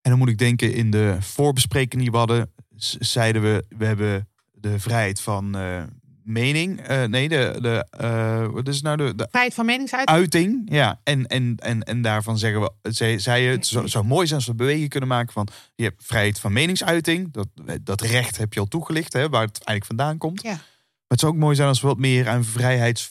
En 0.00 0.10
dan 0.10 0.18
moet 0.18 0.28
ik 0.28 0.38
denken, 0.38 0.74
in 0.74 0.90
de 0.90 1.16
voorbespreking 1.20 2.02
die 2.02 2.10
we 2.10 2.16
hadden, 2.16 2.52
zeiden 2.98 3.42
we, 3.42 3.64
we 3.68 3.84
hebben 3.84 4.28
de 4.52 4.78
vrijheid 4.78 5.20
van 5.20 5.56
eh, 5.56 5.82
mening. 6.24 6.80
Eh, 6.80 7.04
nee, 7.04 7.28
de, 7.28 7.58
de, 7.60 7.86
eh, 7.90 8.46
wat 8.46 8.68
is 8.68 8.74
het 8.74 8.84
nou? 8.84 8.96
De, 8.96 9.14
de 9.14 9.26
Vrijheid 9.30 9.54
van 9.54 9.66
meningsuiting. 9.66 10.18
uiting. 10.18 10.62
Ja, 10.64 11.00
en, 11.02 11.26
en, 11.26 11.54
en, 11.56 11.82
en 11.82 12.02
daarvan 12.02 12.38
zeggen 12.38 12.60
we, 12.60 12.72
zei, 12.82 13.20
zei 13.20 13.42
je, 13.42 13.50
het 13.50 13.66
zou, 13.66 13.88
zou 13.88 14.04
mooi 14.04 14.26
zijn 14.26 14.38
als 14.38 14.48
we 14.48 14.54
beweging 14.54 14.88
kunnen 14.88 15.08
maken 15.08 15.32
van, 15.32 15.48
je 15.74 15.84
hebt 15.84 16.04
vrijheid 16.04 16.40
van 16.40 16.52
meningsuiting. 16.52 17.32
Dat, 17.32 17.48
dat 17.82 18.00
recht 18.00 18.36
heb 18.36 18.52
je 18.52 18.60
al 18.60 18.66
toegelicht, 18.66 19.12
hè, 19.12 19.28
waar 19.28 19.46
het 19.46 19.64
eigenlijk 19.64 19.84
vandaan 19.84 20.18
komt. 20.18 20.42
Ja. 20.42 20.58
Maar 21.08 21.18
het 21.18 21.20
zou 21.20 21.32
ook 21.32 21.38
mooi 21.38 21.56
zijn 21.56 21.68
als 21.68 21.80
we 21.80 21.86
wat 21.86 21.98
meer 21.98 22.28
aan 22.28 22.44
vrijheid 22.44 23.10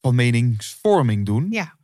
van 0.00 0.14
meningsvorming 0.14 1.26
doen. 1.26 1.46
Ja. 1.50 1.76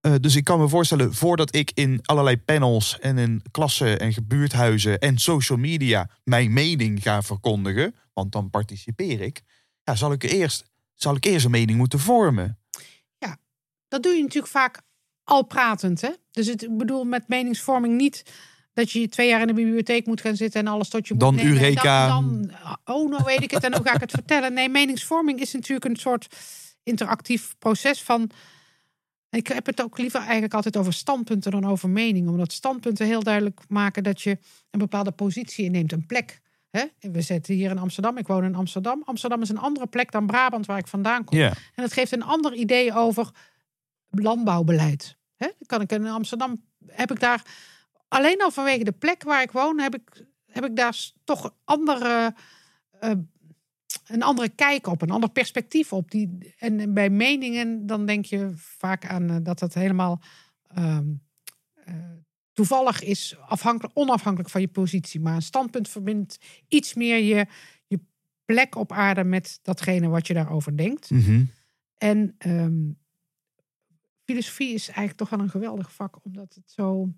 Eh, 0.00 0.14
dus 0.20 0.36
ik 0.36 0.44
kan 0.44 0.58
me 0.60 0.68
voorstellen, 0.68 1.14
voordat 1.14 1.54
ik 1.54 1.70
in 1.74 2.00
allerlei 2.02 2.38
panels 2.38 2.98
en 2.98 3.18
in 3.18 3.42
klassen 3.50 4.00
en 4.00 4.12
gebuurthuizen 4.12 4.98
en 4.98 5.18
social 5.18 5.58
media 5.58 6.10
mijn 6.24 6.52
mening 6.52 7.02
ga 7.02 7.22
verkondigen, 7.22 7.94
want 8.12 8.32
dan 8.32 8.50
participeer 8.50 9.20
ik, 9.20 9.42
ja, 9.82 9.94
zal, 9.94 10.12
ik 10.12 10.22
eerst, 10.22 10.64
zal 10.94 11.16
ik 11.16 11.24
eerst 11.24 11.44
een 11.44 11.50
mening 11.50 11.78
moeten 11.78 11.98
vormen. 11.98 12.58
Dat 13.88 14.02
doe 14.02 14.12
je 14.12 14.22
natuurlijk 14.22 14.52
vaak 14.52 14.80
al 15.24 15.42
pratend. 15.42 16.00
Hè? 16.00 16.10
Dus 16.30 16.46
het, 16.46 16.62
ik 16.62 16.76
bedoel 16.76 17.04
met 17.04 17.28
meningsvorming 17.28 17.96
niet 17.96 18.22
dat 18.78 18.90
je 18.90 19.08
twee 19.08 19.28
jaar 19.28 19.40
in 19.40 19.46
de 19.46 19.52
bibliotheek 19.52 20.06
moet 20.06 20.20
gaan 20.20 20.36
zitten 20.36 20.60
en 20.60 20.66
alles 20.66 20.88
tot 20.88 21.08
je 21.08 21.14
moet 21.14 21.22
Dan 21.22 21.34
nemen. 21.34 21.52
En 21.52 21.58
Eureka. 21.58 22.08
Dan, 22.08 22.42
dan, 22.42 22.96
oh, 22.96 23.10
nou 23.10 23.24
weet 23.24 23.42
ik 23.42 23.50
het 23.50 23.64
en 23.64 23.74
hoe 23.74 23.86
ga 23.86 23.94
ik 23.94 24.00
het 24.00 24.10
vertellen. 24.20 24.52
Nee, 24.52 24.68
meningsvorming 24.68 25.40
is 25.40 25.52
natuurlijk 25.52 25.84
een 25.84 25.96
soort 25.96 26.36
interactief 26.82 27.54
proces 27.58 28.02
van... 28.02 28.30
Ik 29.30 29.46
heb 29.46 29.66
het 29.66 29.82
ook 29.82 29.98
liever 29.98 30.20
eigenlijk 30.20 30.54
altijd 30.54 30.76
over 30.76 30.92
standpunten 30.92 31.50
dan 31.50 31.66
over 31.66 31.88
meningen. 31.88 32.30
Omdat 32.30 32.52
standpunten 32.52 33.06
heel 33.06 33.22
duidelijk 33.22 33.60
maken 33.68 34.02
dat 34.02 34.22
je 34.22 34.38
een 34.70 34.78
bepaalde 34.78 35.10
positie 35.10 35.64
inneemt, 35.64 35.92
een 35.92 36.06
plek. 36.06 36.40
Hè? 36.70 36.84
We 37.00 37.20
zitten 37.20 37.54
hier 37.54 37.70
in 37.70 37.78
Amsterdam, 37.78 38.16
ik 38.18 38.26
woon 38.26 38.44
in 38.44 38.54
Amsterdam. 38.54 39.02
Amsterdam 39.04 39.42
is 39.42 39.48
een 39.48 39.58
andere 39.58 39.86
plek 39.86 40.12
dan 40.12 40.26
Brabant 40.26 40.66
waar 40.66 40.78
ik 40.78 40.86
vandaan 40.86 41.24
kom. 41.24 41.38
En 41.38 41.54
dat 41.74 41.92
geeft 41.92 42.12
een 42.12 42.22
ander 42.22 42.54
idee 42.54 42.94
over 42.94 43.30
landbouwbeleid. 44.10 45.16
Hè? 45.36 45.48
Kan 45.66 45.80
ik 45.80 45.92
in 45.92 46.06
Amsterdam 46.06 46.62
heb 46.86 47.10
ik 47.10 47.20
daar 47.20 47.42
alleen 48.08 48.42
al 48.42 48.50
vanwege 48.50 48.84
de 48.84 48.92
plek 48.92 49.22
waar 49.22 49.42
ik 49.42 49.50
woon, 49.50 49.78
heb 49.80 49.94
ik, 49.94 50.26
heb 50.46 50.64
ik 50.64 50.76
daar 50.76 51.10
toch 51.24 51.54
andere, 51.64 52.34
eh, 53.00 53.10
een 54.06 54.22
andere 54.22 54.48
kijk 54.48 54.86
op, 54.86 55.02
een 55.02 55.10
ander 55.10 55.30
perspectief 55.30 55.92
op. 55.92 56.10
Die, 56.10 56.54
en 56.58 56.94
bij 56.94 57.10
meningen, 57.10 57.86
dan 57.86 58.06
denk 58.06 58.24
je 58.24 58.52
vaak 58.54 59.06
aan 59.06 59.30
eh, 59.30 59.36
dat 59.42 59.60
het 59.60 59.74
helemaal 59.74 60.20
ehm, 60.68 61.06
eh, 61.74 61.94
toevallig 62.52 63.02
is, 63.02 63.36
afhankelijk, 63.40 63.98
onafhankelijk 63.98 64.50
van 64.50 64.60
je 64.60 64.68
positie. 64.68 65.20
Maar 65.20 65.34
een 65.34 65.42
standpunt 65.42 65.88
verbindt 65.88 66.38
iets 66.68 66.94
meer 66.94 67.18
je, 67.18 67.46
je 67.86 68.00
plek 68.44 68.74
op 68.74 68.92
aarde 68.92 69.24
met 69.24 69.58
datgene 69.62 70.08
wat 70.08 70.26
je 70.26 70.34
daarover 70.34 70.76
denkt. 70.76 71.10
Mhm. 71.10 71.44
En 71.98 72.34
ehm, 72.38 72.90
filosofie 74.24 74.74
is 74.74 74.86
eigenlijk 74.86 75.16
toch 75.16 75.30
wel 75.30 75.40
een 75.40 75.50
geweldig 75.50 75.92
vak, 75.92 76.24
omdat 76.24 76.54
het 76.54 76.70
zo, 76.70 77.12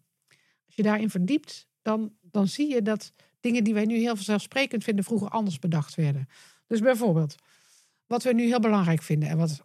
als 0.71 0.79
je 0.79 0.83
daarin 0.83 1.11
verdiept, 1.11 1.67
dan, 1.83 2.13
dan 2.23 2.49
zie 2.49 2.69
je 2.75 2.83
dat 2.83 3.13
dingen 3.41 3.65
die 3.65 3.75
wij 3.75 3.85
nu 3.85 3.99
heel 3.99 4.15
vanzelfsprekend 4.17 4.85
vinden, 4.85 5.05
vroeger 5.05 5.29
anders 5.29 5.59
bedacht 5.59 5.95
werden. 5.95 6.29
Dus 6.67 6.81
bijvoorbeeld, 6.81 7.35
wat 8.07 8.23
we 8.23 8.33
nu 8.33 8.47
heel 8.47 8.61
belangrijk 8.61 9.03
vinden 9.03 9.29
en 9.29 9.37
wat 9.37 9.61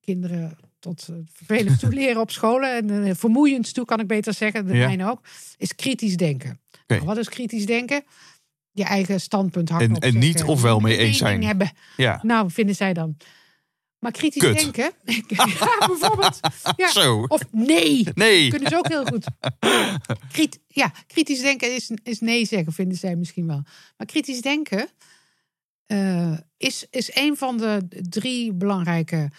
kinderen 0.00 0.56
tot 0.78 1.08
eh, 1.10 1.16
vervelend 1.32 1.78
toe 1.78 1.92
leren 2.00 2.20
op 2.20 2.30
scholen 2.30 2.76
en 2.76 3.04
eh, 3.06 3.14
vermoeiend 3.14 3.74
toe, 3.74 3.84
kan 3.84 4.00
ik 4.00 4.06
beter 4.06 4.34
zeggen, 4.34 4.66
de 4.66 4.76
Ja. 4.76 4.86
mijne 4.86 5.10
ook, 5.10 5.20
is 5.56 5.74
kritisch 5.74 6.16
denken. 6.16 6.60
Nou, 6.86 7.02
wat 7.04 7.16
is 7.16 7.28
kritisch 7.28 7.66
denken? 7.66 8.04
Je 8.72 8.84
eigen 8.84 9.20
standpunt 9.20 9.68
hard 9.68 9.82
En- 9.82 9.94
en 9.96 10.18
niet 10.18 10.42
of 10.42 10.62
wel 10.62 10.80
mee 10.80 10.98
Een 10.98 11.04
eens 11.04 11.18
zijn. 11.18 11.42
Hebben. 11.44 11.70
Ja. 11.96 12.20
Nou, 12.22 12.50
vinden 12.50 12.74
zij 12.74 12.92
dan. 12.92 13.16
Maar 14.00 14.12
kritisch 14.12 14.42
Kut. 14.42 14.58
denken. 14.58 14.92
ja, 15.28 15.86
bijvoorbeeld. 15.86 16.40
Ja. 16.76 16.90
Zo. 16.90 17.24
Of 17.28 17.42
nee. 17.50 18.06
Nee. 18.14 18.50
Kunnen 18.50 18.68
ze 18.68 18.76
ook 18.76 18.88
heel 18.88 19.04
goed. 19.04 19.26
Krit, 20.32 20.60
ja, 20.68 20.92
kritisch 21.06 21.40
denken 21.40 21.74
is, 21.74 21.90
is 22.02 22.20
nee 22.20 22.44
zeggen, 22.44 22.72
vinden 22.72 22.98
zij 22.98 23.16
misschien 23.16 23.46
wel. 23.46 23.62
Maar 23.96 24.06
kritisch 24.06 24.40
denken 24.40 24.88
eh, 25.86 26.38
is, 26.56 26.86
is 26.90 27.10
een 27.14 27.36
van 27.36 27.56
de 27.56 27.86
drie 27.88 28.52
belangrijke 28.52 29.30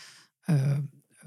eh, 0.42 0.78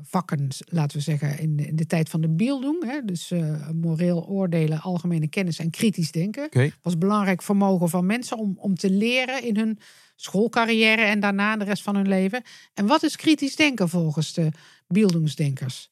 vakken, 0.03 0.49
laten 0.65 0.97
we 0.97 1.03
zeggen, 1.03 1.39
in 1.39 1.57
de, 1.57 1.67
in 1.67 1.77
de 1.77 1.87
tijd 1.87 2.09
van 2.09 2.21
de 2.21 2.29
Bildung. 2.29 2.85
Hè? 2.85 3.05
Dus 3.05 3.31
eh, 3.31 3.69
moreel 3.71 4.27
oordelen, 4.27 4.81
algemene 4.81 5.29
kennis 5.29 5.59
en 5.59 5.71
kritisch 5.71 6.13
denken. 6.13 6.45
Oké. 6.45 6.71
was 6.83 6.99
belangrijk 6.99 7.43
vermogen 7.43 7.89
van 7.89 8.07
mensen 8.07 8.39
om, 8.39 8.55
om 8.59 8.75
te 8.75 8.91
leren 8.91 9.43
in 9.43 9.57
hun 9.57 9.79
schoolcarrière 10.17 11.03
en 11.03 11.21
daarna 11.21 11.57
de 11.57 11.65
rest 11.65 11.83
van 11.83 11.97
hun 11.97 12.09
leven. 12.09 12.43
En 12.75 12.87
wat 12.87 13.03
is 13.03 13.17
kritisch 13.17 13.57
denken 13.57 13.89
volgens 13.89 14.33
de 14.33 14.51
Bildungsdenkers? 14.87 15.91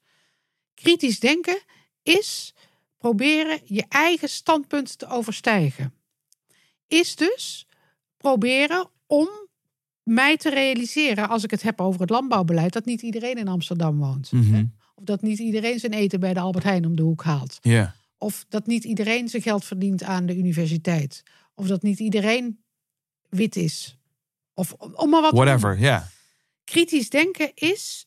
Kritisch 0.74 1.20
denken 1.20 1.60
is 2.02 2.54
proberen 2.98 3.60
je 3.64 3.84
eigen 3.88 4.28
standpunt 4.28 4.98
te 4.98 5.08
overstijgen. 5.08 5.94
Is 6.88 7.16
dus 7.16 7.66
proberen 8.16 8.90
om 9.06 9.28
mij 10.02 10.36
te 10.36 10.50
realiseren, 10.50 11.28
als 11.28 11.44
ik 11.44 11.50
het 11.50 11.62
heb 11.62 11.80
over 11.80 12.00
het 12.00 12.10
landbouwbeleid, 12.10 12.72
dat 12.72 12.84
niet 12.84 13.02
iedereen 13.02 13.36
in 13.36 13.48
Amsterdam 13.48 13.98
woont. 13.98 14.32
Mhm. 14.32 14.64
Of 14.94 15.04
dat 15.04 15.22
niet 15.22 15.38
iedereen 15.38 15.78
zijn 15.78 15.92
eten 15.92 16.20
bij 16.20 16.34
de 16.34 16.40
Albert 16.40 16.64
Heijn 16.64 16.86
om 16.86 16.96
de 16.96 17.02
hoek 17.02 17.22
haalt. 17.22 17.58
Of 18.18 18.44
dat 18.48 18.66
niet 18.66 18.84
iedereen 18.84 19.28
zijn 19.28 19.42
geld 19.42 19.64
verdient 19.64 20.02
aan 20.02 20.26
de 20.26 20.36
universiteit. 20.36 21.22
Of 21.54 21.66
dat 21.66 21.82
niet 21.82 21.98
iedereen 21.98 22.62
wit 23.28 23.56
is. 23.56 23.96
Of 24.54 24.72
om 24.72 25.10
maar 25.10 25.20
wat 25.20 25.30
te 25.30 25.36
Whatever, 25.36 25.78
ja. 25.78 26.08
Kritisch 26.64 27.10
denken 27.10 27.50
is 27.54 28.06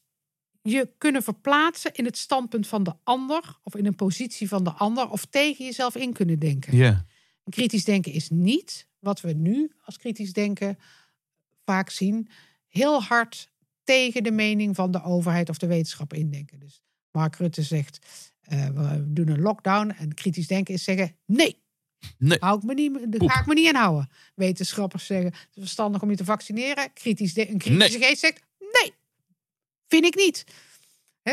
je 0.62 0.90
kunnen 0.98 1.24
verplaatsen 1.24 1.94
in 1.94 2.06
het 2.06 2.18
standpunt 2.18 2.68
van 2.68 2.84
de 2.84 2.94
ander. 3.04 3.60
Of 3.64 3.76
in 3.76 3.86
een 3.86 3.96
positie 3.96 4.48
van 4.48 4.64
de 4.64 4.72
ander. 4.72 5.10
Of 5.10 5.26
tegen 5.26 5.66
jezelf 5.66 5.96
in 5.96 6.14
kunnen 6.14 6.40
denken. 6.40 6.78
Ja. 6.78 7.06
Kritisch 7.50 7.84
denken 7.84 8.12
is 8.12 8.30
niet 8.30 8.88
wat 9.00 9.22
we 9.22 9.34
nu 9.34 9.72
als 9.82 9.98
kritisch 9.98 10.34
denken 10.34 10.78
vaak 11.66 11.90
zien. 11.90 12.30
Heel 12.68 13.02
hard 13.04 13.50
tegen 13.84 14.24
de 14.24 14.32
mening 14.32 14.76
van 14.76 14.92
de 14.92 15.04
overheid 15.04 15.50
of 15.50 15.58
de 15.58 15.68
wetenschap 15.68 16.14
indenken. 16.14 16.60
Dus 16.60 16.82
Mark 17.12 17.36
Rutte 17.36 17.62
zegt, 17.64 18.06
eh, 18.42 18.68
we 18.68 19.04
doen 19.14 19.28
een 19.28 19.42
lockdown. 19.42 19.90
En 19.90 20.14
kritisch 20.14 20.48
denken 20.48 20.74
is 20.74 20.84
zeggen, 20.84 21.16
nee, 21.26 21.64
Nee. 22.18 22.38
Hou 22.40 22.58
ik 22.58 22.64
me 22.64 22.74
niet, 22.74 23.12
daar 23.12 23.30
ga 23.30 23.40
ik 23.40 23.46
me 23.46 23.54
niet 23.54 23.68
aan 23.68 23.82
houden. 23.82 24.10
Wetenschappers 24.36 25.06
zeggen, 25.06 25.26
het 25.32 25.50
is 25.54 25.62
verstandig 25.62 26.02
om 26.02 26.10
je 26.10 26.16
te 26.16 26.26
vaccineren. 26.26 26.94
Kritisch 26.94 27.34
de- 27.34 27.50
een 27.50 27.58
kritische 27.58 28.00
geest 28.00 28.20
zegt, 28.20 28.42
nee, 28.60 28.94
vind 29.88 30.06
ik 30.06 30.16
niet. 30.16 30.44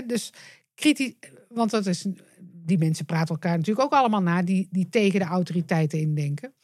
Dus 0.06 0.30
kritisch, 0.74 1.12
want 1.48 1.70
dat 1.70 1.86
is, 1.86 2.06
die 2.40 2.78
mensen 2.78 3.04
praten 3.04 3.34
elkaar 3.34 3.56
natuurlijk 3.56 3.86
ook 3.86 4.00
allemaal 4.00 4.22
na, 4.22 4.42
die, 4.42 4.68
die 4.70 4.88
tegen 4.88 5.20
de 5.20 5.26
autoriteiten 5.26 5.98
indenken. 5.98 6.54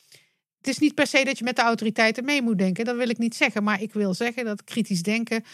Het 0.58 0.68
is 0.68 0.78
niet 0.78 0.94
per 0.94 1.06
se 1.06 1.24
dat 1.24 1.38
je 1.38 1.44
met 1.44 1.56
de 1.56 1.62
autoriteiten 1.62 2.24
mee 2.24 2.42
moet 2.42 2.58
denken, 2.58 2.84
dat 2.84 2.96
wil 2.96 3.08
ik 3.08 3.18
niet 3.18 3.34
zeggen. 3.36 3.62
Maar 3.62 3.82
ik 3.82 3.92
wil 3.92 4.14
zeggen 4.14 4.44
dat 4.44 4.64
kritisch 4.64 5.02
denken, 5.02 5.44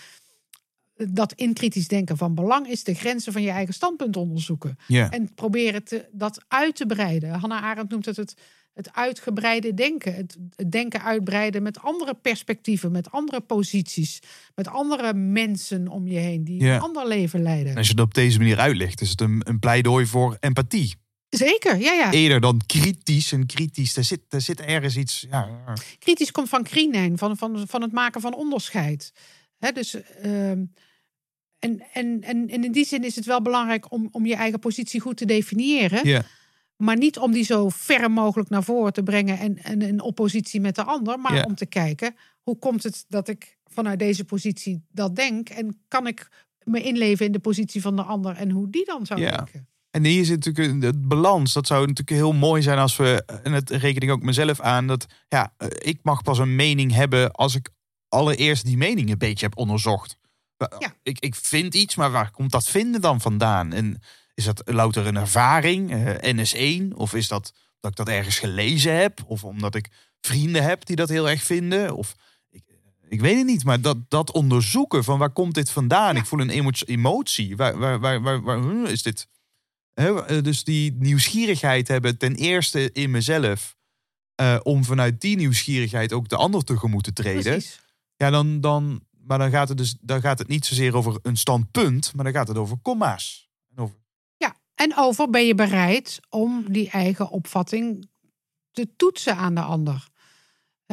dat 0.96 1.32
in 1.32 1.52
kritisch 1.52 1.88
denken 1.88 2.16
van 2.16 2.34
belang 2.34 2.68
is 2.68 2.84
de 2.84 2.94
grenzen 2.94 3.32
van 3.32 3.42
je 3.42 3.50
eigen 3.50 3.74
standpunt 3.74 4.16
onderzoeken. 4.16 4.76
Ja. 4.86 5.10
En 5.10 5.34
proberen 5.34 5.84
te, 5.84 6.08
dat 6.12 6.44
uit 6.48 6.76
te 6.76 6.86
breiden. 6.86 7.30
Hannah 7.30 7.62
Arendt 7.62 7.90
noemt 7.90 8.04
het 8.04 8.16
het, 8.16 8.34
het 8.74 8.92
uitgebreide 8.92 9.74
denken. 9.74 10.14
Het, 10.14 10.36
het 10.54 10.70
denken 10.70 11.02
uitbreiden 11.02 11.62
met 11.62 11.78
andere 11.80 12.14
perspectieven, 12.14 12.92
met 12.92 13.10
andere 13.10 13.40
posities, 13.40 14.20
met 14.54 14.68
andere 14.68 15.14
mensen 15.14 15.88
om 15.88 16.06
je 16.06 16.18
heen 16.18 16.44
die 16.44 16.62
Ja. 16.62 16.74
een 16.74 16.80
ander 16.80 17.08
leven 17.08 17.42
leiden. 17.42 17.70
En 17.72 17.76
als 17.76 17.86
je 17.86 17.92
het 17.92 18.02
op 18.02 18.14
deze 18.14 18.38
manier 18.38 18.58
uitlegt, 18.58 19.00
is 19.00 19.10
het 19.10 19.20
een, 19.20 19.40
een 19.44 19.58
pleidooi 19.58 20.06
voor 20.06 20.36
empathie. 20.40 20.94
Zeker, 21.36 21.78
ja, 21.78 21.92
ja. 21.92 22.12
Eerder 22.12 22.40
dan 22.40 22.60
kritisch. 22.66 23.32
En 23.32 23.46
kritisch, 23.46 23.94
daar 23.94 24.04
zit, 24.04 24.20
daar 24.28 24.40
zit 24.40 24.60
ergens 24.60 24.96
iets. 24.96 25.26
Ja, 25.30 25.48
Kritisch 25.98 26.30
komt 26.30 26.48
van 26.48 26.62
krinijn, 26.62 27.18
van, 27.18 27.36
van, 27.36 27.64
van 27.68 27.82
het 27.82 27.92
maken 27.92 28.20
van 28.20 28.34
onderscheid. 28.34 29.12
Dus, 29.58 29.94
ehm, 29.94 30.64
en, 31.58 31.82
en, 31.92 32.22
en, 32.22 32.48
en 32.48 32.64
in 32.64 32.72
die 32.72 32.84
zin 32.84 33.04
is 33.04 33.16
het 33.16 33.24
wel 33.24 33.42
belangrijk 33.42 33.92
om, 33.92 34.08
om 34.10 34.26
je 34.26 34.34
eigen 34.34 34.58
positie 34.58 35.00
goed 35.00 35.16
te 35.16 35.24
definiëren. 35.24 36.08
ja. 36.08 36.24
Maar 36.76 36.96
niet 36.96 37.18
om 37.18 37.32
die 37.32 37.44
zo 37.44 37.68
ver 37.68 38.10
mogelijk 38.10 38.48
naar 38.48 38.62
voren 38.62 38.92
te 38.92 39.02
brengen 39.02 39.38
en, 39.38 39.58
en 39.62 39.82
in 39.82 40.00
oppositie 40.00 40.60
met 40.60 40.74
de 40.74 40.82
ander. 40.82 41.18
Maar 41.18 41.44
om 41.44 41.54
te 41.54 41.66
kijken, 41.66 42.14
hoe 42.42 42.58
komt 42.58 42.82
het 42.82 43.04
dat 43.08 43.28
ik 43.28 43.58
vanuit 43.64 43.98
deze 43.98 44.24
positie 44.24 44.84
dat 44.90 45.16
denk? 45.16 45.48
En 45.48 45.82
kan 45.88 46.06
ik 46.06 46.28
me 46.62 46.82
inleven 46.82 47.26
in 47.26 47.32
de 47.32 47.38
positie 47.38 47.80
van 47.80 47.96
de 47.96 48.02
ander 48.02 48.36
en 48.36 48.50
hoe 48.50 48.70
die 48.70 48.84
dan 48.84 49.06
zou 49.06 49.20
denken? 49.20 49.68
En 49.94 50.04
hier 50.04 50.24
zit 50.24 50.44
natuurlijk 50.44 50.82
het 50.82 51.08
balans. 51.08 51.52
Dat 51.52 51.66
zou 51.66 51.80
natuurlijk 51.80 52.10
heel 52.10 52.32
mooi 52.32 52.62
zijn 52.62 52.78
als 52.78 52.96
we, 52.96 53.24
en 53.42 53.52
het 53.52 53.70
reken 53.70 54.02
ik 54.02 54.10
ook 54.10 54.22
mezelf 54.22 54.60
aan, 54.60 54.86
dat 54.86 55.06
ja, 55.28 55.54
eh, 55.56 55.68
ik 55.78 55.98
mag 56.02 56.22
pas 56.22 56.38
een 56.38 56.56
mening 56.56 56.92
hebben 56.92 57.32
als 57.32 57.54
ik 57.54 57.68
allereerst 58.08 58.64
die 58.64 58.76
mening 58.76 59.10
een 59.10 59.18
beetje 59.18 59.46
heb 59.46 59.56
onderzocht. 59.56 60.18
Ja. 60.78 60.94
Ik, 61.02 61.18
ik 61.20 61.34
vind 61.34 61.74
iets, 61.74 61.94
maar 61.94 62.10
waar 62.10 62.30
komt 62.30 62.50
dat 62.50 62.68
vinden 62.68 63.00
dan 63.00 63.20
vandaan? 63.20 63.72
En 63.72 64.00
is 64.34 64.44
dat 64.44 64.62
louter 64.64 65.06
een 65.06 65.16
ervaring, 65.16 65.92
eh, 65.92 66.34
NS1? 66.34 66.94
Of 66.94 67.14
is 67.14 67.28
dat 67.28 67.52
dat 67.80 67.90
ik 67.90 67.96
dat 67.96 68.08
ergens 68.08 68.38
gelezen 68.38 68.96
heb? 68.96 69.24
Of 69.26 69.44
omdat 69.44 69.74
ik 69.74 69.88
vrienden 70.20 70.62
heb 70.62 70.86
die 70.86 70.96
dat 70.96 71.08
heel 71.08 71.28
erg 71.28 71.42
vinden? 71.42 71.96
Of 71.96 72.14
ik, 72.50 72.62
ik 73.08 73.20
weet 73.20 73.36
het 73.36 73.46
niet, 73.46 73.64
maar 73.64 73.80
dat, 73.80 73.96
dat 74.08 74.32
onderzoeken 74.32 75.04
van 75.04 75.18
waar 75.18 75.32
komt 75.32 75.54
dit 75.54 75.70
vandaan? 75.70 76.14
Ja. 76.14 76.20
Ik 76.20 76.26
voel 76.26 76.40
een 76.40 76.50
emo- 76.50 76.70
emotie. 76.84 77.56
Waar, 77.56 77.78
waar, 77.78 78.00
waar, 78.00 78.22
waar, 78.22 78.42
waar 78.42 78.90
is 78.90 79.02
dit? 79.02 79.28
Eh, 79.94 80.42
dus 80.42 80.64
die 80.64 80.92
nieuwsgierigheid 80.98 81.88
hebben 81.88 82.18
ten 82.18 82.34
eerste 82.34 82.92
in 82.92 83.10
mezelf. 83.10 83.76
eh, 84.34 84.60
om 84.62 84.84
vanuit 84.84 85.20
die 85.20 85.36
nieuwsgierigheid 85.36 86.12
ook 86.12 86.28
de 86.28 86.36
ander 86.36 86.64
tegemoet 86.64 87.04
te 87.04 87.12
treden. 87.12 87.42
Precies. 87.42 87.80
Ja, 88.16 88.30
dan, 88.30 88.60
dan, 88.60 89.04
maar 89.10 89.38
dan 89.38 89.50
gaat, 89.50 89.68
het 89.68 89.78
dus, 89.78 89.96
dan 90.00 90.20
gaat 90.20 90.38
het 90.38 90.48
niet 90.48 90.66
zozeer 90.66 90.96
over 90.96 91.18
een 91.22 91.36
standpunt, 91.36 92.14
maar 92.14 92.24
dan 92.24 92.32
gaat 92.32 92.48
het 92.48 92.56
over 92.56 92.76
komma's. 92.76 93.48
En 93.70 93.76
over, 93.82 93.96
Ja, 94.36 94.56
en 94.74 94.96
over 94.96 95.30
ben 95.30 95.46
je 95.46 95.54
bereid 95.54 96.20
om 96.28 96.64
die 96.72 96.90
eigen 96.90 97.28
opvatting 97.30 98.08
te 98.70 98.88
toetsen 98.96 99.36
aan 99.36 99.54
de 99.54 99.60
ander. 99.60 100.08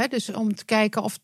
Dus 0.10 0.30
om 0.30 0.56
te 0.56 0.66
kijken 0.66 1.04
of, 1.04 1.20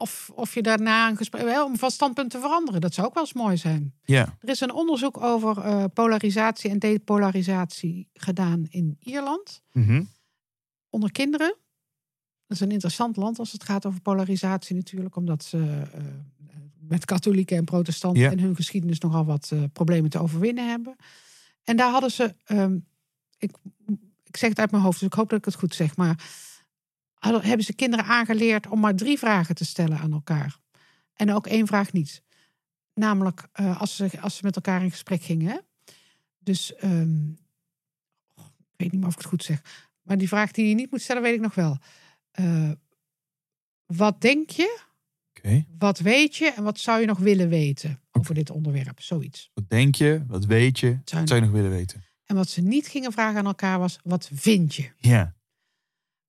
of, 0.00 0.30
of 0.34 0.54
je 0.54 0.62
daarna 0.62 1.08
een 1.08 1.16
gesprek, 1.16 1.42
hè, 1.42 1.62
om 1.62 1.76
van 1.78 1.90
standpunt 1.90 2.30
te 2.30 2.40
veranderen. 2.40 2.80
Dat 2.80 2.94
zou 2.94 3.06
ook 3.06 3.14
wel 3.14 3.22
eens 3.22 3.32
mooi 3.32 3.56
zijn. 3.56 3.94
ja, 4.04 4.36
Er 4.40 4.48
is 4.48 4.60
een 4.60 4.72
onderzoek 4.72 5.20
over 5.20 5.58
eh, 5.58 5.84
polarisatie 5.94 6.70
en 6.70 6.78
depolarisatie 6.78 8.08
gedaan 8.14 8.66
in 8.70 8.96
Ierland 9.00 9.62
Mhm. 9.72 10.02
onder 10.90 11.12
kinderen. 11.12 11.56
Dat 12.46 12.56
is 12.58 12.60
een 12.60 12.70
interessant 12.72 13.16
land 13.16 13.38
als 13.38 13.52
het 13.52 13.64
gaat 13.64 13.86
over 13.86 14.00
polarisatie 14.00 14.76
natuurlijk, 14.76 15.16
omdat 15.16 15.44
ze 15.44 15.58
eh, 15.94 16.00
met 16.78 17.04
katholieken 17.04 17.56
en 17.56 17.64
protestanten 17.64 18.22
Ja. 18.22 18.30
in 18.30 18.38
hun 18.38 18.56
geschiedenis 18.56 18.98
nogal 18.98 19.24
wat 19.24 19.50
eh, 19.52 19.62
problemen 19.72 20.10
te 20.10 20.18
overwinnen 20.18 20.68
hebben. 20.68 20.96
En 21.64 21.76
daar 21.76 21.90
hadden 21.90 22.10
ze, 22.10 22.34
ehm, 22.44 22.78
ik, 23.38 23.50
ik 24.24 24.36
zeg 24.36 24.48
het 24.48 24.58
uit 24.58 24.70
mijn 24.70 24.82
hoofd, 24.82 24.98
dus 24.98 25.08
ik 25.08 25.14
hoop 25.14 25.28
dat 25.28 25.38
ik 25.38 25.44
het 25.44 25.54
goed 25.54 25.74
zeg, 25.74 25.96
maar 25.96 26.24
hebben 27.20 27.62
ze 27.64 27.74
kinderen 27.74 28.04
aangeleerd 28.04 28.66
om 28.68 28.80
maar 28.80 28.94
drie 28.94 29.18
vragen 29.18 29.54
te 29.54 29.64
stellen 29.64 29.98
aan 29.98 30.12
elkaar. 30.12 30.56
En 31.14 31.32
ook 31.32 31.46
één 31.46 31.66
vraag 31.66 31.92
niet. 31.92 32.22
Namelijk 32.94 33.48
eh, 33.52 33.80
als, 33.80 33.96
ze, 33.96 34.20
als 34.20 34.36
ze 34.36 34.44
met 34.44 34.56
elkaar 34.56 34.82
in 34.82 34.90
gesprek 34.90 35.22
gingen. 35.22 35.46
Hè? 35.50 35.58
Dus 36.38 36.74
ehm, 36.74 37.28
ik 38.72 38.76
weet 38.76 38.92
niet 38.92 39.00
meer 39.00 39.06
of 39.06 39.12
ik 39.12 39.18
het 39.18 39.28
goed 39.28 39.44
zeg. 39.44 39.88
Maar 40.02 40.18
die 40.18 40.28
vraag 40.28 40.50
die 40.52 40.68
je 40.68 40.74
niet 40.74 40.90
moet 40.90 41.00
stellen, 41.02 41.22
weet 41.22 41.34
ik 41.34 41.40
nog 41.40 41.54
wel. 41.54 41.78
Eh, 42.30 42.70
wat 43.86 44.20
denk 44.20 44.50
je? 44.50 44.78
Wat 45.78 45.98
weet 45.98 46.36
je? 46.36 46.52
En 46.56 46.62
wat 46.62 46.78
zou 46.78 47.00
je 47.00 47.06
nog 47.06 47.18
willen 47.18 47.48
weten 47.48 48.00
over 48.12 48.34
dit 48.34 48.50
onderwerp? 48.50 49.00
Zoiets. 49.00 49.50
Wat 49.54 49.68
denk 49.68 49.94
je? 49.94 50.24
Wat 50.26 50.44
weet 50.44 50.78
je- 50.78 50.98
Wat 51.20 51.28
zou 51.28 51.40
je 51.40 51.46
nog 51.46 51.54
willen 51.56 51.70
weten? 51.70 52.04
En 52.24 52.36
wat 52.36 52.48
ze 52.48 52.60
niet 52.60 52.86
gingen 52.86 53.12
vragen 53.12 53.38
aan 53.38 53.46
elkaar 53.46 53.78
was: 53.78 53.98
wat 54.02 54.30
vind 54.32 54.74
je? 54.74 54.90
Ja, 54.96 55.34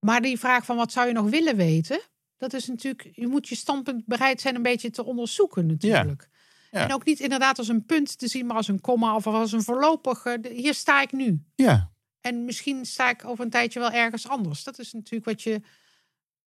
Maar 0.05 0.21
die 0.21 0.39
vraag 0.39 0.65
van 0.65 0.75
wat 0.75 0.91
zou 0.91 1.07
je 1.07 1.13
nog 1.13 1.29
willen 1.29 1.55
weten? 1.55 2.01
Dat 2.37 2.53
is 2.53 2.67
natuurlijk, 2.67 3.09
je 3.13 3.27
moet 3.27 3.47
je 3.47 3.55
standpunt 3.55 4.05
bereid 4.05 4.41
zijn 4.41 4.55
een 4.55 4.61
beetje 4.61 4.89
te 4.89 5.03
onderzoeken 5.03 5.65
natuurlijk. 5.65 6.29
Ja. 6.71 6.85
En 6.85 6.93
ook 6.93 7.05
niet 7.05 7.19
inderdaad 7.19 7.57
als 7.57 7.67
een 7.67 7.85
punt 7.85 8.17
te 8.17 8.27
zien, 8.27 8.45
maar 8.45 8.55
als 8.55 8.67
een 8.67 8.81
komma 8.81 9.15
of 9.15 9.27
als 9.27 9.51
een 9.51 9.63
voorlopige. 9.63 10.39
Hier 10.53 10.73
sta 10.73 11.01
ik 11.01 11.11
nu. 11.11 11.43
ja, 11.55 11.91
En 12.21 12.45
misschien 12.45 12.85
sta 12.85 13.09
ik 13.09 13.25
over 13.25 13.45
een 13.45 13.51
tijdje 13.51 13.79
wel 13.79 13.91
ergens 13.91 14.27
anders. 14.27 14.63
Dat 14.63 14.79
is 14.79 14.93
natuurlijk 14.93 15.25
wat 15.25 15.41
je 15.41 15.61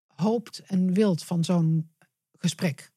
hoopt 0.06 0.62
en 0.66 0.92
wilt 0.92 1.24
van 1.24 1.44
zo'n 1.44 1.92
gesprek. 2.38 2.92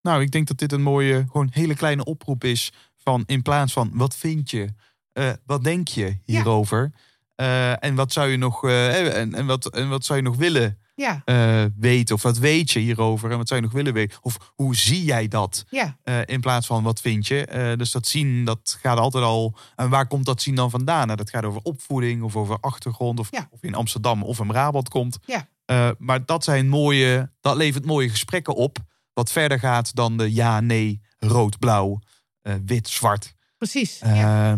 Nou, 0.00 0.22
ik 0.22 0.30
denk 0.30 0.46
dat 0.46 0.58
dit 0.58 0.72
een 0.72 0.82
mooie, 0.82 1.24
gewoon 1.26 1.48
hele 1.52 1.74
kleine 1.74 2.04
oproep 2.04 2.44
is. 2.44 2.72
Van 2.96 3.22
in 3.26 3.42
plaats 3.42 3.72
van 3.72 3.90
wat 3.92 4.16
vind 4.16 4.50
je, 4.50 4.68
eh, 5.12 5.32
wat 5.46 5.64
denk 5.64 5.88
je 5.88 6.18
hierover? 6.24 6.92
Eh, 7.34 7.84
en 7.84 7.94
wat 7.94 8.12
zou 8.12 8.28
je 8.28 8.36
nog, 8.36 8.64
eh, 8.64 9.16
en, 9.20 9.34
en, 9.34 9.46
wat, 9.46 9.66
en 9.66 9.88
wat 9.88 10.04
zou 10.04 10.18
je 10.18 10.24
nog 10.24 10.36
willen 10.36 10.78
Ja, 10.94 11.22
eh, 11.24 11.64
weten? 11.76 12.14
Of 12.14 12.22
wat 12.22 12.38
weet 12.38 12.70
je 12.70 12.78
hierover? 12.78 13.30
En 13.30 13.36
wat 13.38 13.48
zou 13.48 13.60
je 13.60 13.66
nog 13.66 13.74
willen 13.76 13.92
weten? 13.92 14.18
Of 14.22 14.52
hoe 14.54 14.76
zie 14.76 15.04
jij 15.04 15.28
dat? 15.28 15.64
ja, 15.70 15.96
Eh, 16.02 16.18
in 16.24 16.40
plaats 16.40 16.66
van 16.66 16.82
wat 16.82 17.00
vind 17.00 17.26
je? 17.26 17.44
Eh, 17.44 17.76
dus 17.76 17.90
dat 17.90 18.06
zien, 18.06 18.44
dat 18.44 18.78
gaat 18.82 18.98
altijd 18.98 19.24
al. 19.24 19.56
En 19.76 19.88
waar 19.88 20.06
komt 20.06 20.24
dat 20.26 20.42
zien 20.42 20.54
dan 20.54 20.70
vandaan? 20.70 21.04
Nou, 21.06 21.18
dat 21.18 21.30
gaat 21.30 21.44
over 21.44 21.60
opvoeding 21.62 22.22
of 22.22 22.36
over 22.36 22.58
achtergrond. 22.60 23.18
Of, 23.18 23.28
Ja. 23.30 23.48
of 23.50 23.62
in 23.62 23.74
Amsterdam 23.74 24.22
of 24.22 24.38
in 24.40 24.46
Brabant 24.46 24.88
komt. 24.88 25.18
Eh, 25.64 25.90
maar 25.98 26.24
dat 26.26 26.44
zijn 26.44 26.68
mooie, 26.68 27.32
dat 27.40 27.56
levert 27.56 27.84
mooie 27.84 28.08
gesprekken 28.08 28.54
op. 28.54 28.78
Wat 29.12 29.32
verder 29.32 29.58
gaat 29.58 29.94
dan 29.94 30.16
de 30.16 30.32
ja, 30.34 30.60
nee, 30.60 31.00
rood, 31.18 31.58
blauw, 31.58 31.98
eh, 32.42 32.54
wit, 32.64 32.88
zwart. 32.88 33.34
precies. 33.56 33.98
Eh, 33.98 34.52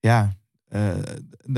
ja. 0.00 0.32
Eh, 0.70 0.96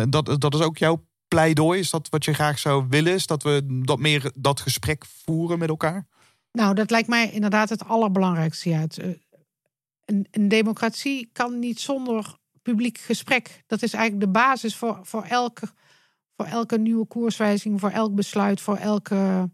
dat, 0.09 0.41
dat 0.41 0.55
is 0.55 0.61
ook 0.61 0.79
jouw 0.79 1.05
pleidooi. 1.29 1.79
Is 1.79 1.91
dat 1.91 2.09
wat 2.09 2.25
je 2.25 2.35
graag 2.35 2.59
zou 2.59 2.87
willen? 2.89 3.13
Is 3.13 3.27
dat 3.27 3.43
we 3.43 3.81
dat 3.85 3.99
meer 3.99 4.33
dat 4.35 4.61
gesprek 4.61 5.05
voeren 5.07 5.59
met 5.59 5.69
elkaar? 5.69 6.07
Nou, 6.53 6.75
dat 6.75 6.91
lijkt 6.91 7.09
mij 7.09 7.31
inderdaad 7.31 7.69
het 7.69 7.85
allerbelangrijkste. 7.85 8.69
Het, 8.69 8.99
eh, 8.99 9.09
een, 10.05 10.27
een 10.31 10.49
democratie 10.49 11.31
kan 11.33 11.59
niet 11.59 11.81
zonder 11.81 12.37
publiek 12.63 12.99
gesprek. 12.99 13.63
Dat 13.67 13.83
is 13.83 13.93
eigenlijk 13.93 14.25
de 14.25 14.31
basis 14.31 14.77
voor, 14.77 14.99
voor, 15.03 15.23
elke, 15.23 15.69
voor 16.37 16.47
elke 16.47 16.79
nieuwe 16.79 17.07
koerswijziging, 17.07 17.81
voor 17.81 17.91
elk 17.91 18.15
besluit, 18.15 18.61
voor 18.61 18.77
elke, 18.77 19.51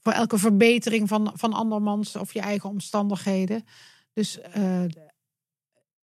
voor 0.00 0.12
elke 0.12 0.38
verbetering 0.38 1.08
van, 1.08 1.32
van 1.34 1.52
andermans 1.52 2.16
of 2.16 2.32
je 2.32 2.40
eigen 2.40 2.68
omstandigheden. 2.68 3.64
Dus 4.12 4.40
eh, 4.40 4.84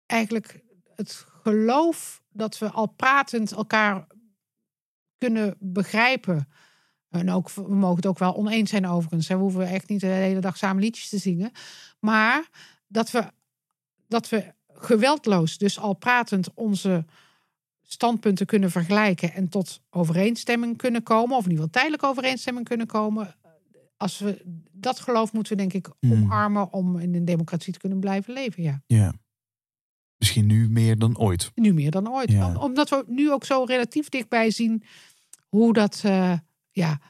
eigenlijk 0.06 0.60
het 0.94 1.26
geloof 1.44 2.22
dat 2.32 2.58
we 2.58 2.70
al 2.70 2.86
pratend 2.86 3.52
elkaar 3.52 4.06
kunnen 5.18 5.56
begrijpen. 5.58 6.48
En 7.10 7.30
ook, 7.30 7.50
we 7.50 7.74
mogen 7.74 7.96
het 7.96 8.06
ook 8.06 8.18
wel 8.18 8.36
oneens 8.36 8.70
zijn 8.70 8.86
overigens. 8.86 9.28
We 9.28 9.34
hoeven 9.34 9.66
echt 9.66 9.88
niet 9.88 10.00
de 10.00 10.06
hele 10.06 10.40
dag 10.40 10.56
samen 10.56 10.82
liedjes 10.82 11.08
te 11.08 11.18
zingen. 11.18 11.50
Maar 12.00 12.48
dat 12.86 13.10
we, 13.10 13.24
dat 14.08 14.28
we 14.28 14.54
geweldloos, 14.72 15.58
dus 15.58 15.78
al 15.78 15.94
pratend, 15.94 16.54
onze 16.54 17.04
standpunten 17.82 18.46
kunnen 18.46 18.70
vergelijken 18.70 19.32
en 19.32 19.48
tot 19.48 19.82
overeenstemming 19.90 20.76
kunnen 20.76 21.02
komen, 21.02 21.36
of 21.36 21.44
in 21.44 21.50
ieder 21.50 21.64
geval 21.64 21.80
tijdelijk 21.80 22.02
overeenstemming 22.02 22.68
kunnen 22.68 22.86
komen. 22.86 23.34
Als 23.96 24.18
we 24.18 24.42
dat 24.72 25.00
geloof 25.00 25.32
moeten 25.32 25.56
we 25.56 25.58
denk 25.58 25.72
ik 25.72 25.92
Hmm. 26.00 26.12
omarmen 26.12 26.72
om 26.72 26.98
in 26.98 27.14
een 27.14 27.24
democratie 27.24 27.72
te 27.72 27.78
kunnen 27.78 28.00
blijven 28.00 28.32
leven. 28.34 28.62
Ja. 28.62 28.82
Ja. 28.86 29.12
Misschien 30.18 30.46
nu 30.46 30.68
meer 30.70 30.98
dan 30.98 31.18
ooit. 31.18 31.50
Nu 31.54 31.72
meer 31.74 31.90
dan 31.90 32.08
ooit. 32.12 32.30
Ja. 32.30 32.46
Om- 32.48 32.56
Omdat 32.56 32.88
we 32.90 33.04
nu 33.06 33.32
ook 33.32 33.44
zo 33.44 33.64
relatief 33.64 34.08
dichtbij 34.08 34.50
zien 34.50 34.82
hoe 35.48 35.72
dat 35.72 36.00
eh, 36.04 36.32
ja, 36.70 37.00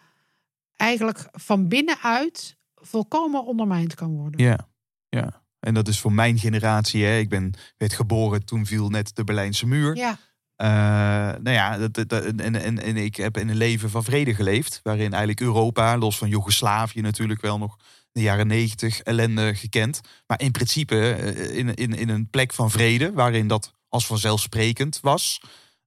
eigenlijk 0.77 1.29
van 1.33 1.69
binnenuit 1.69 2.57
volkomen 2.75 3.45
ondermijnd 3.45 3.95
kan 3.95 4.11
worden. 4.17 4.45
Ja, 4.45 4.69
ja. 5.09 5.43
En 5.61 5.75
dat 5.75 5.89
is 5.89 6.01
voor 6.01 6.13
mijn 6.13 6.39
generatie. 6.39 7.05
Hè. 7.05 7.19
Ik 7.19 7.29
ben, 7.29 7.53
werd 7.77 7.93
geboren, 7.93 8.45
toen 8.45 8.67
viel 8.67 8.89
net 8.89 9.15
de 9.17 9.25
Berlijnse 9.25 9.67
muur. 9.67 9.97
Ja, 9.97 10.19
Eh, 10.57 10.67
nou 11.43 11.51
ja, 11.51 11.79
dat, 11.79 11.95
dat- 11.95 12.09
dat- 12.09 12.25
en, 12.25 12.55
en, 12.63 12.83
en 12.83 12.97
ik 12.97 13.17
heb 13.17 13.37
in 13.37 13.49
een 13.49 13.57
leven 13.57 13.91
van 13.91 14.05
vrede 14.05 14.35
geleefd. 14.35 14.81
Waarin 14.83 15.11
eigenlijk 15.11 15.41
Europa, 15.41 15.99
los 15.99 16.19
van 16.19 16.29
Joegoslavië 16.29 17.01
natuurlijk 17.01 17.41
wel 17.41 17.59
nog 17.59 17.77
de 18.15 18.23
jaren 18.23 18.47
negentig 18.47 19.01
ellende 19.01 19.55
gekend. 19.55 20.01
Maar 20.27 20.41
in 20.41 20.51
principe 20.51 21.13
eh, 21.15 21.57
in, 21.57 21.75
in, 21.75 21.95
in 21.95 22.09
een 22.09 22.31
plek 22.31 22.53
van 22.53 22.71
vrede, 22.71 23.13
waarin 23.13 23.49
dat 23.49 23.73
als 23.89 24.07
vanzelfsprekend 24.07 24.99
was. 25.01 25.41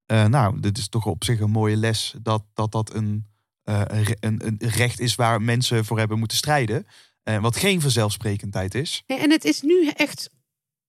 Eh, 0.06 0.26
nou, 0.26 0.60
dit 0.60 0.78
is 0.78 0.90
toch 0.90 1.06
op 1.06 1.24
zich 1.24 1.40
een 1.40 1.52
mooie 1.52 1.76
les 1.76 2.16
dat 2.22 2.44
dat, 2.54 2.72
dat 2.72 2.94
een, 2.94 3.26
eh, 3.64 3.82
een, 4.20 4.46
een, 4.46 4.58
recht 4.60 5.00
is 5.00 5.16
waar 5.16 5.42
mensen 5.42 5.86
voor 5.86 5.98
hebben 5.98 6.20
moeten 6.20 6.38
strijden. 6.38 6.88
Eh, 7.24 7.42
wat 7.42 7.56
geen 7.56 7.82
vanzelfsprekendheid 7.82 8.76
is. 8.76 9.04
En 9.06 9.32
het 9.32 9.46
is 9.46 9.62
nu 9.62 9.88
echt. 9.88 10.30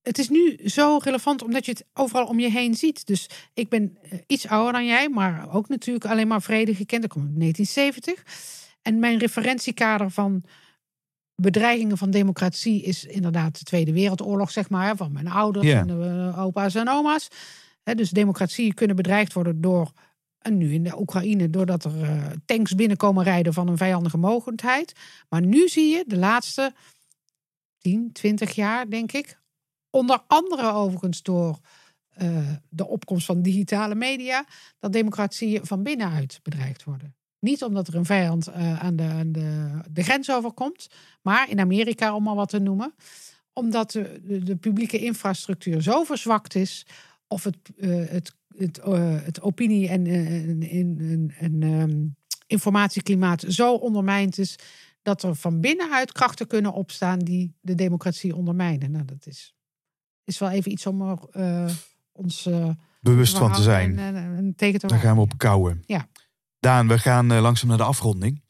Het 0.02 0.18
is 0.18 0.28
nu 0.28 0.58
zo 0.64 0.98
relevant 1.02 1.42
omdat 1.42 1.64
je 1.64 1.70
het 1.70 1.84
overal 1.92 2.26
om 2.26 2.40
je 2.40 2.50
heen 2.50 2.74
ziet. 2.74 3.06
Dus 3.06 3.28
ik 3.54 3.68
ben 3.68 3.98
iets 4.26 4.46
ouder 4.46 4.72
dan 4.72 4.86
jij, 4.86 5.08
maar 5.08 5.52
ook 5.52 5.68
natuurlijk 5.68 6.04
alleen 6.04 6.28
maar 6.28 6.42
vrede 6.42 6.74
gekend. 6.74 7.04
Ik 7.04 7.10
kom 7.10 7.22
uit 7.22 7.38
1970. 7.38 8.22
En 8.82 8.98
mijn 8.98 9.18
referentiekader 9.18 10.10
van 10.10 10.44
bedreigingen 11.40 11.98
van 11.98 12.10
democratie 12.10 12.82
is 12.82 13.04
inderdaad 13.04 13.58
de 13.58 13.64
Tweede 13.64 13.92
Wereldoorlog, 13.92 14.50
zeg 14.50 14.70
maar, 14.70 14.96
van 14.96 15.12
mijn 15.12 15.28
ouders 15.28 15.68
en 15.68 15.86
de 15.86 16.30
eh, 16.34 16.44
opa's 16.44 16.74
en 16.74 16.88
oma's. 16.88 17.28
Dus 17.82 18.10
democratie 18.10 18.74
kunnen 18.74 18.96
bedreigd 18.96 19.32
worden 19.32 19.60
door, 19.60 19.92
en 20.38 20.56
nu 20.56 20.72
in 20.72 20.82
de 20.82 21.00
Oekraïne, 21.00 21.50
doordat 21.50 21.84
er 21.84 22.02
eh, 22.02 22.26
tanks 22.44 22.74
binnenkomen 22.74 23.24
rijden 23.24 23.52
van 23.52 23.68
een 23.68 23.76
vijandige 23.76 24.16
mogendheid. 24.16 24.92
Maar 25.28 25.42
nu 25.42 25.68
zie 25.68 25.96
je 25.96 26.04
de 26.06 26.16
laatste 26.16 26.72
10, 27.78 28.12
20 28.12 28.54
jaar, 28.54 28.90
denk 28.90 29.12
ik. 29.12 29.40
Onder 29.90 30.22
andere 30.26 30.72
overigens 30.72 31.22
door 31.22 31.58
eh, 32.08 32.52
de 32.68 32.86
opkomst 32.86 33.26
van 33.26 33.42
digitale 33.42 33.94
media, 33.94 34.46
dat 34.78 34.92
democratieën 34.92 35.66
van 35.66 35.82
binnenuit 35.82 36.40
bedreigd 36.42 36.84
worden. 36.84 37.17
Niet 37.40 37.62
omdat 37.62 37.88
er 37.88 37.94
een 37.94 38.04
vijand 38.04 38.46
eh, 38.46 38.78
aan, 38.78 38.96
de, 38.96 39.02
aan 39.02 39.32
de, 39.32 39.70
de 39.90 40.02
grens 40.02 40.30
overkomt, 40.30 40.88
maar 41.22 41.50
in 41.50 41.60
Amerika, 41.60 42.14
om 42.14 42.22
maar 42.22 42.34
wat 42.34 42.48
te 42.48 42.58
noemen, 42.58 42.94
omdat 43.52 43.90
de, 43.90 44.20
de, 44.24 44.42
de 44.42 44.56
publieke 44.56 44.98
infrastructuur 44.98 45.82
zo 45.82 46.04
verzwakt 46.04 46.54
is, 46.54 46.86
of 47.26 47.44
het, 47.44 47.56
eh, 47.76 48.08
het, 48.08 48.34
het, 48.56 48.78
eh, 48.78 49.22
het 49.22 49.40
opinie- 49.40 49.88
en, 49.88 50.06
en, 50.06 51.32
en, 51.38 51.62
ehm, 51.62 52.06
informatieklimaat 52.46 53.44
zo 53.48 53.74
ondermijnd 53.74 54.38
is, 54.38 54.56
dat 55.02 55.22
er 55.22 55.34
van 55.34 55.60
binnenuit 55.60 56.12
krachten 56.12 56.46
kunnen 56.46 56.72
opstaan 56.72 57.18
die 57.18 57.54
de 57.60 57.74
democratie 57.74 58.36
ondermijnen. 58.36 58.90
Nou, 58.90 59.04
dat 59.04 59.26
is, 59.26 59.54
is 60.24 60.38
wel 60.38 60.50
even 60.50 60.70
iets 60.70 60.86
om 60.86 61.02
er, 61.02 61.70
ons 62.12 62.48
Bewust 63.00 63.38
van 63.38 63.52
te 63.52 63.62
zijn. 63.62 63.98
En, 63.98 64.16
en, 64.16 64.36
en 64.36 64.54
tegen 64.56 64.80
te 64.80 64.86
Daar 64.86 64.98
gaan 64.98 65.14
we 65.14 65.20
op 65.20 65.38
kouwen. 65.38 65.82
Ja. 65.86 66.08
Daan, 66.60 66.88
we 66.88 66.98
gaan 66.98 67.32
eh, 67.32 67.40
langzaam 67.40 67.68
naar 67.68 67.78
de 67.78 67.84
afronding. 67.84 68.42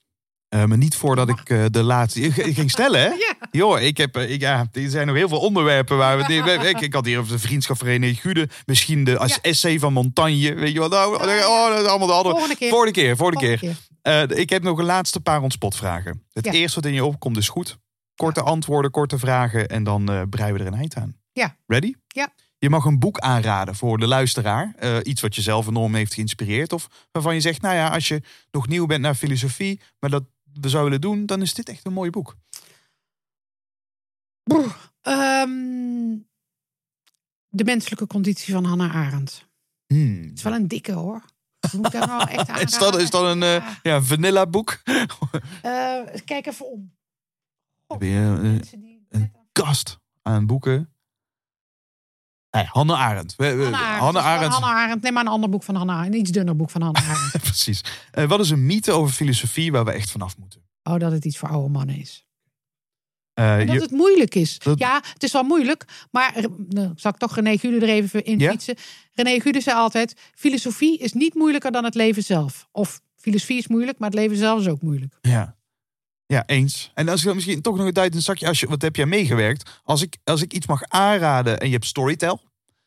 Eh, 0.48 0.64
maar 0.64 0.78
niet 0.78 0.96
voordat 0.96 1.28
ik 1.28 1.50
eh, 1.50 1.64
de 1.70 1.82
laatste... 1.82 2.20
Ik, 2.20 2.36
ik 2.36 2.54
ging 2.54 2.70
stellen, 2.70 3.00
hè? 3.00 3.08
Ja. 3.26 3.36
Joh, 3.50 3.80
ik 3.80 3.96
heb, 3.96 4.16
ik, 4.16 4.40
ja, 4.40 4.66
er 4.72 4.90
zijn 4.90 5.06
nog 5.06 5.16
heel 5.16 5.28
veel 5.28 5.38
onderwerpen 5.40 5.96
waar 5.96 6.16
we... 6.18 6.34
ik, 6.68 6.80
ik 6.80 6.92
had 6.92 7.04
hier 7.04 7.18
over 7.18 7.32
de 7.32 7.38
vriendschap 7.38 7.78
van 7.78 7.86
René 7.86 8.14
Gude. 8.14 8.48
Misschien 8.66 9.04
de 9.04 9.18
als 9.18 9.34
Ja. 9.34 9.38
essay 9.42 9.78
van 9.78 9.92
Montagne. 9.92 10.54
Weet 10.54 10.72
je 10.72 10.78
wat? 10.78 10.90
Nou, 10.90 11.14
oh, 11.14 11.20
dat 11.68 11.78
is 11.80 11.86
allemaal 11.86 12.06
de 12.06 12.12
andere... 12.12 12.34
Volgende 12.34 12.56
keer. 12.56 12.92
Keer, 12.92 13.16
volgende 13.16 13.58
keer. 13.58 13.76
Eh, 14.02 14.22
ik 14.38 14.50
heb 14.50 14.62
nog 14.62 14.78
een 14.78 14.84
laatste 14.84 15.20
paar 15.20 15.42
ontspotvragen. 15.42 16.22
Het 16.32 16.44
Ja. 16.44 16.52
eerste 16.52 16.80
wat 16.80 16.88
in 16.88 16.94
je 16.94 17.04
opkomt 17.04 17.36
is 17.36 17.48
goed. 17.48 17.78
Korte 18.14 18.42
antwoorden, 18.42 18.90
korte 18.90 19.18
vragen 19.18 19.68
en 19.68 19.84
dan 19.84 20.26
breien 20.30 20.54
we 20.54 20.60
er 20.60 20.66
een 20.66 20.74
eind 20.74 20.96
aan. 20.96 21.16
Ja. 21.32 21.56
Ready? 21.66 21.94
Ja. 22.06 22.28
Je 22.58 22.70
mag 22.70 22.84
een 22.84 22.98
boek 22.98 23.18
aanraden 23.18 23.74
voor 23.74 23.98
de 23.98 24.06
luisteraar. 24.06 24.74
Eh, 24.76 24.96
iets 25.02 25.20
wat 25.20 25.34
je 25.34 25.42
zelf 25.42 25.66
enorm 25.66 25.94
heeft 25.94 26.14
geïnspireerd. 26.14 26.72
Of 26.72 27.06
waarvan 27.12 27.34
je 27.34 27.40
zegt, 27.40 27.62
nou 27.62 27.74
ja, 27.74 27.88
als 27.88 28.08
je 28.08 28.22
nog 28.50 28.68
nieuw 28.68 28.86
bent 28.86 29.00
naar 29.00 29.14
filosofie, 29.14 29.80
maar 29.98 30.10
dat 30.10 30.24
we 30.52 30.68
zouden 30.68 31.00
willen 31.00 31.16
doen, 31.16 31.26
dan 31.26 31.42
is 31.42 31.54
dit 31.54 31.68
echt 31.68 31.86
een 31.86 31.92
mooi 31.92 32.10
boek. 32.10 32.36
Ehm, 35.02 36.16
de 37.48 37.64
menselijke 37.64 38.06
conditie 38.06 38.54
van 38.54 38.64
Hannah 38.64 38.96
Arendt. 38.96 39.48
Hmm. 39.86 40.22
Het 40.22 40.36
is 40.36 40.42
wel 40.42 40.54
een 40.54 40.68
dikke 40.68 40.92
hoor. 40.92 41.24
Moet 41.72 41.86
ik 41.86 41.92
daar 41.92 42.28
echt 42.28 42.48
aan 42.48 42.60
Is 42.66 42.78
dat, 42.78 42.98
is 42.98 43.10
dat 43.10 43.24
een 43.24 43.42
eh, 43.42 43.66
ja, 43.82 44.02
vanilla 44.02 44.46
boek? 44.46 44.82
kijk 46.24 46.46
even 46.46 46.70
om. 46.70 46.96
Heb 47.86 48.02
je 48.02 48.38
eh, 48.42 49.20
een 49.20 49.32
kast 49.52 49.98
aan 50.22 50.46
boeken? 50.46 50.92
Nee, 52.50 52.64
Hannah 52.64 53.00
Arendt. 53.00 53.34
Hannah 53.36 54.24
Arendt. 54.26 54.54
Is 54.54 54.60
van 54.60 54.68
Arendt. 54.68 55.02
Neem 55.02 55.12
maar 55.12 55.22
een 55.24 55.30
ander 55.30 55.50
boek 55.50 55.62
van 55.62 55.74
Hannah 55.74 55.96
Arendt. 55.96 56.14
Een 56.14 56.20
iets 56.20 56.30
dunner 56.30 56.56
boek 56.56 56.70
van 56.70 56.82
Hannah 56.82 57.02
Arendt. 57.10 57.38
Precies. 57.42 57.80
Eh, 58.10 58.24
wat 58.24 58.40
is 58.40 58.50
een 58.50 58.66
mythe 58.66 58.92
over 58.92 59.14
filosofie 59.14 59.72
waar 59.72 59.84
we 59.84 59.90
echt 59.92 60.10
vanaf 60.10 60.38
moeten? 60.38 60.60
Oh, 60.82 60.98
dat 60.98 61.12
het 61.12 61.24
iets 61.24 61.38
voor 61.38 61.48
oude 61.48 61.68
mannen 61.68 61.96
is. 61.98 62.26
Eh, 63.34 63.58
dat 63.58 63.70
je- 63.72 63.80
het 63.80 63.90
moeilijk 63.90 64.34
is. 64.34 64.58
Dat- 64.58 64.78
Ja, 64.78 65.00
het 65.12 65.22
is 65.22 65.32
wel 65.32 65.42
moeilijk. 65.42 65.84
Maar 66.10 66.34
eh, 66.34 66.44
nou, 66.68 66.92
zal 66.96 67.10
ik 67.10 67.16
toch 67.16 67.34
René 67.34 67.56
Gude 67.58 67.86
er 67.86 67.92
even 67.92 68.24
in 68.24 68.40
fietsen. 68.50 68.74
René 69.12 69.40
Gude 69.40 69.60
zei 69.60 69.76
altijd... 69.76 70.14
filosofie 70.34 70.98
is 70.98 71.12
niet 71.12 71.34
moeilijker 71.34 71.72
dan 71.72 71.84
het 71.84 71.94
leven 71.94 72.22
zelf. 72.22 72.68
Of 72.72 73.00
filosofie 73.16 73.58
is 73.58 73.66
moeilijk, 73.68 73.98
maar 73.98 74.08
het 74.10 74.18
leven 74.18 74.36
zelf 74.36 74.60
is 74.60 74.68
ook 74.68 74.82
moeilijk. 74.82 75.18
Ja. 75.20 75.56
Ja, 76.30 76.42
eens. 76.46 76.90
En 76.94 77.08
als 77.08 77.24
ik 77.24 77.34
misschien 77.34 77.62
toch 77.62 77.76
nog 77.76 77.86
een 77.86 77.92
duidend 77.92 78.22
zakje, 78.22 78.46
als 78.46 78.60
je, 78.60 78.66
wat 78.68 78.82
heb 78.82 78.96
jij 78.96 79.06
meegewerkt? 79.06 79.80
Als 79.84 80.02
ik, 80.02 80.16
als 80.24 80.42
ik 80.42 80.52
iets 80.52 80.66
mag 80.66 80.82
aanraden 80.88 81.60
en 81.60 81.66
je 81.66 81.72
hebt 81.72 81.86
Storytel. 81.86 82.40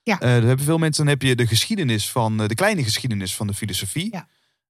Ja. 0.03 0.15
Dat 0.17 0.29
hebben 0.43 0.65
veel 0.65 0.77
mensen, 0.77 1.03
dan 1.05 1.13
heb 1.13 1.21
je 1.21 1.35
de 1.35 1.47
geschiedenis 1.47 2.09
van, 2.11 2.41
eh, 2.41 2.47
de 2.47 2.55
kleine 2.55 2.83
geschiedenis 2.83 3.35
van 3.35 3.47
de 3.47 3.53
filosofie. 3.53 4.09
Ja. 4.11 4.27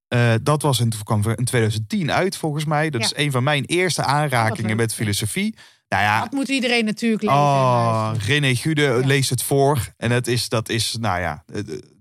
Eh, 0.08 0.34
dat 0.44 0.62
was 0.62 0.80
in, 0.80 0.92
kwam 1.04 1.24
in 1.36 1.46
2010 1.46 2.12
uit 2.12 2.36
volgens 2.38 2.66
mij. 2.66 2.90
Dat 2.90 3.02
Ja. 3.02 3.08
is 3.08 3.26
een 3.26 3.32
van 3.32 3.44
mijn 3.44 3.66
eerste 3.66 4.04
aanrakingen 4.04 4.78
met 4.78 4.90
ja. 4.92 4.98
filosofie. 4.98 5.56
Nou 5.88 6.04
ja, 6.04 6.22
Dat 6.22 6.32
moet 6.32 6.48
iedereen 6.50 6.86
natuurlijk 6.86 7.22
lezen. 7.22 7.38
en 7.38 7.44
Oh. 7.44 8.12
René 8.26 8.56
Gude 8.56 9.02
leest 9.06 9.30
het 9.30 9.44
voor. 9.44 9.94
En 9.98 10.12
het 10.12 10.28
is, 10.28 10.50
dat 10.50 10.70
is, 10.70 10.96
nou 11.00 11.20
ja, 11.20 11.44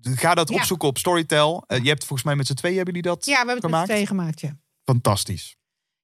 ga 0.02 0.34
dat 0.34 0.48
Ja. 0.48 0.54
opzoeken 0.54 0.88
op 0.88 0.98
Storytel. 0.98 1.64
Je 1.66 1.88
hebt 1.88 2.00
volgens 2.04 2.22
mij 2.22 2.36
met 2.36 2.46
z'n 2.46 2.54
twee 2.54 2.76
hebben 2.76 2.94
jullie 2.94 3.10
dat 3.10 3.24
Ja, 3.26 3.30
we 3.30 3.36
hebben 3.36 3.54
het 3.54 3.62
met 3.62 3.70
gemaakt. 3.72 3.86
z'n 3.86 3.92
tweeën 3.92 4.06
gemaakt, 4.06 4.40
ja. 4.40 4.56
Fantastisch. 4.84 5.56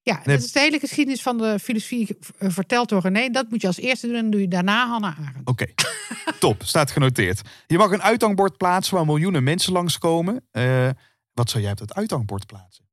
Ja, 0.07 0.21
dat 0.23 0.43
is 0.43 0.51
de 0.51 0.59
hele 0.59 0.79
geschiedenis 0.79 1.21
van 1.21 1.37
de 1.37 1.59
filosofie 1.59 2.17
eh, 2.37 2.49
verteld 2.49 2.89
door 2.89 3.01
René. 3.01 3.29
Dat 3.29 3.49
moet 3.49 3.61
je 3.61 3.67
als 3.67 3.77
eerste 3.77 4.07
doen 4.07 4.15
en 4.15 4.21
dan 4.21 4.31
doe 4.31 4.41
je 4.41 4.47
daarna 4.47 4.87
Hannah 4.87 5.19
Arendt. 5.19 5.49
Oké, 5.49 5.65
top. 6.39 6.63
Staat 6.63 6.91
genoteerd. 6.91 7.41
Je 7.67 7.77
mag 7.77 7.91
een 7.91 8.01
uithangbord 8.01 8.57
plaatsen 8.57 8.95
waar 8.95 9.05
miljoenen 9.05 9.43
mensen 9.43 9.73
langskomen. 9.73 10.47
Eh 10.51 10.89
wat 11.37 11.49
zou 11.49 11.63
jij 11.63 11.71
op 11.71 11.77
dat 11.77 11.93
uithangbord 11.93 12.45
plaatsen? 12.45 12.89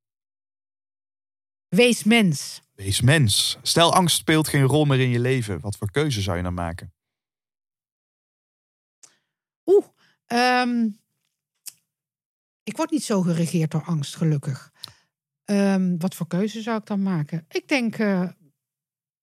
Wees 1.68 2.04
mens. 2.04 2.62
Wees 2.74 3.00
mens. 3.00 3.58
Stel, 3.62 3.94
angst 3.94 4.16
speelt 4.16 4.48
geen 4.48 4.64
rol 4.64 4.84
meer 4.84 5.00
in 5.00 5.10
je 5.10 5.20
leven. 5.20 5.60
Wat 5.60 5.76
voor 5.76 5.90
keuze 5.90 6.22
zou 6.22 6.36
je 6.36 6.42
dan 6.42 6.54
maken? 6.54 6.94
Oeh, 9.66 9.84
ehm, 10.26 10.88
ik 12.62 12.76
word 12.76 12.90
niet 12.90 13.04
zo 13.04 13.22
geregeerd 13.22 13.70
door 13.70 13.84
angst, 13.84 14.16
gelukkig. 14.16 14.72
Ehm, 15.44 15.94
wat 15.98 16.14
voor 16.14 16.26
keuze 16.26 16.62
zou 16.62 16.78
ik 16.78 16.86
dan 16.86 17.02
maken? 17.02 17.44
Ik 17.50 17.68
denk 17.68 17.98
eh, 17.98 18.28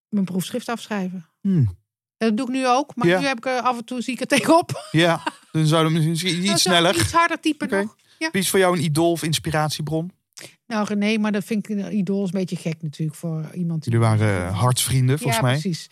mijn 0.08 0.24
proefschrift 0.24 0.68
afschrijven. 0.68 1.26
Hmm. 1.40 1.80
Dat 2.16 2.36
doe 2.36 2.46
ik 2.46 2.52
nu 2.52 2.68
ook, 2.68 2.94
maar 2.96 3.06
Ja. 3.08 3.20
nu 3.20 3.26
heb 3.26 3.36
ik 3.36 3.46
er 3.46 3.60
af 3.60 3.78
en 3.78 3.84
toe 3.84 4.00
zie 4.00 4.14
ik 4.14 4.20
er 4.20 4.26
tegenop. 4.26 4.88
Ja, 4.90 5.22
dan 5.52 5.66
zouden 5.66 5.92
we 6.02 6.08
misschien 6.08 6.44
iets 6.44 6.62
sneller. 6.62 6.94
Iets 6.96 7.12
harder 7.12 7.40
typen 7.40 7.66
Oké. 7.66 7.82
nog. 7.82 7.96
Ja. 8.18 8.28
Wie 8.32 8.40
is 8.40 8.50
voor 8.50 8.58
jou 8.58 8.76
een 8.78 8.84
idool 8.84 9.10
of 9.10 9.22
inspiratiebron? 9.22 10.12
Nou 10.66 10.86
René, 10.86 11.18
maar 11.18 11.32
dat 11.32 11.44
vind 11.44 11.68
ik 11.68 11.76
een 11.76 11.96
idool 11.96 12.24
is 12.24 12.32
een 12.32 12.38
beetje 12.38 12.56
gek 12.56 12.82
natuurlijk 12.82 13.18
voor 13.18 13.50
iemand. 13.54 13.82
die- 13.82 13.92
Jullie 13.92 14.06
waren 14.08 14.46
eh, 14.46 14.58
hartsvrienden, 14.60 15.18
volgens 15.18 15.40
ja, 15.40 15.46
mij. 15.46 15.58
precies. 15.60 15.86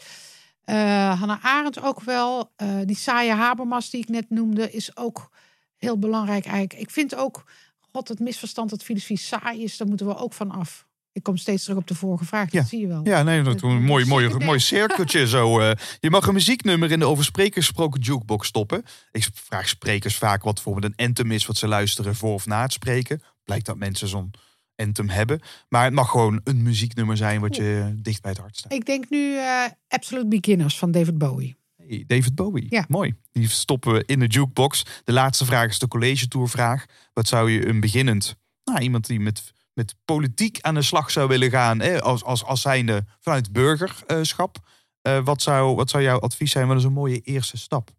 Eh 0.65 1.19
Hannah 1.19 1.45
Arendt 1.45 1.83
ook 1.83 2.01
wel. 2.03 2.53
Die 2.85 2.97
saaie 2.97 3.33
Habermas 3.33 3.91
die 3.91 4.01
ik 4.03 4.09
net 4.09 4.31
noemde 4.31 4.71
is 4.71 4.97
ook 4.97 5.31
heel 5.77 5.99
belangrijk 5.99 6.45
eigenlijk. 6.45 6.81
Ik 6.83 6.91
vind 6.91 7.15
ook, 7.15 7.45
god, 7.93 8.09
het 8.09 8.19
misverstand 8.19 8.71
dat 8.71 8.83
filosofie 8.83 9.19
saai 9.19 9.63
is, 9.63 9.77
daar 9.77 9.89
moeten 9.89 10.07
we 10.07 10.17
ook 10.17 10.33
van 10.33 10.51
af. 10.51 10.89
Ik 11.13 11.23
kom 11.23 11.37
steeds 11.37 11.63
terug 11.63 11.79
op 11.79 11.87
de 11.87 11.95
vorige 11.95 12.25
vraag, 12.25 12.53
Ja. 12.53 12.61
dat 12.61 12.69
zie 12.69 12.81
je 12.81 12.87
wel. 12.87 13.01
Ja, 13.05 13.23
nee, 13.23 13.43
dat 13.43 13.61
Dat- 13.61 13.71
een 13.71 13.83
mooi, 13.85 14.05
mooi, 14.07 14.35
mooi 14.45 14.59
cirkeltje 14.61 15.27
zo. 15.29 15.61
eh. 15.61 15.71
je 16.01 16.11
mag 16.11 16.27
een 16.27 16.35
muzieknummer 16.35 16.91
in 16.91 16.99
de 16.99 17.05
over 17.07 17.25
sprekers 17.25 17.67
gesproken 17.67 18.01
jukebox 18.01 18.47
stoppen. 18.49 18.85
Ik 19.13 19.29
vraag 19.35 19.69
sprekers 19.69 20.17
vaak 20.17 20.43
wat 20.43 20.55
bijvoorbeeld 20.55 20.85
een 20.97 21.07
anthem 21.07 21.31
is 21.31 21.47
wat 21.47 21.57
ze 21.57 21.69
luisteren 21.69 22.15
voor 22.15 22.33
of 22.33 22.47
na 22.47 22.63
het 22.63 22.73
spreken. 22.73 23.23
Blijkt 23.45 23.67
dat 23.67 23.77
mensen 23.77 24.09
zo'n 24.09 24.31
anthem 24.77 25.09
hebben. 25.09 25.41
Maar 25.69 25.85
het 25.85 25.93
mag 25.95 26.11
gewoon 26.11 26.41
een 26.45 26.63
muzieknummer 26.63 27.17
zijn 27.17 27.41
wat 27.41 27.57
je 27.57 27.93
dicht 27.97 28.23
bij 28.23 28.31
het 28.31 28.41
hart 28.41 28.57
staat. 28.57 28.73
Ik 28.73 28.87
denk 28.87 29.11
nu 29.11 29.37
eh, 29.37 29.65
Absolute 29.89 30.29
Beginners 30.29 30.79
van 30.79 30.91
David 30.91 31.19
Bowie. 31.19 31.57
Hey, 31.91 32.05
David 32.07 32.35
Bowie, 32.35 32.67
Ja. 32.69 32.85
mooi. 32.89 33.15
Die 33.33 33.49
stoppen 33.49 33.93
we 33.93 34.03
in 34.07 34.19
de 34.19 34.27
jukebox. 34.27 34.85
De 35.05 35.13
laatste 35.13 35.45
vraag 35.45 35.69
is 35.69 35.79
de 35.79 35.89
college 35.89 36.29
tour 36.29 36.49
vraag. 36.49 36.85
Wat 37.13 37.29
zou 37.29 37.51
je 37.51 37.67
een 37.67 37.81
beginnend, 37.81 38.37
nou, 38.65 38.81
iemand 38.81 39.07
die 39.07 39.21
met, 39.21 39.53
met 39.75 39.95
politiek 40.05 40.61
aan 40.61 40.75
de 40.75 40.83
slag 40.83 41.11
zou 41.11 41.29
willen 41.29 41.51
gaan, 41.51 42.01
als, 42.01 42.25
als, 42.25 42.45
als 42.45 42.61
zijnde 42.61 43.05
vanuit 43.21 43.53
burgerschap. 43.53 44.59
Eh, 45.03 45.25
wat, 45.25 45.43
zou, 45.43 45.75
wat 45.77 45.91
zou 45.91 46.03
jouw 46.03 46.19
advies 46.19 46.51
zijn? 46.51 46.67
Wat 46.67 46.77
is 46.77 46.85
een 46.85 46.93
mooie 46.93 47.21
eerste 47.21 47.57
stap? 47.59 47.91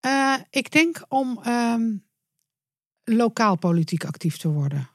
Eh, 0.00 0.34
ik 0.50 0.70
denk 0.70 1.04
om 1.08 1.40
ehm, 1.42 1.96
lokaal 3.04 3.56
politiek 3.56 4.04
actief 4.04 4.36
te 4.36 4.48
worden. 4.48 4.88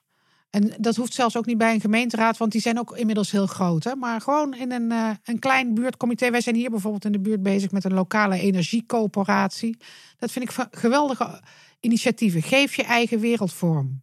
En 0.52 0.74
dat 0.80 0.96
hoeft 0.96 1.14
zelfs 1.14 1.38
ook 1.38 1.46
niet 1.46 1.58
bij 1.58 1.74
een 1.74 1.82
gemeenteraad, 1.82 2.38
want 2.38 2.52
die 2.52 2.62
zijn 2.62 2.80
ook 2.80 2.98
inmiddels 2.98 3.32
heel 3.32 3.48
groot. 3.48 3.84
Hè? 3.84 3.96
Maar 3.96 4.22
gewoon 4.22 4.54
in 4.56 4.72
een, 4.72 4.92
eh, 4.92 5.10
een 5.24 5.40
klein 5.40 5.74
buurtcomité. 5.74 6.30
Wij 6.32 6.42
zijn 6.42 6.56
hier 6.56 6.70
bijvoorbeeld 6.70 7.06
in 7.06 7.12
de 7.12 7.20
buurt 7.20 7.44
bezig 7.44 7.72
met 7.72 7.84
een 7.84 7.94
lokale 7.94 8.40
energiecoöperatie. 8.40 9.78
Dat 10.18 10.32
vind 10.32 10.50
ik 10.50 10.68
geweldige 10.72 11.42
initiatieven. 11.80 12.42
Geef 12.42 12.76
je 12.76 12.84
eigen 12.84 13.20
wereldvorm. 13.20 14.02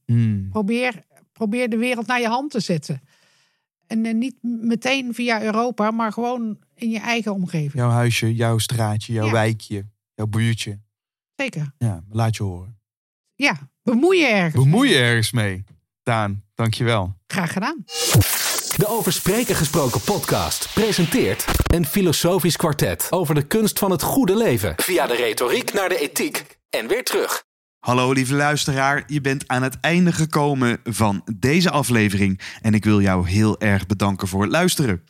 Probeer, 0.50 1.04
probeer 1.32 1.68
de 1.68 1.76
wereld 1.76 2.06
naar 2.06 2.20
je 2.20 2.28
hand 2.28 2.50
te 2.50 2.60
zetten. 2.60 3.00
En 3.86 4.04
eh, 4.06 4.14
niet 4.14 4.36
meteen 4.42 5.14
via 5.14 5.42
Europa, 5.42 5.90
maar 5.90 6.12
gewoon 6.12 6.58
in 6.74 6.90
je 6.90 6.98
eigen 6.98 7.32
omgeving. 7.32 7.72
Jouw 7.72 7.90
huisje, 7.90 8.34
jouw 8.34 8.58
straatje, 8.58 9.12
jouw 9.12 9.26
Ja. 9.26 9.32
wijkje, 9.32 9.84
jouw 10.14 10.26
buurtje. 10.26 10.78
Zeker. 11.36 11.72
Ja, 11.78 12.04
laat 12.10 12.36
je 12.36 12.42
horen. 12.42 12.78
Ja, 13.34 13.70
bemoei 13.82 14.18
je 14.18 14.26
ergens. 14.26 14.64
Bemoei 14.64 14.88
je 14.90 14.98
ergens 14.98 15.32
mee. 15.32 15.64
Daan, 16.08 16.42
dankjewel. 16.54 17.16
Graag 17.26 17.52
gedaan. 17.52 17.82
De 18.76 18.84
Over 18.86 19.12
Spreken 19.12 19.54
gesproken 19.54 20.00
podcast 20.00 20.70
presenteert 20.74 21.44
een 21.74 21.86
filosofisch 21.86 22.56
kwartet 22.56 23.06
over 23.10 23.34
de 23.34 23.46
kunst 23.46 23.78
van 23.78 23.90
het 23.90 24.02
goede 24.02 24.36
leven. 24.36 24.74
Via 24.76 25.06
de 25.06 25.14
retoriek 25.16 25.72
naar 25.72 25.88
de 25.88 25.98
ethiek 25.98 26.58
en 26.70 26.86
weer 26.86 27.04
terug. 27.04 27.44
Hallo 27.78 28.12
lieve 28.12 28.34
luisteraar, 28.34 29.04
je 29.06 29.20
bent 29.20 29.48
aan 29.48 29.62
het 29.62 29.80
einde 29.80 30.12
gekomen 30.12 30.80
van 30.84 31.22
deze 31.38 31.70
aflevering 31.70 32.40
en 32.60 32.74
ik 32.74 32.84
wil 32.84 33.00
jou 33.00 33.28
heel 33.28 33.60
erg 33.60 33.86
bedanken 33.86 34.28
voor 34.28 34.42
het 34.42 34.50
luisteren. 34.50 35.04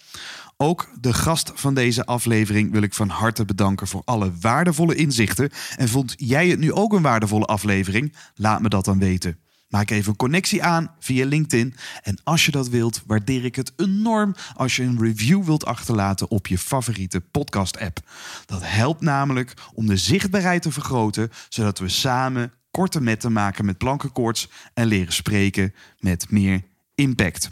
Ook 0.56 0.88
de 1.00 1.12
gast 1.12 1.52
van 1.54 1.74
deze 1.74 2.06
aflevering 2.06 2.72
wil 2.72 2.82
ik 2.82 2.94
van 2.94 3.08
harte 3.08 3.44
bedanken 3.44 3.86
voor 3.86 4.02
alle 4.04 4.32
waardevolle 4.40 4.94
inzichten. 4.94 5.50
En 5.76 5.88
vond 5.88 6.14
jij 6.16 6.48
het 6.48 6.58
nu 6.58 6.72
ook 6.72 6.92
een 6.92 7.02
waardevolle 7.02 7.44
aflevering? 7.44 8.14
Laat 8.34 8.60
me 8.60 8.68
dat 8.68 8.84
dan 8.84 8.98
weten. 8.98 9.38
Maak 9.68 9.90
even 9.90 10.10
een 10.10 10.16
connectie 10.16 10.62
aan 10.62 10.94
via 10.98 11.26
LinkedIn. 11.26 11.74
En 12.02 12.18
als 12.24 12.44
je 12.44 12.50
dat 12.50 12.68
wilt, 12.68 13.02
waardeer 13.06 13.44
ik 13.44 13.56
het 13.56 13.72
enorm 13.76 14.34
als 14.54 14.76
je 14.76 14.82
een 14.82 15.00
review 15.00 15.44
wilt 15.44 15.66
achterlaten 15.66 16.30
op 16.30 16.46
je 16.46 16.58
favoriete 16.58 17.20
podcast-app. 17.20 18.00
Dat 18.46 18.60
helpt 18.64 19.00
namelijk 19.00 19.54
om 19.74 19.86
de 19.86 19.96
zichtbaarheid 19.96 20.62
te 20.62 20.72
vergroten, 20.72 21.30
zodat 21.48 21.78
we 21.78 21.88
samen 21.88 22.52
korte 22.70 23.00
metten 23.00 23.32
maken 23.32 23.64
met 23.64 23.78
plankenkoorts 23.78 24.48
en 24.74 24.86
leren 24.86 25.12
spreken 25.12 25.74
met 25.98 26.30
meer 26.30 26.62
impact. 26.94 27.50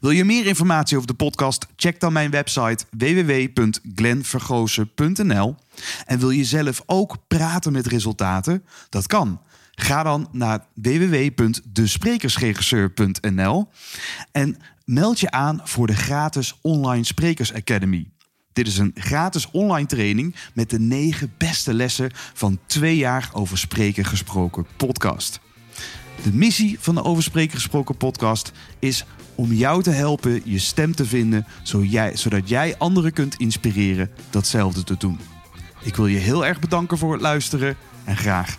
Wil 0.00 0.10
je 0.10 0.24
meer 0.24 0.46
informatie 0.46 0.96
over 0.96 1.08
de 1.08 1.14
podcast? 1.14 1.66
Check 1.76 2.00
dan 2.00 2.12
mijn 2.12 2.30
website 2.30 2.84
www.glenvergozen.nl. 2.90 5.56
En 6.06 6.18
wil 6.18 6.30
je 6.30 6.44
zelf 6.44 6.82
ook 6.86 7.16
praten 7.28 7.72
met 7.72 7.86
resultaten? 7.86 8.64
Dat 8.88 9.06
kan. 9.06 9.40
Ga 9.74 10.02
dan 10.02 10.28
naar 10.32 10.66
www.desprekersregisseur.nl 10.74 13.68
en 14.32 14.56
meld 14.84 15.20
je 15.20 15.30
aan 15.30 15.60
voor 15.64 15.86
de 15.86 15.96
gratis 15.96 16.58
Online 16.60 17.04
Sprekers 17.04 17.54
Academy. 17.54 18.10
Dit 18.52 18.66
is 18.66 18.78
een 18.78 18.94
gratis 18.94 19.50
online 19.50 19.86
training 19.86 20.34
met 20.54 20.70
de 20.70 20.80
negen 20.80 21.32
beste 21.38 21.74
lessen 21.74 22.10
van 22.14 22.58
twee 22.66 22.96
jaar 22.96 23.30
over 23.32 23.58
spreken 23.58 24.04
gesproken 24.04 24.66
podcast. 24.76 25.40
De 26.22 26.32
missie 26.32 26.76
van 26.80 26.94
de 26.94 27.02
Over 27.02 27.22
Spreken 27.22 27.54
Gesproken 27.54 27.96
podcast 27.96 28.52
is 28.78 29.04
om 29.34 29.52
jou 29.52 29.82
te 29.82 29.90
helpen 29.90 30.42
je 30.44 30.58
stem 30.58 30.94
te 30.94 31.04
vinden, 31.04 31.46
zodat 32.12 32.48
jij 32.48 32.78
anderen 32.78 33.12
kunt 33.12 33.36
inspireren 33.36 34.10
datzelfde 34.30 34.84
te 34.84 34.96
doen. 34.98 35.18
Ik 35.82 35.96
wil 35.96 36.06
je 36.06 36.18
heel 36.18 36.46
erg 36.46 36.60
bedanken 36.60 36.98
voor 36.98 37.12
het 37.12 37.22
luisteren 37.22 37.76
en 38.04 38.16
graag 38.16 38.58